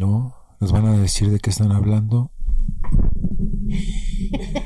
¿No? 0.00 0.37
¿Nos 0.60 0.72
van 0.72 0.86
a 0.86 0.98
decir 0.98 1.30
de 1.30 1.38
qué 1.38 1.50
están 1.50 1.70
hablando? 1.72 2.32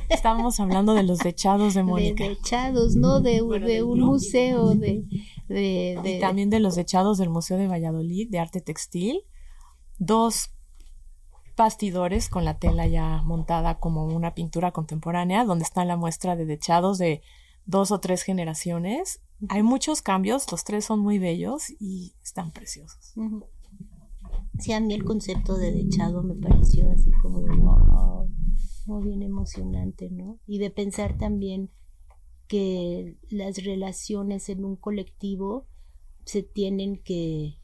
Estábamos 0.09 0.59
hablando 0.61 0.95
de 0.95 1.03
los 1.03 1.19
dechados 1.19 1.75
de 1.75 1.83
Mónica. 1.83 2.25
De 2.25 2.31
dechados, 2.31 2.97
¿no? 2.97 3.21
De, 3.21 3.43
de 3.61 3.83
un 3.83 4.01
museo, 4.01 4.75
de, 4.75 5.05
de, 5.49 6.01
Y 6.05 6.21
también 6.21 6.49
de 6.49 6.61
los 6.61 6.77
dechados 6.77 7.19
del 7.19 7.29
Museo 7.29 7.59
de 7.59 7.69
Valladolid 7.69 8.31
de 8.31 8.39
Arte 8.39 8.61
Textil. 8.61 9.23
Dos 9.99 10.51
bastidores 11.57 12.29
con 12.29 12.45
la 12.45 12.59
tela 12.59 12.87
ya 12.87 13.23
montada 13.25 13.79
como 13.79 14.07
una 14.07 14.35
pintura 14.35 14.73
contemporánea, 14.73 15.45
donde 15.45 15.65
está 15.65 15.85
la 15.85 15.97
muestra 15.97 16.37
de 16.37 16.47
dechados 16.47 16.99
de 16.99 17.23
dos 17.67 17.91
o 17.91 18.01
tres 18.01 18.23
generaciones. 18.23 19.21
Hay 19.49 19.63
muchos 19.63 20.03
cambios, 20.03 20.51
los 20.51 20.65
tres 20.65 20.85
son 20.85 21.01
muy 21.01 21.19
bellos 21.19 21.65
y 21.81 22.15
están 22.23 22.53
preciosos. 22.53 23.15
Sí, 24.59 24.73
a 24.73 24.81
mí 24.81 24.95
el 24.95 25.05
concepto 25.05 25.57
de 25.57 25.73
dechado 25.73 26.23
me 26.23 26.35
pareció 26.35 26.91
así 26.91 27.11
como 27.23 27.41
de 27.41 27.57
wow, 27.57 28.29
muy 28.87 29.05
bien 29.05 29.23
emocionante, 29.23 30.11
¿no? 30.11 30.39
Y 30.47 30.59
de 30.59 30.71
pensar 30.71 31.17
también 31.19 31.71
que 32.47 33.17
las 33.31 33.65
relaciones 33.65 34.49
en 34.49 34.65
un 34.65 34.77
colectivo 34.77 35.67
se 36.25 36.43
tienen 36.43 37.03
que 37.03 37.59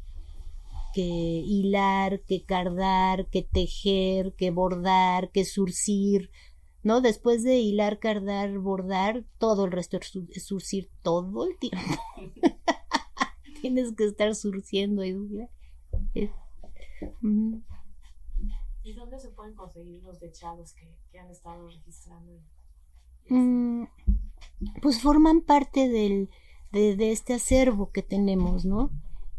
que 0.93 1.03
hilar, 1.03 2.23
que 2.23 2.45
cardar, 2.45 3.29
que 3.29 3.43
tejer, 3.43 4.35
que 4.35 4.51
bordar, 4.51 5.31
que 5.31 5.45
surcir, 5.45 6.31
¿no? 6.83 7.01
Después 7.01 7.43
de 7.45 7.59
hilar, 7.59 7.99
cardar, 7.99 8.59
bordar, 8.59 9.25
todo 9.39 9.67
el 9.67 9.73
resto 9.73 9.99
es 9.99 10.45
surcir 10.45 10.91
todo 11.03 11.47
el 11.47 11.59
tiempo. 11.59 11.79
Tienes 13.61 13.93
que 13.93 14.05
estar 14.05 14.35
surciendo. 14.35 15.05
¿Y 15.05 15.15
dónde 18.95 19.19
se 19.19 19.29
pueden 19.31 19.55
conseguir 19.55 20.03
los 20.03 20.19
dechados 20.21 20.75
que, 20.75 21.19
han 21.19 21.31
estado 21.31 21.69
registrando? 21.69 22.41
Mm, 23.29 23.85
pues 24.83 25.01
forman 25.01 25.43
parte 25.43 25.89
del, 25.89 26.31
de, 26.73 26.97
de 26.97 27.13
este 27.13 27.35
acervo 27.35 27.91
que 27.91 28.03
tenemos, 28.03 28.65
¿no? 28.65 28.91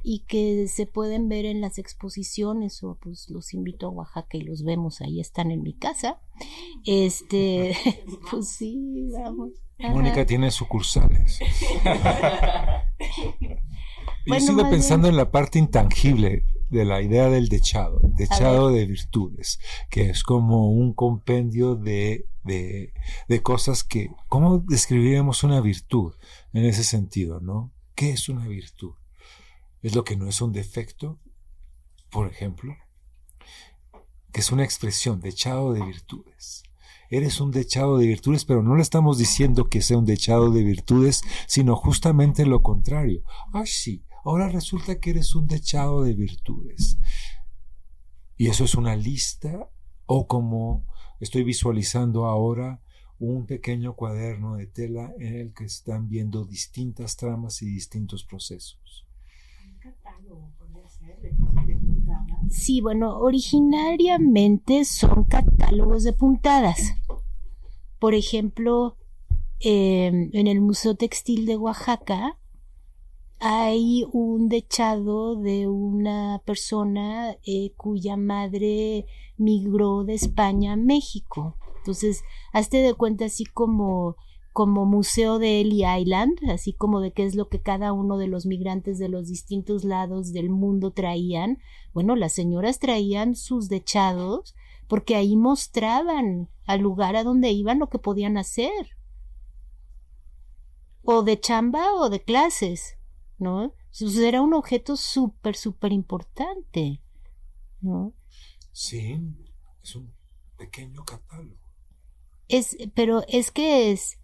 y 0.02 0.20
que 0.28 0.68
se 0.68 0.86
pueden 0.86 1.28
ver 1.28 1.46
en 1.46 1.62
las 1.62 1.78
exposiciones 1.78 2.84
o 2.84 2.98
pues 3.02 3.30
los 3.30 3.54
invito 3.54 3.88
a 3.88 3.90
Oaxaca 3.90 4.38
y 4.38 4.42
los 4.42 4.64
vemos 4.64 5.02
ahí 5.02 5.20
están 5.20 5.52
en 5.52 5.62
mi 5.62 5.74
casa. 5.74 6.20
Este 6.86 7.76
pues 8.32 8.48
sí 8.48 9.10
vamos. 9.12 9.52
Mónica 9.78 10.26
tiene 10.26 10.52
sucursales. 10.52 11.40
Y 14.26 14.40
sigo 14.42 14.70
pensando 14.70 15.08
en 15.08 15.16
la 15.16 15.32
parte 15.32 15.58
intangible 15.58 16.44
de 16.70 16.86
la 16.86 17.02
idea 17.02 17.30
del 17.30 17.50
dechado, 17.50 18.00
el 18.04 18.14
dechado 18.16 18.70
de 18.70 18.86
virtudes, 18.86 19.60
que 19.90 20.10
es 20.10 20.24
como 20.24 20.72
un 20.72 20.94
compendio 20.94 21.76
de, 21.76 22.26
de, 22.44 22.94
de 23.28 23.42
cosas 23.42 23.84
que, 23.84 24.12
¿cómo 24.28 24.60
describiríamos 24.60 25.44
una 25.44 25.62
virtud 25.62 26.14
en 26.54 26.66
ese 26.66 26.84
sentido, 26.84 27.40
no? 27.40 27.72
¿Qué 27.96 28.12
es 28.12 28.30
una 28.30 28.48
virtud? 28.48 28.94
es 29.82 29.96
lo 29.96 30.04
que 30.04 30.16
no 30.16 30.28
es 30.28 30.42
un 30.42 30.52
defecto, 30.52 31.20
por 32.10 32.28
ejemplo, 32.28 32.76
que 34.32 34.42
es 34.42 34.52
una 34.52 34.64
expresión, 34.64 35.22
dechado 35.22 35.74
de 35.74 35.84
virtudes. 35.84 36.64
Eres 37.10 37.42
un 37.42 37.52
dechado 37.52 37.98
de 37.98 38.06
virtudes, 38.06 38.46
pero 38.46 38.62
no 38.62 38.76
le 38.76 38.84
estamos 38.84 39.18
diciendo 39.18 39.68
que 39.68 39.82
sea 39.82 39.98
un 39.98 40.06
dechado 40.06 40.52
de 40.52 40.64
virtudes, 40.64 41.24
sino 41.48 41.76
justamente 41.76 42.46
lo 42.46 42.62
contrario. 42.62 43.24
Ah, 43.52 43.64
sí, 43.66 44.04
ahora 44.30 44.48
resulta 44.48 45.00
que 45.00 45.10
eres 45.10 45.34
un 45.34 45.48
dechado 45.48 46.04
de 46.04 46.14
virtudes. 46.14 47.00
Y 48.38 48.48
eso 48.48 48.64
es 48.64 48.76
una 48.76 48.96
lista 48.96 49.70
o 50.06 50.28
como 50.28 50.86
estoy 51.20 51.44
visualizando 51.44 52.26
ahora 52.26 52.80
un 53.18 53.48
pequeño 53.48 53.96
cuaderno 53.96 54.56
de 54.56 54.68
tela 54.68 55.14
en 55.20 55.36
el 55.36 55.54
que 55.54 55.66
están 55.66 56.08
viendo 56.08 56.46
distintas 56.46 57.18
tramas 57.18 57.62
y 57.64 57.66
distintos 57.66 58.24
procesos. 58.24 59.06
Sí, 62.50 62.82
bueno, 62.82 63.18
originariamente 63.18 64.86
son 64.86 65.24
catálogos 65.24 66.04
de 66.04 66.14
puntadas. 66.14 66.94
Por 68.00 68.14
ejemplo, 68.14 68.96
em, 69.60 70.30
en 70.34 70.48
el 70.48 70.62
Museo 70.62 70.96
Textil 70.96 71.46
de 71.46 71.58
Oaxaca 71.58 72.39
hay 73.40 74.06
un 74.12 74.50
dechado 74.50 75.36
de 75.36 75.68
una 75.68 76.42
persona 76.46 77.38
eh, 77.46 77.72
cuya 77.78 78.18
madre 78.18 79.06
migró 79.38 80.04
de 80.04 80.16
España 80.16 80.74
a 80.74 80.78
México. 80.78 81.56
Entonces, 81.78 82.24
hazte 82.52 82.78
de 82.78 82.94
cuenta 82.94 83.26
así 83.26 83.46
como 83.46 84.18
como 84.52 84.86
museo 84.86 85.40
de 85.40 85.62
Ellie 85.62 85.86
Island, 86.02 86.38
así 86.50 86.74
como 86.74 87.00
de 87.00 87.14
qué 87.14 87.24
es 87.24 87.34
lo 87.34 87.48
que 87.48 87.62
cada 87.62 87.94
uno 87.94 88.18
de 88.18 88.28
los 88.28 88.46
migrantes 88.46 89.00
de 89.00 89.08
los 89.08 89.28
distintos 89.28 89.86
lados 89.86 90.34
del 90.34 90.50
mundo 90.50 90.92
traían. 90.92 91.60
Bueno, 91.94 92.18
las 92.18 92.34
señoras 92.34 92.80
traían 92.80 93.36
sus 93.36 93.70
dechados 93.70 94.56
porque 94.90 95.16
ahí 95.16 95.38
mostraban 95.38 96.50
al 96.66 96.82
lugar 96.82 97.16
a 97.16 97.24
donde 97.24 97.52
iban 97.52 97.80
lo 97.80 97.88
que 97.88 98.00
podían 98.00 98.38
hacer. 98.38 98.98
O 101.04 101.24
de 101.24 101.40
chamba 101.40 101.94
o 101.94 102.10
de 102.10 102.22
clases, 102.22 102.99
¿no? 103.40 103.74
Entonces 103.92 104.20
era 104.20 104.42
un 104.42 104.54
objeto 104.54 104.96
súper, 104.96 105.56
súper 105.56 105.92
importante, 105.92 107.02
¿no? 107.82 108.14
Sí, 108.72 109.20
es 109.82 109.96
un 109.96 110.14
pequeño 110.58 111.04
catálogo. 111.04 111.58
Es, 112.48 112.78
pero 112.94 113.24
es 113.28 113.52
que 113.52 113.92
es, 113.92 114.20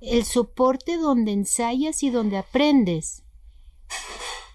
el 0.00 0.24
soporte 0.24 0.96
donde 0.96 1.32
ensayas 1.32 2.02
y 2.02 2.10
donde 2.10 2.38
aprendes, 2.38 3.24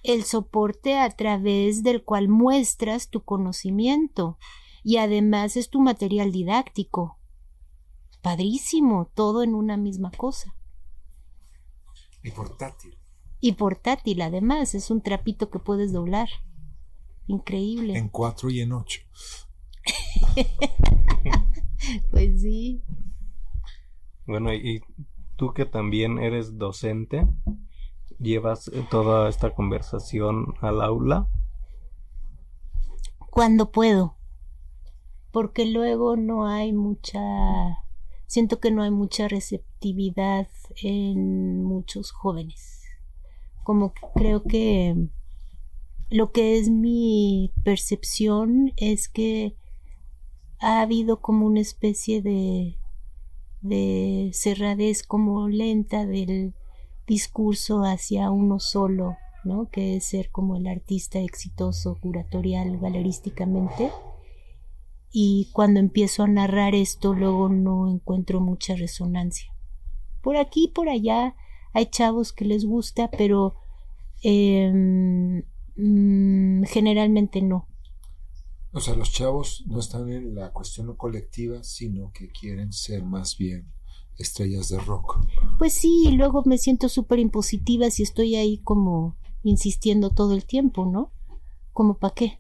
el 0.03 0.23
soporte 0.23 0.97
a 0.97 1.09
través 1.09 1.83
del 1.83 2.03
cual 2.03 2.29
muestras 2.29 3.09
tu 3.09 3.23
conocimiento 3.23 4.37
y 4.83 4.97
además 4.97 5.57
es 5.57 5.69
tu 5.69 5.81
material 5.81 6.31
didáctico. 6.31 7.17
Padrísimo, 8.21 9.11
todo 9.13 9.43
en 9.43 9.53
una 9.53 9.77
misma 9.77 10.11
cosa. 10.11 10.55
Y 12.23 12.31
portátil. 12.31 12.96
Y 13.39 13.53
portátil, 13.53 14.21
además, 14.21 14.73
es 14.75 14.89
un 14.89 15.01
trapito 15.01 15.49
que 15.49 15.59
puedes 15.59 15.93
doblar. 15.93 16.29
Increíble. 17.27 17.97
En 17.97 18.09
cuatro 18.09 18.49
y 18.49 18.61
en 18.61 18.73
ocho. 18.73 19.01
pues 22.11 22.41
sí. 22.41 22.81
Bueno, 24.25 24.53
y 24.53 24.81
tú 25.35 25.53
que 25.53 25.65
también 25.65 26.17
eres 26.19 26.57
docente, 26.57 27.27
llevas 28.19 28.67
eh, 28.69 28.85
toda 28.89 29.29
esta 29.29 29.53
conversación 29.53 30.55
al 30.61 30.81
aula. 30.81 31.27
Cuando 33.29 33.71
puedo, 33.71 34.17
porque 35.31 35.65
luego 35.65 36.17
no 36.17 36.47
hay 36.47 36.73
mucha, 36.73 37.21
siento 38.25 38.59
que 38.59 38.71
no 38.71 38.81
hay 38.81 38.91
mucha 38.91 39.27
receptividad 39.27 40.47
en 40.81 41.63
muchos 41.63 42.11
jóvenes. 42.11 42.76
Como 43.67 43.93
creo 44.15 44.43
que 44.43 44.95
lo 46.09 46.31
que 46.31 46.57
es 46.57 46.69
mi 46.69 47.51
percepción 47.65 48.71
es 48.77 49.09
que 49.09 49.57
ha 50.59 50.79
habido 50.79 51.19
como 51.19 51.45
una 51.45 51.59
especie 51.59 52.21
de 52.21 52.77
de 53.59 54.31
cerradez 54.33 55.03
como 55.03 55.49
lenta 55.49 56.05
del 56.05 56.53
discurso 57.07 57.81
hacia 57.81 58.31
uno 58.31 58.61
solo, 58.61 59.17
¿no? 59.43 59.69
que 59.69 59.97
es 59.97 60.05
ser 60.05 60.29
como 60.31 60.55
el 60.55 60.67
artista 60.67 61.19
exitoso 61.19 61.97
curatorial 61.99 62.77
galerísticamente. 62.77 63.91
Y 65.11 65.49
cuando 65.51 65.81
empiezo 65.81 66.23
a 66.23 66.27
narrar 66.29 66.73
esto, 66.73 67.13
luego 67.13 67.49
no 67.49 67.91
encuentro 67.91 68.39
mucha 68.39 68.77
resonancia. 68.77 69.51
Por 70.21 70.37
aquí, 70.37 70.71
por 70.73 70.87
allá, 70.87 71.35
hay 71.77 71.85
chavos 71.91 72.33
que 72.33 72.43
les 72.43 72.65
gusta, 72.65 73.11
pero 73.11 73.53
em, 74.23 75.43
mm, 75.75 76.63
generalmente 76.63 77.43
no. 77.43 77.67
O 78.71 78.79
sea, 78.79 78.95
los 78.95 79.11
chavos 79.11 79.63
no 79.67 79.79
están 79.79 80.11
en 80.11 80.33
la 80.33 80.51
cuestión 80.51 80.95
colectiva, 80.95 81.63
sino 81.63 82.11
que 82.11 82.31
quieren 82.31 82.73
ser 82.73 83.03
más 83.03 83.37
bien 83.37 83.71
estrellas 84.17 84.69
de 84.69 84.79
rock. 84.79 85.19
Pues 85.59 85.73
sí, 85.73 86.09
luego 86.13 86.41
me 86.47 86.57
siento 86.57 86.89
súper 86.89 87.19
impositiva 87.19 87.91
si 87.91 88.01
estoy 88.01 88.35
ahí 88.37 88.57
como 88.63 89.15
insistiendo 89.43 90.09
todo 90.09 90.33
el 90.33 90.45
tiempo, 90.45 90.87
¿no? 90.87 91.13
Como 91.73 91.99
para 91.99 92.15
qué. 92.15 92.39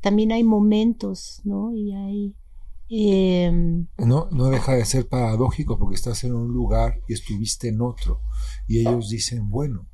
También 0.00 0.32
hay 0.32 0.44
momentos, 0.44 1.42
¿no? 1.44 1.74
Y 1.74 1.92
hay 1.92 2.34
Em, 2.90 3.86
No, 3.98 4.28
no 4.30 4.46
deja 4.46 4.74
de 4.74 4.84
ser 4.84 5.08
paradójico 5.08 5.78
porque 5.78 5.96
estás 5.96 6.24
en 6.24 6.34
un 6.34 6.52
lugar 6.52 7.00
y 7.06 7.12
estuviste 7.12 7.68
en 7.68 7.80
otro. 7.80 8.20
Y 8.66 8.80
ellos 8.80 9.10
dicen, 9.10 9.48
bueno, 9.50 9.86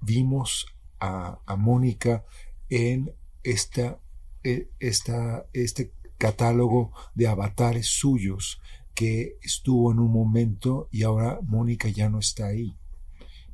vimos 0.00 0.66
a, 0.98 1.38
a 1.46 1.56
Mónica 1.56 2.24
en 2.68 3.12
esta, 3.42 4.00
eh, 4.42 4.68
esta, 4.80 5.46
este 5.52 5.92
catálogo 6.18 6.92
de 7.14 7.28
avatares 7.28 7.86
suyos 7.86 8.60
que 8.94 9.36
estuvo 9.42 9.90
en 9.92 9.98
un 9.98 10.12
momento 10.12 10.88
y 10.90 11.02
ahora 11.02 11.40
Mónica 11.42 11.88
ya 11.88 12.08
no 12.08 12.18
está 12.18 12.46
ahí. 12.46 12.74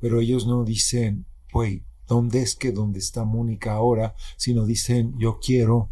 Pero 0.01 0.21
ellos 0.21 0.47
no 0.47 0.65
dicen, 0.65 1.27
güey, 1.53 1.83
¿dónde 2.07 2.43
es 2.43 2.55
que 2.55 2.73
dónde 2.73 2.99
está 2.99 3.25
Mónica 3.25 3.73
ahora? 3.73 4.15
Sino 4.37 4.65
dicen, 4.65 5.15
yo 5.19 5.39
quiero 5.41 5.91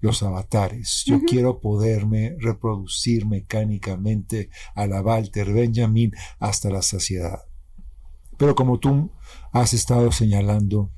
los 0.00 0.22
avatares, 0.22 1.04
yo 1.06 1.20
quiero 1.26 1.60
poderme 1.60 2.34
reproducir 2.38 3.26
mecánicamente 3.26 4.48
a 4.74 4.86
la 4.86 5.02
Walter 5.02 5.52
Benjamin 5.52 6.12
hasta 6.38 6.70
la 6.70 6.82
saciedad. 6.82 7.44
Pero 8.38 8.54
como 8.54 8.78
tú 8.78 9.10
has 9.52 9.74
estado 9.74 10.10
señalando, 10.10 10.90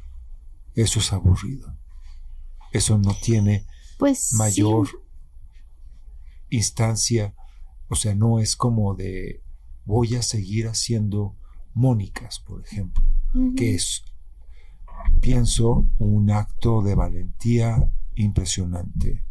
eso 0.75 1.01
es 1.01 1.13
aburrido. 1.13 1.77
Eso 2.73 2.97
no 2.97 3.15
tiene 3.15 3.67
pues 3.99 4.35
mayor 4.35 4.89
sí. 4.89 4.97
instancia, 6.51 7.35
o 7.89 7.97
sea, 7.97 8.15
no 8.15 8.39
es 8.39 8.57
como 8.57 8.95
de 8.95 9.43
voy 9.85 10.15
a 10.15 10.23
seguir 10.23 10.69
haciendo 10.69 11.37
Mónicas, 11.75 12.39
por 12.39 12.65
ejemplo, 12.65 13.05
que 13.57 13.75
es, 13.75 14.05
pienso, 15.21 15.89
un 15.99 16.31
acto 16.31 16.83
de 16.83 16.95
valentía 16.95 17.93
impresionante. 18.17 19.25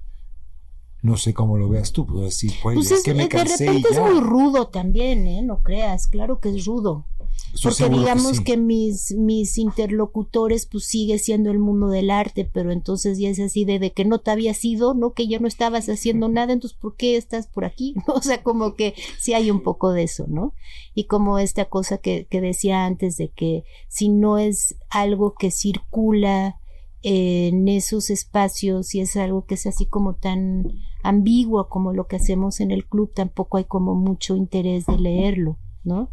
No 1.02 1.18
sé 1.18 1.34
cómo 1.34 1.58
lo 1.58 1.68
veas 1.68 1.92
tú, 1.92 2.06
puedo 2.06 2.26
decir, 2.26 2.52
pues, 2.62 2.76
Pues 2.76 2.92
es, 2.92 3.00
es, 3.00 3.04
que 3.04 3.14
me 3.16 3.24
de 3.24 3.30
cansé 3.30 3.66
y 3.66 3.68
repente 3.68 3.90
es 3.92 4.00
muy 4.00 4.20
rudo 4.20 4.68
también, 4.68 5.28
¿eh? 5.28 5.42
No 5.42 5.62
creas, 5.64 6.08
claro 6.08 6.40
que 6.40 6.50
es 6.50 6.66
rudo. 6.66 7.08
Estoy 7.54 7.74
Porque 7.90 8.00
digamos 8.00 8.38
sí. 8.38 8.44
que, 8.44 8.56
mis, 8.56 9.12
mis 9.14 9.58
interlocutores, 9.58 10.66
pues 10.66 10.86
sigue 10.86 11.18
siendo 11.20 11.52
el 11.52 11.60
mundo 11.60 11.90
del 11.90 12.10
arte, 12.10 12.50
pero 12.52 12.72
entonces 12.72 13.18
ya 13.18 13.30
es 13.30 13.40
así 13.40 13.66
de, 13.66 13.78
de 13.78 13.92
que 13.92 14.06
no 14.06 14.20
te 14.20 14.32
habías 14.32 14.64
ido, 14.64 14.94
¿no? 14.94 15.14
Que 15.14 15.28
ya 15.28 15.40
no 15.40 15.48
estabas 15.48 15.90
haciendo 15.90 16.30
nada, 16.30 16.54
entonces 16.54 16.78
¿por 16.80 16.96
qué 16.96 17.18
estás 17.18 17.48
por 17.48 17.66
aquí? 17.66 17.96
O 18.08 18.22
sea, 18.22 18.44
como 18.44 18.76
que 18.76 18.94
sí 19.20 19.34
hay 19.34 19.50
un 19.52 19.64
poco 19.64 19.92
de 19.92 20.04
eso, 20.04 20.26
¿no? 20.28 20.54
Y 20.94 21.06
como 21.06 21.40
esta 21.40 21.66
cosa 21.66 21.98
que, 21.98 22.28
que 22.30 22.42
decía 22.42 22.86
antes 22.86 23.18
de 23.18 23.30
que 23.30 23.64
si 23.88 24.10
no 24.10 24.38
es 24.38 24.76
algo 24.90 25.34
que 25.34 25.52
circula 25.52 26.61
en 27.04 27.68
esos 27.68 28.10
espacios 28.10 28.94
y 28.94 29.02
es 29.02 29.18
algo 29.18 29.46
que 29.46 29.56
es 29.56 29.66
así 29.66 29.86
como 29.86 30.16
tan 30.16 30.66
ambiguo 31.04 31.68
como 31.68 31.94
lo 31.94 32.08
que 32.08 32.18
hacemos 32.18 32.60
en 32.60 32.72
el 32.72 32.86
club, 32.86 33.12
tampoco 33.14 33.58
hay 33.58 33.66
como 33.66 33.96
mucho 33.96 34.36
interés 34.36 34.86
de 34.86 34.98
leerlo, 34.98 35.58
¿no? 35.84 36.12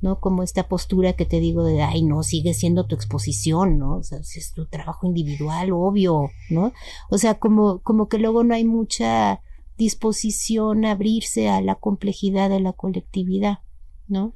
¿no? 0.00 0.20
Como 0.20 0.42
esta 0.42 0.68
postura 0.68 1.14
que 1.14 1.24
te 1.24 1.40
digo 1.40 1.64
de, 1.64 1.82
ay, 1.82 2.02
no, 2.02 2.22
sigue 2.22 2.54
siendo 2.54 2.86
tu 2.86 2.94
exposición, 2.94 3.78
¿no? 3.78 3.96
O 3.96 4.02
sea, 4.02 4.22
si 4.22 4.38
es 4.38 4.52
tu 4.52 4.66
trabajo 4.66 5.06
individual, 5.06 5.70
obvio, 5.72 6.30
¿no? 6.50 6.72
O 7.10 7.18
sea, 7.18 7.38
como, 7.38 7.80
como 7.80 8.08
que 8.08 8.18
luego 8.18 8.44
no 8.44 8.54
hay 8.54 8.64
mucha 8.64 9.40
disposición 9.76 10.84
a 10.84 10.92
abrirse 10.92 11.48
a 11.48 11.60
la 11.60 11.74
complejidad 11.74 12.50
de 12.50 12.60
la 12.60 12.72
colectividad, 12.72 13.60
¿no? 14.06 14.34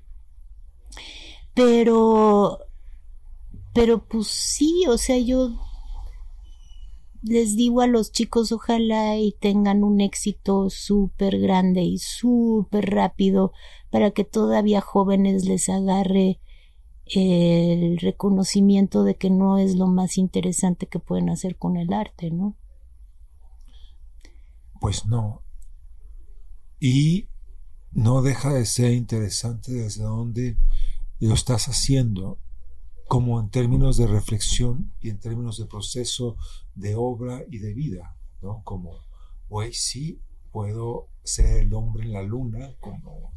Pero, 1.55 2.59
pero 3.73 4.05
pues 4.05 4.27
sí, 4.27 4.85
o 4.89 4.99
sea, 4.99 5.19
yo 5.19 5.51
les 7.23 7.57
digo 7.57 7.83
a 7.83 7.87
los 7.87 8.13
chicos, 8.13 8.51
ojalá 8.53 9.17
y 9.19 9.33
tengan 9.33 9.85
un 9.85 10.01
éxito 10.01 10.71
súper 10.71 11.39
grande 11.39 11.83
y 11.83 11.99
súper 11.99 12.91
rápido 12.91 13.53
para 13.91 14.11
que 14.11 14.25
todavía 14.25 14.81
jóvenes 14.81 15.45
les 15.45 15.69
agarre 15.69 16.41
el 17.07 17.99
reconocimiento 17.99 19.03
de 19.03 19.17
que 19.17 19.31
no 19.31 19.59
es 19.59 19.75
lo 19.75 19.87
más 19.87 20.17
interesante 20.17 20.87
que 20.87 21.01
pueden 21.01 21.29
hacer 21.29 21.57
con 21.57 21.77
el 21.77 21.93
arte, 21.93 22.31
¿no? 22.31 22.57
Pues 24.81 25.07
no. 25.07 25.43
Y 26.79 27.29
no 27.91 28.23
deja 28.23 28.55
de 28.55 28.65
ser 28.65 28.93
interesante 28.93 29.73
desde 29.73 30.05
dónde 30.05 30.57
lo 31.19 31.35
estás 31.35 31.67
haciendo, 31.67 32.39
como 33.11 33.41
en 33.41 33.51
términos 33.51 33.97
de 33.97 34.07
reflexión 34.07 34.93
y 35.01 35.11
en 35.11 35.19
términos 35.19 35.59
de 35.59 35.67
proceso 35.67 36.37
de 36.77 36.95
obra 36.95 37.43
y 37.51 37.59
de 37.59 37.75
vida, 37.75 38.17
¿no? 38.41 38.63
Como, 38.63 39.01
güey, 39.49 39.73
sí, 39.73 40.21
puedo 40.53 41.09
ser 41.25 41.57
el 41.57 41.75
hombre 41.75 42.05
en 42.05 42.13
la 42.13 42.23
luna, 42.23 42.77
como 42.79 43.33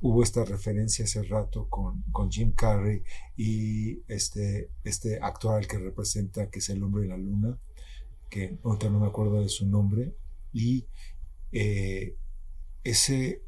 hubo 0.00 0.22
esta 0.22 0.44
referencia 0.44 1.06
hace 1.06 1.24
rato 1.24 1.68
con, 1.68 2.02
con 2.12 2.30
Jim 2.30 2.52
Carrey 2.52 3.02
y 3.36 3.98
este, 4.06 4.70
este 4.84 5.18
actor 5.20 5.56
al 5.56 5.66
que 5.66 5.78
representa, 5.78 6.48
que 6.48 6.60
es 6.60 6.68
el 6.68 6.80
hombre 6.80 7.02
en 7.02 7.08
la 7.08 7.16
luna, 7.16 7.58
que 8.30 8.60
ahorita 8.62 8.90
no 8.90 9.00
me 9.00 9.08
acuerdo 9.08 9.40
de 9.40 9.48
su 9.48 9.66
nombre, 9.66 10.14
y 10.52 10.86
eh, 11.50 12.16
ese, 12.84 13.42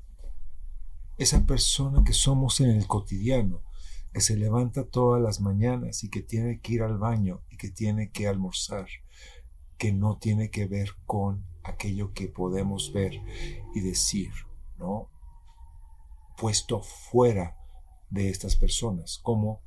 esa 1.19 1.47
persona 1.47 2.03
que 2.03 2.15
somos 2.15 2.61
en 2.61 2.71
el 2.71 2.89
cotidiano, 2.89 3.63
que 4.17 4.23
se 4.23 4.35
levanta 4.35 4.89
todas 4.89 5.21
las 5.21 5.43
mañanas 5.43 6.03
y 6.03 6.09
que 6.09 6.23
tiene 6.23 6.59
que 6.61 6.73
ir 6.73 6.83
al 6.83 6.97
baño 6.97 7.43
y 7.51 7.59
que 7.59 7.69
tiene 7.69 8.11
que 8.13 8.27
almorzar, 8.27 8.87
que 9.77 9.93
no 9.93 10.17
tiene 10.17 10.51
que 10.51 10.67
ver 10.67 10.89
con 11.05 11.45
aquello 11.63 12.15
que 12.15 12.27
podemos 12.27 12.95
ver 12.95 13.21
y 13.75 13.81
decir, 13.81 14.31
¿no? 14.79 15.11
Puesto 16.39 16.81
fuera 16.81 17.59
de 18.09 18.31
estas 18.31 18.57
personas, 18.57 19.21
como 19.23 19.61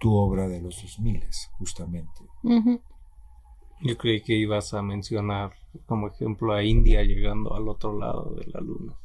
tu 0.00 0.12
obra 0.12 0.48
de 0.48 0.60
los 0.60 0.82
2000, 0.82 1.24
justamente. 1.58 2.24
Ujú. 2.42 2.80
Yo 3.80 3.96
creí 3.96 4.22
que 4.22 4.34
ibas 4.34 4.74
a 4.74 4.82
mencionar 4.82 5.52
como 5.86 6.08
ejemplo 6.08 6.52
a 6.52 6.64
India 6.64 7.04
llegando 7.04 7.54
al 7.54 7.68
otro 7.68 7.96
lado 7.96 8.34
de 8.34 8.44
la 8.46 8.60
luna. 8.60 8.98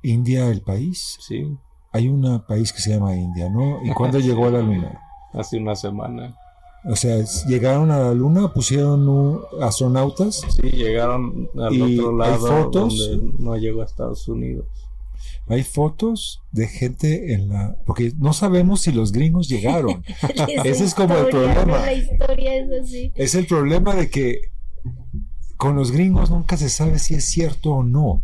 India, 0.00 0.48
el 0.48 0.62
país. 0.62 1.18
Sí, 1.20 1.58
Hay 1.94 2.08
un 2.08 2.42
país 2.46 2.72
que 2.72 2.80
se 2.80 2.90
llama 2.90 3.14
India, 3.16 3.48
¿no? 3.48 3.78
¿Y 3.84 3.90
cuándo 3.92 4.18
llegó 4.18 4.46
a 4.46 4.50
la 4.50 4.60
luna? 4.60 5.00
hace 5.32 5.56
una 5.58 5.74
semana. 5.74 6.36
O 6.86 6.96
sea, 6.96 7.24
llegaron 7.46 7.90
a 7.90 7.98
la 7.98 8.12
luna, 8.12 8.52
pusieron 8.52 9.08
un- 9.08 9.40
astronautas. 9.62 10.42
Sí, 10.60 10.68
llegaron 10.70 11.48
al 11.58 11.72
¿Y 11.72 11.98
otro 11.98 12.10
hay 12.22 12.30
lado 12.30 12.46
fotos? 12.46 12.98
donde 12.98 13.32
no 13.38 13.56
llegó 13.56 13.80
a 13.80 13.84
Estados 13.86 14.28
Unidos. 14.28 14.66
Hay 15.46 15.62
fotos 15.62 16.42
de 16.52 16.66
gente 16.66 17.32
en 17.32 17.48
la... 17.48 17.76
Porque 17.86 18.12
no 18.18 18.32
sabemos 18.34 18.82
si 18.82 18.92
los 18.92 19.12
gringos 19.12 19.48
llegaron. 19.48 20.04
Ese 20.64 20.84
es 20.84 20.94
como 20.94 21.14
el 21.16 21.28
problema. 21.28 21.64
¿no? 21.64 21.76
La 21.78 21.92
historia 21.94 22.54
es 22.56 22.70
así. 22.82 23.12
Es 23.14 23.34
el 23.34 23.46
problema 23.46 23.94
de 23.94 24.10
que 24.10 24.40
con 25.56 25.76
los 25.76 25.90
gringos 25.90 26.30
nunca 26.30 26.56
se 26.58 26.68
sabe 26.68 26.98
si 26.98 27.14
es 27.14 27.24
cierto 27.24 27.70
o 27.70 27.82
no. 27.82 28.20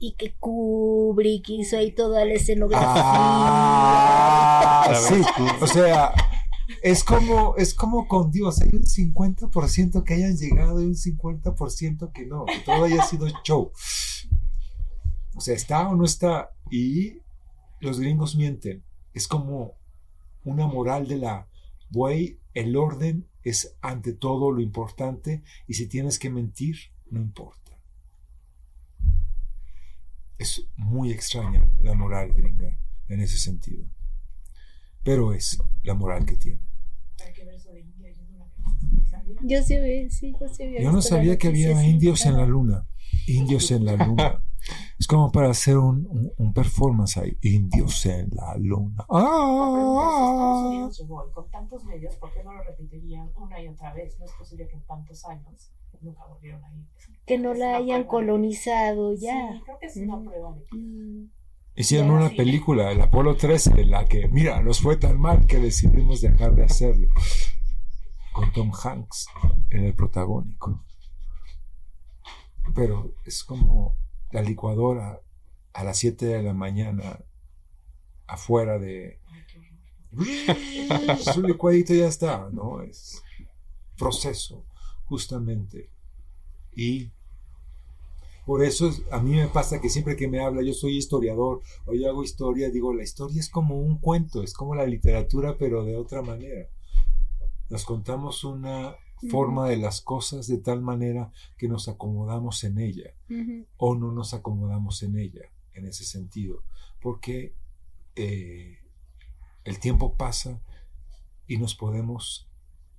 Y 0.00 0.12
que 0.12 0.34
Kubrick 0.40 1.50
hizo 1.50 1.76
ahí 1.76 1.92
toda 1.92 2.24
la 2.24 2.34
escenografía. 2.34 2.90
Ah, 4.82 4.92
sí. 4.94 5.22
O 5.60 5.66
sea, 5.66 6.12
es 6.82 7.04
como, 7.04 7.54
es 7.56 7.74
como 7.74 8.08
con 8.08 8.30
Dios. 8.30 8.62
Hay 8.62 8.70
un 8.72 8.84
50% 8.84 10.02
que 10.02 10.14
hayan 10.14 10.36
llegado 10.36 10.80
y 10.80 10.86
un 10.86 10.94
50% 10.94 12.12
que 12.12 12.26
no. 12.26 12.46
Que 12.46 12.60
todo 12.60 12.84
haya 12.84 13.02
sido 13.04 13.28
show. 13.44 13.70
O 15.34 15.40
sea, 15.40 15.54
está 15.54 15.86
o 15.88 15.94
no 15.94 16.04
está. 16.04 16.50
Y 16.70 17.18
los 17.80 18.00
gringos 18.00 18.36
mienten. 18.36 18.82
Es 19.12 19.28
como 19.28 19.74
una 20.44 20.66
moral 20.66 21.06
de 21.08 21.18
la, 21.18 21.46
güey, 21.90 22.38
el 22.54 22.76
orden 22.76 23.26
es 23.42 23.76
ante 23.80 24.12
todo 24.12 24.50
lo 24.52 24.60
importante 24.60 25.42
y 25.66 25.74
si 25.74 25.86
tienes 25.86 26.18
que 26.18 26.30
mentir, 26.30 26.76
no 27.10 27.20
importa. 27.20 27.69
Es 30.40 30.66
muy 30.74 31.12
extraña 31.12 31.70
la 31.82 31.92
moral 31.92 32.32
gringa 32.32 32.74
en 33.08 33.20
ese 33.20 33.36
sentido. 33.36 33.84
Pero 35.04 35.34
es 35.34 35.58
la 35.82 35.92
moral 35.92 36.24
que 36.24 36.36
tiene. 36.36 36.60
Yo 39.42 39.62
sí, 39.62 39.76
yo 40.40 40.48
sí 40.48 40.62
había 40.62 40.80
Yo 40.80 40.92
no 40.92 41.02
sabía 41.02 41.36
que 41.36 41.48
había 41.48 41.82
indios 41.86 42.24
en 42.24 42.38
la 42.38 42.46
luna. 42.46 42.86
Indios 43.36 43.70
en 43.70 43.84
la 43.84 43.96
luna. 43.96 44.42
Es 44.98 45.06
como 45.06 45.32
para 45.32 45.48
hacer 45.50 45.78
un, 45.78 46.06
un- 46.10 46.32
un 46.36 46.52
performance 46.52 47.16
ahí. 47.16 47.36
Indios 47.42 48.04
en 48.06 48.28
la 48.32 48.54
luna. 48.58 48.96
Estados 49.02 49.24
¡Ah! 49.24 50.64
Unidos 50.68 50.98
llegó 51.00 51.26
y 51.28 51.32
con 51.32 51.50
tantos 51.50 51.84
medios, 51.84 52.14
¿por 52.16 52.32
qué 52.32 52.44
no 52.44 52.52
lo 52.52 52.62
repetirían 52.62 53.30
una 53.36 53.60
y 53.62 53.68
otra 53.68 53.94
vez? 53.94 54.18
No 54.18 54.26
es 54.26 54.32
posible 54.32 54.68
que 54.68 54.76
en 54.76 54.82
tantos 54.86 55.24
años 55.24 55.72
nunca 56.02 56.24
volvieron 56.26 56.62
a 56.64 56.72
ir. 56.74 56.84
Que 57.26 57.38
no 57.38 57.54
la 57.54 57.76
hayan 57.76 58.04
colonizado 58.04 59.14
ya. 59.14 59.52
Sí, 59.54 59.60
creo 59.64 59.78
que 59.78 59.86
es 59.86 59.96
una 59.96 60.16
Mm. 60.16 60.24
prueba 60.24 60.52
de 60.54 60.64
que. 60.64 61.26
Hicieron 61.76 62.10
una 62.10 62.28
película, 62.30 62.90
el 62.90 63.00
Apolo 63.00 63.36
13, 63.36 63.80
en 63.80 63.90
la 63.90 64.04
que, 64.04 64.28
mira, 64.28 64.60
nos 64.60 64.80
fue 64.80 64.96
tan 64.96 65.18
mal 65.18 65.46
que 65.46 65.58
decidimos 65.58 66.20
dejar 66.20 66.54
de 66.54 66.64
hacerlo. 66.64 67.08
Con 68.32 68.52
Tom 68.52 68.70
Hanks 68.72 69.26
en 69.70 69.84
el 69.86 69.94
protagónico. 69.94 70.84
Pero 72.74 73.14
es 73.24 73.44
como 73.44 73.96
la 74.32 74.42
licuadora 74.42 75.20
a 75.72 75.84
las 75.84 75.98
7 75.98 76.26
de 76.26 76.42
la 76.42 76.54
mañana 76.54 77.20
afuera 78.26 78.78
de... 78.78 79.18
Su 81.32 81.42
licuadito 81.46 81.94
ya 81.94 82.08
está, 82.08 82.48
¿no? 82.52 82.82
Es 82.82 83.22
proceso, 83.96 84.64
justamente. 85.04 85.90
Y 86.74 87.10
por 88.46 88.64
eso 88.64 88.88
es- 88.88 89.02
a 89.12 89.20
mí 89.20 89.36
me 89.36 89.46
pasa 89.48 89.80
que 89.80 89.88
siempre 89.88 90.16
que 90.16 90.26
me 90.28 90.40
habla, 90.40 90.62
yo 90.62 90.72
soy 90.72 90.96
historiador 90.96 91.60
o 91.86 91.94
yo 91.94 92.08
hago 92.08 92.24
historia, 92.24 92.70
digo, 92.70 92.92
la 92.92 93.04
historia 93.04 93.38
es 93.38 93.48
como 93.48 93.78
un 93.80 93.98
cuento, 93.98 94.42
es 94.42 94.52
como 94.54 94.74
la 94.74 94.86
literatura, 94.86 95.56
pero 95.58 95.84
de 95.84 95.96
otra 95.96 96.22
manera. 96.22 96.68
Nos 97.68 97.84
contamos 97.84 98.42
una 98.42 98.96
forma 99.28 99.68
de 99.68 99.76
las 99.76 100.00
cosas 100.00 100.46
de 100.46 100.58
tal 100.58 100.80
manera 100.80 101.32
que 101.58 101.68
nos 101.68 101.88
acomodamos 101.88 102.64
en 102.64 102.78
ella 102.78 103.14
o 103.76 103.94
no 103.94 104.12
nos 104.12 104.34
acomodamos 104.34 105.02
en 105.02 105.18
ella 105.18 105.42
en 105.74 105.86
ese 105.86 106.04
sentido, 106.04 106.62
porque 107.00 107.54
eh, 108.16 108.78
el 109.64 109.78
tiempo 109.78 110.14
pasa 110.14 110.60
y 111.46 111.58
nos 111.58 111.74
podemos 111.74 112.48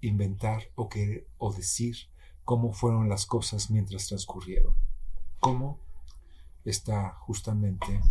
inventar 0.02 0.70
o, 0.76 0.90
querer, 0.90 1.28
o 1.38 1.54
decir 1.54 1.96
cómo 2.44 2.74
fueron 2.74 3.10
las 3.10 3.26
cosas 3.26 3.70
mientras 3.70 4.08
transcurrieron, 4.08 4.74
cómo 5.40 5.80
está 6.66 7.12
justamente 7.20 8.02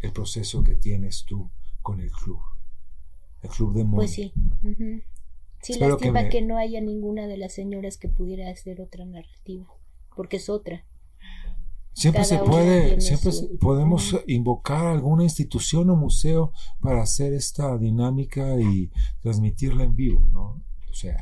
el 0.00 0.12
proceso 0.12 0.62
que 0.62 0.74
tienes 0.74 1.24
tú 1.24 1.50
con 1.82 2.00
el 2.00 2.10
club, 2.10 2.40
el 3.42 3.50
club 3.50 3.74
de. 3.74 3.84
Pues 3.84 4.12
sí. 4.12 4.32
ujú. 4.62 5.02
Sí, 5.64 5.72
Espero 5.72 5.94
lástima 5.94 6.28
que, 6.28 6.40
me- 6.42 6.46
no 6.46 6.58
haya 6.58 6.80
ninguna 6.80 7.26
de 7.26 7.38
las 7.38 7.54
señoras 7.54 7.96
que 7.96 8.08
pudiera 8.08 8.50
hacer 8.50 8.80
otra 8.82 9.04
narrativa, 9.06 9.66
porque 10.14 10.36
es 10.36 10.48
otra. 10.48 10.84
Siempre 11.94 12.22
Cada 12.22 12.38
se 12.38 12.44
puede, 12.44 13.00
siempre 13.00 13.32
su- 13.32 13.56
podemos 13.58 14.14
invocar 14.26 14.84
alguna 14.86 15.22
institución 15.22 15.88
o 15.90 15.96
museo 15.96 16.52
para 16.80 17.02
hacer 17.02 17.32
esta 17.32 17.78
dinámica 17.78 18.60
y 18.60 18.90
transmitirla 19.22 19.84
en 19.84 19.96
vivo, 19.96 20.26
¿no? 20.32 20.62
O 20.90 20.92
sea, 20.94 21.16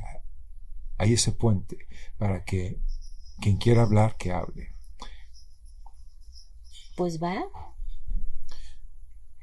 hay 0.99 1.13
ese 1.13 1.33
puente 1.33 1.79
para 2.19 2.45
que 2.45 2.81
quien 3.41 3.59
quiera 3.59 3.83
hablar, 3.83 4.17
que 4.17 4.33
hable. 4.33 4.75
Pues 6.97 7.23
va. 7.23 7.45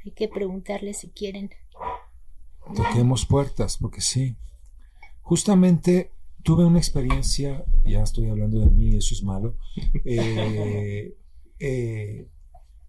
Hay 0.06 0.12
que 0.12 0.28
preguntarle 0.28 0.94
si 0.94 1.10
quieren. 1.10 1.52
Toquemos 2.76 3.26
puertas, 3.26 3.78
porque 3.78 4.02
sí. 4.02 4.38
Justamente 5.30 6.12
tuve 6.42 6.66
una 6.66 6.80
experiencia, 6.80 7.64
ya 7.86 8.02
estoy 8.02 8.30
hablando 8.30 8.62
de 8.62 8.72
mí, 8.72 8.96
eso 8.96 9.14
es 9.14 9.22
malo, 9.22 9.58
eh, 10.04 11.16
eh, 11.60 12.28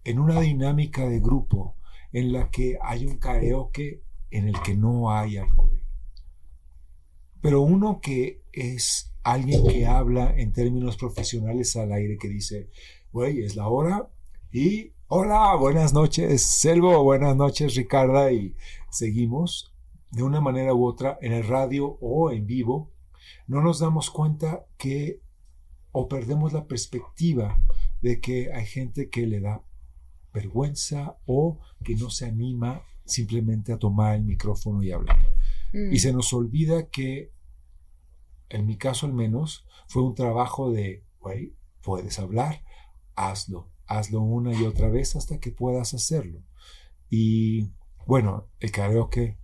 en 0.03 0.19
una 0.19 0.41
dinámica 0.41 1.07
de 1.07 1.19
grupo 1.19 1.75
en 2.11 2.33
la 2.33 2.49
que 2.49 2.79
hay 2.81 3.05
un 3.05 3.19
karaoke 3.19 4.01
en 4.31 4.47
el 4.47 4.59
que 4.63 4.73
no 4.73 5.11
hay 5.11 5.37
alcohol. 5.37 5.83
Pero 7.41 7.61
uno 7.61 8.01
que 8.01 8.41
es 8.51 9.13
alguien 9.21 9.67
que 9.67 9.85
habla 9.85 10.33
en 10.35 10.51
términos 10.51 10.97
profesionales 10.97 11.75
al 11.75 11.91
aire, 11.91 12.17
que 12.17 12.27
dice, 12.27 12.71
güey, 13.13 13.43
es 13.43 13.55
la 13.55 13.67
hora 13.67 14.09
y 14.51 14.93
hola, 15.09 15.53
buenas 15.57 15.93
noches, 15.93 16.41
Selvo, 16.41 17.03
buenas 17.03 17.35
noches, 17.35 17.75
Ricarda, 17.75 18.31
y 18.31 18.55
seguimos 18.89 19.70
de 20.11 20.23
una 20.23 20.41
manera 20.41 20.73
u 20.73 20.85
otra 20.85 21.17
en 21.21 21.33
el 21.33 21.47
radio 21.47 21.97
o 22.01 22.31
en 22.31 22.45
vivo, 22.45 22.91
no 23.47 23.61
nos 23.61 23.79
damos 23.79 24.09
cuenta 24.09 24.65
que 24.77 25.21
o 25.91 26.07
perdemos 26.07 26.53
la 26.53 26.67
perspectiva 26.67 27.61
de 28.01 28.19
que 28.19 28.51
hay 28.53 28.65
gente 28.65 29.09
que 29.09 29.27
le 29.27 29.39
da 29.39 29.63
vergüenza 30.33 31.17
o 31.25 31.59
que 31.83 31.95
no 31.95 32.09
se 32.09 32.25
anima 32.25 32.83
simplemente 33.05 33.73
a 33.73 33.79
tomar 33.79 34.15
el 34.15 34.23
micrófono 34.23 34.83
y 34.83 34.91
hablar. 34.91 35.17
Mm. 35.73 35.93
Y 35.93 35.99
se 35.99 36.13
nos 36.13 36.33
olvida 36.33 36.89
que, 36.89 37.33
en 38.49 38.65
mi 38.65 38.77
caso 38.77 39.05
al 39.05 39.13
menos, 39.13 39.65
fue 39.87 40.03
un 40.03 40.15
trabajo 40.15 40.71
de, 40.71 41.05
güey, 41.19 41.55
puedes 41.81 42.19
hablar, 42.19 42.63
hazlo, 43.15 43.69
hazlo 43.85 44.21
una 44.21 44.53
y 44.53 44.63
otra 44.63 44.89
vez 44.89 45.15
hasta 45.15 45.39
que 45.39 45.51
puedas 45.51 45.93
hacerlo. 45.93 46.41
Y 47.09 47.71
bueno, 48.07 48.47
el 48.59 48.71
karaoke, 48.71 49.37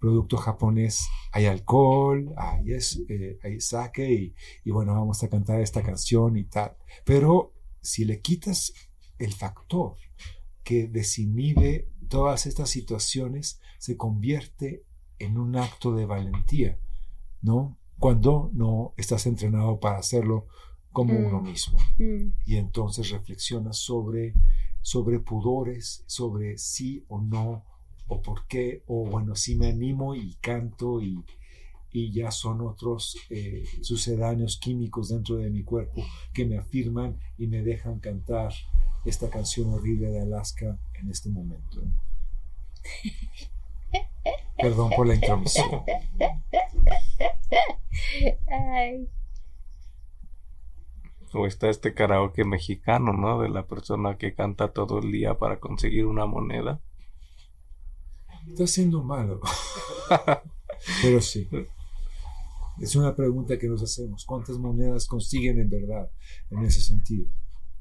producto 0.00 0.36
japonés, 0.38 1.06
hay 1.30 1.46
alcohol, 1.46 2.32
hay, 2.36 2.72
es, 2.72 3.02
eh, 3.08 3.38
hay 3.44 3.60
sake 3.60 4.10
y, 4.10 4.34
y 4.64 4.70
bueno, 4.70 4.94
vamos 4.94 5.22
a 5.22 5.28
cantar 5.28 5.60
esta 5.60 5.82
canción 5.82 6.36
y 6.36 6.44
tal. 6.44 6.76
Pero 7.04 7.52
si 7.80 8.04
le 8.04 8.20
quitas 8.20 8.72
el 9.18 9.32
factor 9.34 9.94
que 10.64 10.88
desinhibe 10.88 11.88
todas 12.08 12.46
estas 12.46 12.70
situaciones, 12.70 13.60
se 13.78 13.96
convierte 13.96 14.84
en 15.18 15.38
un 15.38 15.56
acto 15.56 15.94
de 15.94 16.06
valentía, 16.06 16.78
¿no? 17.42 17.76
Cuando 17.98 18.50
no 18.54 18.94
estás 18.96 19.26
entrenado 19.26 19.78
para 19.78 19.98
hacerlo 19.98 20.46
como 20.92 21.12
Mm. 21.14 21.24
uno 21.26 21.40
mismo. 21.42 21.78
Mm. 21.98 22.32
Y 22.46 22.56
entonces 22.56 23.10
reflexionas 23.10 23.76
sobre, 23.76 24.32
sobre 24.80 25.20
pudores, 25.20 26.02
sobre 26.06 26.56
sí 26.58 27.04
o 27.08 27.20
no, 27.20 27.64
o 28.10 28.20
por 28.20 28.46
qué, 28.46 28.82
o 28.88 29.06
bueno, 29.06 29.36
si 29.36 29.54
me 29.54 29.68
animo 29.68 30.16
y 30.16 30.34
canto 30.40 31.00
y, 31.00 31.24
y 31.92 32.10
ya 32.12 32.32
son 32.32 32.60
otros 32.60 33.16
eh, 33.30 33.64
sucedáneos 33.82 34.58
químicos 34.58 35.10
dentro 35.10 35.36
de 35.36 35.48
mi 35.48 35.62
cuerpo 35.62 36.02
que 36.34 36.44
me 36.44 36.58
afirman 36.58 37.16
y 37.38 37.46
me 37.46 37.62
dejan 37.62 38.00
cantar 38.00 38.52
esta 39.04 39.30
canción 39.30 39.72
horrible 39.72 40.08
de 40.08 40.22
Alaska 40.22 40.76
en 41.00 41.10
este 41.10 41.30
momento. 41.30 41.82
Perdón 44.58 44.90
por 44.96 45.06
la 45.06 45.14
intromisión. 45.14 45.82
Ay, 48.48 49.08
O 51.32 51.46
está 51.46 51.70
este 51.70 51.94
karaoke 51.94 52.44
mexicano, 52.44 53.12
¿no? 53.12 53.40
De 53.40 53.48
la 53.48 53.66
persona 53.66 54.18
que 54.18 54.34
canta 54.34 54.72
todo 54.72 54.98
el 54.98 55.12
día 55.12 55.38
para 55.38 55.60
conseguir 55.60 56.06
una 56.06 56.26
moneda. 56.26 56.80
Está 58.48 58.66
siendo 58.66 59.02
malo. 59.02 59.40
Pero 61.02 61.20
sí. 61.20 61.48
Es 62.80 62.96
una 62.96 63.14
pregunta 63.14 63.58
que 63.58 63.68
nos 63.68 63.82
hacemos. 63.82 64.24
¿Cuántas 64.24 64.58
monedas 64.58 65.06
consiguen 65.06 65.60
en 65.60 65.68
verdad 65.68 66.10
en 66.50 66.64
ese 66.64 66.80
sentido? 66.80 67.28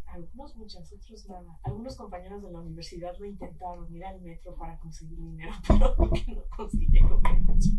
Algunos, 0.08 0.56
muchas, 0.58 0.92
otros 0.92 1.28
nada. 1.30 1.58
Algunos 1.64 1.96
compañeros 1.96 2.44
de 2.44 2.52
la 2.52 2.60
universidad 2.60 3.14
lo 3.20 3.26
intentaron 3.26 3.94
ir 3.94 4.04
al 4.04 4.20
metro 4.22 4.56
para 4.56 4.78
conseguir 4.80 5.18
dinero, 5.18 5.52
pero 5.68 5.96
que 6.12 6.34
no 6.34 6.42
consiguieron 6.56 7.22
mucho. 7.44 7.70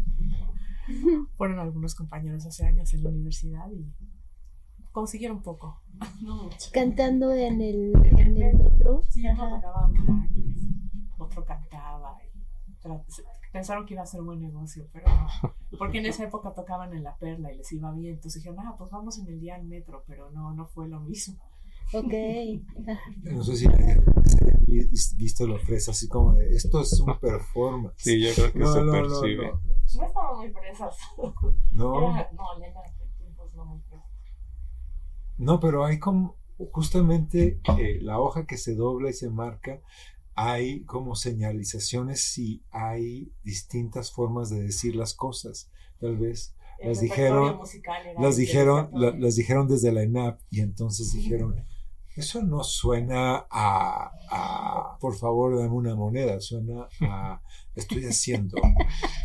Fueron 1.36 1.59
algunos 1.59 1.94
compañeros 1.94 2.47
hace 2.47 2.65
años 2.66 2.93
en 2.94 3.05
la 3.05 3.11
universidad 3.11 3.70
y 3.70 3.93
consiguieron 4.93 5.43
poco, 5.43 5.82
no 6.23 6.44
mucho. 6.44 6.70
cantando 6.73 7.32
en 7.32 7.61
el, 7.61 7.93
en 8.07 8.19
el 8.19 8.32
metro. 8.32 9.05
Sí, 9.09 9.23
tocaba 9.23 9.89
maracas, 9.89 10.31
otro 11.19 11.44
cantaba. 11.44 12.19
Pensaron 13.52 13.86
que 13.86 13.94
iba 13.94 14.02
a 14.02 14.07
ser 14.07 14.23
buen 14.23 14.40
negocio, 14.40 14.86
pero 14.93 15.07
no. 15.09 15.27
Porque 15.78 15.98
en 15.98 16.07
esa 16.07 16.24
época 16.24 16.52
tocaban 16.55 16.93
en 16.94 17.02
La 17.05 17.16
Perla 17.16 17.52
y 17.52 17.59
les 17.59 17.73
iba 17.73 17.93
bien. 17.93 18.15
Entonces 18.15 18.43
dijeron, 18.43 18.65
ah, 18.66 18.74
pues 18.78 18.90
vamos 18.90 19.19
en 19.19 19.27
el 19.28 19.40
día 19.40 19.55
al 19.57 19.65
metro, 19.65 20.05
pero 20.07 20.31
no, 20.31 20.52
no 20.55 20.66
fue 20.66 20.89
lo 20.89 21.01
mismo. 21.01 21.36
Ok. 21.93 22.12
No 23.24 23.43
sé 23.44 23.57
si 23.57 23.66
vi- 24.66 24.89
visto 25.16 25.47
la 25.47 25.59
fresa 25.59 25.90
así 25.90 26.07
como 26.09 26.35
de 26.35 26.55
esto 26.55 26.81
es 26.81 27.01
un 27.01 27.19
performance. 27.19 27.94
Sí, 27.98 28.20
yo 28.23 28.31
creo 28.35 28.52
que 28.52 28.59
No, 28.61 28.73
se 28.73 28.82
no, 28.82 28.93
percibe. 28.93 29.47
no. 29.48 29.61
No 29.97 30.07
estaban 30.07 30.36
muy 30.39 30.51
fresas. 30.52 30.97
No, 31.73 32.12
Era- 32.15 32.31
no, 32.32 32.57
Elena, 32.57 32.81
en 32.81 32.93
aquel 32.93 33.09
tiempo 33.16 33.51
no 33.55 33.65
muy 33.65 33.81
no, 35.39 35.59
pero 35.59 35.85
hay 35.86 35.98
como 35.98 36.36
justamente 36.73 37.61
eh, 37.78 37.98
la 38.02 38.19
hoja 38.20 38.44
que 38.47 38.59
se 38.59 38.74
dobla 38.74 39.09
y 39.09 39.15
se 39.15 39.31
marca, 39.31 39.81
hay 40.49 40.85
como 40.85 41.15
señalizaciones 41.17 42.23
si 42.33 42.62
hay 42.71 43.31
distintas 43.45 44.11
formas 44.12 44.49
de 44.51 44.62
decir 44.62 44.97
las 44.97 45.15
cosas. 45.15 45.71
Tal 46.01 46.17
vez 46.17 46.55
El 46.79 46.89
Las 46.89 47.01
dijeron- 47.01 47.57
musical 47.59 48.07
era 48.07 48.21
las 48.21 48.37
dijeron, 48.37 48.91
la- 48.93 49.11
las 49.11 49.37
dijeron 49.37 49.69
desde 49.69 49.93
la 49.93 50.03
ENAP 50.03 50.41
y 50.51 50.61
entonces 50.61 51.12
dijeron, 51.12 51.65
eso 52.17 52.43
no 52.43 52.65
suena 52.65 53.47
a, 53.51 54.11
a, 54.31 54.99
por 54.99 55.15
favor, 55.17 55.57
dame 55.59 55.71
una 55.75 55.95
moneda, 55.95 56.41
suena 56.41 56.89
a, 57.03 57.41
estoy 57.75 58.05
haciendo 58.07 58.57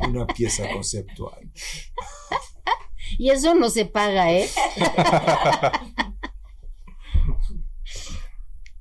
una 0.08 0.28
pieza 0.28 0.70
conceptual. 0.74 1.52
Y 3.20 3.30
eso 3.30 3.54
no 3.54 3.70
se 3.70 3.86
paga, 3.86 4.32
¿eh? 4.34 4.50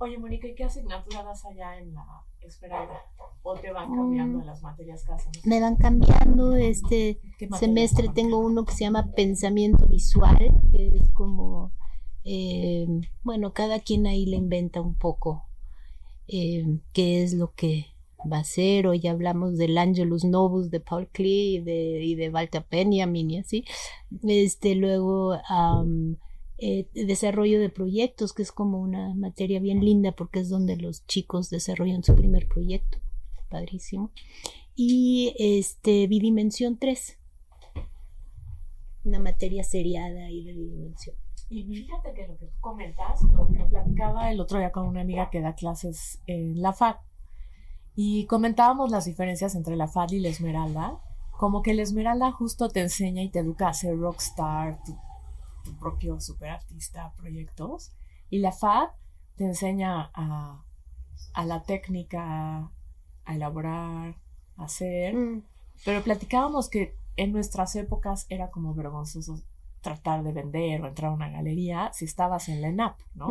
Oye, 0.04 0.18
Mónica, 0.18 0.46
¿y 0.46 0.54
qué 0.54 0.64
asignatura 0.64 1.22
das 1.22 1.46
allá 1.46 1.78
en 1.78 1.94
la 1.94 2.04
Esmeralda? 2.42 3.00
¿O 3.42 3.54
te 3.54 3.72
van 3.72 3.90
cambiando 3.90 4.36
Mm. 4.36 4.40
en 4.42 4.46
las 4.46 4.62
materias 4.62 5.02
casas? 5.04 5.32
Me 5.46 5.60
van 5.60 5.76
cambiando. 5.76 6.54
Este 6.56 7.18
¿Qué 7.38 7.46
materias 7.48 7.60
semestre 7.60 8.08
tengo 8.14 8.36
uno 8.38 8.66
que 8.66 8.74
se 8.74 8.84
llama 8.84 9.12
Pensamiento 9.16 9.86
Visual, 9.86 10.52
que 10.72 10.88
es 10.88 11.10
como 11.12 11.72
Eh, 12.26 12.86
bueno, 13.22 13.52
cada 13.52 13.80
quien 13.80 14.06
ahí 14.06 14.24
le 14.24 14.36
inventa 14.36 14.80
un 14.80 14.94
poco 14.94 15.44
eh, 16.28 16.64
qué 16.94 17.22
es 17.22 17.34
lo 17.34 17.52
que 17.54 17.86
va 18.30 18.38
a 18.38 18.44
ser. 18.44 18.86
Hoy 18.86 19.06
hablamos 19.06 19.58
del 19.58 19.76
Angelus 19.76 20.24
Novus 20.24 20.70
de 20.70 20.80
Paul 20.80 21.06
Klee 21.08 21.56
y 21.56 21.60
de, 21.60 22.02
y 22.02 22.14
de 22.14 22.30
Walter 22.30 22.64
Benjamin 22.70 23.30
y 23.30 23.38
así. 23.40 23.64
Este, 24.22 24.74
luego, 24.74 25.34
eh, 26.66 26.88
desarrollo 26.94 27.60
de 27.60 27.68
proyectos, 27.68 28.32
que 28.32 28.40
es 28.40 28.50
como 28.50 28.80
una 28.80 29.12
materia 29.12 29.60
bien 29.60 29.84
linda 29.84 30.12
porque 30.12 30.40
es 30.40 30.48
donde 30.48 30.78
los 30.78 31.06
chicos 31.06 31.50
desarrollan 31.50 32.02
su 32.02 32.16
primer 32.16 32.48
proyecto. 32.48 32.96
Padrísimo. 33.50 34.12
Y 34.74 35.34
este, 35.38 36.06
bidimensión 36.06 36.78
3. 36.78 37.18
Una 39.04 39.18
materia 39.18 39.62
seriada 39.62 40.30
y 40.30 40.42
de 40.42 40.54
bidimensión. 40.54 41.16
Y 41.50 41.64
fíjate 41.64 42.14
que 42.14 42.26
lo 42.28 42.38
que 42.38 42.46
tú 42.46 42.60
comentas, 42.60 43.22
lo 43.24 43.46
platicaba 43.68 44.30
el 44.30 44.40
otro 44.40 44.58
día 44.58 44.72
con 44.72 44.86
una 44.86 45.02
amiga 45.02 45.28
que 45.28 45.42
da 45.42 45.54
clases 45.54 46.22
en 46.26 46.62
la 46.62 46.72
FAD. 46.72 46.96
Y 47.94 48.24
comentábamos 48.24 48.90
las 48.90 49.04
diferencias 49.04 49.54
entre 49.54 49.76
la 49.76 49.86
FAD 49.86 50.12
y 50.12 50.20
la 50.20 50.30
Esmeralda. 50.30 50.98
Como 51.30 51.60
que 51.60 51.74
la 51.74 51.82
Esmeralda 51.82 52.32
justo 52.32 52.70
te 52.70 52.80
enseña 52.80 53.22
y 53.22 53.28
te 53.28 53.40
educa 53.40 53.68
a 53.68 53.74
ser 53.74 53.98
rockstar, 53.98 54.78
tu, 55.64 55.76
propio 55.78 56.20
superartista, 56.20 57.12
proyectos. 57.16 57.92
Y 58.30 58.38
la 58.38 58.52
FAD 58.52 58.88
te 59.36 59.44
enseña 59.44 60.10
a, 60.14 60.62
a 61.32 61.44
la 61.44 61.62
técnica, 61.62 62.70
a 63.24 63.34
elaborar, 63.34 64.16
a 64.56 64.64
hacer. 64.64 65.14
Mm. 65.14 65.42
Pero 65.84 66.02
platicábamos 66.02 66.68
que 66.68 66.96
en 67.16 67.32
nuestras 67.32 67.76
épocas 67.76 68.26
era 68.28 68.50
como 68.50 68.74
vergonzoso 68.74 69.40
tratar 69.80 70.24
de 70.24 70.32
vender 70.32 70.82
o 70.82 70.88
entrar 70.88 71.10
a 71.10 71.14
una 71.14 71.28
galería 71.28 71.92
si 71.92 72.06
estabas 72.06 72.48
en 72.48 72.62
la 72.62 72.68
ENAP, 72.68 72.98
¿no? 73.14 73.28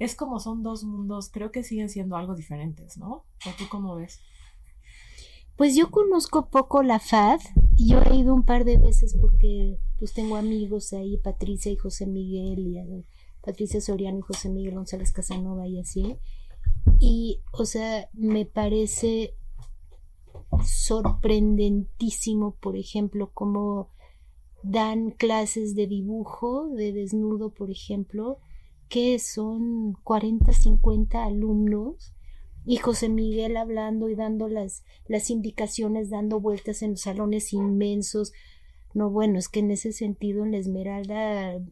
Es 0.00 0.16
como 0.16 0.40
son 0.40 0.62
dos 0.62 0.84
mundos, 0.84 1.28
creo 1.30 1.52
que 1.52 1.62
siguen 1.62 1.90
siendo 1.90 2.16
algo 2.16 2.34
diferentes, 2.34 2.96
¿no? 2.96 3.24
¿O 3.46 3.50
tú 3.58 3.64
cómo 3.68 3.94
ves? 3.94 4.20
Pues 5.56 5.76
yo 5.76 5.90
conozco 5.90 6.48
poco 6.48 6.82
la 6.82 6.98
FAD, 6.98 7.40
yo 7.74 8.00
he 8.02 8.16
ido 8.16 8.34
un 8.34 8.42
par 8.42 8.64
de 8.64 8.78
veces 8.78 9.16
porque 9.20 9.78
pues 9.98 10.12
tengo 10.12 10.36
amigos 10.36 10.92
ahí, 10.92 11.16
Patricia 11.18 11.72
y 11.72 11.76
José 11.76 12.06
Miguel, 12.06 12.58
y 12.58 13.04
Patricia 13.40 13.80
Soriano 13.80 14.18
y 14.18 14.22
José 14.22 14.48
Miguel 14.48 14.74
González 14.74 15.12
Casanova 15.12 15.66
y 15.66 15.80
así. 15.80 16.16
Y, 16.98 17.40
o 17.52 17.64
sea, 17.64 18.08
me 18.12 18.46
parece 18.46 19.34
sorprendentísimo, 20.64 22.56
por 22.56 22.76
ejemplo, 22.76 23.30
cómo 23.32 23.90
dan 24.62 25.10
clases 25.10 25.74
de 25.74 25.86
dibujo, 25.86 26.68
de 26.68 26.92
desnudo, 26.92 27.50
por 27.50 27.70
ejemplo, 27.70 28.38
que 28.88 29.18
son 29.18 29.94
40, 30.04 30.52
50 30.52 31.24
alumnos 31.24 32.12
y 32.64 32.78
José 32.78 33.08
Miguel 33.08 33.56
hablando 33.56 34.08
y 34.08 34.16
dando 34.16 34.48
las, 34.48 34.84
las 35.06 35.30
indicaciones, 35.30 36.10
dando 36.10 36.40
vueltas 36.40 36.82
en 36.82 36.96
salones 36.96 37.52
inmensos. 37.52 38.32
No, 38.96 39.10
bueno, 39.10 39.38
es 39.38 39.50
que 39.50 39.60
en 39.60 39.70
ese 39.70 39.92
sentido 39.92 40.42
en 40.42 40.52
la 40.52 40.56
Esmeralda 40.56 41.62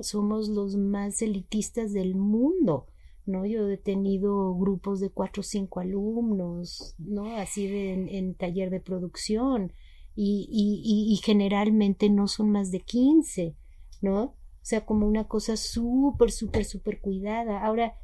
somos 0.00 0.48
los 0.48 0.74
más 0.74 1.20
elitistas 1.20 1.92
del 1.92 2.14
mundo. 2.14 2.86
¿no? 3.26 3.44
Yo 3.44 3.68
he 3.68 3.76
tenido 3.76 4.54
grupos 4.54 4.98
de 4.98 5.10
cuatro 5.10 5.42
o 5.42 5.44
cinco 5.44 5.80
alumnos, 5.80 6.94
¿no? 6.96 7.36
Así 7.36 7.66
de, 7.66 8.16
en, 8.16 8.34
taller 8.34 8.70
de 8.70 8.80
producción 8.80 9.74
y, 10.16 10.48
y, 10.50 11.12
y, 11.12 11.16
generalmente 11.18 12.08
no 12.08 12.26
son 12.26 12.50
más 12.50 12.70
de 12.70 12.80
quince, 12.80 13.54
¿no? 14.00 14.22
O 14.22 14.34
sea, 14.62 14.86
como 14.86 15.06
una 15.06 15.28
cosa 15.28 15.58
súper, 15.58 16.32
súper, 16.32 16.64
súper 16.64 17.02
cuidada. 17.02 17.62
Ahora, 17.66 17.96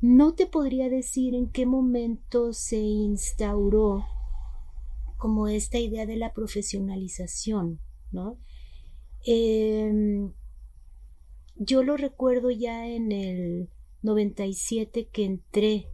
no 0.00 0.34
te 0.34 0.46
podría 0.46 0.88
decir 0.88 1.34
en 1.34 1.50
qué 1.50 1.66
momento 1.66 2.52
se 2.52 2.78
instauró 2.78 4.04
como 5.22 5.46
esta 5.46 5.78
idea 5.78 6.04
de 6.04 6.16
la 6.16 6.32
profesionalización, 6.32 7.78
¿no? 8.10 8.38
Em, 9.24 10.32
yo 11.54 11.84
lo 11.84 11.96
recuerdo 11.96 12.50
ya 12.50 12.88
en 12.88 13.12
el 13.12 13.70
97 14.02 15.06
que 15.12 15.24
entré, 15.24 15.86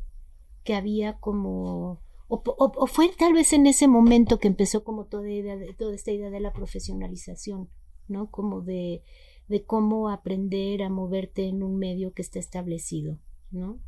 que 0.64 0.72
había 0.72 1.18
como... 1.18 2.00
O, 2.28 2.86
fue 2.86 3.10
tal 3.18 3.34
vez 3.34 3.52
en 3.52 3.66
ese 3.66 3.86
momento 3.86 4.38
que 4.38 4.48
empezó 4.48 4.82
como 4.82 5.04
toda, 5.04 5.30
idea 5.30 5.58
de, 5.58 5.74
toda 5.74 5.94
esta 5.94 6.10
idea 6.10 6.30
de 6.30 6.40
la 6.40 6.54
profesionalización, 6.54 7.68
¿no? 8.06 8.30
Como 8.30 8.62
de, 8.62 9.02
de 9.46 9.62
cómo 9.62 10.08
aprender 10.08 10.82
a 10.82 10.88
moverte 10.88 11.48
en 11.48 11.62
un 11.62 11.76
medio 11.76 12.14
que 12.14 12.22
está 12.22 12.38
establecido, 12.38 13.18
¿no? 13.50 13.78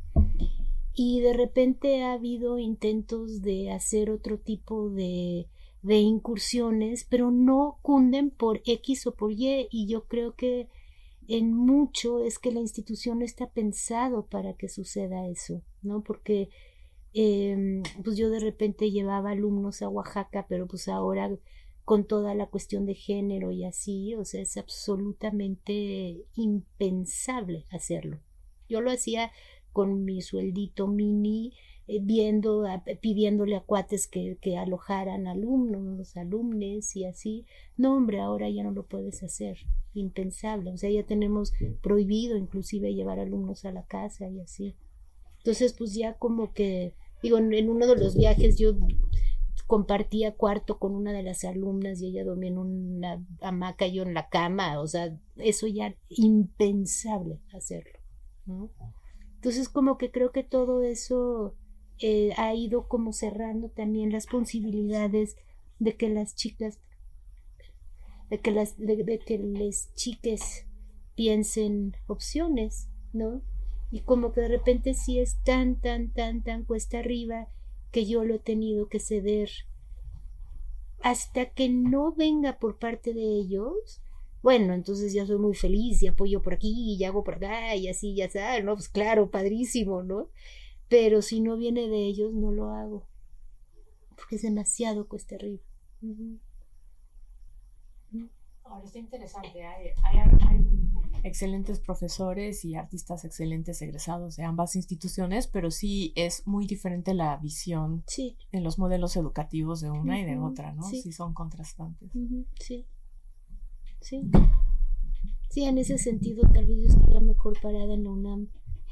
Y 0.93 1.21
de 1.21 1.33
repente 1.33 2.03
ha 2.03 2.13
habido 2.13 2.59
intentos 2.59 3.41
de 3.41 3.71
hacer 3.71 4.11
otro 4.11 4.37
tipo 4.37 4.89
de, 4.89 5.47
de 5.81 5.97
incursiones, 5.97 7.05
pero 7.09 7.31
no 7.31 7.79
cunden 7.81 8.29
por 8.29 8.61
X 8.65 9.07
o 9.07 9.15
por 9.15 9.31
Y, 9.31 9.67
y 9.71 9.87
yo 9.87 10.05
creo 10.05 10.35
que 10.35 10.67
en 11.27 11.53
mucho 11.53 12.19
es 12.19 12.39
que 12.39 12.51
la 12.51 12.59
institución 12.59 13.21
está 13.21 13.49
pensado 13.49 14.25
para 14.25 14.53
que 14.53 14.67
suceda 14.67 15.27
eso, 15.27 15.63
¿no? 15.81 16.03
Porque 16.03 16.49
em, 17.13 17.83
pues 18.03 18.17
yo 18.17 18.29
de 18.29 18.39
repente 18.39 18.91
llevaba 18.91 19.31
alumnos 19.31 19.81
a 19.81 19.89
Oaxaca, 19.89 20.45
pero 20.49 20.67
pues 20.67 20.87
ahora 20.87 21.31
con 21.85 22.05
toda 22.05 22.35
la 22.35 22.47
cuestión 22.47 22.85
de 22.85 22.95
género 22.95 23.51
y 23.51 23.65
así, 23.65 24.15
o 24.15 24.25
sea, 24.25 24.41
es 24.41 24.57
absolutamente 24.57 26.25
impensable 26.35 27.65
hacerlo. 27.71 28.19
Yo 28.69 28.81
lo 28.81 28.91
hacía 28.91 29.31
con 29.71 30.03
mi 30.03 30.21
sueldito 30.21 30.87
mini, 30.87 31.53
eh, 31.87 31.99
viendo, 32.01 32.65
pidiéndole 33.01 33.55
a 33.55 33.61
cuates 33.61 34.07
que, 34.07 34.37
que 34.41 34.57
alojaran 34.57 35.27
alumnos, 35.27 36.15
alumnes 36.17 36.95
y 36.95 37.05
así. 37.05 37.45
No, 37.77 37.95
hombre, 37.95 38.19
ahora 38.19 38.49
ya 38.49 38.63
no 38.63 38.71
lo 38.71 38.85
puedes 38.85 39.23
hacer 39.23 39.57
impensable. 39.93 40.71
O 40.71 40.77
sea, 40.77 40.89
ya 40.89 41.03
tenemos 41.03 41.53
prohibido 41.81 42.37
inclusive 42.37 42.93
llevar 42.93 43.19
alumnos 43.19 43.65
a 43.65 43.71
la 43.71 43.85
casa 43.85 44.29
y 44.29 44.39
así. 44.39 44.75
Entonces, 45.37 45.73
pues 45.73 45.93
ya 45.93 46.13
como 46.13 46.53
que, 46.53 46.93
digo, 47.23 47.37
en 47.37 47.69
uno 47.69 47.87
de 47.87 47.95
los 47.95 48.15
viajes 48.15 48.57
yo 48.57 48.75
compartía 49.71 50.35
cuarto 50.35 50.79
con 50.79 50.95
una 50.95 51.13
de 51.13 51.23
las 51.23 51.45
alumnas 51.45 52.01
y 52.01 52.07
ella 52.07 52.25
dormía 52.25 52.49
en 52.49 52.57
una 52.57 53.25
hamaca 53.41 53.87
y 53.87 53.93
yo 53.93 54.03
en 54.03 54.13
la 54.13 54.29
cama. 54.29 54.79
O 54.79 54.87
sea, 54.87 55.17
eso 55.37 55.65
ya 55.67 55.95
impensable 56.09 57.39
hacerlo. 57.53 57.99
Entonces, 59.41 59.69
como 59.69 59.97
que 59.97 60.11
creo 60.11 60.31
que 60.31 60.43
todo 60.43 60.83
eso 60.83 61.55
eh, 61.97 62.31
ha 62.37 62.53
ido 62.53 62.87
como 62.87 63.11
cerrando 63.11 63.69
también 63.69 64.11
las 64.11 64.27
posibilidades 64.27 65.35
de 65.79 65.95
que 65.95 66.09
las 66.09 66.35
chicas 66.35 66.77
de 68.29 68.39
que 68.39 68.51
las 68.51 68.77
de, 68.77 69.17
que 69.17 69.39
les 69.39 69.91
chiques 69.95 70.67
piensen 71.15 71.97
opciones, 72.05 72.87
¿no? 73.13 73.41
Y 73.89 74.01
como 74.01 74.31
que 74.31 74.41
de 74.41 74.47
repente 74.47 74.93
sí 74.93 75.17
es 75.17 75.41
tan, 75.43 75.81
tan, 75.81 76.09
tan, 76.09 76.43
tan 76.43 76.63
cuesta 76.63 76.99
arriba 76.99 77.47
que 77.91 78.05
yo 78.05 78.23
lo 78.23 78.35
he 78.35 78.39
tenido 78.39 78.89
que 78.89 78.99
ceder 78.99 79.49
hasta 81.01 81.47
que 81.47 81.67
no 81.67 82.11
venga 82.11 82.59
por 82.59 82.77
parte 82.77 83.15
de 83.15 83.23
ellos, 83.23 84.03
bueno, 84.41 84.73
entonces 84.73 85.13
ya 85.13 85.25
soy 85.25 85.37
muy 85.37 85.53
feliz 85.53 86.01
y 86.01 86.07
apoyo 86.07 86.41
por 86.41 86.53
aquí 86.53 86.95
y 86.95 87.03
hago 87.03 87.23
por 87.23 87.35
acá 87.35 87.75
y 87.75 87.87
así, 87.87 88.15
ya 88.15 88.29
sabes, 88.29 88.63
¿no? 88.63 88.75
Pues 88.75 88.89
claro, 88.89 89.29
padrísimo, 89.29 90.03
¿no? 90.03 90.29
Pero 90.89 91.21
si 91.21 91.41
no 91.41 91.57
viene 91.57 91.87
de 91.87 92.05
ellos, 92.05 92.33
no 92.33 92.51
lo 92.51 92.71
hago, 92.71 93.07
porque 94.15 94.35
es 94.35 94.41
demasiado 94.41 95.07
cuesta 95.07 95.35
arriba. 95.35 95.61
Ahora 98.63 98.85
está 98.85 98.99
interesante. 98.99 99.63
Hay, 99.65 99.93
excelentes 101.23 101.79
profesores 101.79 102.65
y 102.65 102.75
artistas 102.75 103.25
excelentes 103.25 103.81
egresados 103.81 104.37
de 104.37 104.43
ambas 104.43 104.75
instituciones, 104.75 105.45
pero 105.47 105.69
sí 105.69 106.13
es 106.15 106.47
muy 106.47 106.65
diferente 106.65 107.13
la 107.13 107.37
visión 107.37 108.03
en 108.51 108.63
los 108.63 108.79
modelos 108.79 109.15
educativos 109.15 109.81
de 109.81 109.91
una 109.91 110.19
y 110.19 110.25
de 110.25 110.39
otra, 110.39 110.73
¿no? 110.73 110.83
Sí, 110.83 111.11
son 111.11 111.33
contrastantes. 111.33 112.09
Sí. 112.59 112.85
Sí. 114.01 114.29
Sí, 115.49 115.63
en 115.63 115.77
ese 115.77 115.97
sentido 115.97 116.49
tal 116.53 116.65
vez 116.65 116.77
yo 116.81 116.87
estaría 116.87 117.19
mejor 117.21 117.59
parada 117.61 117.93
en 117.93 118.03
la 118.03 118.09
UNAM 118.09 118.47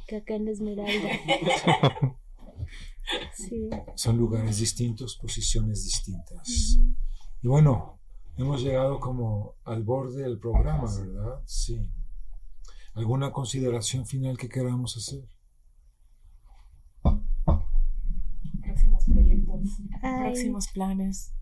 que 0.07 0.17
acá 0.17 0.35
en 0.35 0.47
Esmeralda. 0.47 1.09
sí. 3.33 3.69
Son 3.95 4.17
lugares 4.17 4.57
distintos, 4.59 5.17
posiciones 5.17 5.83
distintas. 5.83 6.79
Y 7.41 7.47
bueno, 7.47 7.99
Hemos 8.39 8.63
llegado 8.63 9.01
como 9.01 9.55
al 9.65 9.83
borde 9.83 10.23
del 10.23 10.39
programa, 10.39 10.85
¿verdad? 10.97 11.41
Sí. 11.45 11.85
¿Alguna 12.93 13.33
consideración 13.33 14.05
final 14.05 14.37
que 14.37 14.47
queramos 14.47 14.95
hacer? 14.95 15.27
Próximos 18.63 19.03
proyectos, 19.03 19.81
próximos 19.99 20.67
planes. 20.69 21.33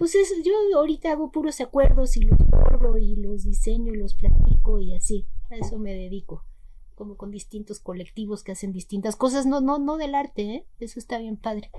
Pues 0.00 0.16
yo 0.42 0.54
ahorita 0.78 1.12
hago 1.12 1.30
puros 1.30 1.60
acuerdos 1.60 2.16
y 2.16 2.22
los 2.22 2.38
borro 2.38 2.96
y 2.96 3.16
los 3.16 3.44
diseño 3.44 3.92
y 3.92 3.98
los 3.98 4.14
platico 4.14 4.80
y 4.80 4.94
así. 4.94 5.26
A 5.50 5.56
eso 5.56 5.78
me 5.78 5.92
dedico, 5.92 6.46
como 6.94 7.18
con 7.18 7.30
distintos 7.30 7.80
colectivos 7.80 8.42
que 8.42 8.52
hacen 8.52 8.72
distintas 8.72 9.14
cosas, 9.14 9.44
no, 9.44 9.60
no, 9.60 9.78
no 9.78 9.98
del 9.98 10.14
arte, 10.14 10.54
¿eh? 10.54 10.66
Eso 10.78 10.98
está 10.98 11.18
bien 11.18 11.36
padre. 11.36 11.70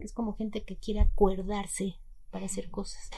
Es 0.00 0.14
como 0.14 0.32
gente 0.32 0.64
que 0.64 0.78
quiere 0.78 1.00
acuerdarse 1.00 1.96
para 2.30 2.46
hacer 2.46 2.70
cosas. 2.70 3.10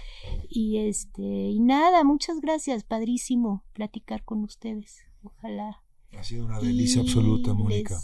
Y 0.49 0.79
este, 0.79 1.23
y 1.23 1.61
nada, 1.61 2.03
muchas 2.03 2.41
gracias, 2.41 2.83
padrísimo 2.83 3.63
platicar 3.73 4.25
con 4.25 4.43
ustedes. 4.43 5.05
Ojalá. 5.23 5.85
Ha 6.11 6.25
sido 6.25 6.47
una 6.47 6.59
delicia 6.59 7.03
absoluta, 7.03 7.55
Mónica. 7.55 8.01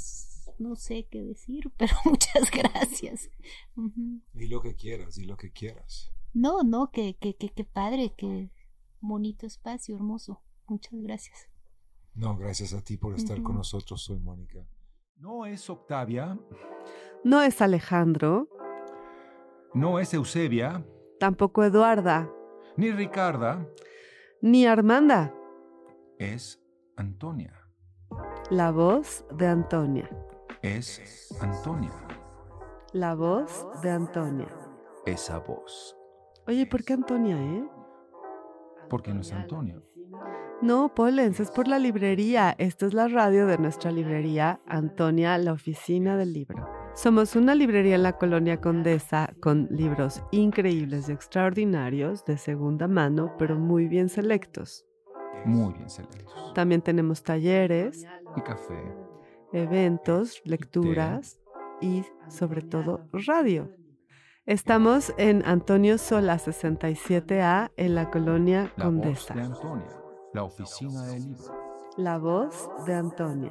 no 0.60 0.76
sé 0.76 1.08
qué 1.10 1.24
decir, 1.24 1.72
pero 1.76 1.96
muchas 2.04 2.52
gracias. 2.52 3.30
Di 4.32 4.46
lo 4.46 4.62
que 4.62 4.76
quieras, 4.76 5.16
di 5.16 5.24
lo 5.24 5.36
que 5.36 5.50
quieras. 5.50 6.12
No, 6.36 6.62
no, 6.64 6.90
que, 6.90 7.16
que, 7.16 7.34
que, 7.34 7.48
que 7.48 7.64
padre, 7.64 8.12
que 8.14 8.50
bonito 9.00 9.46
espacio, 9.46 9.96
hermoso. 9.96 10.42
Muchas 10.66 10.92
gracias. 11.00 11.48
No, 12.12 12.36
gracias 12.36 12.74
a 12.74 12.84
ti 12.84 12.98
por 12.98 13.14
estar 13.14 13.42
con 13.42 13.56
nosotros. 13.56 14.02
Soy 14.02 14.18
Mónica. 14.18 14.68
No 15.16 15.46
es 15.46 15.70
Octavia. 15.70 16.38
No 17.24 17.40
es 17.40 17.62
Alejandro. 17.62 18.50
No 19.72 19.98
es 19.98 20.12
Eusebia. 20.12 20.86
Tampoco 21.18 21.64
Eduarda. 21.64 22.30
Ni 22.76 22.90
Ricarda. 22.90 23.66
Ni 24.42 24.66
Armanda. 24.66 25.34
Es 26.18 26.62
Antonia. 26.96 27.66
La 28.50 28.72
voz 28.72 29.24
de 29.32 29.46
Antonia. 29.46 30.10
Es 30.60 31.34
Antonia. 31.40 31.94
La 32.92 33.14
voz 33.14 33.66
de 33.80 33.90
Antonia. 33.90 34.54
Esa 35.06 35.38
voz. 35.38 35.95
Oye, 36.46 36.66
¿por 36.66 36.84
qué 36.84 36.92
Antonia, 36.92 37.36
eh? 37.36 37.64
Porque 38.88 39.12
no 39.12 39.20
es 39.20 39.32
Antonia. 39.32 39.82
No, 40.62 40.94
Polens, 40.94 41.40
es 41.40 41.50
por 41.50 41.68
la 41.68 41.78
librería. 41.78 42.54
Esta 42.58 42.86
es 42.86 42.94
la 42.94 43.08
radio 43.08 43.46
de 43.46 43.58
nuestra 43.58 43.90
librería, 43.90 44.60
Antonia, 44.66 45.36
la 45.38 45.52
oficina 45.52 46.16
del 46.16 46.32
libro. 46.32 46.66
Somos 46.94 47.36
una 47.36 47.54
librería 47.54 47.96
en 47.96 48.04
la 48.04 48.16
colonia 48.16 48.60
Condesa 48.60 49.34
con 49.40 49.68
libros 49.70 50.22
increíbles 50.30 51.08
y 51.08 51.12
extraordinarios 51.12 52.24
de 52.24 52.38
segunda 52.38 52.88
mano, 52.88 53.34
pero 53.38 53.58
muy 53.58 53.86
bien 53.86 54.08
selectos. 54.08 54.86
Muy 55.44 55.74
bien 55.74 55.90
selectos. 55.90 56.54
También 56.54 56.80
tenemos 56.80 57.22
talleres. 57.22 58.06
Y 58.34 58.40
café. 58.40 58.82
Eventos, 59.52 60.40
lecturas 60.44 61.38
y 61.80 62.02
sobre 62.28 62.62
todo 62.62 63.00
radio. 63.12 63.68
Estamos 64.46 65.12
en 65.18 65.44
Antonio 65.44 65.98
Sola 65.98 66.38
67A 66.38 67.72
en 67.76 67.96
la 67.96 68.12
colonia 68.12 68.72
La 68.76 68.84
Condesa. 68.84 69.34
voz 69.34 69.42
de 69.42 69.42
Antonia. 69.42 69.86
La 70.34 70.44
oficina 70.44 71.06
del 71.06 71.22
libro. 71.24 71.44
La 71.96 72.18
voz 72.18 72.68
de 72.86 72.94
Antonia. 72.94 73.50